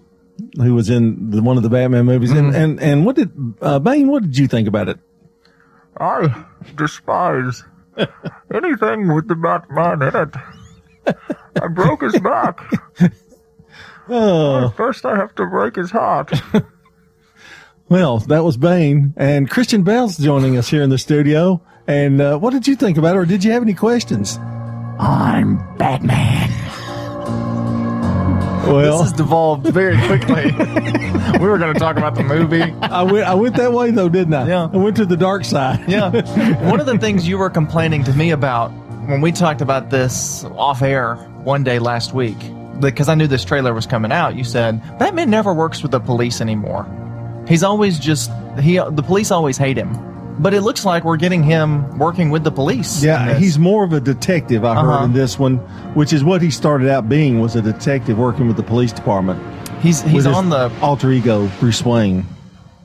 who 0.57 0.73
was 0.73 0.89
in 0.89 1.31
the, 1.31 1.41
one 1.41 1.57
of 1.57 1.63
the 1.63 1.69
Batman 1.69 2.05
movies, 2.05 2.31
and, 2.31 2.55
and 2.55 2.79
and 2.81 3.05
what 3.05 3.15
did 3.17 3.31
uh, 3.61 3.79
Bane? 3.79 4.07
What 4.07 4.23
did 4.23 4.37
you 4.37 4.47
think 4.47 4.67
about 4.67 4.89
it? 4.89 4.99
I 5.99 6.45
despise 6.75 7.63
anything 8.53 9.13
with 9.13 9.27
the 9.27 9.35
Batman 9.35 10.01
in 10.01 10.15
it. 10.15 11.15
I 11.61 11.67
broke 11.67 12.01
his 12.01 12.19
back. 12.19 12.59
Oh. 14.09 14.69
First, 14.75 15.05
I 15.05 15.15
have 15.15 15.33
to 15.35 15.45
break 15.45 15.75
his 15.75 15.91
heart. 15.91 16.31
Well, 17.89 18.19
that 18.19 18.43
was 18.43 18.57
Bane, 18.57 19.13
and 19.17 19.47
Christian 19.47 19.83
Bale's 19.83 20.17
joining 20.17 20.57
us 20.57 20.67
here 20.69 20.81
in 20.81 20.89
the 20.89 20.97
studio. 20.97 21.61
And 21.85 22.21
uh, 22.21 22.39
what 22.39 22.51
did 22.51 22.67
you 22.67 22.75
think 22.75 22.97
about 22.97 23.15
it, 23.15 23.19
or 23.19 23.25
did 23.25 23.43
you 23.43 23.51
have 23.51 23.61
any 23.61 23.75
questions? 23.75 24.39
I'm 24.97 25.57
Batman. 25.77 26.62
Well, 28.63 28.99
this 28.99 29.09
has 29.09 29.13
devolved 29.13 29.67
very 29.67 29.97
quickly. 30.07 30.51
we 31.39 31.47
were 31.47 31.57
going 31.57 31.73
to 31.73 31.79
talk 31.79 31.97
about 31.97 32.15
the 32.15 32.23
movie. 32.23 32.61
I 32.61 33.03
went. 33.03 33.27
I 33.27 33.33
went 33.33 33.55
that 33.57 33.73
way 33.73 33.91
though, 33.91 34.09
didn't 34.09 34.33
I? 34.33 34.47
Yeah. 34.47 34.69
I 34.71 34.77
went 34.77 34.95
to 34.97 35.05
the 35.05 35.17
dark 35.17 35.45
side. 35.45 35.87
Yeah. 35.89 36.09
One 36.69 36.79
of 36.79 36.85
the 36.85 36.97
things 36.97 37.27
you 37.27 37.37
were 37.37 37.49
complaining 37.49 38.03
to 38.05 38.13
me 38.13 38.31
about 38.31 38.69
when 39.07 39.21
we 39.21 39.31
talked 39.31 39.61
about 39.61 39.89
this 39.89 40.43
off 40.45 40.81
air 40.81 41.15
one 41.43 41.63
day 41.63 41.79
last 41.79 42.13
week, 42.13 42.37
because 42.79 43.09
I 43.09 43.15
knew 43.15 43.27
this 43.27 43.43
trailer 43.43 43.73
was 43.73 43.85
coming 43.85 44.11
out, 44.11 44.35
you 44.35 44.43
said 44.43 44.81
Batman 44.97 45.29
never 45.29 45.53
works 45.53 45.81
with 45.81 45.91
the 45.91 45.99
police 45.99 46.39
anymore. 46.39 46.87
He's 47.47 47.63
always 47.63 47.99
just 47.99 48.31
he. 48.61 48.77
The 48.77 49.03
police 49.03 49.31
always 49.31 49.57
hate 49.57 49.77
him. 49.77 50.12
But 50.39 50.53
it 50.53 50.61
looks 50.61 50.83
like 50.85 51.03
we're 51.03 51.17
getting 51.17 51.43
him 51.43 51.97
working 51.99 52.29
with 52.31 52.43
the 52.43 52.51
police. 52.51 53.03
Yeah, 53.03 53.35
he's 53.37 53.59
more 53.59 53.83
of 53.83 53.93
a 53.93 53.99
detective. 53.99 54.65
I 54.65 54.75
heard 54.75 54.89
Uh-huh. 54.89 55.05
in 55.05 55.13
this 55.13 55.37
one, 55.37 55.57
which 55.93 56.11
is 56.13 56.23
what 56.23 56.41
he 56.41 56.49
started 56.49 56.89
out 56.89 57.07
being, 57.07 57.39
was 57.39 57.55
a 57.55 57.61
detective 57.61 58.17
working 58.17 58.47
with 58.47 58.57
the 58.57 58.63
police 58.63 58.91
department. 58.91 59.39
He's 59.81 60.01
he's 60.01 60.25
on 60.25 60.49
the 60.49 60.71
alter 60.81 61.11
ego, 61.11 61.49
Bruce 61.59 61.83
Wayne. 61.85 62.25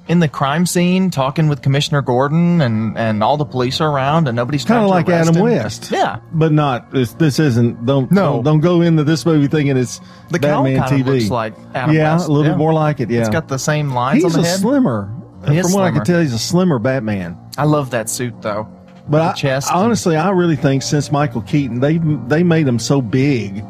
in 0.09 0.21
the 0.21 0.29
crime 0.29 0.65
scene 0.65 1.11
talking 1.11 1.49
with 1.49 1.61
Commissioner 1.61 2.01
Gordon 2.03 2.61
and 2.63 2.97
and 2.97 3.23
all 3.23 3.37
the 3.37 3.45
police 3.45 3.79
are 3.81 3.91
around 3.91 4.27
and 4.27 4.35
nobody's 4.37 4.65
Kind 4.65 4.83
of 4.83 4.89
like 4.91 5.07
Adam 5.09 5.37
him. 5.37 5.43
West. 5.43 5.91
Yeah. 5.93 6.17
but 6.33 6.51
not. 6.51 6.91
This, 6.93 7.13
this 7.15 7.39
isn't. 7.39 7.85
Don't 7.85 8.11
No. 8.11 8.35
Don't, 8.37 8.45
don't 8.45 8.61
go 8.61 8.81
into 8.81 9.05
this 9.05 9.25
movie 9.27 9.49
thinking 9.49 9.77
it's 9.77 10.01
The 10.31 10.39
Batman 10.39 10.81
TV. 10.83 11.05
looks 11.05 11.31
like 11.31 11.53
Adam 11.75 11.95
yeah, 11.95 12.15
West. 12.15 12.27
a 12.29 12.33
little 12.33 12.47
Yeah. 12.47 12.53
bit 12.53 12.59
more 12.59 12.73
like 12.73 13.01
it. 13.01 13.11
Yeah, 13.11 13.21
It's 13.21 13.29
got 13.29 13.49
the 13.49 13.59
same 13.59 13.91
lines 13.93 14.23
He's 14.25 14.35
on 14.35 14.41
the 14.43 14.47
a 14.47 14.51
head. 14.51 14.61
slimmer. 14.61 15.11
From 15.45 15.73
what 15.73 15.85
I 15.85 15.91
can 15.91 16.05
tell, 16.05 16.21
he's 16.21 16.33
a 16.33 16.39
slimmer 16.39 16.79
Batman. 16.79 17.39
I 17.57 17.65
love 17.65 17.91
that 17.91 18.09
suit 18.09 18.43
though. 18.43 18.69
But 19.09 19.23
I, 19.23 19.33
chest. 19.33 19.71
honestly, 19.73 20.17
I 20.17 20.31
really 20.31 20.57
think 20.57 20.83
since 20.83 21.11
Michael 21.11 21.43
Keaton, 21.43 21.81
they 21.81 21.99
they 21.99 22.43
made 22.43 22.67
him 22.67 22.79
so 22.79 23.01
big 23.01 23.65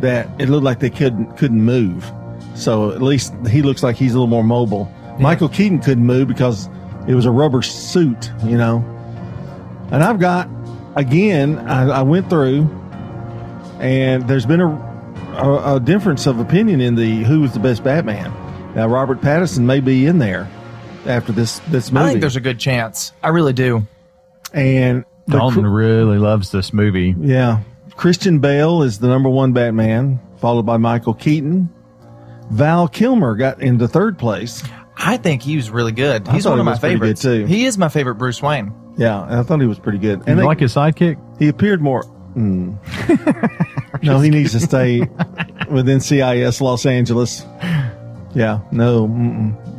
that 0.00 0.28
it 0.40 0.48
looked 0.48 0.64
like 0.64 0.80
they 0.80 0.90
couldn't 0.90 1.36
couldn't 1.36 1.62
move. 1.62 2.10
So 2.54 2.90
at 2.90 3.00
least 3.00 3.32
he 3.48 3.62
looks 3.62 3.82
like 3.82 3.96
he's 3.96 4.12
a 4.12 4.14
little 4.14 4.26
more 4.26 4.44
mobile. 4.44 4.92
Michael 5.18 5.48
Keaton 5.48 5.80
couldn't 5.80 6.04
move 6.04 6.28
because 6.28 6.68
it 7.08 7.14
was 7.14 7.24
a 7.24 7.30
rubber 7.30 7.62
suit, 7.62 8.30
you 8.44 8.58
know. 8.58 8.84
And 9.90 10.02
I've 10.02 10.18
got 10.18 10.48
again, 10.96 11.58
I, 11.60 12.00
I 12.00 12.02
went 12.02 12.28
through, 12.28 12.68
and 13.80 14.28
there's 14.28 14.46
been 14.46 14.60
a, 14.60 14.70
a 15.36 15.76
a 15.76 15.80
difference 15.80 16.26
of 16.26 16.38
opinion 16.38 16.80
in 16.80 16.96
the 16.96 17.22
who 17.24 17.40
was 17.40 17.52
the 17.54 17.60
best 17.60 17.82
Batman. 17.82 18.30
Now 18.74 18.88
Robert 18.88 19.20
Pattinson 19.20 19.64
may 19.64 19.80
be 19.80 20.06
in 20.06 20.18
there 20.18 20.50
after 21.06 21.32
this 21.32 21.58
this 21.70 21.90
movie. 21.92 22.04
I 22.04 22.08
think 22.10 22.20
there's 22.20 22.36
a 22.36 22.40
good 22.40 22.58
chance. 22.58 23.12
I 23.22 23.28
really 23.28 23.52
do. 23.52 23.86
and 24.52 25.04
the 25.26 25.38
Dalton 25.38 25.66
really 25.66 26.18
loves 26.18 26.50
this 26.50 26.72
movie. 26.72 27.14
Yeah. 27.18 27.60
Christian 27.96 28.38
Bale 28.40 28.82
is 28.82 28.98
the 28.98 29.06
number 29.08 29.28
one 29.28 29.52
Batman, 29.52 30.18
followed 30.38 30.64
by 30.66 30.76
Michael 30.78 31.14
Keaton. 31.14 31.68
Val 32.50 32.88
Kilmer 32.88 33.34
got 33.36 33.62
into 33.62 33.86
third 33.86 34.18
place. 34.18 34.62
I 34.96 35.16
think 35.16 35.42
he 35.42 35.56
was 35.56 35.70
really 35.70 35.92
good. 35.92 36.26
He's 36.28 36.44
one 36.46 36.56
he 36.56 36.60
of 36.60 36.64
my 36.64 36.72
was 36.72 36.80
pretty 36.80 36.94
good, 36.96 37.18
favorites. 37.18 37.22
too. 37.22 37.46
He 37.46 37.64
is 37.66 37.78
my 37.78 37.88
favorite 37.88 38.16
Bruce 38.16 38.42
Wayne. 38.42 38.72
Yeah, 38.98 39.22
I 39.22 39.42
thought 39.42 39.60
he 39.60 39.66
was 39.66 39.78
pretty 39.78 39.98
good. 39.98 40.20
you 40.26 40.34
they- 40.34 40.42
like 40.42 40.60
his 40.60 40.74
sidekick? 40.74 41.18
He 41.38 41.48
appeared 41.48 41.80
more. 41.80 42.02
mm. 42.36 42.76
no, 44.02 44.20
he 44.20 44.30
needs 44.30 44.52
to 44.52 44.60
stay 44.60 45.00
within 45.70 45.98
NCIS 45.98 46.60
Los 46.60 46.84
Angeles. 46.86 47.42
Yeah, 48.34 48.60
no. 48.70 49.06
Mm-mm. 49.08 49.71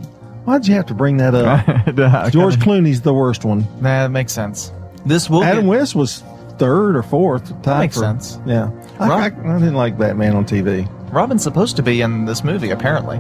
Why'd 0.45 0.67
you 0.67 0.75
have 0.75 0.85
to 0.87 0.93
bring 0.93 1.17
that 1.17 1.33
up? 1.35 1.65
George 2.31 2.57
Clooney's 2.57 3.01
the 3.01 3.13
worst 3.13 3.45
one. 3.45 3.61
Nah, 3.81 4.03
that 4.03 4.09
makes 4.11 4.33
sense. 4.33 4.71
This 5.05 5.29
will 5.29 5.43
Adam 5.43 5.63
get- 5.65 5.69
West 5.69 5.95
was 5.95 6.23
third 6.57 6.95
or 6.95 7.03
fourth. 7.03 7.49
Tied 7.63 7.79
makes 7.79 7.95
for- 7.95 8.01
sense. 8.01 8.37
Yeah, 8.45 8.69
I, 8.99 9.09
I, 9.09 9.25
I 9.25 9.29
didn't 9.29 9.75
like 9.75 9.97
Batman 9.97 10.35
on 10.35 10.45
TV. 10.45 10.87
Robin's 11.11 11.43
supposed 11.43 11.75
to 11.77 11.83
be 11.83 12.01
in 12.01 12.25
this 12.25 12.43
movie, 12.43 12.71
apparently. 12.71 13.19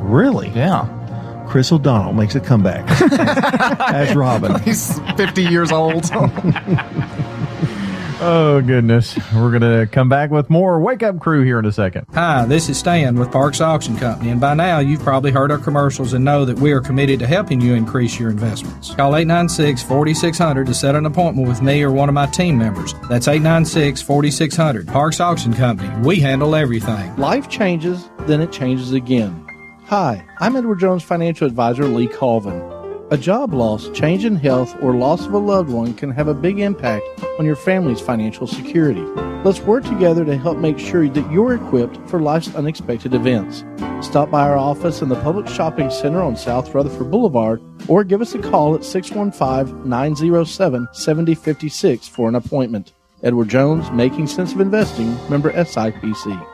Really? 0.00 0.48
Yeah. 0.50 0.88
Chris 1.48 1.70
O'Donnell 1.72 2.12
makes 2.14 2.34
a 2.34 2.40
comeback 2.40 2.84
as 3.92 4.14
Robin. 4.16 4.58
He's 4.62 4.98
50 5.16 5.42
years 5.42 5.70
old. 5.70 6.04
Oh, 8.24 8.60
goodness. 8.60 9.18
We're 9.34 9.50
going 9.50 9.62
to 9.62 9.88
come 9.90 10.08
back 10.08 10.30
with 10.30 10.48
more 10.48 10.78
Wake 10.78 11.02
Up 11.02 11.18
Crew 11.18 11.42
here 11.42 11.58
in 11.58 11.64
a 11.64 11.72
second. 11.72 12.06
Hi, 12.14 12.44
this 12.44 12.68
is 12.68 12.78
Stan 12.78 13.18
with 13.18 13.32
Parks 13.32 13.60
Auction 13.60 13.96
Company, 13.96 14.30
and 14.30 14.40
by 14.40 14.54
now 14.54 14.78
you've 14.78 15.02
probably 15.02 15.32
heard 15.32 15.50
our 15.50 15.58
commercials 15.58 16.12
and 16.12 16.24
know 16.24 16.44
that 16.44 16.56
we 16.56 16.70
are 16.70 16.80
committed 16.80 17.18
to 17.18 17.26
helping 17.26 17.60
you 17.60 17.74
increase 17.74 18.20
your 18.20 18.30
investments. 18.30 18.94
Call 18.94 19.16
896 19.16 19.82
4600 19.82 20.66
to 20.66 20.72
set 20.72 20.94
an 20.94 21.04
appointment 21.04 21.48
with 21.48 21.62
me 21.62 21.82
or 21.82 21.90
one 21.90 22.08
of 22.08 22.14
my 22.14 22.26
team 22.26 22.56
members. 22.56 22.94
That's 23.08 23.26
896 23.26 24.02
4600. 24.02 24.86
Parks 24.86 25.18
Auction 25.18 25.52
Company. 25.52 25.92
We 26.06 26.20
handle 26.20 26.54
everything. 26.54 27.16
Life 27.16 27.48
changes, 27.48 28.08
then 28.20 28.40
it 28.40 28.52
changes 28.52 28.92
again. 28.92 29.44
Hi, 29.86 30.24
I'm 30.38 30.54
Edward 30.54 30.78
Jones 30.78 31.02
financial 31.02 31.48
advisor 31.48 31.86
Lee 31.86 32.06
Colvin. 32.06 32.71
A 33.12 33.18
job 33.18 33.52
loss, 33.52 33.90
change 33.90 34.24
in 34.24 34.36
health, 34.36 34.74
or 34.80 34.94
loss 34.94 35.26
of 35.26 35.34
a 35.34 35.38
loved 35.38 35.68
one 35.68 35.92
can 35.92 36.10
have 36.12 36.28
a 36.28 36.34
big 36.34 36.58
impact 36.58 37.04
on 37.38 37.44
your 37.44 37.56
family's 37.56 38.00
financial 38.00 38.46
security. 38.46 39.02
Let's 39.44 39.60
work 39.60 39.84
together 39.84 40.24
to 40.24 40.38
help 40.38 40.56
make 40.56 40.78
sure 40.78 41.06
that 41.06 41.30
you're 41.30 41.52
equipped 41.52 41.98
for 42.08 42.20
life's 42.22 42.54
unexpected 42.54 43.12
events. 43.12 43.64
Stop 44.00 44.30
by 44.30 44.48
our 44.48 44.56
office 44.56 45.02
in 45.02 45.10
the 45.10 45.20
Public 45.20 45.46
Shopping 45.46 45.90
Center 45.90 46.22
on 46.22 46.38
South 46.38 46.74
Rutherford 46.74 47.10
Boulevard 47.10 47.60
or 47.86 48.02
give 48.02 48.22
us 48.22 48.34
a 48.34 48.38
call 48.38 48.74
at 48.74 48.82
615 48.82 49.86
907 49.86 50.88
7056 50.94 52.08
for 52.08 52.30
an 52.30 52.34
appointment. 52.34 52.94
Edward 53.22 53.50
Jones, 53.50 53.90
Making 53.90 54.26
Sense 54.26 54.54
of 54.54 54.60
Investing, 54.62 55.18
member 55.28 55.52
SIPC. 55.52 56.46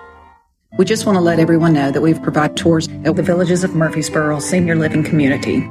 We 0.76 0.84
just 0.84 1.06
want 1.06 1.14
to 1.14 1.22
let 1.22 1.38
everyone 1.38 1.74
know 1.74 1.92
that 1.92 2.00
we've 2.00 2.20
provided 2.20 2.56
tours 2.56 2.88
at 3.04 3.14
the 3.14 3.22
Villages 3.22 3.62
of 3.62 3.76
Murfreesboro 3.76 4.40
Senior 4.40 4.74
Living 4.74 5.04
Community. 5.04 5.70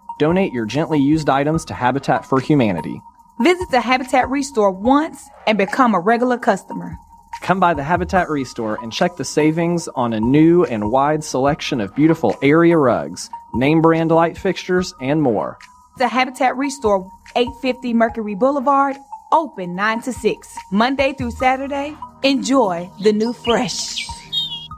Donate 0.21 0.53
your 0.53 0.67
gently 0.67 0.99
used 0.99 1.29
items 1.29 1.65
to 1.65 1.73
Habitat 1.73 2.27
for 2.27 2.39
Humanity. 2.39 3.01
Visit 3.39 3.71
the 3.71 3.81
Habitat 3.81 4.29
Restore 4.29 4.69
once 4.69 5.27
and 5.47 5.57
become 5.57 5.95
a 5.95 5.99
regular 5.99 6.37
customer. 6.37 6.95
Come 7.41 7.59
by 7.59 7.73
the 7.73 7.81
Habitat 7.81 8.29
Restore 8.29 8.77
and 8.83 8.93
check 8.93 9.15
the 9.15 9.25
savings 9.25 9.87
on 9.87 10.13
a 10.13 10.19
new 10.19 10.63
and 10.63 10.91
wide 10.91 11.23
selection 11.23 11.81
of 11.81 11.95
beautiful 11.95 12.37
area 12.43 12.77
rugs, 12.77 13.31
name 13.55 13.81
brand 13.81 14.11
light 14.11 14.37
fixtures, 14.37 14.93
and 15.01 15.23
more. 15.23 15.57
The 15.97 16.07
Habitat 16.07 16.55
Restore, 16.55 17.09
850 17.35 17.95
Mercury 17.95 18.35
Boulevard, 18.35 18.97
open 19.31 19.73
9 19.73 20.03
to 20.03 20.13
6, 20.13 20.57
Monday 20.71 21.13
through 21.13 21.31
Saturday. 21.31 21.97
Enjoy 22.21 22.91
the 23.01 23.11
new 23.11 23.33
fresh. 23.33 24.07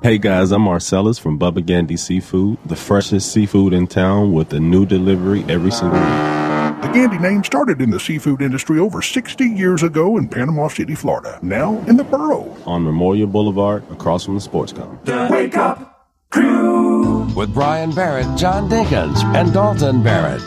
Hey 0.04 0.18
guys, 0.18 0.52
I'm 0.52 0.64
Marcellus 0.64 1.18
from 1.18 1.40
Bubba 1.40 1.66
Gandy 1.66 1.96
Seafood, 1.96 2.58
the 2.66 2.76
freshest 2.76 3.32
seafood 3.32 3.72
in 3.72 3.88
town 3.88 4.34
with 4.34 4.52
a 4.52 4.60
new 4.60 4.86
delivery 4.86 5.46
every 5.48 5.72
single 5.72 5.98
week. 5.98 6.84
The 6.84 6.92
Gandy 6.94 7.20
name 7.20 7.42
started 7.42 7.82
in 7.82 7.90
the 7.90 8.02
seafood 8.02 8.42
industry 8.42 8.80
over 8.80 9.02
60 9.02 9.46
years 9.46 9.82
ago 9.82 10.18
in 10.18 10.28
Panama 10.28 10.68
City, 10.68 10.94
Florida. 10.94 11.40
Now 11.42 11.78
in 11.88 11.96
the 11.96 12.04
borough. 12.04 12.54
On 12.66 12.84
Memorial 12.84 13.28
Boulevard, 13.28 13.90
across 13.92 14.26
from 14.26 14.36
the 14.36 14.42
sports 14.42 14.74
complex. 14.74 15.32
Wake 15.32 15.56
up 15.56 16.10
crew 16.32 17.34
with 17.34 17.54
Brian 17.54 17.92
Barrett, 17.92 18.38
John 18.38 18.70
Dinkins, 18.70 19.24
and 19.34 19.54
Dalton 19.54 20.04
Barrett. 20.04 20.46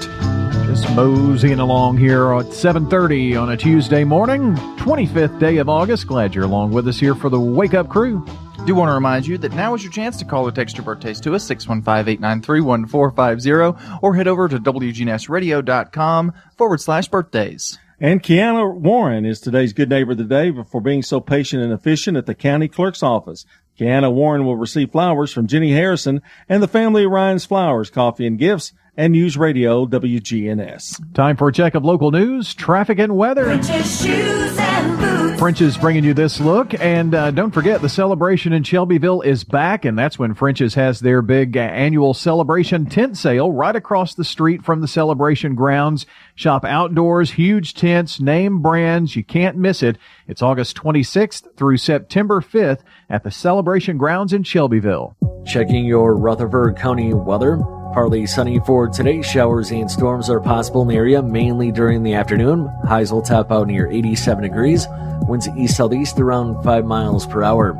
Just 0.66 0.94
moseying 0.94 1.60
along 1.60 1.96
here 1.96 2.30
at 2.34 2.44
7.30 2.48 3.40
on 3.40 3.52
a 3.52 3.56
Tuesday 3.56 4.04
morning, 4.04 4.54
25th 4.76 5.40
day 5.40 5.56
of 5.56 5.70
August. 5.70 6.06
Glad 6.06 6.34
you're 6.34 6.44
along 6.44 6.72
with 6.72 6.86
us 6.88 7.00
here 7.00 7.14
for 7.14 7.30
the 7.30 7.40
Wake 7.40 7.72
Up 7.72 7.88
Crew. 7.88 8.22
Do 8.66 8.74
want 8.74 8.88
to 8.88 8.94
remind 8.94 9.26
you 9.28 9.38
that 9.38 9.52
now 9.52 9.76
is 9.76 9.84
your 9.84 9.92
chance 9.92 10.16
to 10.16 10.24
call 10.24 10.48
or 10.48 10.50
text 10.50 10.76
your 10.76 10.84
birthdays 10.84 11.20
to 11.20 11.36
us, 11.36 11.48
615-893-1450, 11.48 14.00
or 14.02 14.16
head 14.16 14.26
over 14.26 14.48
to 14.48 14.58
WGNSradio.com 14.58 16.32
forward 16.56 16.80
slash 16.80 17.06
birthdays. 17.06 17.78
And 18.00 18.20
Kiana 18.20 18.74
Warren 18.74 19.24
is 19.24 19.38
today's 19.38 19.72
good 19.72 19.88
neighbor 19.88 20.10
of 20.12 20.18
the 20.18 20.24
day 20.24 20.52
for 20.68 20.80
being 20.80 21.04
so 21.04 21.20
patient 21.20 21.62
and 21.62 21.72
efficient 21.72 22.16
at 22.16 22.26
the 22.26 22.34
county 22.34 22.66
clerk's 22.66 23.04
office. 23.04 23.46
Kiana 23.78 24.12
Warren 24.12 24.44
will 24.44 24.56
receive 24.56 24.90
flowers 24.90 25.32
from 25.32 25.46
Jenny 25.46 25.70
Harrison 25.70 26.20
and 26.48 26.60
the 26.60 26.66
family 26.66 27.04
of 27.04 27.12
Ryan's 27.12 27.44
Flowers, 27.44 27.88
Coffee 27.88 28.26
and 28.26 28.36
Gifts, 28.36 28.72
and 28.96 29.12
News 29.12 29.36
Radio 29.36 29.86
WGNS. 29.86 31.14
Time 31.14 31.36
for 31.36 31.48
a 31.48 31.52
check 31.52 31.74
of 31.74 31.84
local 31.84 32.10
news, 32.10 32.54
traffic, 32.54 32.98
and 32.98 33.16
weather. 33.16 33.44
French's 33.44 34.02
shoes 34.02 34.58
and 34.58 34.98
boots. 34.98 35.38
French's 35.38 35.76
bringing 35.76 36.02
you 36.02 36.14
this 36.14 36.40
look. 36.40 36.72
And 36.80 37.14
uh, 37.14 37.30
don't 37.30 37.50
forget, 37.50 37.82
the 37.82 37.88
celebration 37.88 38.52
in 38.52 38.62
Shelbyville 38.62 39.20
is 39.20 39.44
back, 39.44 39.84
and 39.84 39.98
that's 39.98 40.18
when 40.18 40.34
French's 40.34 40.74
has 40.74 41.00
their 41.00 41.20
big 41.20 41.56
uh, 41.56 41.60
annual 41.60 42.14
celebration 42.14 42.86
tent 42.86 43.18
sale 43.18 43.52
right 43.52 43.76
across 43.76 44.14
the 44.14 44.24
street 44.24 44.64
from 44.64 44.80
the 44.80 44.88
celebration 44.88 45.54
grounds. 45.54 46.06
Shop 46.34 46.64
outdoors, 46.64 47.32
huge 47.32 47.74
tents, 47.74 48.18
name 48.18 48.62
brands. 48.62 49.14
You 49.14 49.24
can't 49.24 49.56
miss 49.56 49.82
it. 49.82 49.98
It's 50.26 50.42
August 50.42 50.76
26th 50.76 51.54
through 51.56 51.76
September 51.76 52.40
5th 52.40 52.80
at 53.10 53.22
the 53.22 53.30
celebration 53.30 53.98
grounds 53.98 54.32
in 54.32 54.42
Shelbyville. 54.42 55.16
Checking 55.46 55.84
your 55.84 56.16
Rutherford 56.16 56.76
County 56.76 57.12
weather. 57.12 57.60
Partly 57.96 58.26
sunny 58.26 58.60
for 58.60 58.88
today. 58.88 59.22
Showers 59.22 59.70
and 59.70 59.90
storms 59.90 60.28
are 60.28 60.38
possible 60.38 60.82
in 60.82 60.88
the 60.88 60.96
area, 60.96 61.22
mainly 61.22 61.72
during 61.72 62.02
the 62.02 62.12
afternoon. 62.12 62.66
Highs 62.84 63.10
will 63.10 63.22
top 63.22 63.50
out 63.50 63.68
near 63.68 63.90
87 63.90 64.42
degrees. 64.42 64.86
Winds 65.22 65.48
east 65.56 65.78
southeast 65.78 66.20
around 66.20 66.62
5 66.62 66.84
miles 66.84 67.26
per 67.26 67.42
hour. 67.42 67.72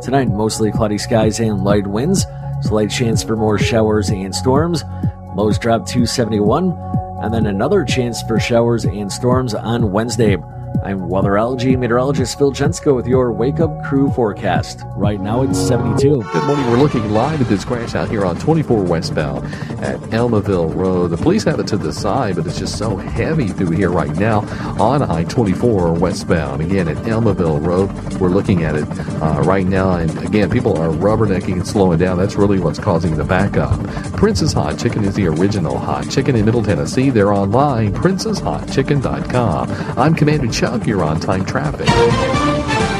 Tonight, 0.00 0.30
mostly 0.30 0.72
cloudy 0.72 0.96
skies 0.96 1.38
and 1.38 1.64
light 1.64 1.86
winds. 1.86 2.24
Slight 2.62 2.88
chance 2.88 3.22
for 3.22 3.36
more 3.36 3.58
showers 3.58 4.08
and 4.08 4.34
storms. 4.34 4.84
Lows 5.36 5.58
drop 5.58 5.84
to 5.88 6.06
71. 6.06 6.72
And 7.22 7.34
then 7.34 7.44
another 7.44 7.84
chance 7.84 8.22
for 8.22 8.40
showers 8.40 8.86
and 8.86 9.12
storms 9.12 9.52
on 9.52 9.92
Wednesday. 9.92 10.38
I'm 10.84 11.08
weather 11.08 11.30
weatherology 11.30 11.78
meteorologist 11.78 12.38
Phil 12.38 12.52
Jensko 12.52 12.94
with 12.94 13.06
your 13.06 13.32
Wake 13.32 13.60
Up 13.60 13.84
Crew 13.84 14.10
forecast. 14.12 14.80
Right 14.96 15.20
now 15.20 15.42
it's 15.42 15.58
72. 15.58 16.22
Good 16.22 16.44
morning. 16.44 16.66
We're 16.70 16.78
looking 16.78 17.10
live 17.10 17.40
at 17.40 17.48
this 17.48 17.64
crash 17.64 17.94
out 17.94 18.08
here 18.08 18.24
on 18.24 18.38
24 18.38 18.84
westbound 18.84 19.44
at 19.82 19.98
Almaville 20.10 20.74
Road. 20.74 21.08
The 21.08 21.16
police 21.16 21.44
have 21.44 21.60
it 21.60 21.66
to 21.68 21.76
the 21.76 21.92
side, 21.92 22.36
but 22.36 22.46
it's 22.46 22.58
just 22.58 22.78
so 22.78 22.96
heavy 22.96 23.48
through 23.48 23.70
here 23.70 23.90
right 23.90 24.14
now 24.16 24.40
on 24.80 25.02
I-24 25.02 25.98
westbound. 25.98 26.62
Again, 26.62 26.88
at 26.88 26.96
Almaville 26.98 27.64
Road, 27.64 27.90
we're 28.20 28.28
looking 28.28 28.64
at 28.64 28.74
it 28.74 28.88
uh, 29.22 29.42
right 29.44 29.66
now. 29.66 29.92
And 29.92 30.16
again, 30.24 30.50
people 30.50 30.76
are 30.78 30.90
rubbernecking 30.90 31.52
and 31.54 31.66
slowing 31.66 31.98
down. 31.98 32.18
That's 32.18 32.36
really 32.36 32.58
what's 32.58 32.78
causing 32.78 33.16
the 33.16 33.24
backup. 33.24 33.82
Prince's 34.14 34.52
Hot 34.52 34.78
Chicken 34.78 35.04
is 35.04 35.14
the 35.14 35.26
original 35.26 35.78
hot 35.78 36.08
chicken 36.10 36.36
in 36.36 36.44
Middle 36.44 36.62
Tennessee. 36.62 37.10
They're 37.10 37.32
online, 37.32 37.92
princesshotchicken.com. 37.94 39.70
I'm 39.98 40.14
Commander 40.14 40.48
Chuck. 40.58 40.86
You're 40.88 41.04
on 41.04 41.20
time 41.20 41.44
traffic. 41.44 41.86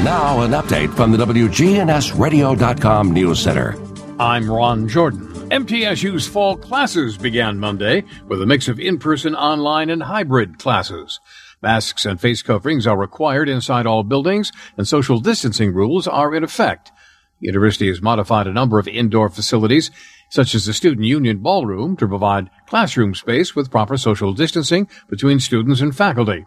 Now, 0.05 0.39
an 0.43 0.51
update 0.51 0.95
from 0.95 1.11
the 1.11 1.17
WGNSradio.com 1.17 3.11
News 3.11 3.39
Center. 3.39 3.75
I'm 4.17 4.49
Ron 4.49 4.87
Jordan. 4.87 5.27
MTSU's 5.49 6.25
fall 6.25 6.55
classes 6.55 7.17
began 7.17 7.59
Monday 7.59 8.05
with 8.29 8.41
a 8.41 8.45
mix 8.45 8.69
of 8.69 8.79
in 8.79 8.97
person, 8.97 9.35
online, 9.35 9.89
and 9.89 10.03
hybrid 10.03 10.57
classes. 10.57 11.19
Masks 11.61 12.05
and 12.05 12.21
face 12.21 12.41
coverings 12.41 12.87
are 12.87 12.97
required 12.97 13.49
inside 13.49 13.85
all 13.85 14.03
buildings, 14.03 14.53
and 14.77 14.87
social 14.87 15.19
distancing 15.19 15.73
rules 15.73 16.07
are 16.07 16.33
in 16.33 16.45
effect. 16.45 16.93
The 17.41 17.47
university 17.47 17.89
has 17.89 18.01
modified 18.01 18.47
a 18.47 18.53
number 18.53 18.79
of 18.79 18.87
indoor 18.87 19.27
facilities, 19.27 19.91
such 20.29 20.55
as 20.55 20.65
the 20.65 20.73
Student 20.73 21.07
Union 21.07 21.39
Ballroom, 21.39 21.97
to 21.97 22.07
provide 22.07 22.49
classroom 22.67 23.13
space 23.15 23.53
with 23.53 23.69
proper 23.69 23.97
social 23.97 24.31
distancing 24.31 24.87
between 25.09 25.41
students 25.41 25.81
and 25.81 25.93
faculty. 25.93 26.45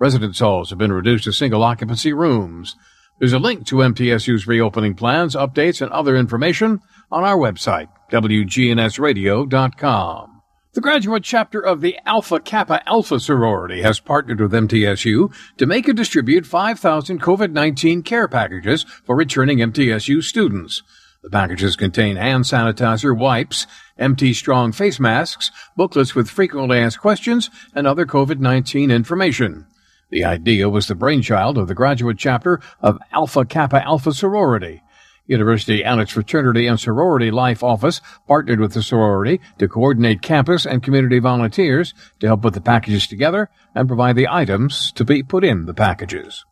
Residence 0.00 0.38
halls 0.38 0.70
have 0.70 0.78
been 0.78 0.94
reduced 0.94 1.24
to 1.24 1.32
single 1.32 1.62
occupancy 1.62 2.14
rooms. 2.14 2.74
There's 3.18 3.34
a 3.34 3.38
link 3.38 3.66
to 3.66 3.76
MTSU's 3.76 4.46
reopening 4.46 4.94
plans, 4.94 5.36
updates, 5.36 5.82
and 5.82 5.92
other 5.92 6.16
information 6.16 6.80
on 7.12 7.22
our 7.22 7.36
website, 7.36 7.88
WGNSradio.com. 8.10 10.40
The 10.72 10.80
graduate 10.80 11.22
chapter 11.22 11.60
of 11.60 11.82
the 11.82 11.98
Alpha 12.06 12.40
Kappa 12.40 12.82
Alpha 12.88 13.20
sorority 13.20 13.82
has 13.82 14.00
partnered 14.00 14.40
with 14.40 14.52
MTSU 14.52 15.30
to 15.58 15.66
make 15.66 15.86
and 15.86 15.98
distribute 15.98 16.46
5,000 16.46 17.20
COVID-19 17.20 18.02
care 18.02 18.26
packages 18.26 18.86
for 19.04 19.14
returning 19.14 19.58
MTSU 19.58 20.22
students. 20.22 20.82
The 21.22 21.28
packages 21.28 21.76
contain 21.76 22.16
hand 22.16 22.44
sanitizer, 22.44 23.14
wipes, 23.14 23.66
MT 23.98 24.32
Strong 24.32 24.72
face 24.72 24.98
masks, 24.98 25.50
booklets 25.76 26.14
with 26.14 26.30
frequently 26.30 26.78
asked 26.78 27.00
questions, 27.00 27.50
and 27.74 27.86
other 27.86 28.06
COVID-19 28.06 28.90
information. 28.90 29.66
The 30.10 30.24
idea 30.24 30.68
was 30.68 30.88
the 30.88 30.96
brainchild 30.96 31.56
of 31.56 31.68
the 31.68 31.74
graduate 31.74 32.18
chapter 32.18 32.60
of 32.80 32.98
Alpha 33.12 33.44
Kappa 33.44 33.82
Alpha 33.84 34.12
sorority. 34.12 34.82
University 35.26 35.84
and 35.84 36.00
its 36.00 36.10
Fraternity 36.10 36.66
and 36.66 36.80
Sorority 36.80 37.30
Life 37.30 37.62
Office 37.62 38.00
partnered 38.26 38.58
with 38.58 38.74
the 38.74 38.82
sorority 38.82 39.40
to 39.58 39.68
coordinate 39.68 40.22
campus 40.22 40.66
and 40.66 40.82
community 40.82 41.20
volunteers 41.20 41.94
to 42.18 42.26
help 42.26 42.42
put 42.42 42.54
the 42.54 42.60
packages 42.60 43.06
together 43.06 43.48
and 43.72 43.86
provide 43.86 44.16
the 44.16 44.26
items 44.26 44.90
to 44.92 45.04
be 45.04 45.22
put 45.22 45.44
in 45.44 45.66
the 45.66 45.74
packages. 45.74 46.44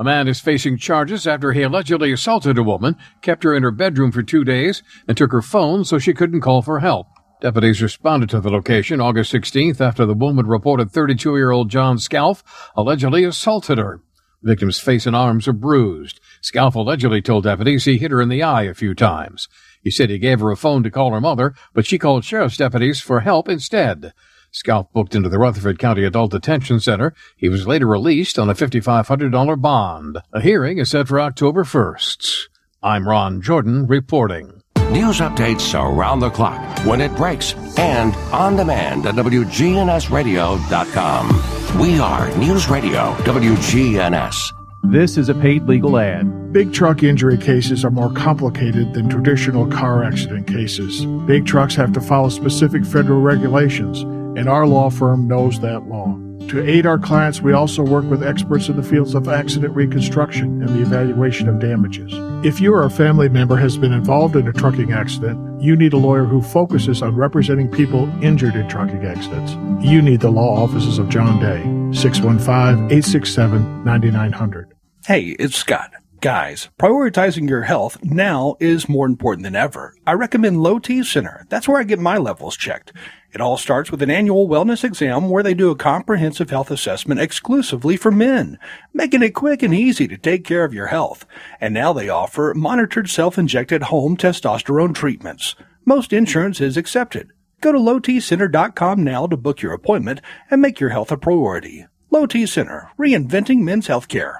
A 0.00 0.04
man 0.04 0.26
is 0.26 0.40
facing 0.40 0.76
charges 0.76 1.26
after 1.26 1.52
he 1.52 1.62
allegedly 1.62 2.10
assaulted 2.10 2.58
a 2.58 2.64
woman, 2.64 2.96
kept 3.22 3.44
her 3.44 3.54
in 3.54 3.62
her 3.62 3.70
bedroom 3.70 4.10
for 4.10 4.24
two 4.24 4.42
days, 4.42 4.82
and 5.06 5.16
took 5.16 5.30
her 5.30 5.42
phone 5.42 5.84
so 5.84 6.00
she 6.00 6.14
couldn't 6.14 6.40
call 6.40 6.62
for 6.62 6.80
help. 6.80 7.06
Deputies 7.40 7.80
responded 7.80 8.28
to 8.30 8.40
the 8.40 8.50
location 8.50 9.00
August 9.00 9.32
16th 9.32 9.80
after 9.80 10.04
the 10.04 10.14
woman 10.14 10.48
reported 10.48 10.90
32 10.90 11.36
year 11.36 11.52
old 11.52 11.70
John 11.70 11.98
Scalf 11.98 12.42
allegedly 12.74 13.22
assaulted 13.22 13.78
her. 13.78 14.02
The 14.42 14.50
victim's 14.50 14.80
face 14.80 15.06
and 15.06 15.14
arms 15.14 15.46
are 15.46 15.52
bruised. 15.52 16.20
Scalf 16.40 16.74
allegedly 16.74 17.22
told 17.22 17.44
deputies 17.44 17.84
he 17.84 17.98
hit 17.98 18.10
her 18.10 18.20
in 18.20 18.28
the 18.28 18.42
eye 18.42 18.64
a 18.64 18.74
few 18.74 18.92
times. 18.92 19.48
He 19.80 19.90
said 19.90 20.10
he 20.10 20.18
gave 20.18 20.40
her 20.40 20.50
a 20.50 20.56
phone 20.56 20.82
to 20.82 20.90
call 20.90 21.12
her 21.12 21.20
mother, 21.20 21.54
but 21.72 21.86
she 21.86 21.96
called 21.96 22.24
sheriff's 22.24 22.56
deputies 22.56 23.00
for 23.00 23.20
help 23.20 23.48
instead. 23.48 24.12
Scalf 24.50 24.92
booked 24.92 25.14
into 25.14 25.28
the 25.28 25.38
Rutherford 25.38 25.78
County 25.78 26.02
Adult 26.02 26.32
Detention 26.32 26.80
Center. 26.80 27.14
He 27.36 27.48
was 27.48 27.68
later 27.68 27.86
released 27.86 28.36
on 28.38 28.50
a 28.50 28.54
$5,500 28.54 29.60
bond. 29.60 30.18
A 30.32 30.40
hearing 30.40 30.78
is 30.78 30.90
set 30.90 31.06
for 31.06 31.20
October 31.20 31.62
1st. 31.62 32.48
I'm 32.82 33.08
Ron 33.08 33.40
Jordan 33.42 33.86
reporting. 33.86 34.57
News 34.90 35.20
updates 35.20 35.78
around 35.78 36.20
the 36.20 36.30
clock, 36.30 36.62
when 36.86 37.02
it 37.02 37.14
breaks, 37.14 37.52
and 37.76 38.14
on 38.32 38.56
demand 38.56 39.04
at 39.04 39.16
WGNSradio.com. 39.16 41.78
We 41.78 42.00
are 42.00 42.34
News 42.38 42.70
Radio 42.70 43.12
WGNS. 43.16 44.54
This 44.84 45.18
is 45.18 45.28
a 45.28 45.34
paid 45.34 45.64
legal 45.64 45.98
ad. 45.98 46.54
Big 46.54 46.72
truck 46.72 47.02
injury 47.02 47.36
cases 47.36 47.84
are 47.84 47.90
more 47.90 48.10
complicated 48.14 48.94
than 48.94 49.10
traditional 49.10 49.66
car 49.66 50.02
accident 50.02 50.46
cases. 50.46 51.04
Big 51.26 51.44
trucks 51.44 51.74
have 51.74 51.92
to 51.92 52.00
follow 52.00 52.30
specific 52.30 52.86
federal 52.86 53.20
regulations, 53.20 54.00
and 54.38 54.48
our 54.48 54.66
law 54.66 54.88
firm 54.88 55.28
knows 55.28 55.60
that 55.60 55.82
law. 55.82 56.18
To 56.46 56.64
aid 56.66 56.86
our 56.86 56.98
clients, 56.98 57.42
we 57.42 57.52
also 57.52 57.82
work 57.82 58.04
with 58.04 58.22
experts 58.22 58.68
in 58.68 58.76
the 58.76 58.82
fields 58.82 59.14
of 59.14 59.28
accident 59.28 59.74
reconstruction 59.74 60.62
and 60.62 60.68
the 60.70 60.80
evaluation 60.80 61.46
of 61.46 61.58
damages. 61.58 62.10
If 62.42 62.58
you 62.58 62.72
or 62.72 62.84
a 62.84 62.90
family 62.90 63.28
member 63.28 63.56
has 63.56 63.76
been 63.76 63.92
involved 63.92 64.34
in 64.34 64.48
a 64.48 64.52
trucking 64.52 64.92
accident, 64.92 65.60
you 65.60 65.76
need 65.76 65.92
a 65.92 65.98
lawyer 65.98 66.24
who 66.24 66.40
focuses 66.40 67.02
on 67.02 67.16
representing 67.16 67.70
people 67.70 68.08
injured 68.24 68.54
in 68.54 68.66
trucking 68.66 69.04
accidents. 69.04 69.52
You 69.86 70.00
need 70.00 70.20
the 70.20 70.30
law 70.30 70.62
offices 70.62 70.98
of 70.98 71.10
John 71.10 71.38
Day, 71.38 71.60
615 71.94 72.86
867 72.86 73.84
9900. 73.84 74.72
Hey, 75.06 75.36
it's 75.38 75.56
Scott. 75.56 75.90
Guys, 76.20 76.68
prioritizing 76.80 77.48
your 77.48 77.62
health 77.62 78.02
now 78.02 78.56
is 78.58 78.88
more 78.88 79.06
important 79.06 79.44
than 79.44 79.54
ever. 79.54 79.94
I 80.06 80.14
recommend 80.14 80.62
Low 80.62 80.78
T 80.78 81.04
Center. 81.04 81.46
That's 81.48 81.68
where 81.68 81.78
I 81.78 81.84
get 81.84 82.00
my 82.00 82.16
levels 82.16 82.56
checked. 82.56 82.92
It 83.32 83.42
all 83.42 83.58
starts 83.58 83.90
with 83.90 84.00
an 84.00 84.10
annual 84.10 84.48
wellness 84.48 84.84
exam 84.84 85.28
where 85.28 85.42
they 85.42 85.52
do 85.52 85.70
a 85.70 85.76
comprehensive 85.76 86.48
health 86.48 86.70
assessment 86.70 87.20
exclusively 87.20 87.96
for 87.96 88.10
men, 88.10 88.58
making 88.94 89.22
it 89.22 89.30
quick 89.30 89.62
and 89.62 89.74
easy 89.74 90.08
to 90.08 90.16
take 90.16 90.44
care 90.44 90.64
of 90.64 90.72
your 90.72 90.86
health. 90.86 91.26
And 91.60 91.74
now 91.74 91.92
they 91.92 92.08
offer 92.08 92.54
monitored 92.56 93.10
self-injected 93.10 93.84
home 93.84 94.16
testosterone 94.16 94.94
treatments. 94.94 95.56
Most 95.84 96.12
insurance 96.12 96.60
is 96.60 96.76
accepted. 96.78 97.30
Go 97.60 97.72
to 97.72 97.78
lowtcenter.com 97.78 99.04
now 99.04 99.26
to 99.26 99.36
book 99.36 99.60
your 99.60 99.74
appointment 99.74 100.20
and 100.50 100.62
make 100.62 100.80
your 100.80 100.90
health 100.90 101.12
a 101.12 101.18
priority. 101.18 101.86
Low 102.10 102.24
T 102.24 102.46
Center, 102.46 102.90
reinventing 102.98 103.58
men's 103.58 103.88
healthcare. 103.88 104.36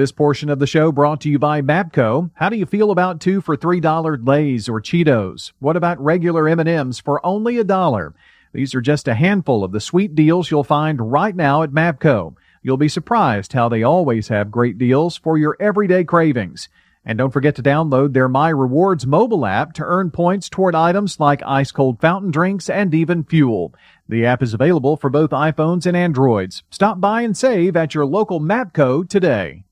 This 0.00 0.12
portion 0.12 0.48
of 0.48 0.58
the 0.58 0.66
show 0.66 0.90
brought 0.90 1.20
to 1.20 1.28
you 1.28 1.38
by 1.38 1.60
Mapco. 1.60 2.30
How 2.32 2.48
do 2.48 2.56
you 2.56 2.64
feel 2.64 2.90
about 2.90 3.20
two 3.20 3.42
for 3.42 3.54
three 3.54 3.80
dollar 3.80 4.16
Lay's 4.16 4.66
or 4.66 4.80
Cheetos? 4.80 5.52
What 5.58 5.76
about 5.76 6.02
regular 6.02 6.48
M&Ms 6.48 7.00
for 7.00 7.20
only 7.22 7.58
a 7.58 7.64
dollar? 7.64 8.14
These 8.54 8.74
are 8.74 8.80
just 8.80 9.08
a 9.08 9.14
handful 9.14 9.62
of 9.62 9.72
the 9.72 9.78
sweet 9.78 10.14
deals 10.14 10.50
you'll 10.50 10.64
find 10.64 11.12
right 11.12 11.36
now 11.36 11.62
at 11.62 11.72
Mapco. 11.72 12.34
You'll 12.62 12.78
be 12.78 12.88
surprised 12.88 13.52
how 13.52 13.68
they 13.68 13.82
always 13.82 14.28
have 14.28 14.50
great 14.50 14.78
deals 14.78 15.18
for 15.18 15.36
your 15.36 15.54
everyday 15.60 16.04
cravings. 16.04 16.70
And 17.04 17.18
don't 17.18 17.30
forget 17.30 17.54
to 17.56 17.62
download 17.62 18.14
their 18.14 18.26
My 18.26 18.48
Rewards 18.48 19.06
mobile 19.06 19.44
app 19.44 19.74
to 19.74 19.84
earn 19.84 20.10
points 20.10 20.48
toward 20.48 20.74
items 20.74 21.20
like 21.20 21.42
ice 21.44 21.72
cold 21.72 22.00
fountain 22.00 22.30
drinks 22.30 22.70
and 22.70 22.94
even 22.94 23.22
fuel. 23.22 23.74
The 24.08 24.24
app 24.24 24.42
is 24.42 24.54
available 24.54 24.96
for 24.96 25.10
both 25.10 25.28
iPhones 25.28 25.84
and 25.84 25.94
Androids. 25.94 26.62
Stop 26.70 27.02
by 27.02 27.20
and 27.20 27.36
save 27.36 27.76
at 27.76 27.94
your 27.94 28.06
local 28.06 28.40
MAPCO 28.40 29.06
today. 29.06 29.64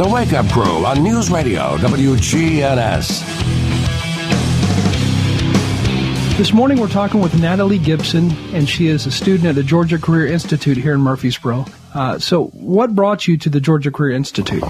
The 0.00 0.08
Wake 0.08 0.32
Up 0.32 0.48
Crew 0.48 0.86
on 0.86 1.02
News 1.02 1.30
Radio 1.30 1.76
WGNS. 1.76 3.20
This 6.38 6.54
morning 6.54 6.80
we're 6.80 6.88
talking 6.88 7.20
with 7.20 7.38
Natalie 7.38 7.78
Gibson, 7.78 8.30
and 8.54 8.66
she 8.66 8.86
is 8.86 9.04
a 9.04 9.10
student 9.10 9.44
at 9.44 9.56
the 9.56 9.62
Georgia 9.62 9.98
Career 9.98 10.26
Institute 10.28 10.78
here 10.78 10.94
in 10.94 11.02
Murfreesboro. 11.02 11.66
Uh, 11.92 12.18
so, 12.18 12.46
what 12.48 12.94
brought 12.94 13.26
you 13.26 13.36
to 13.38 13.48
the 13.48 13.60
Georgia 13.60 13.90
Career 13.90 14.14
Institute? 14.16 14.62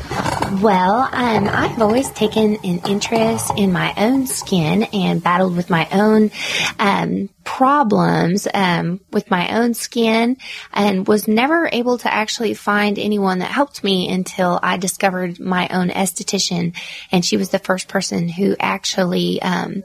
Well, 0.62 1.08
um, 1.12 1.48
I've 1.48 1.80
always 1.80 2.10
taken 2.10 2.56
an 2.64 2.80
interest 2.88 3.52
in 3.56 3.72
my 3.72 3.94
own 3.96 4.26
skin 4.26 4.84
and 4.92 5.22
battled 5.22 5.56
with 5.56 5.70
my 5.70 5.86
own 5.92 6.30
um, 6.78 7.28
problems 7.44 8.48
um, 8.52 9.00
with 9.12 9.30
my 9.30 9.60
own 9.60 9.74
skin 9.74 10.38
and 10.72 11.06
was 11.06 11.28
never 11.28 11.68
able 11.70 11.98
to 11.98 12.12
actually 12.12 12.54
find 12.54 12.98
anyone 12.98 13.40
that 13.40 13.50
helped 13.50 13.84
me 13.84 14.10
until 14.10 14.58
I 14.62 14.76
discovered 14.76 15.38
my 15.38 15.68
own 15.68 15.90
esthetician. 15.90 16.76
And 17.12 17.24
she 17.24 17.36
was 17.36 17.50
the 17.50 17.58
first 17.58 17.86
person 17.86 18.28
who 18.28 18.56
actually 18.58 19.40
um, 19.42 19.84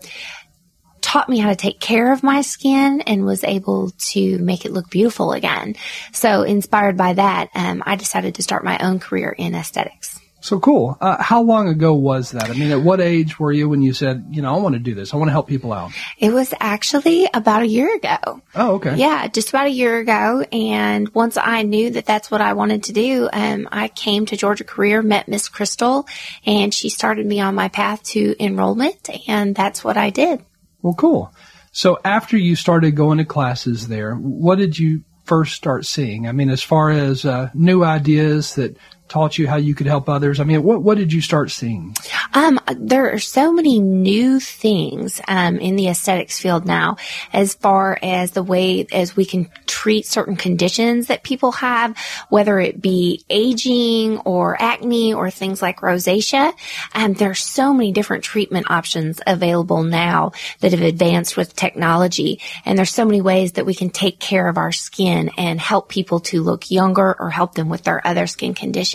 taught 1.05 1.29
me 1.29 1.37
how 1.37 1.49
to 1.49 1.55
take 1.55 1.79
care 1.79 2.11
of 2.11 2.23
my 2.23 2.41
skin 2.41 3.01
and 3.01 3.25
was 3.25 3.43
able 3.43 3.91
to 4.09 4.39
make 4.39 4.65
it 4.65 4.71
look 4.71 4.89
beautiful 4.89 5.33
again. 5.33 5.75
So 6.11 6.41
inspired 6.41 6.97
by 6.97 7.13
that, 7.13 7.49
um, 7.53 7.83
I 7.85 7.95
decided 7.95 8.35
to 8.35 8.43
start 8.43 8.63
my 8.63 8.79
own 8.79 8.99
career 8.99 9.29
in 9.29 9.53
aesthetics. 9.53 10.19
So 10.41 10.59
cool. 10.59 10.97
Uh, 10.99 11.21
how 11.21 11.41
long 11.41 11.69
ago 11.69 11.93
was 11.93 12.31
that? 12.31 12.49
I 12.49 12.53
mean, 12.53 12.71
at 12.71 12.81
what 12.81 13.01
age 13.01 13.39
were 13.39 13.51
you 13.51 13.69
when 13.69 13.83
you 13.83 13.93
said, 13.93 14.25
you 14.31 14.41
know, 14.41 14.53
I 14.53 14.57
want 14.59 14.73
to 14.73 14.79
do 14.79 14.95
this? 14.95 15.13
I 15.13 15.17
want 15.17 15.27
to 15.27 15.31
help 15.31 15.47
people 15.47 15.73
out. 15.73 15.91
It 16.17 16.33
was 16.33 16.53
actually 16.59 17.27
about 17.31 17.61
a 17.61 17.67
year 17.67 17.95
ago. 17.95 18.41
Oh, 18.55 18.75
okay. 18.75 18.95
Yeah, 18.95 19.27
just 19.27 19.49
about 19.49 19.67
a 19.67 19.71
year 19.71 19.99
ago. 19.99 20.43
And 20.51 21.09
once 21.13 21.37
I 21.37 21.61
knew 21.61 21.91
that 21.91 22.07
that's 22.07 22.31
what 22.31 22.41
I 22.41 22.53
wanted 22.53 22.83
to 22.85 22.93
do, 22.93 23.29
um, 23.31 23.69
I 23.71 23.89
came 23.89 24.25
to 24.27 24.37
Georgia 24.37 24.63
Career, 24.63 25.01
met 25.03 25.27
Miss 25.27 25.49
Crystal, 25.49 26.07
and 26.45 26.73
she 26.73 26.89
started 26.89 27.25
me 27.25 27.39
on 27.39 27.53
my 27.53 27.67
path 27.67 28.03
to 28.13 28.35
enrollment, 28.43 29.09
and 29.27 29.55
that's 29.55 29.83
what 29.83 29.97
I 29.97 30.09
did. 30.09 30.43
Well, 30.85 30.93
cool. 30.93 31.33
So 31.71 31.97
after 32.05 32.37
you 32.37 32.55
started 32.55 32.95
going 32.95 33.17
to 33.17 33.25
classes 33.25 33.87
there, 33.87 34.13
what 34.13 34.59
did 34.59 34.77
you 34.77 35.03
first 35.23 35.55
start 35.55 35.83
seeing? 35.83 36.27
I 36.27 36.31
mean, 36.31 36.51
as 36.51 36.61
far 36.61 36.91
as 36.91 37.25
uh, 37.25 37.49
new 37.55 37.83
ideas 37.83 38.53
that 38.53 38.77
taught 39.07 39.37
you 39.37 39.47
how 39.47 39.55
you 39.55 39.75
could 39.75 39.87
help 39.87 40.09
others? 40.09 40.39
I 40.39 40.43
mean, 40.43 40.63
what 40.63 40.81
what 40.81 40.97
did 40.97 41.13
you 41.13 41.21
start 41.21 41.51
seeing? 41.51 41.95
Um, 42.33 42.59
there 42.75 43.11
are 43.11 43.19
so 43.19 43.53
many 43.53 43.79
new 43.79 44.39
things 44.39 45.21
um, 45.27 45.57
in 45.57 45.75
the 45.75 45.87
aesthetics 45.87 46.39
field 46.39 46.65
now, 46.65 46.97
as 47.31 47.53
far 47.53 47.99
as 48.01 48.31
the 48.31 48.43
way 48.43 48.87
as 48.91 49.15
we 49.15 49.25
can 49.25 49.49
treat 49.67 50.05
certain 50.05 50.35
conditions 50.35 51.07
that 51.07 51.23
people 51.23 51.51
have, 51.51 51.95
whether 52.29 52.59
it 52.59 52.81
be 52.81 53.23
aging 53.29 54.17
or 54.19 54.59
acne 54.59 55.13
or 55.13 55.29
things 55.29 55.61
like 55.61 55.81
rosacea. 55.81 56.53
Um, 56.93 57.13
there 57.13 57.29
are 57.29 57.35
so 57.35 57.73
many 57.73 57.91
different 57.91 58.23
treatment 58.23 58.71
options 58.71 59.21
available 59.25 59.83
now 59.83 60.31
that 60.61 60.71
have 60.71 60.81
advanced 60.81 61.37
with 61.37 61.55
technology, 61.55 62.41
and 62.65 62.77
there's 62.77 62.93
so 62.93 63.05
many 63.05 63.21
ways 63.21 63.53
that 63.53 63.65
we 63.65 63.75
can 63.75 63.89
take 63.89 64.19
care 64.19 64.47
of 64.47 64.57
our 64.57 64.71
skin 64.71 65.29
and 65.37 65.59
help 65.59 65.89
people 65.89 66.21
to 66.21 66.41
look 66.41 66.71
younger 66.71 67.15
or 67.19 67.29
help 67.29 67.53
them 67.53 67.69
with 67.69 67.83
their 67.83 68.05
other 68.05 68.25
skin 68.25 68.53
conditions 68.55 68.94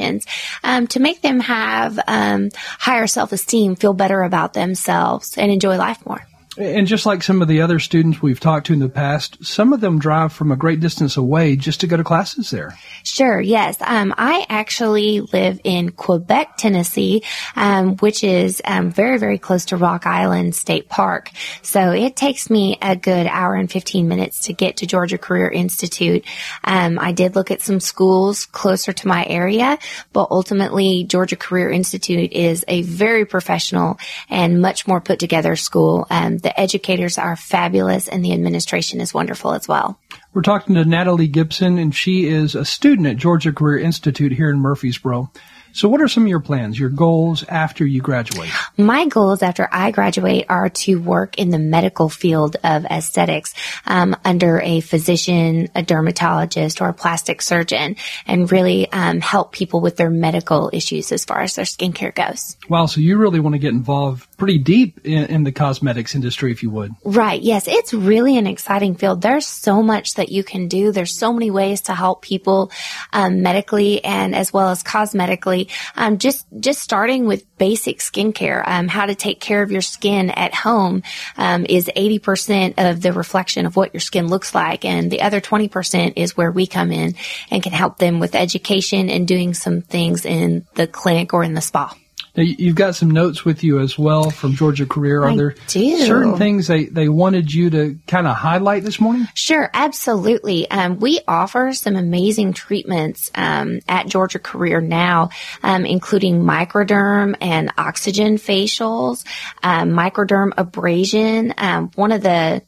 um, 0.64 0.86
to 0.88 1.00
make 1.00 1.22
them 1.22 1.40
have 1.40 1.98
um, 2.06 2.50
higher 2.78 3.06
self 3.06 3.32
esteem, 3.32 3.76
feel 3.76 3.94
better 3.94 4.22
about 4.22 4.54
themselves, 4.54 5.36
and 5.38 5.50
enjoy 5.50 5.76
life 5.76 6.04
more. 6.06 6.29
And 6.60 6.86
just 6.86 7.06
like 7.06 7.22
some 7.22 7.40
of 7.40 7.48
the 7.48 7.62
other 7.62 7.78
students 7.78 8.20
we've 8.20 8.38
talked 8.38 8.66
to 8.66 8.74
in 8.74 8.80
the 8.80 8.88
past, 8.90 9.42
some 9.42 9.72
of 9.72 9.80
them 9.80 9.98
drive 9.98 10.30
from 10.30 10.52
a 10.52 10.56
great 10.56 10.78
distance 10.80 11.16
away 11.16 11.56
just 11.56 11.80
to 11.80 11.86
go 11.86 11.96
to 11.96 12.04
classes 12.04 12.50
there. 12.50 12.78
Sure, 13.02 13.40
yes. 13.40 13.78
Um, 13.80 14.12
I 14.18 14.44
actually 14.50 15.22
live 15.22 15.58
in 15.64 15.90
Quebeck, 15.92 16.56
Tennessee, 16.58 17.22
um, 17.56 17.96
which 17.96 18.22
is 18.22 18.60
um, 18.66 18.90
very, 18.90 19.16
very 19.16 19.38
close 19.38 19.64
to 19.66 19.78
Rock 19.78 20.06
Island 20.06 20.54
State 20.54 20.90
Park. 20.90 21.30
So 21.62 21.92
it 21.92 22.14
takes 22.14 22.50
me 22.50 22.76
a 22.82 22.94
good 22.94 23.26
hour 23.26 23.54
and 23.54 23.72
15 23.72 24.06
minutes 24.06 24.40
to 24.46 24.52
get 24.52 24.76
to 24.78 24.86
Georgia 24.86 25.16
Career 25.16 25.48
Institute. 25.48 26.26
Um, 26.62 26.98
I 26.98 27.12
did 27.12 27.36
look 27.36 27.50
at 27.50 27.62
some 27.62 27.80
schools 27.80 28.44
closer 28.44 28.92
to 28.92 29.08
my 29.08 29.24
area, 29.24 29.78
but 30.12 30.28
ultimately 30.30 31.04
Georgia 31.04 31.36
Career 31.36 31.70
Institute 31.70 32.32
is 32.32 32.66
a 32.68 32.82
very 32.82 33.24
professional 33.24 33.98
and 34.28 34.60
much 34.60 34.86
more 34.86 35.00
put 35.00 35.18
together 35.18 35.56
school. 35.56 36.06
Um, 36.10 36.36
the 36.50 36.60
educators 36.60 37.16
are 37.16 37.36
fabulous 37.36 38.08
and 38.08 38.24
the 38.24 38.32
administration 38.32 39.00
is 39.00 39.14
wonderful 39.14 39.52
as 39.52 39.68
well. 39.68 40.00
We're 40.34 40.42
talking 40.42 40.74
to 40.74 40.84
Natalie 40.84 41.28
Gibson, 41.28 41.78
and 41.78 41.94
she 41.94 42.26
is 42.26 42.56
a 42.56 42.64
student 42.64 43.06
at 43.06 43.16
Georgia 43.18 43.52
Career 43.52 43.78
Institute 43.78 44.32
here 44.32 44.50
in 44.50 44.58
Murfreesboro. 44.58 45.30
So, 45.72 45.88
what 45.88 46.00
are 46.00 46.08
some 46.08 46.24
of 46.24 46.28
your 46.28 46.40
plans, 46.40 46.78
your 46.78 46.90
goals 46.90 47.44
after 47.44 47.86
you 47.86 48.00
graduate? 48.00 48.50
My 48.76 49.06
goals 49.06 49.42
after 49.42 49.68
I 49.70 49.90
graduate 49.90 50.46
are 50.48 50.68
to 50.68 51.00
work 51.00 51.38
in 51.38 51.50
the 51.50 51.58
medical 51.58 52.08
field 52.08 52.56
of 52.64 52.84
aesthetics 52.84 53.54
um, 53.86 54.16
under 54.24 54.60
a 54.60 54.80
physician, 54.80 55.68
a 55.74 55.82
dermatologist, 55.82 56.80
or 56.80 56.88
a 56.88 56.94
plastic 56.94 57.42
surgeon, 57.42 57.96
and 58.26 58.50
really 58.50 58.90
um, 58.92 59.20
help 59.20 59.52
people 59.52 59.80
with 59.80 59.96
their 59.96 60.10
medical 60.10 60.70
issues 60.72 61.12
as 61.12 61.24
far 61.24 61.40
as 61.40 61.54
their 61.54 61.64
skincare 61.64 62.14
goes. 62.14 62.56
Wow, 62.68 62.86
so 62.86 63.00
you 63.00 63.18
really 63.18 63.40
want 63.40 63.54
to 63.54 63.58
get 63.58 63.72
involved 63.72 64.26
pretty 64.36 64.58
deep 64.58 65.00
in, 65.04 65.24
in 65.26 65.44
the 65.44 65.52
cosmetics 65.52 66.14
industry, 66.14 66.50
if 66.50 66.62
you 66.62 66.70
would. 66.70 66.92
Right. 67.04 67.40
Yes, 67.40 67.68
it's 67.68 67.92
really 67.92 68.36
an 68.38 68.46
exciting 68.46 68.94
field. 68.94 69.22
There's 69.22 69.46
so 69.46 69.82
much 69.82 70.14
that 70.14 70.30
you 70.30 70.42
can 70.42 70.68
do. 70.68 70.92
There's 70.92 71.16
so 71.16 71.32
many 71.32 71.50
ways 71.50 71.82
to 71.82 71.94
help 71.94 72.22
people 72.22 72.72
um, 73.12 73.42
medically 73.42 74.02
and 74.02 74.34
as 74.34 74.52
well 74.52 74.70
as 74.70 74.82
cosmetically. 74.82 75.59
Um, 75.96 76.18
just 76.18 76.46
just 76.58 76.80
starting 76.80 77.26
with 77.26 77.44
basic 77.58 77.98
skincare, 77.98 78.62
um, 78.66 78.88
how 78.88 79.06
to 79.06 79.14
take 79.14 79.40
care 79.40 79.62
of 79.62 79.70
your 79.70 79.82
skin 79.82 80.30
at 80.30 80.54
home 80.54 81.02
um, 81.36 81.66
is 81.68 81.90
80% 81.94 82.74
of 82.78 83.02
the 83.02 83.12
reflection 83.12 83.66
of 83.66 83.76
what 83.76 83.92
your 83.92 84.00
skin 84.00 84.28
looks 84.28 84.54
like, 84.54 84.84
and 84.84 85.10
the 85.10 85.22
other 85.22 85.40
20% 85.40 86.14
is 86.16 86.36
where 86.36 86.50
we 86.50 86.66
come 86.66 86.92
in 86.92 87.14
and 87.50 87.62
can 87.62 87.72
help 87.72 87.98
them 87.98 88.20
with 88.20 88.34
education 88.34 89.10
and 89.10 89.28
doing 89.28 89.54
some 89.54 89.82
things 89.82 90.24
in 90.24 90.66
the 90.74 90.86
clinic 90.86 91.34
or 91.34 91.44
in 91.44 91.54
the 91.54 91.60
spa. 91.60 91.94
Now, 92.36 92.44
you've 92.44 92.76
got 92.76 92.94
some 92.94 93.10
notes 93.10 93.44
with 93.44 93.64
you 93.64 93.80
as 93.80 93.98
well 93.98 94.30
from 94.30 94.54
Georgia 94.54 94.86
Career. 94.86 95.22
Are 95.22 95.30
I 95.30 95.36
there 95.36 95.54
do. 95.66 95.98
certain 95.98 96.36
things 96.36 96.66
they, 96.66 96.84
they 96.84 97.08
wanted 97.08 97.52
you 97.52 97.70
to 97.70 97.98
kind 98.06 98.26
of 98.26 98.36
highlight 98.36 98.84
this 98.84 99.00
morning? 99.00 99.26
Sure, 99.34 99.70
absolutely. 99.74 100.70
Um, 100.70 100.98
we 101.00 101.20
offer 101.26 101.72
some 101.72 101.96
amazing 101.96 102.52
treatments 102.52 103.30
um, 103.34 103.80
at 103.88 104.06
Georgia 104.06 104.38
Career 104.38 104.80
now, 104.80 105.30
um, 105.62 105.84
including 105.84 106.42
microderm 106.42 107.36
and 107.40 107.72
oxygen 107.76 108.36
facials, 108.36 109.24
um, 109.62 109.90
microderm 109.90 110.52
abrasion. 110.56 111.54
Um, 111.58 111.90
one 111.94 112.12
of 112.12 112.22
the 112.22 112.62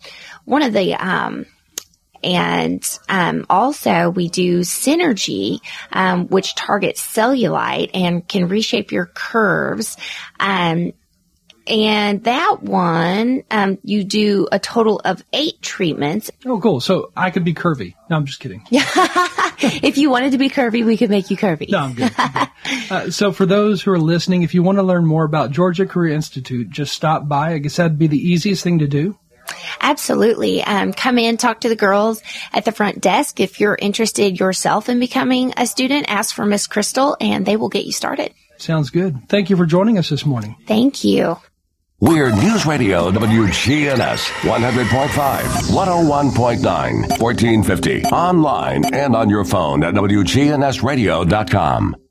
one 0.44 0.62
of 0.62 0.72
the 0.72 0.94
um, 0.94 1.46
and 2.22 2.84
um, 3.08 3.46
also 3.50 4.10
we 4.10 4.28
do 4.28 4.60
synergy, 4.60 5.60
um, 5.92 6.28
which 6.28 6.54
targets 6.54 7.02
cellulite 7.02 7.90
and 7.94 8.26
can 8.26 8.48
reshape 8.48 8.92
your 8.92 9.06
curves. 9.06 9.96
Um, 10.38 10.92
and 11.66 12.24
that 12.24 12.62
one, 12.62 13.44
um, 13.50 13.78
you 13.84 14.02
do 14.04 14.48
a 14.50 14.58
total 14.58 15.00
of 15.04 15.22
eight 15.32 15.62
treatments. 15.62 16.30
Oh, 16.44 16.60
cool. 16.60 16.80
So 16.80 17.12
I 17.16 17.30
could 17.30 17.44
be 17.44 17.54
curvy. 17.54 17.94
No, 18.10 18.16
I'm 18.16 18.26
just 18.26 18.40
kidding. 18.40 18.66
if 18.70 19.96
you 19.96 20.10
wanted 20.10 20.32
to 20.32 20.38
be 20.38 20.48
curvy, 20.48 20.84
we 20.84 20.96
could 20.96 21.10
make 21.10 21.30
you 21.30 21.36
curvy. 21.36 21.70
No, 21.70 21.78
I'm 21.78 21.94
good. 21.94 22.12
I'm 22.18 22.32
good. 22.32 22.48
Uh, 22.90 23.10
so 23.10 23.32
for 23.32 23.46
those 23.46 23.82
who 23.82 23.92
are 23.92 23.98
listening, 23.98 24.42
if 24.42 24.54
you 24.54 24.62
want 24.62 24.78
to 24.78 24.82
learn 24.82 25.06
more 25.06 25.24
about 25.24 25.50
Georgia 25.50 25.86
Career 25.86 26.14
Institute, 26.14 26.70
just 26.70 26.92
stop 26.92 27.28
by. 27.28 27.52
I 27.52 27.58
guess 27.58 27.76
that'd 27.76 27.98
be 27.98 28.06
the 28.08 28.18
easiest 28.18 28.64
thing 28.64 28.80
to 28.80 28.88
do. 28.88 29.16
Absolutely. 29.80 30.62
Um, 30.62 30.92
come 30.92 31.18
in, 31.18 31.36
talk 31.36 31.60
to 31.60 31.68
the 31.68 31.76
girls 31.76 32.22
at 32.52 32.64
the 32.64 32.72
front 32.72 33.00
desk. 33.00 33.40
If 33.40 33.60
you're 33.60 33.78
interested 33.80 34.38
yourself 34.38 34.88
in 34.88 35.00
becoming 35.00 35.52
a 35.56 35.66
student, 35.66 36.06
ask 36.08 36.34
for 36.34 36.46
Miss 36.46 36.66
Crystal 36.66 37.16
and 37.20 37.46
they 37.46 37.56
will 37.56 37.68
get 37.68 37.84
you 37.84 37.92
started. 37.92 38.32
Sounds 38.58 38.90
good. 38.90 39.28
Thank 39.28 39.50
you 39.50 39.56
for 39.56 39.66
joining 39.66 39.98
us 39.98 40.08
this 40.08 40.24
morning. 40.24 40.56
Thank 40.66 41.04
you. 41.04 41.36
We're 42.02 42.34
News 42.34 42.66
Radio 42.66 43.10
WGNS 43.12 44.26
100.5, 44.42 45.70
101.9, 45.70 47.20
1450. 47.20 48.04
Online 48.06 48.84
and 48.92 49.14
on 49.14 49.30
your 49.30 49.44
phone 49.44 49.84
at 49.84 49.94
WGNSradio.com. 49.94 52.01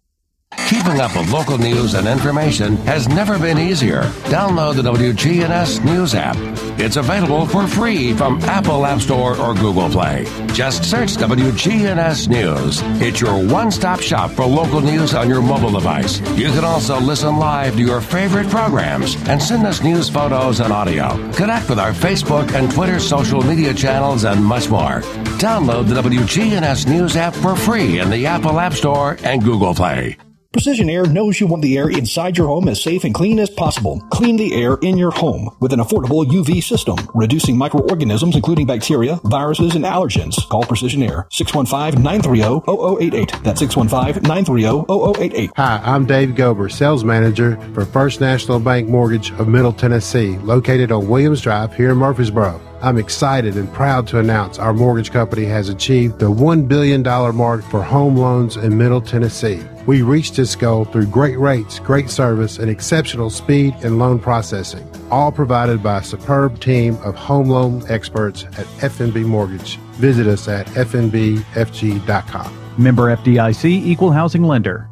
Keeping 0.68 1.02
up 1.02 1.16
with 1.16 1.32
local 1.32 1.58
news 1.58 1.94
and 1.96 2.08
information 2.08 2.78
has 2.88 3.08
never 3.08 3.38
been 3.38 3.58
easier. 3.58 4.04
Download 4.32 4.76
the 4.76 4.82
WGNS 4.84 5.84
News 5.84 6.16
app. 6.16 6.38
It's 6.80 6.96
available 6.96 7.46
for 7.46 7.68
free 7.68 8.14
from 8.14 8.42
Apple 8.44 8.86
App 8.86 9.02
Store 9.02 9.38
or 9.38 9.54
Google 9.54 9.90
Play. 9.90 10.26
Just 10.54 10.90
search 10.90 11.18
WGNS 11.18 12.30
News. 12.30 12.80
It's 13.02 13.20
your 13.20 13.46
one 13.46 13.70
stop 13.70 14.00
shop 14.00 14.32
for 14.32 14.46
local 14.46 14.80
news 14.82 15.14
on 15.14 15.30
your 15.30 15.42
mobile 15.42 15.72
device. 15.72 16.20
You 16.38 16.48
can 16.48 16.64
also 16.64 17.00
listen 17.00 17.36
live 17.38 17.76
to 17.76 17.82
your 17.82 18.00
favorite 18.02 18.50
programs 18.50 19.16
and 19.28 19.42
send 19.42 19.68
us 19.68 19.84
news 19.84 20.10
photos 20.10 20.62
and 20.62 20.72
audio. 20.72 21.10
Connect 21.34 21.70
with 21.70 21.80
our 21.80 21.92
Facebook 21.92 22.54
and 22.56 22.72
Twitter 22.72 23.00
social 23.00 23.44
media 23.44 23.74
channels 23.74 24.24
and 24.24 24.44
much 24.44 24.70
more. 24.70 25.02
Download 25.38 25.88
the 25.88 26.02
WGNS 26.02 26.88
News 26.88 27.18
app 27.18 27.36
for 27.36 27.56
free 27.58 28.00
in 28.00 28.10
the 28.10 28.26
Apple 28.26 28.60
App 28.60 28.74
Store 28.74 29.18
and 29.24 29.44
Google 29.44 29.76
Play. 29.76 30.18
Precision 30.52 30.90
Air 30.90 31.06
knows 31.06 31.40
you 31.40 31.48
want 31.48 31.64
the 31.64 31.78
air 31.78 31.90
inside 31.90 32.38
your 32.38 32.48
home 32.48 32.68
as 32.68 32.84
safe 32.84 33.06
and 33.06 33.14
clean 33.14 33.40
as 33.40 33.50
possible. 33.50 34.02
Clean 34.12 34.36
the 34.36 34.54
air 34.54 34.78
in 34.82 34.98
your 34.98 35.12
home 35.12 35.50
with 35.62 35.72
an 35.72 35.80
affordable 35.80 36.26
UV 36.26 36.62
system, 36.62 36.98
reducing 37.14 37.58
microorganisms 37.58 38.36
including 38.36 38.68
bacteria, 38.68 39.18
viruses, 39.24 39.76
and 39.76 39.86
allergens. 39.86 40.46
Call 40.50 40.64
Precision 40.64 41.04
Air 41.04 41.26
615-930-0088. 41.32 43.44
That's 43.44 43.62
615-930-0088. 43.62 45.52
Hi, 45.56 45.82
I'm 45.86 46.06
Dave 46.06 46.32
Gober, 46.32 46.70
sales 46.70 47.06
manager 47.06 47.56
for 47.74 47.86
First 47.86 48.20
National 48.20 48.60
Bank 48.60 48.90
Mortgage 48.90 49.32
of 49.40 49.48
Middle 49.48 49.72
Tennessee, 49.72 50.38
located 50.40 50.92
on 50.92 51.08
Williams 51.08 51.40
Drive 51.40 51.74
here 51.74 51.92
in 51.92 51.98
Murfreesboro. 51.98 52.60
I'm 52.84 52.98
excited 52.98 53.58
and 53.58 53.72
proud 53.72 54.08
to 54.08 54.18
announce 54.18 54.58
our 54.58 54.74
mortgage 54.74 55.12
company 55.12 55.46
has 55.46 55.70
achieved 55.70 56.18
the 56.18 56.32
$1 56.32 56.68
billion 56.68 57.04
mark 57.04 57.64
for 57.66 57.84
home 57.84 58.18
loans 58.18 58.58
in 58.58 58.76
Middle 58.76 59.02
Tennessee. 59.02 59.62
We 59.86 60.02
reached 60.02 60.36
this 60.36 60.56
goal 60.56 60.86
through 60.86 61.06
great 61.08 61.38
rates, 61.38 61.78
great 61.78 62.10
service, 62.10 62.58
and 62.58 62.72
exceptional 62.72 63.30
speed 63.30 63.76
in 63.82 64.00
loan 64.00 64.18
processing, 64.20 64.90
all 65.12 65.32
provided 65.32 65.84
by 65.84 66.00
a 66.00 66.04
superb 66.04 66.60
team 66.60 66.96
of 67.04 67.14
home 67.16 67.50
loan 67.50 67.84
experts 67.88 68.46
at 68.46 68.66
FNB 68.82 69.26
Mortgage. 69.26 69.78
Visit 69.98 70.26
us 70.26 70.48
at 70.48 70.66
fnbfg.com. 70.68 72.58
Member 72.78 73.16
FDIC, 73.16 73.66
Equal 73.66 74.12
Housing 74.12 74.44
Lender. 74.44 74.88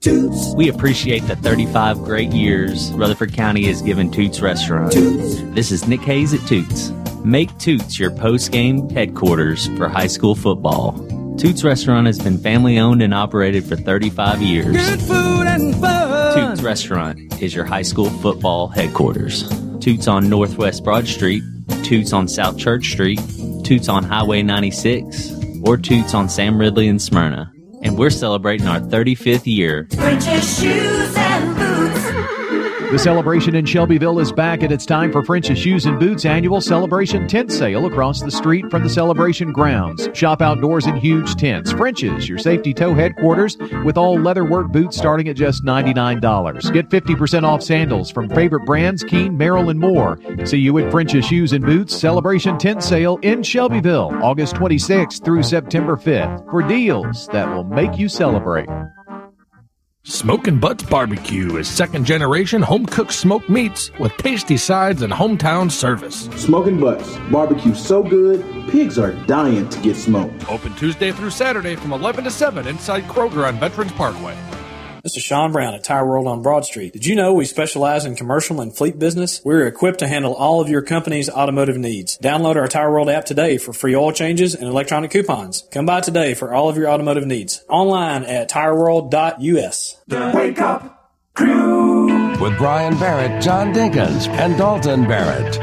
Toots. 0.00 0.54
We 0.54 0.70
appreciate 0.70 1.20
the 1.26 1.36
35 1.36 1.98
great 1.98 2.32
years 2.32 2.90
Rutherford 2.92 3.34
County 3.34 3.64
has 3.66 3.82
given 3.82 4.10
Toots 4.10 4.40
Restaurant. 4.40 4.90
Toots. 4.90 5.42
This 5.54 5.70
is 5.70 5.86
Nick 5.86 6.00
Hayes 6.00 6.32
at 6.32 6.40
Toots. 6.48 6.90
Make 7.24 7.56
Toots 7.58 7.98
your 7.98 8.10
post-game 8.10 8.88
headquarters 8.90 9.68
for 9.76 9.88
high 9.88 10.06
school 10.06 10.34
football. 10.34 10.92
Toots 11.36 11.62
Restaurant 11.62 12.06
has 12.06 12.18
been 12.18 12.38
family 12.38 12.78
owned 12.78 13.02
and 13.02 13.12
operated 13.12 13.64
for 13.64 13.76
35 13.76 14.40
years. 14.40 14.74
Good 14.74 15.00
food 15.00 15.46
and 15.46 15.74
fun. 15.76 16.34
Toots 16.34 16.62
Restaurant 16.62 17.18
is 17.42 17.54
your 17.54 17.64
high 17.64 17.82
school 17.82 18.08
football 18.08 18.68
headquarters. 18.68 19.48
Toots 19.80 20.08
on 20.08 20.28
Northwest 20.30 20.82
Broad 20.82 21.06
Street, 21.06 21.42
Toots 21.82 22.12
on 22.12 22.26
South 22.26 22.58
Church 22.58 22.90
Street, 22.90 23.20
Toots 23.64 23.88
on 23.88 24.02
Highway 24.02 24.42
96, 24.42 25.32
or 25.62 25.76
Toots 25.76 26.14
on 26.14 26.28
Sam 26.28 26.58
Ridley 26.58 26.88
and 26.88 27.00
Smyrna. 27.00 27.52
And 27.82 27.98
we're 27.98 28.10
celebrating 28.10 28.66
our 28.66 28.80
35th 28.80 29.46
year. 29.46 29.86
The 32.90 32.98
celebration 32.98 33.54
in 33.54 33.66
Shelbyville 33.66 34.18
is 34.18 34.32
back, 34.32 34.64
and 34.64 34.72
it's 34.72 34.84
time 34.84 35.12
for 35.12 35.22
French's 35.22 35.56
Shoes 35.56 35.86
and 35.86 36.00
Boots 36.00 36.24
annual 36.24 36.60
celebration 36.60 37.28
tent 37.28 37.52
sale 37.52 37.86
across 37.86 38.20
the 38.20 38.32
street 38.32 38.68
from 38.68 38.82
the 38.82 38.90
celebration 38.90 39.52
grounds. 39.52 40.08
Shop 40.12 40.42
outdoors 40.42 40.88
in 40.88 40.96
huge 40.96 41.36
tents. 41.36 41.70
French's, 41.70 42.28
your 42.28 42.38
safety 42.38 42.74
toe 42.74 42.92
headquarters, 42.92 43.56
with 43.84 43.96
all 43.96 44.18
leatherwork 44.18 44.72
boots 44.72 44.96
starting 44.96 45.28
at 45.28 45.36
just 45.36 45.64
$99. 45.64 46.72
Get 46.72 46.88
50% 46.88 47.44
off 47.44 47.62
sandals 47.62 48.10
from 48.10 48.28
favorite 48.28 48.66
brands 48.66 49.04
Keen, 49.04 49.38
Merrell, 49.38 49.70
and 49.70 49.78
more. 49.78 50.18
See 50.44 50.58
you 50.58 50.76
at 50.78 50.90
French's 50.90 51.24
Shoes 51.24 51.52
and 51.52 51.64
Boots 51.64 51.94
celebration 51.94 52.58
tent 52.58 52.82
sale 52.82 53.18
in 53.22 53.44
Shelbyville, 53.44 54.18
August 54.20 54.56
26th 54.56 55.24
through 55.24 55.44
September 55.44 55.96
5th, 55.96 56.44
for 56.50 56.66
deals 56.66 57.28
that 57.28 57.48
will 57.54 57.62
make 57.62 57.96
you 57.98 58.08
celebrate. 58.08 58.68
Smokin' 60.04 60.58
Butts 60.58 60.82
Barbecue 60.82 61.58
is 61.58 61.68
second 61.68 62.06
generation 62.06 62.62
home 62.62 62.86
cooked 62.86 63.12
smoked 63.12 63.50
meats 63.50 63.90
with 64.00 64.16
tasty 64.16 64.56
sides 64.56 65.02
and 65.02 65.12
hometown 65.12 65.70
service. 65.70 66.22
Smoking 66.36 66.80
Butts. 66.80 67.18
Barbecue 67.30 67.74
so 67.74 68.02
good, 68.02 68.42
pigs 68.70 68.98
are 68.98 69.12
dying 69.26 69.68
to 69.68 69.80
get 69.80 69.96
smoked. 69.96 70.50
Open 70.50 70.74
Tuesday 70.76 71.12
through 71.12 71.28
Saturday 71.28 71.76
from 71.76 71.92
11 71.92 72.24
to 72.24 72.30
7 72.30 72.66
inside 72.66 73.04
Kroger 73.04 73.46
on 73.46 73.58
Veterans 73.60 73.92
Parkway. 73.92 74.34
This 75.02 75.16
is 75.16 75.22
Sean 75.22 75.50
Brown 75.50 75.72
at 75.72 75.82
Tire 75.82 76.06
World 76.06 76.26
on 76.26 76.42
Broad 76.42 76.66
Street. 76.66 76.92
Did 76.92 77.06
you 77.06 77.14
know 77.16 77.32
we 77.32 77.46
specialize 77.46 78.04
in 78.04 78.16
commercial 78.16 78.60
and 78.60 78.76
fleet 78.76 78.98
business? 78.98 79.40
We're 79.42 79.66
equipped 79.66 80.00
to 80.00 80.06
handle 80.08 80.34
all 80.34 80.60
of 80.60 80.68
your 80.68 80.82
company's 80.82 81.30
automotive 81.30 81.78
needs. 81.78 82.18
Download 82.18 82.56
our 82.56 82.68
Tire 82.68 82.90
World 82.90 83.08
app 83.08 83.24
today 83.24 83.56
for 83.56 83.72
free 83.72 83.96
oil 83.96 84.12
changes 84.12 84.54
and 84.54 84.68
electronic 84.68 85.10
coupons. 85.10 85.64
Come 85.72 85.86
by 85.86 86.00
today 86.02 86.34
for 86.34 86.52
all 86.52 86.68
of 86.68 86.76
your 86.76 86.88
automotive 86.90 87.26
needs. 87.26 87.64
Online 87.70 88.24
at 88.24 88.50
tireworld.us. 88.50 90.02
The 90.06 90.32
Wake 90.34 90.60
up 90.60 91.14
crew. 91.32 92.38
With 92.38 92.58
Brian 92.58 92.98
Barrett, 92.98 93.42
John 93.42 93.72
Dinkins, 93.72 94.28
and 94.28 94.58
Dalton 94.58 95.08
Barrett. 95.08 95.54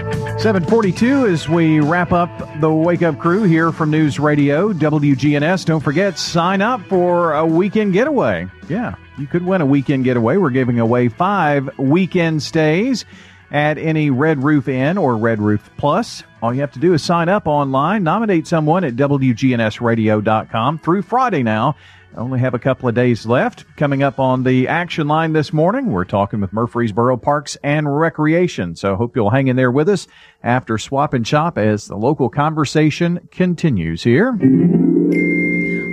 742 0.42 1.28
as 1.28 1.48
we 1.48 1.80
wrap 1.80 2.12
up 2.12 2.30
the 2.60 2.72
Wake 2.72 3.04
Up 3.04 3.20
Crew 3.20 3.44
here 3.44 3.72
from 3.72 3.92
News 3.92 4.20
Radio 4.20 4.74
WGNS. 4.74 5.66
Don't 5.66 5.84
forget, 5.84 6.18
sign 6.18 6.62
up 6.62 6.82
for 6.88 7.34
a 7.34 7.46
weekend 7.46 7.94
getaway. 7.94 8.48
Yeah, 8.70 8.96
you 9.18 9.28
could 9.28 9.46
win 9.46 9.62
a 9.62 9.66
weekend 9.66 10.04
getaway. 10.04 10.38
We're 10.38 10.50
giving 10.50 10.80
away 10.80 11.10
five 11.10 11.78
weekend 11.78 12.44
stays 12.44 13.06
at 13.52 13.78
any 13.78 14.10
Red 14.10 14.44
Roof 14.44 14.68
Inn 14.68 14.98
or 14.98 15.18
Red 15.18 15.40
Roof 15.40 15.70
Plus. 15.78 16.24
All 16.42 16.54
you 16.54 16.62
have 16.62 16.74
to 16.74 16.80
do 16.80 16.94
is 16.94 17.04
sign 17.04 17.30
up 17.30 17.48
online, 17.48 18.04
nominate 18.04 18.46
someone 18.48 18.84
at 18.84 18.96
WGNSradio.com 18.96 20.80
through 20.80 21.02
Friday 21.02 21.44
now. 21.44 21.76
Only 22.16 22.40
have 22.40 22.56
a 22.56 22.60
couple 22.60 22.90
of 22.90 22.96
days 22.96 23.28
left. 23.28 23.66
Coming 23.76 24.02
up 24.02 24.20
on 24.20 24.44
the 24.44 24.68
action 24.68 25.08
line 25.08 25.34
this 25.34 25.54
morning, 25.54 25.92
we're 25.92 26.04
talking 26.04 26.42
with 26.42 26.52
Murfreesboro 26.52 27.18
Parks 27.18 27.58
and 27.64 28.00
Recreation. 28.00 28.76
So 28.76 28.96
hope 28.96 29.16
you'll 29.16 29.30
hang 29.30 29.48
in 29.48 29.56
there 29.56 29.72
with 29.72 29.88
us 29.88 30.08
after 30.42 30.80
Swap 30.80 31.14
and 31.14 31.26
Chop 31.26 31.60
as 31.60 31.86
the 31.86 31.98
local 31.98 32.30
conversation 32.30 33.28
continues 33.32 34.04
here. 34.04 34.38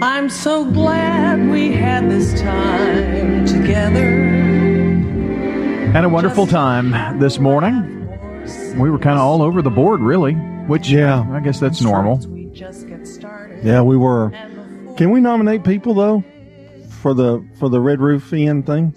I'm 0.01 0.29
so 0.29 0.65
glad 0.65 1.49
we 1.51 1.73
had 1.73 2.11
this 2.11 2.39
time 2.41 3.47
together. 3.47 4.11
Had 5.93 6.05
a 6.05 6.09
wonderful 6.09 6.47
time 6.47 7.19
this 7.19 7.39
morning. 7.39 8.09
We 8.77 8.91
were 8.91 8.99
kind 8.99 9.17
of 9.19 9.25
all 9.25 9.41
over 9.41 9.63
the 9.63 9.71
board, 9.71 10.01
really, 10.01 10.35
which 10.35 10.93
uh, 10.93 10.97
yeah, 10.97 11.27
I 11.33 11.41
guess 11.41 11.61
that's 11.61 11.81
normal. 11.81 12.21
Yeah, 13.63 13.83
we 13.83 13.97
were. 13.97 14.31
Can 14.97 15.11
we 15.11 15.21
nominate 15.21 15.65
people 15.65 15.95
though 15.95 16.25
for 17.01 17.15
the 17.15 17.47
for 17.59 17.69
the 17.69 17.81
Red 17.81 18.01
Roof 18.01 18.33
Inn 18.33 18.63
thing? 18.63 18.95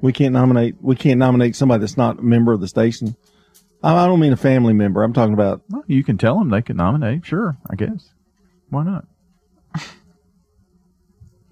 We 0.00 0.12
can't 0.12 0.32
nominate. 0.32 0.76
We 0.80 0.96
can't 0.96 1.18
nominate 1.18 1.54
somebody 1.54 1.80
that's 1.80 1.96
not 1.96 2.18
a 2.18 2.22
member 2.22 2.52
of 2.52 2.60
the 2.60 2.68
station. 2.68 3.14
I, 3.82 3.94
I 3.94 4.06
don't 4.06 4.20
mean 4.20 4.32
a 4.32 4.36
family 4.38 4.72
member. 4.72 5.02
I'm 5.02 5.12
talking 5.12 5.34
about. 5.34 5.62
Well, 5.68 5.84
you 5.86 6.02
can 6.02 6.18
tell 6.18 6.38
them 6.38 6.48
they 6.48 6.62
can 6.62 6.76
nominate. 6.76 7.26
Sure, 7.26 7.56
I 7.70 7.76
guess. 7.76 8.10
Why 8.70 8.84
not? 8.84 9.06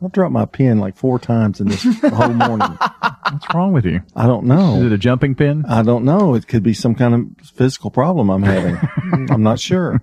I've 0.03 0.13
dropped 0.13 0.33
my 0.33 0.47
pen 0.47 0.79
like 0.79 0.97
four 0.97 1.19
times 1.19 1.61
in 1.61 1.69
this 1.69 1.83
whole 1.83 2.33
morning. 2.33 2.69
What's 3.31 3.55
wrong 3.55 3.75
with 3.75 3.85
you? 3.85 4.01
I 4.17 4.27
don't 4.27 4.47
know. 4.47 4.77
Is 4.77 4.85
it 4.87 4.93
a 4.93 4.99
jumping 4.99 5.35
pin? 5.35 5.67
I 5.69 5.83
don't 5.83 6.05
know. 6.07 6.35
It 6.35 6.49
could 6.49 6.63
be 6.63 6.73
some 6.73 6.95
kind 6.95 7.15
of 7.15 7.47
physical 7.47 7.91
problem 7.91 8.31
I'm 8.31 8.43
having. 8.43 8.79
I'm 9.31 9.43
not 9.43 9.61
sure. 9.61 10.03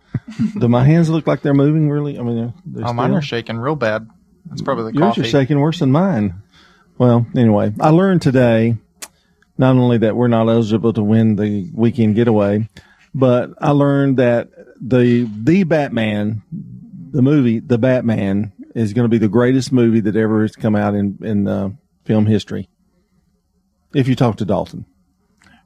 Do 0.60 0.68
my 0.68 0.84
hands 0.84 1.10
look 1.10 1.26
like 1.26 1.42
they're 1.42 1.56
moving 1.56 1.90
really? 1.90 2.20
I 2.20 2.22
mean, 2.22 2.36
they're, 2.38 2.54
they're 2.66 2.88
Oh, 2.88 2.94
mine 2.94 3.10
still- 3.10 3.18
are 3.18 3.22
shaking 3.24 3.58
real 3.58 3.76
bad. 3.76 4.08
That's 4.46 4.62
probably 4.62 4.92
the 4.94 5.00
Yours 5.00 5.16
coffee. 5.16 5.22
are 5.22 5.32
shaking 5.32 5.60
worse 5.60 5.80
than 5.80 5.92
mine. 5.92 6.36
Well, 7.00 7.26
anyway, 7.36 7.74
I 7.80 7.90
learned 7.90 8.22
today 8.22 8.78
not 9.58 9.76
only 9.76 9.98
that 10.00 10.16
we're 10.16 10.28
not 10.30 10.48
eligible 10.48 10.94
to 10.94 11.02
win 11.04 11.36
the 11.36 11.70
weekend 11.74 12.16
getaway, 12.16 12.70
but 13.16 13.50
I 13.60 13.72
learned 13.72 14.18
that 14.18 14.50
the 14.80 15.28
the 15.44 15.64
Batman, 15.64 16.44
the 17.12 17.22
movie 17.22 17.60
The 17.60 17.78
Batman, 17.78 18.54
is 18.76 18.94
going 18.94 19.06
to 19.06 19.10
be 19.10 19.18
the 19.18 19.28
greatest 19.28 19.72
movie 19.72 20.00
that 20.02 20.16
ever 20.16 20.42
has 20.42 20.56
come 20.56 20.76
out 20.76 20.94
in 20.96 21.18
in 21.22 21.48
uh, 21.48 21.70
film 22.06 22.26
history. 22.26 22.70
If 23.94 24.08
you 24.08 24.16
talk 24.16 24.38
to 24.38 24.46
Dalton, 24.46 24.86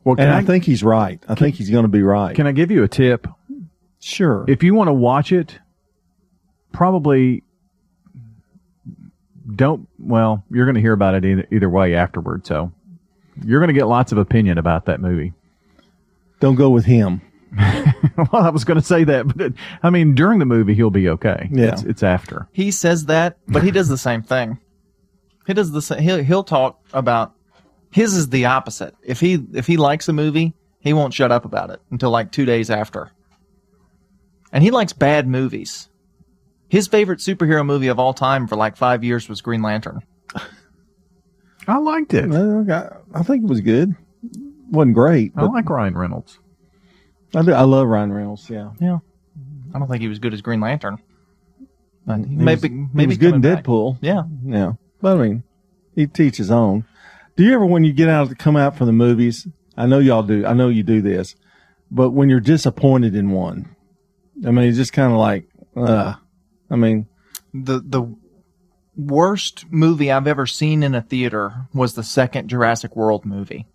Well, 0.03 0.15
and 0.19 0.29
I, 0.29 0.39
I- 0.39 0.43
think 0.43 0.63
he's 0.65 0.83
right. 0.83 1.21
I 1.27 1.35
think 1.35 1.55
he's 1.55 1.69
going 1.69 1.83
to 1.83 1.89
be 1.89 2.03
right. 2.03 2.35
Can 2.35 2.47
I 2.47 2.51
give 2.51 2.71
you 2.71 2.83
a 2.83 2.87
tip? 2.87 3.27
Sure. 3.99 4.45
If 4.47 4.63
you 4.63 4.73
want 4.73 4.87
to 4.87 4.93
watch 4.93 5.31
it, 5.31 5.59
probably 6.71 7.43
don't. 9.55 9.87
Well, 9.99 10.43
you're 10.49 10.65
going 10.65 10.75
to 10.75 10.81
hear 10.81 10.93
about 10.93 11.15
it 11.15 11.25
either, 11.25 11.47
either 11.51 11.69
way 11.69 11.95
afterward. 11.95 12.45
So 12.45 12.71
you're 13.45 13.59
going 13.59 13.67
to 13.69 13.73
get 13.79 13.85
lots 13.87 14.11
of 14.11 14.17
opinion 14.17 14.57
about 14.57 14.85
that 14.85 14.99
movie. 15.01 15.33
Don't 16.39 16.55
go 16.55 16.69
with 16.69 16.85
him. 16.85 17.21
well, 18.17 18.43
I 18.43 18.49
was 18.49 18.63
going 18.63 18.79
to 18.79 18.85
say 18.85 19.03
that, 19.03 19.27
but 19.27 19.41
it, 19.41 19.53
I 19.83 19.89
mean, 19.89 20.15
during 20.15 20.39
the 20.39 20.45
movie, 20.45 20.73
he'll 20.73 20.89
be 20.89 21.09
okay. 21.09 21.49
Yeah. 21.51 21.73
It's, 21.73 21.83
it's 21.83 22.03
after. 22.03 22.47
He 22.51 22.71
says 22.71 23.05
that, 23.05 23.37
but 23.47 23.63
he 23.63 23.71
does 23.71 23.89
the 23.89 23.97
same 23.97 24.21
thing. 24.21 24.59
He 25.47 25.53
does 25.53 25.71
the 25.71 25.81
sa- 25.81 25.95
he'll 25.95 26.23
he'll 26.23 26.43
talk 26.43 26.79
about 26.93 27.33
his 27.91 28.13
is 28.15 28.29
the 28.29 28.45
opposite. 28.45 28.95
If 29.03 29.19
he 29.19 29.43
if 29.53 29.67
he 29.67 29.77
likes 29.77 30.07
a 30.07 30.13
movie, 30.13 30.53
he 30.79 30.93
won't 30.93 31.13
shut 31.13 31.31
up 31.31 31.45
about 31.45 31.71
it 31.71 31.81
until 31.91 32.09
like 32.09 32.31
two 32.31 32.45
days 32.45 32.69
after. 32.69 33.11
And 34.53 34.63
he 34.63 34.71
likes 34.71 34.93
bad 34.93 35.27
movies. 35.27 35.89
His 36.69 36.87
favorite 36.87 37.19
superhero 37.19 37.65
movie 37.65 37.87
of 37.87 37.99
all 37.99 38.13
time 38.13 38.47
for 38.47 38.55
like 38.55 38.77
five 38.77 39.03
years 39.03 39.27
was 39.27 39.41
Green 39.41 39.61
Lantern. 39.61 40.03
I 41.67 41.77
liked 41.77 42.13
it. 42.13 42.31
I, 42.31 42.89
I 43.13 43.23
think 43.23 43.43
it 43.43 43.47
was 43.49 43.61
good. 43.61 43.93
wasn't 44.69 44.95
great. 44.95 45.33
I 45.35 45.43
like 45.43 45.69
Ryan 45.69 45.97
Reynolds. 45.97 46.39
I, 47.35 47.41
do, 47.43 47.53
I 47.53 47.61
love 47.63 47.87
Ryan 47.87 48.11
Reynolds. 48.11 48.49
Yeah. 48.49 48.71
Yeah. 48.79 48.99
I 49.73 49.79
don't 49.79 49.87
think 49.87 50.01
he 50.01 50.07
was 50.07 50.19
good 50.19 50.33
as 50.33 50.41
Green 50.41 50.59
Lantern. 50.59 50.99
But 52.05 52.17
he 52.19 52.25
He 52.25 52.35
maybe 52.35 52.69
was, 52.69 52.77
he 52.79 52.87
maybe 52.93 53.07
was 53.09 53.17
good 53.17 53.35
in 53.35 53.41
back. 53.41 53.63
Deadpool. 53.63 53.97
Yeah. 54.01 54.23
Yeah. 54.43 54.73
But 55.01 55.17
I 55.17 55.23
mean, 55.23 55.43
he 55.95 56.07
teach 56.07 56.37
his 56.37 56.51
own. 56.51 56.85
Do 57.35 57.43
you 57.43 57.53
ever, 57.53 57.65
when 57.65 57.83
you 57.83 57.93
get 57.93 58.09
out, 58.09 58.29
to 58.29 58.35
come 58.35 58.57
out 58.57 58.77
from 58.77 58.87
the 58.87 58.93
movies, 58.93 59.47
I 59.77 59.85
know 59.85 59.99
y'all 59.99 60.23
do, 60.23 60.45
I 60.45 60.53
know 60.53 60.67
you 60.67 60.83
do 60.83 61.01
this, 61.01 61.35
but 61.89 62.11
when 62.11 62.29
you're 62.29 62.39
disappointed 62.41 63.15
in 63.15 63.31
one, 63.31 63.73
I 64.45 64.51
mean, 64.51 64.67
it's 64.67 64.77
just 64.77 64.93
kind 64.93 65.13
of 65.13 65.17
like, 65.17 65.47
uh, 65.75 66.15
I 66.69 66.75
mean, 66.75 67.07
the 67.53 67.79
the 67.79 68.15
worst 68.97 69.65
movie 69.71 70.11
I've 70.11 70.27
ever 70.27 70.45
seen 70.45 70.83
in 70.83 70.93
a 70.93 71.01
theater 71.01 71.67
was 71.73 71.93
the 71.93 72.03
second 72.03 72.49
Jurassic 72.49 72.95
World 72.95 73.25
movie. 73.25 73.67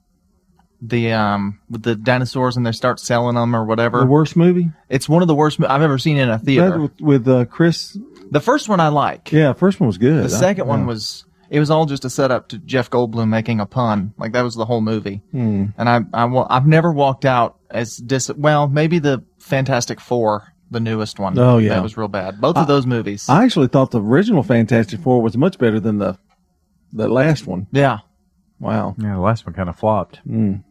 The 0.82 1.12
um 1.12 1.61
with 1.70 1.82
the 1.82 1.97
dinosaurs 1.97 2.57
and 2.57 2.66
they 2.66 2.73
start 2.73 3.01
selling 3.01 3.35
them 3.36 3.57
or 3.57 3.65
whatever. 3.65 4.01
the 4.01 4.07
worst 4.07 4.36
movie? 4.36 4.70
It's 4.89 5.09
one 5.09 5.23
of 5.23 5.28
the 5.28 5.35
worst 5.35 5.59
mo- 5.59 5.66
I've 5.69 5.82
ever 5.82 5.98
seen 5.98 6.16
in 6.19 6.28
a 6.28 6.39
theater. 6.39 6.70
That 6.70 6.81
with, 6.81 7.01
with 7.01 7.28
uh, 7.28 7.44
Chris. 7.47 7.98
The 8.31 8.40
first 8.40 8.69
one 8.69 8.78
I 8.81 8.89
like. 8.89 9.32
Yeah, 9.32 9.53
first 9.55 9.81
one 9.81 9.86
was 9.86 9.98
good. 9.98 10.24
The 10.24 10.28
second 10.28 10.65
I- 10.65 10.69
one 10.69 10.86
was 10.86 11.24
it 11.48 11.61
was 11.61 11.70
all 11.70 11.86
just 11.86 12.05
a 12.05 12.11
setup 12.11 12.48
to 12.48 12.59
Jeff 12.59 12.90
Goldblum 12.90 13.28
making 13.28 13.61
a 13.61 13.66
pun. 13.66 14.12
Like 14.19 14.32
that 14.32 14.43
was 14.43 14.55
the 14.55 14.65
whole 14.66 14.81
movie. 14.82 15.23
Hmm. 15.31 15.66
And 15.78 15.89
I 15.89 16.01
I 16.12 16.24
wa- 16.27 16.47
I've 16.51 16.66
never 16.66 16.93
walked 16.93 17.24
out 17.24 17.57
as 17.70 17.97
dis 17.97 18.31
well, 18.36 18.69
maybe 18.69 18.98
the 18.98 19.24
Fantastic 19.39 20.01
4, 20.01 20.53
the 20.73 20.81
newest 20.81 21.19
one. 21.20 21.39
Oh, 21.39 21.59
yeah. 21.59 21.70
That 21.70 21.82
was 21.85 21.97
real 21.97 22.09
bad. 22.09 22.40
Both 22.40 22.57
of 22.57 22.65
I- 22.65 22.66
those 22.66 22.85
movies. 22.85 23.28
I 23.28 23.44
actually 23.44 23.69
thought 23.69 23.93
the 23.93 24.03
original 24.03 24.43
Fantastic 24.43 25.01
Four 25.01 25.23
was 25.23 25.36
much 25.36 25.57
better 25.59 25.81
than 25.81 25.98
the 25.98 26.19
the 26.93 27.09
last 27.09 27.47
one. 27.47 27.66
Yeah. 27.73 27.98
Wow. 28.61 28.95
Yeah, 28.99 29.15
the 29.15 29.20
last 29.20 29.45
one 29.47 29.55
kind 29.55 29.69
of 29.69 29.78
flopped. 29.78 30.20
Mm. 30.28 30.62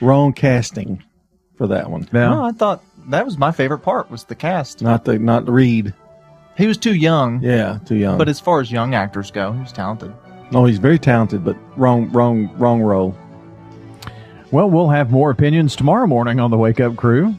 Wrong 0.00 0.32
casting 0.32 1.02
for 1.56 1.66
that 1.68 1.90
one. 1.90 2.08
No, 2.12 2.44
I 2.44 2.52
thought 2.52 2.82
that 3.08 3.24
was 3.24 3.38
my 3.38 3.50
favorite 3.50 3.78
part 3.80 4.10
was 4.10 4.24
the 4.24 4.34
cast. 4.34 4.82
Not 4.82 5.04
the 5.04 5.18
not 5.18 5.44
the 5.46 5.52
Reed. 5.52 5.94
He 6.56 6.66
was 6.66 6.76
too 6.76 6.94
young. 6.94 7.40
Yeah, 7.42 7.78
too 7.86 7.96
young. 7.96 8.18
But 8.18 8.28
as 8.28 8.40
far 8.40 8.60
as 8.60 8.70
young 8.70 8.94
actors 8.94 9.30
go, 9.30 9.52
he 9.52 9.60
was 9.60 9.72
talented. 9.72 10.12
no, 10.50 10.64
he's 10.64 10.78
very 10.78 10.98
talented, 10.98 11.44
but 11.44 11.56
wrong, 11.76 12.10
wrong, 12.12 12.50
wrong 12.58 12.80
role. 12.82 13.16
Well, 14.50 14.68
we'll 14.70 14.88
have 14.88 15.10
more 15.10 15.30
opinions 15.30 15.76
tomorrow 15.76 16.06
morning 16.06 16.40
on 16.40 16.50
the 16.50 16.56
Wake 16.58 16.80
Up 16.80 16.96
Crew. 16.96 17.34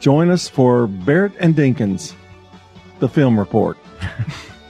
Join 0.00 0.30
us 0.30 0.48
for 0.48 0.86
Barrett 0.86 1.32
and 1.40 1.54
Dinkins, 1.56 2.14
the 3.00 3.08
film 3.08 3.38
report. 3.38 3.76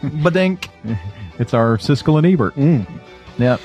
Badink. 0.03 0.69
It's 1.41 1.55
our 1.55 1.77
Siskel 1.79 2.19
and 2.19 2.27
Ebert. 2.27 2.57
Yep. 3.39 3.61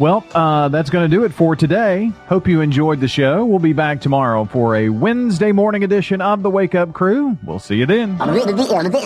Well, 0.00 0.24
uh, 0.34 0.68
that's 0.68 0.90
going 0.90 1.08
to 1.08 1.16
do 1.16 1.24
it 1.24 1.32
for 1.32 1.54
today. 1.54 2.10
Hope 2.26 2.48
you 2.48 2.60
enjoyed 2.60 3.00
the 3.00 3.06
show. 3.08 3.44
We'll 3.44 3.60
be 3.60 3.72
back 3.72 4.00
tomorrow 4.00 4.44
for 4.44 4.74
a 4.74 4.88
Wednesday 4.88 5.52
morning 5.52 5.84
edition 5.84 6.20
of 6.20 6.42
the 6.42 6.50
Wake 6.50 6.74
Up 6.74 6.92
Crew. 6.92 7.38
We'll 7.44 7.60
see 7.60 7.76
you 7.76 7.86
then. 7.86 8.20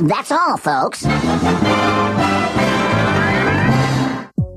That's 0.09 0.31
all, 0.31 0.56
folks. 0.56 1.02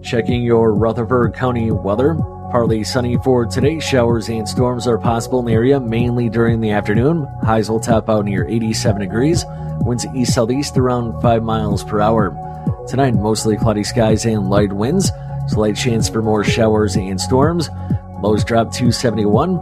Checking 0.03 0.43
your 0.43 0.73
Rutherford 0.73 1.33
County 1.33 1.71
weather. 1.71 2.15
Partly 2.51 2.83
sunny 2.83 3.17
for 3.23 3.45
today. 3.45 3.79
Showers 3.79 4.29
and 4.29 4.47
storms 4.47 4.87
are 4.87 4.97
possible 4.97 5.39
in 5.39 5.45
the 5.45 5.53
area, 5.53 5.79
mainly 5.79 6.29
during 6.29 6.59
the 6.59 6.71
afternoon. 6.71 7.25
Highs 7.43 7.69
will 7.69 7.79
top 7.79 8.09
out 8.09 8.25
near 8.25 8.47
87 8.47 9.01
degrees. 9.01 9.45
Winds 9.81 10.05
east 10.15 10.33
southeast 10.33 10.77
around 10.77 11.21
5 11.21 11.43
miles 11.43 11.83
per 11.83 11.99
hour. 12.01 12.35
Tonight, 12.87 13.13
mostly 13.15 13.57
cloudy 13.57 13.83
skies 13.83 14.25
and 14.25 14.49
light 14.49 14.73
winds. 14.73 15.11
Slight 15.47 15.75
chance 15.75 16.09
for 16.09 16.21
more 16.21 16.43
showers 16.43 16.95
and 16.95 17.19
storms. 17.19 17.69
Lows 18.21 18.43
drop 18.43 18.71
to 18.73 18.91
71. 18.91 19.57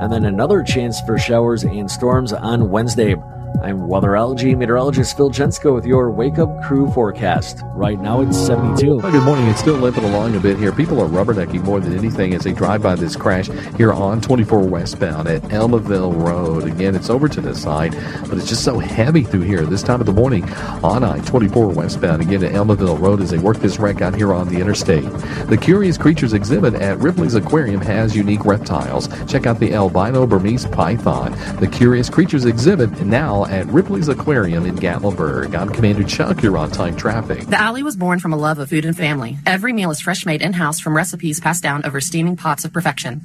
And 0.00 0.12
then 0.12 0.24
another 0.24 0.62
chance 0.62 1.00
for 1.02 1.18
showers 1.18 1.64
and 1.64 1.90
storms 1.90 2.32
on 2.32 2.70
Wednesday. 2.70 3.14
I'm 3.62 3.78
weatherology 3.88 4.56
meteorologist 4.56 5.16
Phil 5.16 5.30
Jensko 5.30 5.74
with 5.74 5.86
your 5.86 6.10
Wake 6.10 6.38
Up 6.38 6.62
Crew 6.64 6.90
forecast. 6.90 7.60
Right 7.74 7.98
now 7.98 8.20
it's 8.20 8.36
72. 8.36 8.96
Well, 8.96 9.12
good 9.12 9.22
morning. 9.22 9.46
It's 9.46 9.60
still 9.60 9.76
limping 9.76 10.04
along 10.04 10.36
a 10.36 10.40
bit 10.40 10.58
here. 10.58 10.72
People 10.72 11.00
are 11.00 11.08
rubbernecking 11.08 11.62
more 11.62 11.80
than 11.80 11.96
anything 11.96 12.34
as 12.34 12.42
they 12.42 12.52
drive 12.52 12.82
by 12.82 12.94
this 12.94 13.16
crash 13.16 13.48
here 13.76 13.92
on 13.92 14.20
24 14.20 14.66
westbound 14.66 15.28
at 15.28 15.40
Almaville 15.44 16.14
Road. 16.14 16.64
Again, 16.64 16.94
it's 16.94 17.08
over 17.08 17.28
to 17.28 17.40
the 17.40 17.54
side, 17.54 17.92
but 18.28 18.36
it's 18.36 18.48
just 18.48 18.64
so 18.64 18.78
heavy 18.78 19.22
through 19.22 19.42
here 19.42 19.64
this 19.64 19.82
time 19.82 20.00
of 20.00 20.06
the 20.06 20.12
morning 20.12 20.44
on 20.82 21.02
I-24 21.02 21.74
westbound. 21.74 22.20
Again 22.22 22.44
at 22.44 22.52
Almaville 22.52 23.00
Road 23.00 23.22
as 23.22 23.30
they 23.30 23.38
work 23.38 23.58
this 23.58 23.78
wreck 23.78 24.02
out 24.02 24.14
here 24.14 24.34
on 24.34 24.48
the 24.48 24.60
interstate. 24.60 25.04
The 25.48 25.58
Curious 25.60 25.96
Creatures 25.96 26.34
exhibit 26.34 26.74
at 26.74 26.98
Ripley's 26.98 27.34
Aquarium 27.34 27.80
has 27.80 28.14
unique 28.14 28.44
reptiles. 28.44 29.08
Check 29.26 29.46
out 29.46 29.58
the 29.58 29.72
albino 29.72 30.26
Burmese 30.26 30.66
python. 30.66 31.32
The 31.60 31.68
Curious 31.68 32.10
Creatures 32.10 32.44
exhibit 32.44 33.00
now 33.02 33.43
at 33.48 33.66
Ripley's 33.66 34.08
Aquarium 34.08 34.66
in 34.66 34.76
Gatlinburg. 34.76 35.54
I'm 35.54 35.70
Commander 35.70 36.04
Chuck. 36.04 36.42
You're 36.42 36.56
on 36.58 36.70
time 36.70 36.96
traffic. 36.96 37.46
The 37.46 37.60
Alley 37.60 37.82
was 37.82 37.96
born 37.96 38.18
from 38.18 38.32
a 38.32 38.36
love 38.36 38.58
of 38.58 38.70
food 38.70 38.84
and 38.84 38.96
family. 38.96 39.38
Every 39.46 39.72
meal 39.72 39.90
is 39.90 40.00
fresh 40.00 40.26
made 40.26 40.42
in 40.42 40.52
house 40.52 40.80
from 40.80 40.96
recipes 40.96 41.40
passed 41.40 41.62
down 41.62 41.84
over 41.84 42.00
steaming 42.00 42.36
pots 42.36 42.64
of 42.64 42.72
perfection. 42.72 43.22